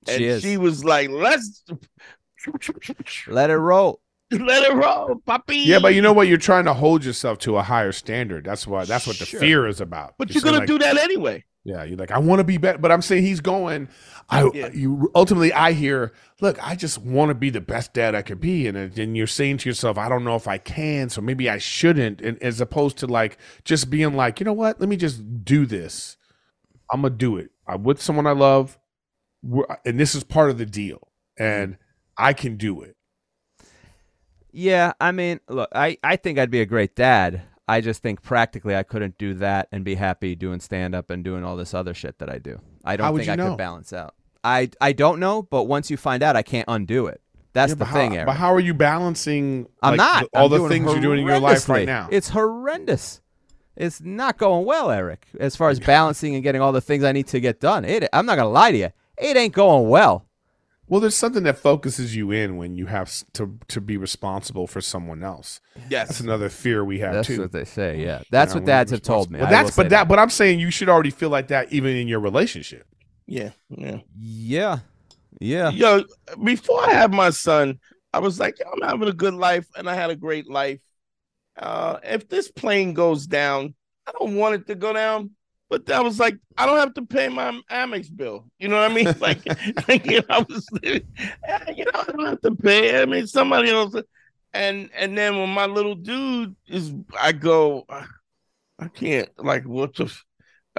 And 0.07 0.17
She 0.17 0.25
is. 0.25 0.41
she 0.41 0.57
was 0.57 0.83
like, 0.83 1.11
let's 1.11 1.63
Let 3.27 3.51
it 3.51 3.57
roll. 3.57 3.99
let 4.31 4.63
it 4.63 4.73
roll, 4.73 5.21
puppy. 5.27 5.57
Yeah, 5.57 5.77
but 5.77 5.93
you 5.93 6.01
know 6.01 6.11
what? 6.11 6.27
You're 6.27 6.37
trying 6.39 6.65
to 6.65 6.73
hold 6.73 7.05
yourself 7.05 7.37
to 7.39 7.57
a 7.57 7.61
higher 7.61 7.91
standard. 7.91 8.45
That's 8.45 8.65
why. 8.65 8.85
That's 8.85 9.05
what 9.05 9.19
the 9.19 9.25
Sure. 9.25 9.39
fear 9.39 9.67
is 9.67 9.79
about. 9.79 10.15
But 10.17 10.33
you're 10.33 10.41
saying, 10.41 10.53
gonna 10.53 10.61
like, 10.61 10.67
do 10.67 10.79
that 10.79 10.97
anyway. 10.97 11.43
Yeah, 11.65 11.83
you're 11.85 11.97
like, 11.97 12.11
I 12.11 12.19
want 12.19 12.39
to 12.39 12.43
be 12.43 12.57
better, 12.57 12.77
but 12.77 12.91
I'm 12.91 13.01
saying 13.01 13.23
he's 13.23 13.39
going. 13.39 13.87
I 14.29 14.49
Yeah. 14.53 14.69
you 14.73 15.09
ultimately 15.15 15.53
I 15.53 15.71
hear, 15.71 16.11
look, 16.41 16.57
I 16.65 16.75
just 16.75 16.97
want 16.97 17.29
to 17.29 17.35
be 17.35 17.49
the 17.49 17.61
best 17.61 17.93
dad 17.93 18.15
I 18.15 18.21
could 18.21 18.41
be, 18.41 18.67
and 18.67 18.77
uh, 18.77 18.87
then 18.93 19.15
you're 19.15 19.27
saying 19.27 19.59
to 19.59 19.69
yourself, 19.69 19.97
I 19.97 20.09
don't 20.09 20.25
know 20.25 20.35
if 20.35 20.47
I 20.47 20.57
can, 20.57 21.07
so 21.09 21.21
maybe 21.21 21.49
I 21.49 21.57
shouldn't, 21.59 22.19
and 22.19 22.41
as 22.43 22.59
opposed 22.59 22.97
to 22.97 23.07
like 23.07 23.37
just 23.63 23.89
being 23.89 24.13
like, 24.13 24.41
you 24.41 24.45
know 24.45 24.53
what, 24.53 24.79
let 24.81 24.89
me 24.89 24.97
just 24.97 25.45
do 25.45 25.65
this. 25.65 26.17
I'm 26.91 27.01
gonna 27.03 27.15
do 27.15 27.37
it. 27.37 27.51
I'm 27.65 27.83
with 27.83 28.01
someone 28.01 28.27
I 28.27 28.31
love, 28.33 28.77
and 29.85 29.97
this 29.99 30.15
is 30.15 30.23
part 30.25 30.49
of 30.49 30.57
the 30.57 30.65
deal, 30.65 31.07
and 31.37 31.77
I 32.17 32.33
can 32.33 32.57
do 32.57 32.81
it. 32.81 32.97
Yeah, 34.51 34.93
I 34.99 35.11
mean, 35.11 35.39
look, 35.47 35.69
I, 35.73 35.97
I 36.03 36.17
think 36.17 36.37
I'd 36.37 36.51
be 36.51 36.61
a 36.61 36.65
great 36.65 36.95
dad. 36.95 37.41
I 37.67 37.79
just 37.81 38.01
think 38.01 38.21
practically 38.21 38.75
I 38.75 38.83
couldn't 38.83 39.17
do 39.17 39.33
that 39.35 39.69
and 39.71 39.85
be 39.85 39.95
happy 39.95 40.35
doing 40.35 40.59
stand 40.59 40.93
up 40.93 41.09
and 41.09 41.23
doing 41.23 41.43
all 41.43 41.55
this 41.55 41.73
other 41.73 41.93
shit 41.93 42.19
that 42.19 42.29
I 42.29 42.37
do. 42.37 42.59
I 42.83 42.97
don't 42.97 43.15
think 43.17 43.29
I 43.29 43.35
know? 43.35 43.49
could 43.51 43.57
balance 43.57 43.93
out. 43.93 44.15
I 44.43 44.69
I 44.81 44.91
don't 44.91 45.19
know, 45.19 45.41
but 45.41 45.63
once 45.63 45.89
you 45.89 45.95
find 45.97 46.21
out, 46.21 46.35
I 46.35 46.41
can't 46.43 46.65
undo 46.67 47.07
it. 47.07 47.21
That's 47.53 47.71
Yeah, 47.71 47.75
the 47.75 47.85
how, 47.85 47.93
thing, 47.95 48.13
Aaron. 48.15 48.25
But 48.25 48.35
how 48.35 48.53
are 48.53 48.59
you 48.59 48.73
balancing? 48.73 49.67
I'm 49.81 49.91
like, 49.91 49.97
not. 49.97 50.23
the- 50.31 50.39
all 50.39 50.53
I'm 50.53 50.61
the 50.63 50.69
things 50.69 50.91
you're 50.91 51.01
doing 51.01 51.19
in 51.19 51.27
your 51.27 51.39
life 51.39 51.69
right 51.69 51.85
now. 51.85 52.09
It's 52.11 52.29
horrendous. 52.29 53.21
It's 53.75 54.01
not 54.01 54.37
going 54.37 54.65
well, 54.65 54.91
Eric. 54.91 55.25
As 55.39 55.55
far 55.55 55.69
as 55.69 55.79
balancing 55.93 56.35
and 56.35 56.43
getting 56.43 56.61
all 56.61 56.71
the 56.71 56.81
things 56.81 57.03
I 57.03 57.11
need 57.11 57.27
to 57.27 57.39
get 57.39 57.59
done, 57.59 57.85
it. 57.85 58.07
I'm 58.11 58.25
not 58.25 58.35
gonna 58.35 58.49
lie 58.49 58.71
to 58.71 58.77
you. 58.77 58.89
It 59.17 59.37
ain't 59.37 59.53
going 59.53 59.87
well. 59.89 60.25
Well, 60.87 60.99
there's 61.01 61.15
something 61.15 61.43
that 61.43 61.57
focuses 61.57 62.15
you 62.15 62.31
in 62.31 62.57
when 62.57 62.75
you 62.75 62.87
have 62.87 63.11
to 63.33 63.57
to 63.69 63.81
be 63.81 63.97
responsible 63.97 64.67
for 64.67 64.81
someone 64.81 65.23
else. 65.23 65.59
Yes. 65.89 66.07
That's 66.07 66.19
another 66.19 66.49
fear 66.49 66.83
we 66.83 66.99
have 66.99 67.11
That's 67.11 67.27
too. 67.27 67.37
That's 67.37 67.39
what 67.39 67.51
they 67.51 67.65
say. 67.65 68.01
Yeah, 68.03 68.23
that's 68.29 68.53
You 68.53 68.59
know, 68.59 68.59
what 68.61 68.65
dads 68.65 68.91
have 68.91 69.01
told 69.01 69.31
me. 69.31 69.39
responsible. 69.39 69.45
I 69.45 69.49
But 69.49 69.57
will 69.59 69.69
that's 69.69 69.71
say 69.71 69.83
but 69.83 69.89
that 69.89 70.07
but 70.07 70.19
I'm 70.19 70.29
saying 70.29 70.59
you 70.59 70.71
should 70.71 70.89
already 70.89 71.11
feel 71.11 71.29
like 71.29 71.47
that 71.49 71.71
even 71.71 71.95
in 71.95 72.07
your 72.07 72.19
relationship. 72.19 72.87
Yeah, 73.25 73.51
yeah. 73.69 73.99
Yeah, 74.15 74.79
yeah. 75.39 75.71
Yo, 75.71 76.03
before 76.43 76.81
I 76.85 76.91
had 76.93 77.11
my 77.13 77.29
son, 77.29 77.79
I 78.13 78.19
was 78.19 78.39
like, 78.39 78.57
I'm 78.71 78.81
having 78.87 79.07
a 79.07 79.13
good 79.13 79.33
life, 79.33 79.67
and 79.75 79.89
I 79.89 79.95
had 79.95 80.09
a 80.09 80.15
great 80.15 80.49
life. 80.49 80.79
Uh, 81.57 81.99
if 82.03 82.27
this 82.29 82.51
plane 82.51 82.93
goes 82.93 83.27
down, 83.27 83.75
I 84.07 84.11
don't 84.13 84.35
want 84.35 84.55
it 84.55 84.67
to 84.67 84.75
go 84.75 84.93
down, 84.93 85.31
but 85.69 85.85
that 85.87 86.03
was 86.03 86.19
like 86.19 86.37
I 86.57 86.65
don't 86.65 86.77
have 86.77 86.93
to 86.95 87.05
pay 87.05 87.29
my 87.29 87.59
Amex 87.71 88.15
bill. 88.15 88.45
You 88.59 88.67
know 88.67 88.77
what 88.81 88.91
I 88.91 88.93
mean? 88.93 89.07
Like, 89.19 89.41
like 89.87 90.05
you 90.09 90.19
know, 90.19 90.25
I 90.29 90.39
was, 90.47 90.67
eh, 90.83 90.99
you 91.75 91.85
know, 91.85 91.91
I 91.95 92.03
don't 92.11 92.25
have 92.25 92.41
to 92.41 92.55
pay. 92.55 93.01
I 93.01 93.05
mean, 93.05 93.27
somebody 93.27 93.69
else. 93.71 93.95
And 94.53 94.89
and 94.95 95.17
then 95.17 95.37
when 95.37 95.49
my 95.49 95.65
little 95.65 95.95
dude 95.95 96.55
is, 96.67 96.93
I 97.19 97.31
go, 97.31 97.85
I 97.89 98.87
can't. 98.93 99.29
Like, 99.37 99.65
what 99.65 99.95
the? 99.95 100.05
F- 100.05 100.23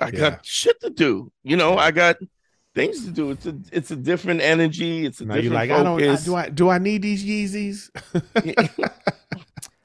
I 0.00 0.06
Yeah. 0.06 0.18
got 0.30 0.46
shit 0.46 0.80
to 0.82 0.90
do. 0.90 1.32
You 1.42 1.56
know, 1.56 1.76
I 1.76 1.90
got 1.90 2.16
things 2.74 3.04
to 3.04 3.10
do. 3.10 3.30
It's 3.32 3.46
a 3.46 3.56
it's 3.72 3.90
a 3.90 3.96
different 3.96 4.42
energy. 4.42 5.04
It's 5.06 5.20
a 5.20 5.24
Now 5.24 5.34
different 5.34 5.54
like, 5.54 5.70
I 5.70 5.82
don't. 5.82 6.00
I, 6.00 6.06
focus. 6.06 6.24
do 6.24 6.34
I 6.36 6.48
do 6.50 6.68
I 6.68 6.78
need 6.78 7.02
these 7.02 7.24
Yeezys? 7.24 7.90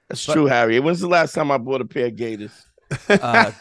That's 0.10 0.26
true, 0.26 0.45
Harry. 0.45 0.80
When's 0.80 1.00
the 1.00 1.08
last 1.08 1.34
time 1.34 1.52
I 1.52 1.58
bought 1.58 1.82
a 1.82 1.86
pair 1.86 2.08
of 2.08 2.16
Gators? 2.16 2.52
Uh, 3.19 3.51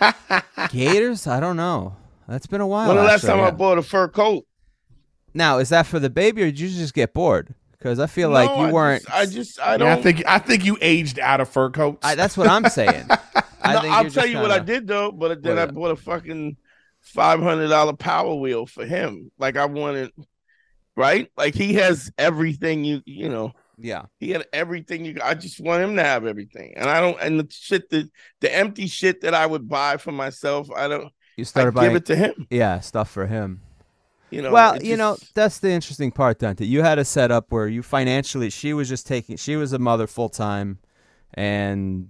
Gators? 0.68 1.26
I 1.26 1.40
don't 1.40 1.56
know. 1.56 1.96
That's 2.26 2.46
been 2.46 2.60
a 2.60 2.66
while. 2.66 2.88
when 2.88 2.96
the 2.96 3.02
last 3.02 3.24
actually, 3.24 3.28
time 3.28 3.40
I 3.40 3.50
bought 3.50 3.78
a 3.78 3.82
fur 3.82 4.08
coat? 4.08 4.46
Now, 5.34 5.58
is 5.58 5.68
that 5.68 5.86
for 5.86 5.98
the 5.98 6.10
baby, 6.10 6.42
or 6.42 6.46
did 6.46 6.60
you 6.60 6.68
just 6.68 6.94
get 6.94 7.14
bored? 7.14 7.54
Because 7.72 7.98
I 7.98 8.06
feel 8.06 8.30
like 8.30 8.56
you 8.56 8.66
I 8.66 8.72
weren't. 8.72 9.04
Just, 9.04 9.14
I 9.14 9.26
just 9.26 9.60
I 9.60 9.76
Yeah, 9.76 9.78
don't. 9.78 9.98
I 9.98 10.02
think 10.02 10.22
I 10.26 10.38
think 10.38 10.64
you 10.64 10.76
aged 10.80 11.18
out 11.18 11.40
of 11.40 11.48
fur 11.48 11.70
coats. 11.70 11.98
I, 12.02 12.14
that's 12.14 12.36
what 12.36 12.48
I'm 12.48 12.66
saying. 12.66 13.06
I 13.62 13.74
no, 13.74 13.80
think 13.80 13.94
I'll 13.94 14.02
you're 14.02 14.10
tell 14.10 14.26
you 14.26 14.38
what 14.38 14.50
I 14.50 14.58
did 14.58 14.86
though. 14.86 15.12
But 15.12 15.42
then 15.42 15.56
What 15.56 15.58
I 15.58 15.66
bought 15.66 15.90
a 15.90 15.96
fucking 15.96 16.56
five 17.00 17.40
hundred 17.40 17.68
dollar 17.68 17.92
Power 17.94 18.34
Wheel 18.34 18.66
for 18.66 18.84
him. 18.84 19.30
Like 19.38 19.56
I 19.56 19.66
wanted, 19.66 20.12
right? 20.96 21.30
Like 21.36 21.54
he 21.54 21.74
has 21.74 22.12
everything 22.18 22.84
you 22.84 23.02
you 23.06 23.28
know. 23.28 23.52
Yeah. 23.78 24.06
He 24.18 24.30
had 24.30 24.46
everything 24.52 25.04
you. 25.04 25.16
I 25.22 25.34
just 25.34 25.60
want 25.60 25.82
him 25.82 25.96
to 25.96 26.02
have 26.02 26.26
everything, 26.26 26.74
and 26.76 26.90
I 26.90 27.00
don't. 27.00 27.18
And 27.20 27.40
the 27.40 27.46
shit 27.50 27.88
that 27.90 28.10
the 28.40 28.54
empty 28.54 28.86
shit 28.88 29.20
that 29.20 29.34
I 29.34 29.46
would 29.46 29.68
buy 29.68 29.96
for 29.96 30.12
myself, 30.12 30.68
I 30.74 30.88
don't. 30.88 31.12
You 31.36 31.44
started 31.44 31.72
buying 31.72 31.90
give 31.90 31.96
it 31.96 32.06
to 32.06 32.16
him. 32.16 32.46
Yeah, 32.50 32.80
stuff 32.80 33.10
for 33.10 33.26
him. 33.26 33.60
You 34.30 34.42
know. 34.42 34.52
well, 34.52 34.82
you 34.82 34.96
know, 34.96 35.16
that's 35.34 35.60
the 35.60 35.70
interesting 35.70 36.10
part, 36.10 36.38
Dante. 36.38 36.64
You 36.66 36.82
had 36.82 36.98
a 36.98 37.04
setup 37.04 37.46
where 37.50 37.66
you 37.66 37.82
financially, 37.82 38.50
she 38.50 38.74
was 38.74 38.88
just 38.88 39.06
taking, 39.06 39.36
she 39.36 39.56
was 39.56 39.72
a 39.72 39.78
mother 39.78 40.06
full 40.06 40.28
time, 40.28 40.80
and 41.32 42.08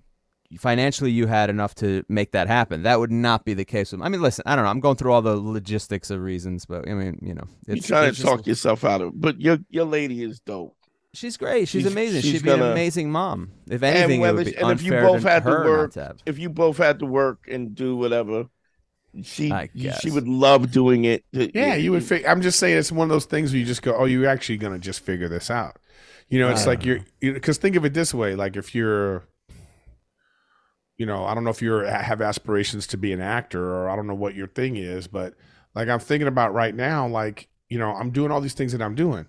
financially 0.58 1.10
you 1.10 1.26
had 1.26 1.50
enough 1.50 1.74
to 1.76 2.02
make 2.08 2.32
that 2.32 2.48
happen. 2.48 2.82
That 2.82 2.98
would 2.98 3.12
not 3.12 3.44
be 3.44 3.54
the 3.54 3.64
case 3.64 3.92
with. 3.92 4.00
I 4.02 4.08
mean, 4.08 4.22
listen, 4.22 4.42
I 4.46 4.56
don't 4.56 4.64
know. 4.64 4.70
I'm 4.70 4.80
going 4.80 4.96
through 4.96 5.12
all 5.12 5.22
the 5.22 5.36
logistics 5.36 6.10
of 6.10 6.20
reasons, 6.20 6.64
but 6.64 6.88
I 6.88 6.94
mean, 6.94 7.18
you 7.22 7.34
know, 7.34 7.44
You're 7.66 7.76
it's 7.76 7.86
trying 7.86 8.08
it's 8.08 8.16
to 8.18 8.22
just- 8.24 8.36
talk 8.36 8.46
yourself 8.46 8.84
out 8.84 9.02
of 9.02 9.08
it, 9.08 9.20
but 9.20 9.40
your 9.40 9.58
your 9.68 9.84
lady 9.84 10.22
is 10.24 10.40
dope. 10.40 10.74
She's 11.14 11.36
great. 11.36 11.68
She's, 11.68 11.82
She's- 11.82 11.92
amazing. 11.92 12.20
she's 12.22 12.32
She'd 12.32 12.42
be 12.42 12.50
an 12.50 12.58
gonna- 12.60 12.72
amazing 12.72 13.10
mom. 13.10 13.50
If 13.66 13.82
And 13.82 13.96
anything, 13.96 14.20
it 14.20 14.22
whether 14.22 14.36
would 14.38 14.46
be 14.46 14.56
and 14.56 14.70
if 14.72 14.82
you 14.82 14.92
unfair 14.92 15.06
both 15.08 15.22
had 15.22 15.42
to 15.44 15.50
her 15.50 15.58
not 15.64 15.70
work, 15.70 15.92
to 15.94 16.16
if 16.26 16.38
you 16.38 16.48
both 16.50 16.76
had 16.76 16.98
to 17.00 17.06
work 17.06 17.46
and 17.50 17.74
do 17.74 17.96
whatever, 17.96 18.46
she 19.22 19.52
she 20.00 20.10
would 20.10 20.28
love 20.28 20.70
doing 20.70 21.04
it. 21.04 21.24
yeah, 21.32 21.74
you 21.74 21.92
would. 21.92 22.04
Fig- 22.04 22.26
I'm 22.26 22.42
just 22.42 22.58
saying, 22.58 22.76
it's 22.76 22.92
one 22.92 23.06
of 23.06 23.08
those 23.10 23.24
things 23.24 23.50
where 23.52 23.58
you 23.58 23.64
just 23.64 23.80
go, 23.82 23.94
"Oh, 23.96 24.04
you're 24.04 24.28
actually 24.28 24.58
gonna 24.58 24.78
just 24.78 25.00
figure 25.00 25.28
this 25.28 25.50
out." 25.50 25.78
You 26.28 26.38
know, 26.38 26.50
it's 26.50 26.64
I 26.64 26.66
like 26.66 26.84
you're 26.84 27.00
because 27.20 27.56
think 27.56 27.74
of 27.74 27.86
it 27.86 27.94
this 27.94 28.12
way: 28.12 28.34
like 28.34 28.54
if 28.56 28.74
you're, 28.74 29.24
you 30.98 31.06
know, 31.06 31.24
I 31.24 31.34
don't 31.34 31.42
know 31.42 31.50
if 31.50 31.62
you're 31.62 31.84
have 31.90 32.20
aspirations 32.20 32.86
to 32.88 32.98
be 32.98 33.12
an 33.14 33.20
actor, 33.22 33.64
or 33.74 33.88
I 33.88 33.96
don't 33.96 34.06
know 34.06 34.14
what 34.14 34.34
your 34.34 34.46
thing 34.46 34.76
is, 34.76 35.08
but 35.08 35.34
like 35.74 35.88
I'm 35.88 36.00
thinking 36.00 36.28
about 36.28 36.52
right 36.52 36.74
now, 36.74 37.08
like 37.08 37.48
you 37.70 37.78
know, 37.78 37.92
I'm 37.92 38.10
doing 38.10 38.30
all 38.30 38.42
these 38.42 38.54
things 38.54 38.72
that 38.72 38.82
I'm 38.82 38.94
doing, 38.94 39.26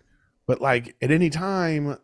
but 0.49 0.61
like 0.61 0.95
at 0.99 1.11
any 1.11 1.29
time, 1.29 1.95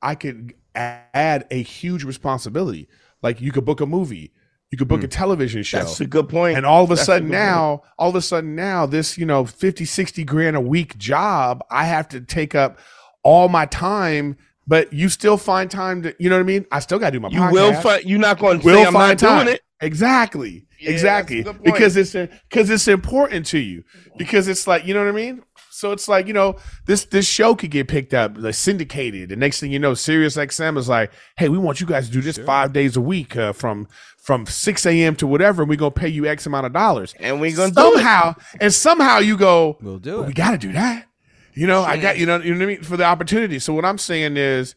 I 0.00 0.14
could 0.14 0.54
add 0.76 1.48
a 1.50 1.60
huge 1.60 2.04
responsibility. 2.04 2.86
Like 3.22 3.40
you 3.40 3.50
could 3.50 3.64
book 3.64 3.80
a 3.80 3.86
movie, 3.86 4.32
you 4.70 4.78
could 4.78 4.86
book 4.86 5.00
hmm. 5.00 5.06
a 5.06 5.08
television 5.08 5.64
show. 5.64 5.78
That's 5.78 6.00
a 6.00 6.06
good 6.06 6.28
point. 6.28 6.56
And 6.56 6.64
all 6.64 6.84
of 6.84 6.92
a 6.92 6.94
That's 6.94 7.06
sudden 7.06 7.24
point. 7.26 7.32
now, 7.32 7.82
all 7.98 8.10
of 8.10 8.14
a 8.14 8.22
sudden 8.22 8.54
now, 8.54 8.86
this, 8.86 9.18
you 9.18 9.26
know, 9.26 9.44
50, 9.44 9.84
60 9.84 10.22
grand 10.22 10.54
a 10.54 10.60
week 10.60 10.96
job, 10.96 11.64
I 11.72 11.86
have 11.86 12.06
to 12.10 12.20
take 12.20 12.54
up 12.54 12.78
all 13.24 13.48
my 13.48 13.66
time, 13.66 14.36
but 14.64 14.92
you 14.92 15.08
still 15.08 15.36
find 15.36 15.68
time 15.68 16.02
to, 16.02 16.14
you 16.20 16.30
know 16.30 16.36
what 16.36 16.42
I 16.42 16.44
mean? 16.44 16.66
I 16.70 16.78
still 16.78 17.00
got 17.00 17.10
to 17.10 17.16
do 17.16 17.20
my 17.20 17.30
you 17.30 17.40
podcast. 17.40 17.52
will 17.52 17.74
find. 17.80 18.04
You're 18.04 18.20
not 18.20 18.38
going 18.38 18.60
to 18.60 18.64
Will 18.64 18.76
say 18.76 18.86
I'm 18.86 18.92
find 18.92 19.20
not 19.20 19.28
time. 19.28 19.44
doing 19.46 19.56
it. 19.56 19.62
Exactly. 19.80 20.66
Yeah, 20.78 20.90
exactly. 20.90 21.40
a 21.40 21.44
point. 21.44 21.64
Because 21.64 21.96
it's 21.96 22.12
because 22.12 22.70
it's 22.70 22.86
important 22.86 23.46
to 23.46 23.58
you. 23.58 23.82
Because 24.16 24.46
it's 24.46 24.68
like, 24.68 24.86
you 24.86 24.94
know 24.94 25.00
what 25.00 25.08
I 25.08 25.12
mean? 25.12 25.42
So 25.78 25.92
it's 25.92 26.08
like, 26.08 26.26
you 26.26 26.32
know, 26.32 26.56
this 26.86 27.04
this 27.04 27.24
show 27.26 27.54
could 27.54 27.70
get 27.70 27.86
picked 27.86 28.12
up, 28.12 28.32
like 28.36 28.54
syndicated. 28.54 29.28
The 29.28 29.36
next 29.36 29.60
thing 29.60 29.70
you 29.70 29.78
know, 29.78 29.94
Sirius 29.94 30.36
XM 30.36 30.76
is 30.76 30.88
like, 30.88 31.12
hey, 31.36 31.48
we 31.48 31.56
want 31.56 31.80
you 31.80 31.86
guys 31.86 32.06
to 32.08 32.12
do 32.12 32.20
this 32.20 32.36
five 32.36 32.72
days 32.72 32.96
a 32.96 33.00
week 33.00 33.36
uh, 33.36 33.52
from 33.52 33.86
from 34.18 34.44
6 34.44 34.84
a.m. 34.86 35.14
to 35.16 35.26
whatever, 35.26 35.62
and 35.62 35.68
we're 35.70 35.76
gonna 35.76 35.92
pay 35.92 36.08
you 36.08 36.26
X 36.26 36.46
amount 36.46 36.66
of 36.66 36.72
dollars. 36.72 37.14
And 37.20 37.40
we're 37.40 37.54
gonna 37.56 37.70
do 37.70 37.80
it. 37.80 37.94
somehow, 37.94 38.34
and 38.60 38.74
somehow 38.74 39.18
you 39.18 39.36
go, 39.38 39.78
We'll 39.80 39.98
do 40.00 40.14
"Well, 40.14 40.22
it. 40.24 40.26
we 40.26 40.32
gotta 40.32 40.58
do 40.58 40.72
that. 40.72 41.06
You 41.54 41.68
know, 41.68 41.82
I 41.82 41.96
got 41.96 42.18
you 42.18 42.26
know, 42.26 42.38
you 42.38 42.52
know 42.54 42.58
what 42.58 42.64
I 42.64 42.66
mean? 42.66 42.82
For 42.82 42.96
the 42.96 43.04
opportunity. 43.04 43.60
So 43.60 43.72
what 43.72 43.84
I'm 43.84 43.98
saying 43.98 44.36
is 44.36 44.74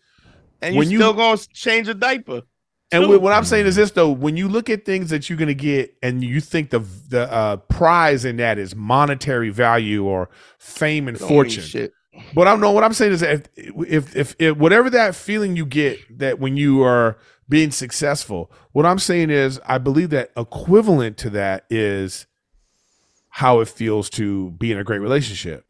And 0.62 0.76
you 0.76 0.80
when 0.80 0.92
you- 0.92 1.00
still 1.00 1.14
going 1.14 1.38
to 1.38 1.48
change 1.50 1.88
a 1.88 1.96
diaper. 1.96 2.44
And 2.92 3.22
what, 3.22 3.34
I'm 3.34 3.46
saying 3.46 3.66
is 3.66 3.76
this 3.76 3.92
though: 3.92 4.12
when 4.12 4.36
you 4.38 4.48
look 4.48 4.70
at 4.70 4.86
things 4.86 5.10
that 5.10 5.30
you're 5.30 5.38
going 5.38 5.48
to 5.48 5.54
get, 5.54 5.96
and 6.04 6.24
you 6.24 6.42
think 6.42 6.70
the 6.72 6.80
the 6.80 7.32
uh, 7.32 7.58
prize 7.58 8.26
in 8.26 8.38
that 8.38 8.58
is 8.58 8.76
monetary 8.76 9.50
value 9.50 10.04
or 10.04 10.30
fame 10.58 11.08
and 11.08 11.18
Don't 11.18 11.28
fortune, 11.28 11.64
shit. 11.64 11.94
but 12.34 12.48
I 12.48 12.56
know 12.56 12.72
what 12.72 12.84
I'm 12.84 12.94
saying 12.94 13.14
is 13.14 13.22
that 13.22 13.50
if, 13.56 13.76
if 13.88 14.16
if 14.16 14.36
if 14.40 14.58
whatever 14.58 14.90
that 14.90 15.16
feeling 15.16 15.56
you 15.56 15.66
get 15.66 16.00
that 16.20 16.40
when 16.40 16.58
you 16.58 16.84
are 16.84 17.18
being 17.48 17.72
successful, 17.72 18.52
what 18.72 18.86
I'm 18.86 19.00
saying 19.00 19.30
is 19.30 19.60
I 19.66 19.78
believe 19.78 20.10
that 20.10 20.32
equivalent 20.36 21.18
to 21.20 21.30
that 21.32 21.66
is 21.70 22.26
how 23.30 23.62
it 23.62 23.70
feels 23.70 24.10
to 24.12 24.52
be 24.52 24.72
in 24.72 24.78
a 24.78 24.84
great 24.84 25.00
relationship, 25.00 25.66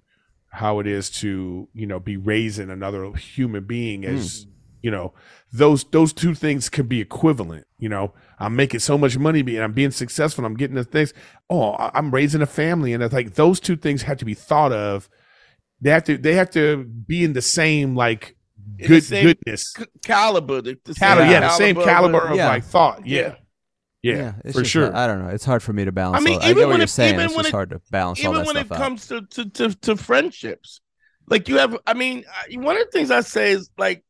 how 0.50 0.80
it 0.80 0.88
is 0.88 1.12
to 1.12 1.70
you 1.74 1.86
know 1.86 2.00
be 2.00 2.18
raising 2.18 2.72
another 2.72 3.14
human 3.14 3.66
being 3.66 4.06
as 4.06 4.48
you 4.82 4.90
know 4.90 5.14
those 5.52 5.84
those 5.86 6.14
two 6.14 6.34
things 6.34 6.70
could 6.70 6.88
be 6.88 7.02
equivalent. 7.02 7.66
You 7.78 7.90
know, 7.90 8.14
I'm 8.40 8.56
making 8.56 8.80
so 8.80 8.98
much 8.98 9.18
money 9.18 9.40
and 9.42 9.60
I'm 9.64 9.74
being 9.74 9.92
successful. 9.92 10.46
I'm 10.46 10.56
getting 10.56 10.76
the 10.76 10.84
things. 10.84 11.14
Oh, 11.50 11.72
I- 11.74 11.92
I'm 11.94 12.12
raising 12.12 12.42
a 12.42 12.46
family, 12.46 12.94
and 12.94 13.04
it's 13.04 13.14
like 13.14 13.34
those 13.36 13.60
two 13.60 13.76
things 13.76 14.04
have 14.04 14.18
to 14.18 14.26
be 14.26 14.34
thought 14.34 14.72
of. 14.72 15.10
They 15.82 15.90
have 15.90 16.04
to 16.06 16.18
they 16.18 16.36
have 16.36 16.50
to 16.52 16.84
be 16.86 17.24
in 17.24 17.34
the 17.34 17.42
same 17.42 17.96
like 17.96 18.36
In 18.80 18.84
the 18.84 18.88
good 18.88 19.04
same 19.04 19.26
goodness. 19.26 19.74
c- 19.78 19.86
caliber. 20.04 20.62
The, 20.62 20.78
the 20.86 20.94
Caliber, 20.94 21.24
same 21.24 21.32
yeah, 21.32 21.40
the 21.42 21.50
same 21.58 21.76
caliber 21.76 22.20
of 22.28 22.36
Yeah. 22.38 22.48
like 22.50 22.64
thought. 22.64 23.06
Yeah, 23.06 23.36
yeah, 24.04 24.34
it's 24.46 24.54
for 24.56 24.62
just, 24.62 24.72
sure. 24.72 24.96
I 24.96 25.08
don't 25.08 25.22
know. 25.24 25.30
It's 25.30 25.44
hard 25.46 25.62
for 25.64 25.74
me 25.74 25.84
to 25.86 25.92
balance. 25.92 26.22
I 26.22 26.24
mean, 26.24 26.36
all, 26.40 26.44
I 26.44 26.46
even 26.52 26.58
get 26.58 26.62
what 26.64 26.70
when 26.70 26.78
you're 26.78 26.84
it- 26.86 26.90
saying. 26.90 27.14
even 27.16 27.26
It's 27.26 27.36
when 27.36 27.44
just 27.44 27.50
it- 27.54 27.56
hard 27.56 27.70
to 27.72 27.82
balance 27.92 28.20
all 28.24 28.32
even 28.32 28.46
that 28.46 28.48
when 28.48 28.58
it 28.58 28.72
out. 28.72 28.78
comes 28.78 29.08
to, 29.08 29.22
to 29.22 29.50
to 29.50 29.70
to 29.82 29.96
friendships 29.98 30.82
like 31.28 31.48
you 31.48 31.58
have 31.60 31.78
i 31.88 31.94
mean 31.94 32.26
one 32.56 32.76
of 32.76 32.84
the 32.84 32.92
things 32.92 33.10
i 33.12 33.22
say 33.22 33.52
is 33.52 33.70
like 33.78 34.04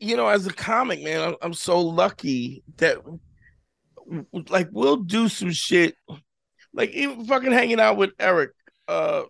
you 0.00 0.16
know 0.16 0.28
as 0.28 0.46
a 0.46 0.52
comic 0.52 1.02
man 1.02 1.20
i'm, 1.20 1.34
I'm 1.42 1.54
so 1.54 1.80
lucky 1.80 2.62
that 2.78 2.98
like 4.48 4.68
we'll 4.70 4.96
do 4.96 5.28
some 5.28 5.50
shit 5.52 5.96
like 6.72 6.90
even 6.90 7.24
fucking 7.26 7.52
hanging 7.52 7.80
out 7.80 7.96
with 7.96 8.10
eric 8.18 8.50
uh 8.88 9.22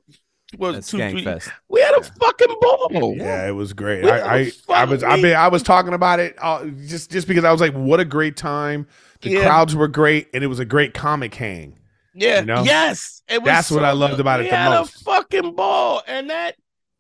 was 0.58 0.76
At 0.76 0.84
two, 0.84 0.98
three, 0.98 1.24
Skankfest. 1.24 1.50
we 1.68 1.80
had 1.80 1.94
a 1.94 2.02
fucking 2.02 2.56
ball 2.60 3.14
Yeah, 3.16 3.48
it 3.48 3.52
was 3.52 3.72
great. 3.72 4.04
We 4.04 4.10
I, 4.10 4.18
had 4.18 4.26
a 4.26 4.28
I, 4.30 4.36
I 4.36 4.50
fun 4.50 4.90
was, 4.90 5.02
I 5.02 5.16
mean, 5.16 5.34
I 5.34 5.48
was 5.48 5.64
talking 5.64 5.94
about 5.94 6.20
it 6.20 6.36
uh, 6.40 6.66
just, 6.86 7.10
just 7.10 7.26
because 7.26 7.44
I 7.44 7.50
was 7.50 7.60
like, 7.60 7.72
what 7.72 7.98
a 7.98 8.04
great 8.04 8.36
time. 8.36 8.86
The 9.22 9.30
Yeah. 9.30 9.42
crowds 9.42 9.74
were 9.74 9.88
great, 9.88 10.28
and 10.32 10.44
it 10.44 10.46
was 10.46 10.60
a 10.60 10.64
great 10.64 10.94
comic 10.94 11.34
hang. 11.34 11.80
Yeah. 12.14 12.40
You 12.40 12.46
know? 12.46 12.62
yes. 12.62 13.22
It 13.26 13.42
was 13.42 13.46
That's 13.46 13.70
what 13.72 13.84
I 13.84 13.92
loved 13.92 14.20
about 14.20 14.38
we 14.40 14.46
it 14.46 14.50
the 14.50 14.56
had 14.56 14.68
most. 14.70 15.00
A 15.00 15.04
fucking 15.04 15.56
ball, 15.56 16.02
and 16.06 16.30
that 16.30 16.54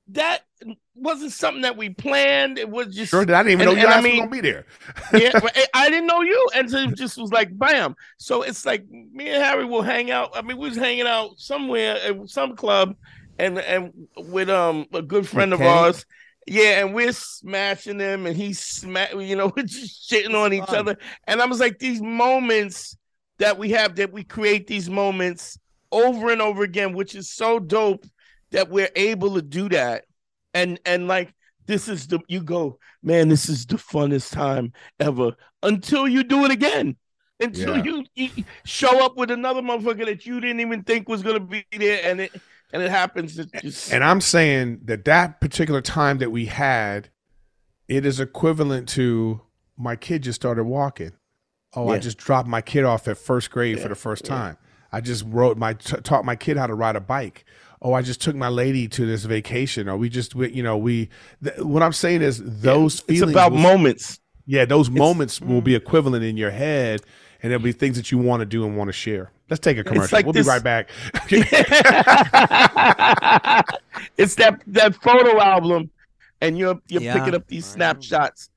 that 0.08 0.40
wasn't 0.94 1.32
something 1.32 1.62
that 1.62 1.76
we 1.76 1.90
planned. 1.90 2.58
It 2.58 2.68
was 2.68 2.94
just 2.94 3.10
Sure, 3.10 3.22
I 3.22 3.24
didn't 3.24 3.48
even 3.50 3.68
and- 3.68 3.76
know 3.76 3.82
you 3.82 3.88
I 3.88 3.90
guys 3.92 4.02
were 4.02 4.08
mean- 4.08 4.18
gonna 4.20 4.30
be 4.30 4.40
there. 4.40 4.66
yeah, 5.14 5.30
I- 5.42 5.66
I 5.74 5.90
didn't 5.90 6.06
know 6.06 6.22
you, 6.22 6.48
and 6.54 6.70
so 6.70 6.78
it 6.78 6.96
just 6.96 7.16
was 7.18 7.32
like 7.32 7.56
bam. 7.58 7.94
So 8.18 8.42
it's 8.42 8.64
like 8.64 8.84
me 8.90 9.28
and 9.28 9.42
Harry 9.42 9.64
will 9.64 9.82
hang 9.82 10.10
out. 10.10 10.30
I 10.34 10.42
mean, 10.42 10.56
we 10.58 10.68
was 10.68 10.78
hanging 10.78 11.06
out 11.06 11.38
somewhere 11.38 11.96
at 11.96 12.28
some 12.28 12.56
club, 12.56 12.96
and 13.38 13.58
and 13.58 13.92
with 14.16 14.48
um 14.50 14.86
a 14.92 15.02
good 15.02 15.26
friend 15.28 15.52
of 15.52 15.60
ours. 15.60 16.04
Yeah, 16.46 16.84
and 16.84 16.94
we're 16.94 17.12
smashing 17.12 17.96
them, 17.96 18.26
and 18.26 18.36
he's 18.36 18.60
smack. 18.60 19.14
You 19.14 19.34
know, 19.34 19.46
we're 19.56 19.62
just 19.64 20.10
shitting 20.10 20.34
on 20.34 20.52
each 20.52 20.62
other. 20.68 20.96
And 21.26 21.40
I 21.40 21.46
was 21.46 21.58
like, 21.58 21.78
these 21.78 22.02
moments 22.02 22.96
that 23.38 23.58
we 23.58 23.70
have, 23.70 23.96
that 23.96 24.12
we 24.12 24.24
create 24.24 24.66
these 24.66 24.90
moments 24.90 25.58
over 25.90 26.30
and 26.30 26.42
over 26.42 26.62
again, 26.62 26.92
which 26.92 27.14
is 27.14 27.30
so 27.32 27.58
dope 27.58 28.04
that 28.50 28.68
we're 28.68 28.90
able 28.94 29.34
to 29.36 29.42
do 29.42 29.68
that. 29.70 30.04
And 30.54 30.80
and 30.86 31.08
like 31.08 31.34
this 31.66 31.88
is 31.88 32.06
the 32.06 32.20
you 32.28 32.42
go, 32.42 32.78
man, 33.02 33.28
this 33.28 33.48
is 33.48 33.66
the 33.66 33.76
funnest 33.76 34.32
time 34.32 34.72
ever 35.00 35.32
until 35.62 36.06
you 36.08 36.24
do 36.24 36.44
it 36.44 36.50
again. 36.50 36.96
Until 37.40 37.76
Yeah. 37.76 37.82
you, 37.84 38.04
you 38.14 38.44
show 38.64 39.04
up 39.04 39.16
with 39.16 39.30
another 39.30 39.60
motherfucker 39.60 40.06
that 40.06 40.24
you 40.24 40.40
didn't 40.40 40.60
even 40.60 40.84
think 40.84 41.08
was 41.08 41.22
gonna 41.22 41.40
be 41.40 41.66
there, 41.76 42.00
and 42.04 42.20
it 42.20 42.32
and 42.72 42.82
it 42.82 42.90
happens. 42.90 43.38
It 43.38 43.50
just 43.60 43.92
And 43.92 44.04
I'm 44.04 44.20
saying 44.20 44.80
that 44.84 45.04
that 45.04 45.40
particular 45.40 45.80
time 45.80 46.18
that 46.18 46.30
we 46.30 46.46
had, 46.46 47.08
it 47.88 48.06
is 48.06 48.20
equivalent 48.20 48.88
to 48.90 49.40
my 49.76 49.96
kid 49.96 50.22
just 50.22 50.36
started 50.40 50.64
walking. 50.64 51.12
Oh, 51.74 51.88
I 51.88 51.98
just 51.98 52.18
dropped 52.18 52.48
my 52.48 52.60
kid 52.60 52.84
off 52.84 53.08
at 53.08 53.18
first 53.18 53.50
grade 53.50 53.80
for 53.80 53.88
the 53.88 53.96
first 53.96 54.26
yeah. 54.26 54.34
time. 54.36 54.56
I 54.92 55.00
just 55.00 55.24
wrote 55.26 55.58
my 55.58 55.72
t- 55.72 55.96
taught 56.04 56.24
my 56.24 56.36
kid 56.36 56.56
how 56.56 56.68
to 56.68 56.74
ride 56.74 56.94
a 56.94 57.00
bike. 57.00 57.44
Oh, 57.84 57.92
I 57.92 58.00
just 58.02 58.20
took 58.22 58.34
my 58.34 58.48
lady 58.48 58.88
to 58.88 59.04
this 59.06 59.24
vacation, 59.24 59.88
or 59.90 59.96
we 59.98 60.08
just, 60.08 60.34
we, 60.34 60.50
you 60.50 60.62
know, 60.62 60.76
we. 60.78 61.10
Th- 61.42 61.58
what 61.58 61.82
I'm 61.82 61.92
saying 61.92 62.22
is 62.22 62.40
those 62.42 62.94
It's 63.00 63.02
feelings. 63.04 63.32
about 63.32 63.52
will- 63.52 63.58
moments. 63.58 64.18
Yeah, 64.46 64.64
those 64.64 64.90
moments 64.90 65.40
will 65.40 65.60
be 65.62 65.74
equivalent 65.74 66.24
in 66.24 66.36
your 66.36 66.50
head, 66.50 67.00
and 67.42 67.50
there'll 67.50 67.62
be 67.62 67.72
things 67.72 67.96
that 67.96 68.10
you 68.10 68.18
want 68.18 68.40
to 68.40 68.46
do 68.46 68.64
and 68.66 68.76
want 68.76 68.88
to 68.88 68.92
share. 68.92 69.30
Let's 69.50 69.60
take 69.60 69.78
a 69.78 69.84
commercial. 69.84 70.16
like 70.16 70.24
we'll 70.26 70.32
this- 70.34 70.46
be 70.46 70.50
right 70.50 70.62
back. 70.62 70.88
it's 74.16 74.34
that 74.36 74.60
that 74.66 74.94
photo 75.02 75.40
album, 75.40 75.90
and 76.40 76.56
you're 76.58 76.78
you're 76.88 77.02
Yeah. 77.02 77.14
picking 77.18 77.34
up 77.34 77.46
these 77.48 77.64
snapshots. 77.66 78.50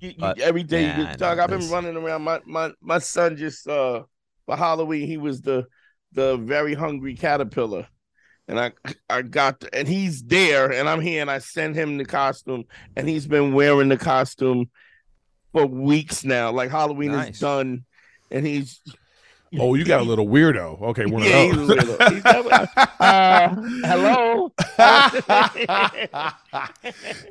You, 0.00 0.10
you, 0.10 0.14
But, 0.18 0.38
every 0.40 0.62
day, 0.62 0.82
yeah, 0.82 1.12
you 1.12 1.16
dog. 1.16 1.38
I've 1.38 1.50
been 1.50 1.68
running 1.70 1.96
around. 1.96 2.22
My 2.22 2.40
my 2.46 2.72
my 2.80 2.98
son 2.98 3.36
just 3.36 3.66
uh 3.68 4.02
for 4.46 4.56
Halloween 4.56 5.06
he 5.06 5.16
was 5.16 5.40
the 5.40 5.66
the 6.12 6.36
very 6.38 6.74
hungry 6.74 7.14
caterpillar, 7.14 7.86
and 8.48 8.60
I 8.60 8.72
I 9.08 9.22
got 9.22 9.60
the, 9.60 9.74
and 9.74 9.88
he's 9.88 10.22
there, 10.22 10.70
and 10.72 10.88
I'm 10.88 11.00
here, 11.00 11.20
and 11.20 11.30
I 11.30 11.38
send 11.38 11.74
him 11.76 11.96
the 11.98 12.04
costume, 12.04 12.64
and 12.96 13.08
he's 13.08 13.26
been 13.26 13.52
wearing 13.54 13.88
the 13.88 13.96
costume 13.96 14.70
for 15.52 15.66
weeks 15.66 16.24
now. 16.24 16.50
Like 16.52 16.70
Halloween 16.70 17.12
Nice. 17.12 17.34
is 17.34 17.40
done, 17.40 17.84
and 18.30 18.46
he's 18.46 18.80
oh, 19.58 19.74
you 19.74 19.84
got 19.84 20.00
a 20.00 20.04
little 20.04 20.26
weirdo. 20.26 20.82
Okay, 20.82 21.06
one 21.06 21.22
yeah, 21.24 21.44
he's 21.44 21.56
of 21.56 21.70
a 21.70 21.74
those. 21.74 22.12
He's 22.12 22.24
never- 22.24 22.68
uh, 23.00 23.48
hello. 23.84 24.52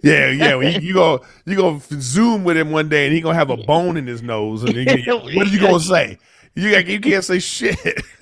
yeah, 0.03 0.29
yeah. 0.29 0.55
well, 0.55 0.63
You, 0.63 0.79
you 0.79 0.93
go, 0.93 1.23
you 1.45 1.55
go 1.55 1.79
zoom 1.99 2.43
with 2.43 2.57
him 2.57 2.71
one 2.71 2.89
day, 2.89 3.05
and 3.05 3.13
he 3.15 3.21
gonna 3.21 3.35
have 3.35 3.49
a 3.49 3.57
bone 3.57 3.97
in 3.97 4.07
his 4.07 4.21
nose. 4.21 4.63
And 4.63 4.73
you, 4.75 5.17
what 5.17 5.47
are 5.47 5.49
you 5.49 5.59
gonna 5.59 5.79
say? 5.79 6.17
You 6.55 6.71
got, 6.71 6.85
you 6.85 6.99
can't 6.99 7.23
say 7.23 7.39
shit. 7.39 7.77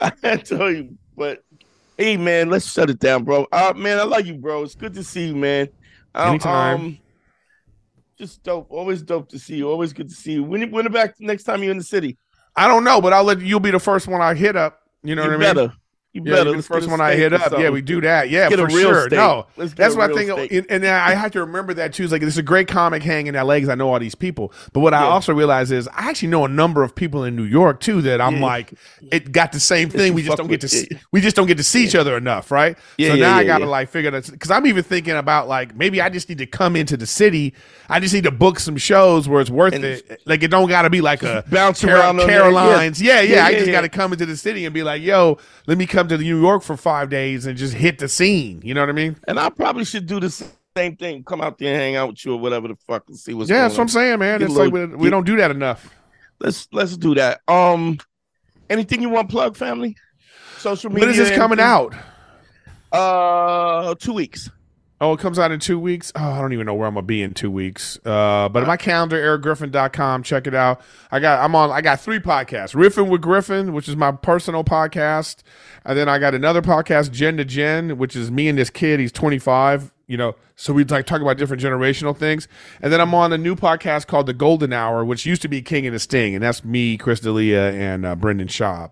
I 0.00 0.36
tell 0.36 0.70
you, 0.70 0.96
but 1.16 1.44
hey, 1.96 2.16
man, 2.16 2.50
let's 2.50 2.70
shut 2.72 2.90
it 2.90 2.98
down, 2.98 3.24
bro. 3.24 3.46
Uh, 3.52 3.72
man, 3.76 3.98
I 3.98 4.02
love 4.02 4.26
you, 4.26 4.34
bro. 4.34 4.64
It's 4.64 4.74
good 4.74 4.94
to 4.94 5.04
see 5.04 5.28
you, 5.28 5.36
man. 5.36 5.68
Um, 6.14 6.30
Anytime. 6.30 6.74
Um, 6.74 6.98
just 8.18 8.42
dope. 8.42 8.66
Always 8.70 9.02
dope 9.02 9.28
to 9.30 9.38
see 9.38 9.56
you. 9.56 9.68
Always 9.68 9.92
good 9.92 10.08
to 10.08 10.14
see 10.14 10.32
you. 10.32 10.44
When 10.44 10.60
you 10.60 10.68
when 10.68 10.86
it 10.86 10.92
back 10.92 11.14
next 11.20 11.44
time 11.44 11.62
you're 11.62 11.72
in 11.72 11.78
the 11.78 11.84
city? 11.84 12.16
I 12.56 12.68
don't 12.68 12.84
know, 12.84 13.00
but 13.00 13.12
I'll 13.12 13.24
let 13.24 13.40
you'll 13.40 13.60
be 13.60 13.72
the 13.72 13.80
first 13.80 14.06
one 14.06 14.20
I 14.20 14.34
hit 14.34 14.56
up. 14.56 14.80
You 15.02 15.14
know 15.14 15.24
you 15.24 15.36
what 15.36 15.46
I 15.46 15.52
mean? 15.52 15.72
You 16.14 16.22
Yeah, 16.24 16.32
better. 16.44 16.52
the 16.56 16.62
first 16.62 16.88
one 16.88 17.00
I 17.00 17.16
hit 17.16 17.32
up. 17.32 17.50
Yeah, 17.58 17.70
we 17.70 17.82
do 17.82 18.00
that. 18.02 18.30
Yeah, 18.30 18.48
Get 18.48 18.60
for 18.60 18.70
sure. 18.70 19.00
steak. 19.08 19.16
No, 19.16 19.46
Let's 19.56 19.72
get 19.74 19.78
that's 19.82 19.96
what 19.96 20.12
I 20.12 20.14
think. 20.14 20.52
And, 20.52 20.66
and 20.70 20.86
I 20.86 21.12
have 21.12 21.32
to 21.32 21.40
remember 21.40 21.74
that 21.74 21.92
too. 21.92 22.04
It's 22.04 22.12
like 22.12 22.22
it's 22.22 22.36
a 22.36 22.42
great 22.42 22.68
comic 22.68 23.02
hang 23.02 23.26
in 23.26 23.34
LA 23.34 23.54
because 23.56 23.68
I 23.68 23.74
know 23.74 23.92
all 23.92 23.98
these 23.98 24.14
people. 24.14 24.52
But 24.72 24.80
what 24.80 24.94
I 24.94 25.02
also 25.02 25.34
realize 25.34 25.72
is 25.72 25.88
I 25.88 26.08
actually 26.08 26.28
know 26.28 26.44
a 26.44 26.48
number 26.48 26.84
of 26.84 26.94
people 26.94 27.24
in 27.24 27.34
New 27.34 27.42
York 27.42 27.80
too 27.80 28.00
that 28.02 28.20
I'm 28.20 28.36
Yeah. 28.36 28.42
like 28.46 28.74
it 29.10 29.32
got 29.32 29.50
the 29.50 29.58
same 29.58 29.90
thing. 29.90 30.14
We 30.14 30.22
just 30.22 30.36
don't 30.36 30.46
get 30.46 30.60
to 30.60 30.68
see. 30.68 30.86
We 31.10 31.20
just 31.20 31.34
don't 31.34 31.48
get 31.48 31.56
to 31.56 31.64
see 31.64 31.82
each 31.84 31.96
other 31.96 32.16
enough, 32.16 32.52
right? 32.52 32.78
Yeah, 32.96 33.08
so 33.08 33.14
yeah, 33.16 33.26
now 33.30 33.36
I 33.38 33.44
gotta 33.44 33.64
yeah. 33.64 33.70
like 33.70 33.88
figure 33.88 34.12
that 34.12 34.30
because 34.30 34.52
I'm 34.52 34.66
even 34.66 34.84
thinking 34.84 35.16
about 35.16 35.48
like 35.48 35.74
maybe 35.74 36.00
I 36.00 36.10
just 36.10 36.28
need 36.28 36.38
to 36.38 36.46
come 36.46 36.76
into 36.76 36.96
the 36.96 37.06
city. 37.06 37.54
I 37.88 37.98
just 37.98 38.14
need 38.14 38.24
to 38.24 38.30
book 38.30 38.60
some 38.60 38.76
shows 38.76 39.28
where 39.28 39.40
it's 39.40 39.50
worth 39.50 39.74
And 39.74 39.84
it. 39.84 40.20
Like 40.26 40.44
it 40.44 40.48
don't 40.48 40.68
got 40.68 40.82
to 40.82 40.90
be 40.90 41.00
like 41.00 41.24
a 41.24 41.44
bounce 41.50 41.82
around. 41.82 42.18
Caroline's. 42.20 43.02
Yeah, 43.02 43.20
yeah. 43.20 43.34
Yeah, 43.34 43.46
I 43.46 43.54
just 43.54 43.70
got 43.72 43.80
to 43.80 43.88
come 43.88 44.12
into 44.12 44.26
the 44.26 44.36
city 44.36 44.64
and 44.64 44.72
be 44.72 44.84
like, 44.84 45.02
yo, 45.02 45.38
let 45.66 45.76
me 45.76 45.86
come 45.86 46.03
to 46.08 46.18
New 46.18 46.40
York 46.40 46.62
for 46.62 46.76
five 46.76 47.10
days 47.10 47.46
and 47.46 47.56
just 47.56 47.74
hit 47.74 47.98
the 47.98 48.08
scene. 48.08 48.60
You 48.64 48.74
know 48.74 48.80
what 48.80 48.88
I 48.90 48.92
mean? 48.92 49.16
And 49.26 49.38
I 49.38 49.50
probably 49.50 49.84
should 49.84 50.06
do 50.06 50.20
the 50.20 50.30
same 50.76 50.96
thing. 50.96 51.24
Come 51.24 51.40
out 51.40 51.58
there 51.58 51.72
and 51.72 51.80
hang 51.80 51.96
out 51.96 52.10
with 52.10 52.24
you 52.24 52.34
or 52.34 52.38
whatever 52.38 52.68
the 52.68 52.76
fuck 52.86 53.04
and 53.08 53.16
see 53.16 53.34
what's 53.34 53.50
yeah, 53.50 53.56
going 53.56 53.68
that's 53.68 53.78
what 53.78 53.82
I'm 53.82 53.88
saying, 53.88 54.18
man. 54.18 54.38
Get 54.38 54.46
It's 54.48 54.56
like 54.56 54.72
we, 54.72 54.86
we 54.86 55.10
don't 55.10 55.26
do 55.26 55.36
that 55.36 55.50
enough. 55.50 55.94
Let's 56.40 56.68
let's 56.72 56.96
do 56.96 57.14
that. 57.14 57.40
Um, 57.48 57.98
anything 58.68 59.02
you 59.02 59.08
want 59.08 59.30
plug, 59.30 59.56
family? 59.56 59.96
Social 60.58 60.90
media. 60.90 61.06
When 61.06 61.10
is 61.10 61.16
this 61.16 61.36
coming 61.36 61.60
anything? 61.60 61.98
out? 62.92 63.88
Uh, 63.88 63.94
two 63.96 64.12
weeks. 64.12 64.50
Oh, 65.00 65.12
it 65.12 65.20
comes 65.20 65.38
out 65.38 65.50
in 65.50 65.58
two 65.60 65.78
weeks. 65.78 66.12
Oh, 66.14 66.30
I 66.30 66.40
don't 66.40 66.52
even 66.52 66.66
know 66.66 66.74
where 66.74 66.86
I'm 66.86 66.94
gonna 66.94 67.04
be 67.04 67.20
in 67.20 67.34
two 67.34 67.50
weeks. 67.50 67.98
Uh, 68.06 68.48
but 68.48 68.66
my 68.66 68.76
calendar, 68.76 69.20
ericgriffin.com. 69.38 70.22
Check 70.22 70.46
it 70.46 70.54
out. 70.54 70.80
I 71.10 71.20
got 71.20 71.44
I'm 71.44 71.54
on 71.54 71.70
I 71.70 71.80
got 71.80 72.00
three 72.00 72.20
podcasts. 72.20 72.74
Riffin 72.74 73.10
with 73.10 73.20
Griffin, 73.20 73.72
which 73.72 73.88
is 73.88 73.96
my 73.96 74.12
personal 74.12 74.64
podcast. 74.64 75.42
And 75.84 75.98
then 75.98 76.08
I 76.08 76.18
got 76.18 76.34
another 76.34 76.62
podcast, 76.62 77.10
Gen 77.10 77.36
to 77.36 77.44
Gen, 77.44 77.98
which 77.98 78.16
is 78.16 78.30
me 78.30 78.48
and 78.48 78.58
this 78.58 78.70
kid. 78.70 79.00
He's 79.00 79.12
25. 79.12 79.92
You 80.06 80.18
know, 80.18 80.34
so 80.54 80.74
we 80.74 80.84
like 80.84 81.06
talk 81.06 81.22
about 81.22 81.38
different 81.38 81.62
generational 81.62 82.14
things. 82.14 82.46
And 82.82 82.92
then 82.92 83.00
I'm 83.00 83.14
on 83.14 83.32
a 83.32 83.38
new 83.38 83.56
podcast 83.56 84.06
called 84.06 84.26
The 84.26 84.34
Golden 84.34 84.70
Hour, 84.70 85.02
which 85.02 85.24
used 85.24 85.40
to 85.42 85.48
be 85.48 85.62
King 85.62 85.86
and 85.86 85.94
the 85.94 85.98
Sting, 85.98 86.34
and 86.34 86.44
that's 86.44 86.62
me, 86.62 86.98
Chris 86.98 87.20
D'Elia, 87.20 87.72
and 87.72 88.04
uh, 88.04 88.14
Brendan 88.14 88.48
Schaub. 88.48 88.90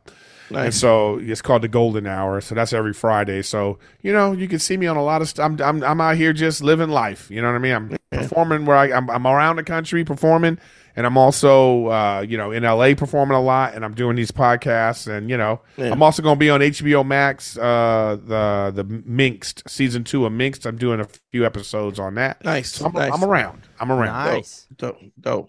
And 0.65 0.75
so 0.75 1.19
it's 1.19 1.43
called 1.43 1.63
the 1.63 1.69
Golden 1.69 2.07
Hour. 2.07 2.41
So 2.41 2.55
that's 2.55 2.73
every 2.73 2.93
Friday. 2.93 3.43
So 3.43 3.79
you 4.03 4.13
know 4.13 4.33
you 4.33 4.49
can 4.49 4.59
see 4.59 4.77
me 4.77 4.87
on 4.87 4.97
a 4.97 5.05
lot 5.05 5.23
of 5.23 5.29
stuff. 5.29 5.45
I'm, 5.45 5.63
I'm 5.63 5.83
I'm 5.83 6.01
out 6.01 6.17
here 6.17 6.33
just 6.33 6.63
living 6.63 6.91
life. 6.91 7.31
You 7.31 7.41
know 7.41 7.49
what 7.49 7.57
I 7.57 7.59
mean? 7.59 7.75
I'm 7.75 7.97
performing 8.11 8.65
where 8.67 8.77
I 8.77 8.93
I'm, 8.93 9.09
I'm 9.11 9.27
around 9.27 9.57
the 9.57 9.65
country 9.65 10.05
performing, 10.05 10.59
and 10.97 11.07
I'm 11.07 11.17
also 11.17 11.87
uh, 11.87 12.25
you 12.27 12.37
know 12.37 12.51
in 12.51 12.63
LA 12.63 12.95
performing 12.95 13.37
a 13.37 13.41
lot, 13.41 13.75
and 13.75 13.85
I'm 13.85 13.95
doing 13.95 14.17
these 14.17 14.31
podcasts, 14.31 15.07
and 15.07 15.31
you 15.31 15.37
know 15.37 15.61
Yeah. 15.77 15.91
I'm 15.93 16.03
also 16.03 16.23
going 16.23 16.37
to 16.37 16.41
be 16.41 16.51
on 16.51 16.61
HBO 16.61 17.07
Max, 17.07 17.57
uh, 17.59 18.19
the 18.25 18.73
the 18.75 18.85
Minx 18.85 19.55
season 19.67 20.05
two 20.05 20.27
of 20.27 20.33
Minx. 20.33 20.65
I'm 20.67 20.77
doing 20.77 21.01
a 21.01 21.07
few 21.31 21.45
episodes 21.45 21.99
on 21.99 22.15
that. 22.17 22.45
Nice. 22.45 22.73
So 22.73 22.87
I'm, 22.87 22.93
nice. 22.93 23.13
I'm 23.13 23.25
around. 23.25 23.63
I'm 23.81 23.91
around. 23.91 24.33
Nice. 24.33 24.67
Dope. 24.77 24.99
Dope. 25.21 25.49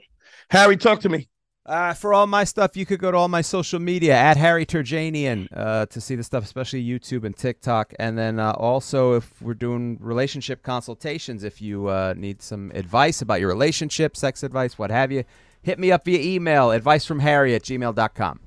Harry, 0.50 0.78
talk 0.78 1.02
to 1.02 1.10
me. 1.10 1.30
Uh, 1.66 1.93
for 1.93 2.14
all 2.14 2.28
my 2.28 2.43
stuff, 2.43 2.76
you 2.76 2.86
could 2.86 2.99
go 2.99 3.09
to 3.09 3.18
all 3.18 3.30
my 3.30 3.41
social 3.41 3.80
media 3.80 4.14
at 4.14 4.36
Harry 4.36 4.66
Turjanian 4.66 5.47
uh, 5.55 5.86
to 5.86 6.01
see 6.01 6.16
the 6.16 6.24
stuff, 6.24 6.43
especially 6.43 6.84
YouTube 6.84 7.24
and 7.24 7.36
TikTok. 7.38 7.93
And 7.97 8.18
then 8.18 8.38
uh, 8.38 8.51
also, 8.51 9.14
if 9.14 9.41
we're 9.41 9.53
doing 9.53 9.97
relationship 10.01 10.61
consultations, 10.61 11.45
if 11.45 11.61
you 11.61 11.88
uh, 11.88 12.16
need 12.18 12.41
some 12.41 12.70
advice 12.76 13.22
about 13.22 13.39
your 13.39 13.47
relationship, 13.47 14.18
sex 14.18 14.43
advice, 14.43 14.78
what 14.78 14.91
have 14.91 15.09
you, 15.09 15.24
hit 15.61 15.80
me 15.80 15.89
up 15.89 16.03
via 16.03 16.20
email, 16.20 16.72
advice 16.72 17.05
from 17.05 17.20
Harry 17.20 17.55
at 17.55 17.64
gmail.com. 17.64 18.39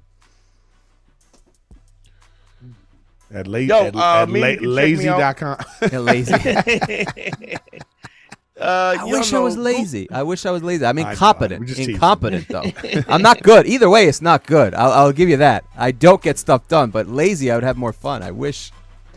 At, 3.32 3.46
la- 3.48 3.58
Yo, 3.58 3.86
at, 3.86 3.96
uh, 3.96 3.98
at 3.98 4.28
la- 4.28 4.46
you 4.46 4.58
can 4.58 4.74
check 4.76 4.98
me 4.98 5.08
out. 5.08 5.40
lazy.com. 5.40 5.56
Yeah, 5.90 5.98
lazy. 6.00 6.34
Uh, 8.58 8.96
I 8.98 9.04
wish 9.04 9.30
don't 9.32 9.40
I 9.40 9.44
was 9.44 9.56
lazy. 9.56 10.10
I 10.10 10.22
wish 10.22 10.46
I 10.46 10.50
was 10.50 10.62
lazy. 10.62 10.86
I'm 10.86 10.98
incompetent. 10.98 11.60
We're 11.60 11.66
just 11.66 11.76
teasing. 11.78 11.94
incompetent, 11.94 12.48
though. 12.48 12.64
I'm 13.08 13.20
not 13.20 13.42
good. 13.42 13.66
Either 13.66 13.90
way, 13.90 14.06
it's 14.06 14.22
not 14.22 14.46
good. 14.46 14.74
I'll, 14.74 14.92
I'll 14.92 15.12
give 15.12 15.28
you 15.28 15.36
that. 15.38 15.64
I 15.76 15.90
don't 15.92 16.22
get 16.22 16.38
stuff 16.38 16.66
done, 16.66 16.90
but 16.90 17.06
lazy, 17.06 17.50
I 17.50 17.54
would 17.54 17.64
have 17.64 17.76
more 17.76 17.92
fun. 17.92 18.22
I 18.22 18.30
wish. 18.30 18.72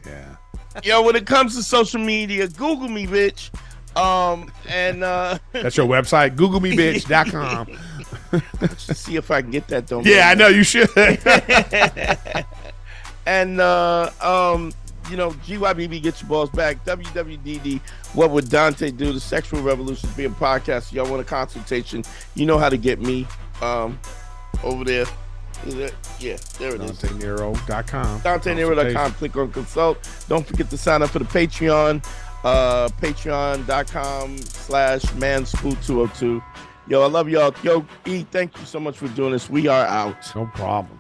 yeah. 0.05 0.35
Yo, 0.83 1.01
when 1.03 1.15
it 1.15 1.25
comes 1.25 1.55
to 1.55 1.63
social 1.63 2.01
media, 2.01 2.47
Google 2.47 2.89
me, 2.89 3.07
bitch. 3.07 3.49
Um, 3.95 4.51
and 4.67 5.03
uh, 5.03 5.39
That's 5.51 5.77
your 5.77 5.87
website, 5.87 6.35
googlemebitch.com. 6.35 7.77
see 8.77 9.15
if 9.15 9.31
I 9.31 9.41
can 9.41 9.51
get 9.51 9.67
that 9.69 9.87
done. 9.87 10.03
yeah, 10.05 10.29
I 10.29 10.35
know 10.35 10.47
you 10.47 10.63
should. 10.63 10.89
and 13.25 13.59
uh, 13.59 14.09
um, 14.21 14.71
you 15.10 15.18
know, 15.18 15.32
GYBB 15.32 16.01
get 16.01 16.22
your 16.22 16.30
balls 16.30 16.49
back. 16.51 16.84
WWDD, 16.86 17.80
what 18.14 18.32
would 18.32 18.49
Dante 18.49 18.91
do? 18.91 19.12
The 19.14 19.20
Sexual 19.20 19.62
Revolution 19.62 20.10
being 20.16 20.34
podcast. 20.36 20.91
Y'all 20.93 21.10
want 21.10 21.22
a 21.22 21.26
consultation? 21.26 22.03
You 22.36 22.45
know 22.45 22.57
how 22.57 22.70
to 22.70 22.78
get 22.78 22.99
me. 22.99 23.28
Um, 23.62 23.99
over 24.64 24.84
there. 24.84 25.05
Yeah, 26.20 26.38
there 26.57 26.76
it 26.76 26.82
is. 26.82 26.91
DanteNero.com. 26.99 28.22
DanteNero.com. 28.22 29.12
Click 29.14 29.36
on 29.36 29.51
consult. 29.51 30.10
Don't 30.30 30.45
forget 30.45 30.70
to 30.70 30.78
sign 30.78 31.01
up 31.01 31.10
for 31.10 31.20
the 31.20 31.26
Patreon. 31.26 32.05
Uh, 32.43 32.88
Patreon.com 33.01 34.38
slash 34.38 35.01
manschool202. 35.01 36.41
Yo, 36.88 37.03
I 37.03 37.07
love 37.07 37.30
y'all. 37.30 37.53
Yo, 37.61 37.86
E, 38.06 38.23
thank 38.31 38.57
you 38.57 38.65
so 38.65 38.80
much 38.80 38.98
for 38.98 39.07
doing 39.10 39.31
this. 39.31 39.49
We 39.49 39.68
are 39.68 39.86
out. 39.86 40.34
No 40.36 40.45
problem. 40.48 40.98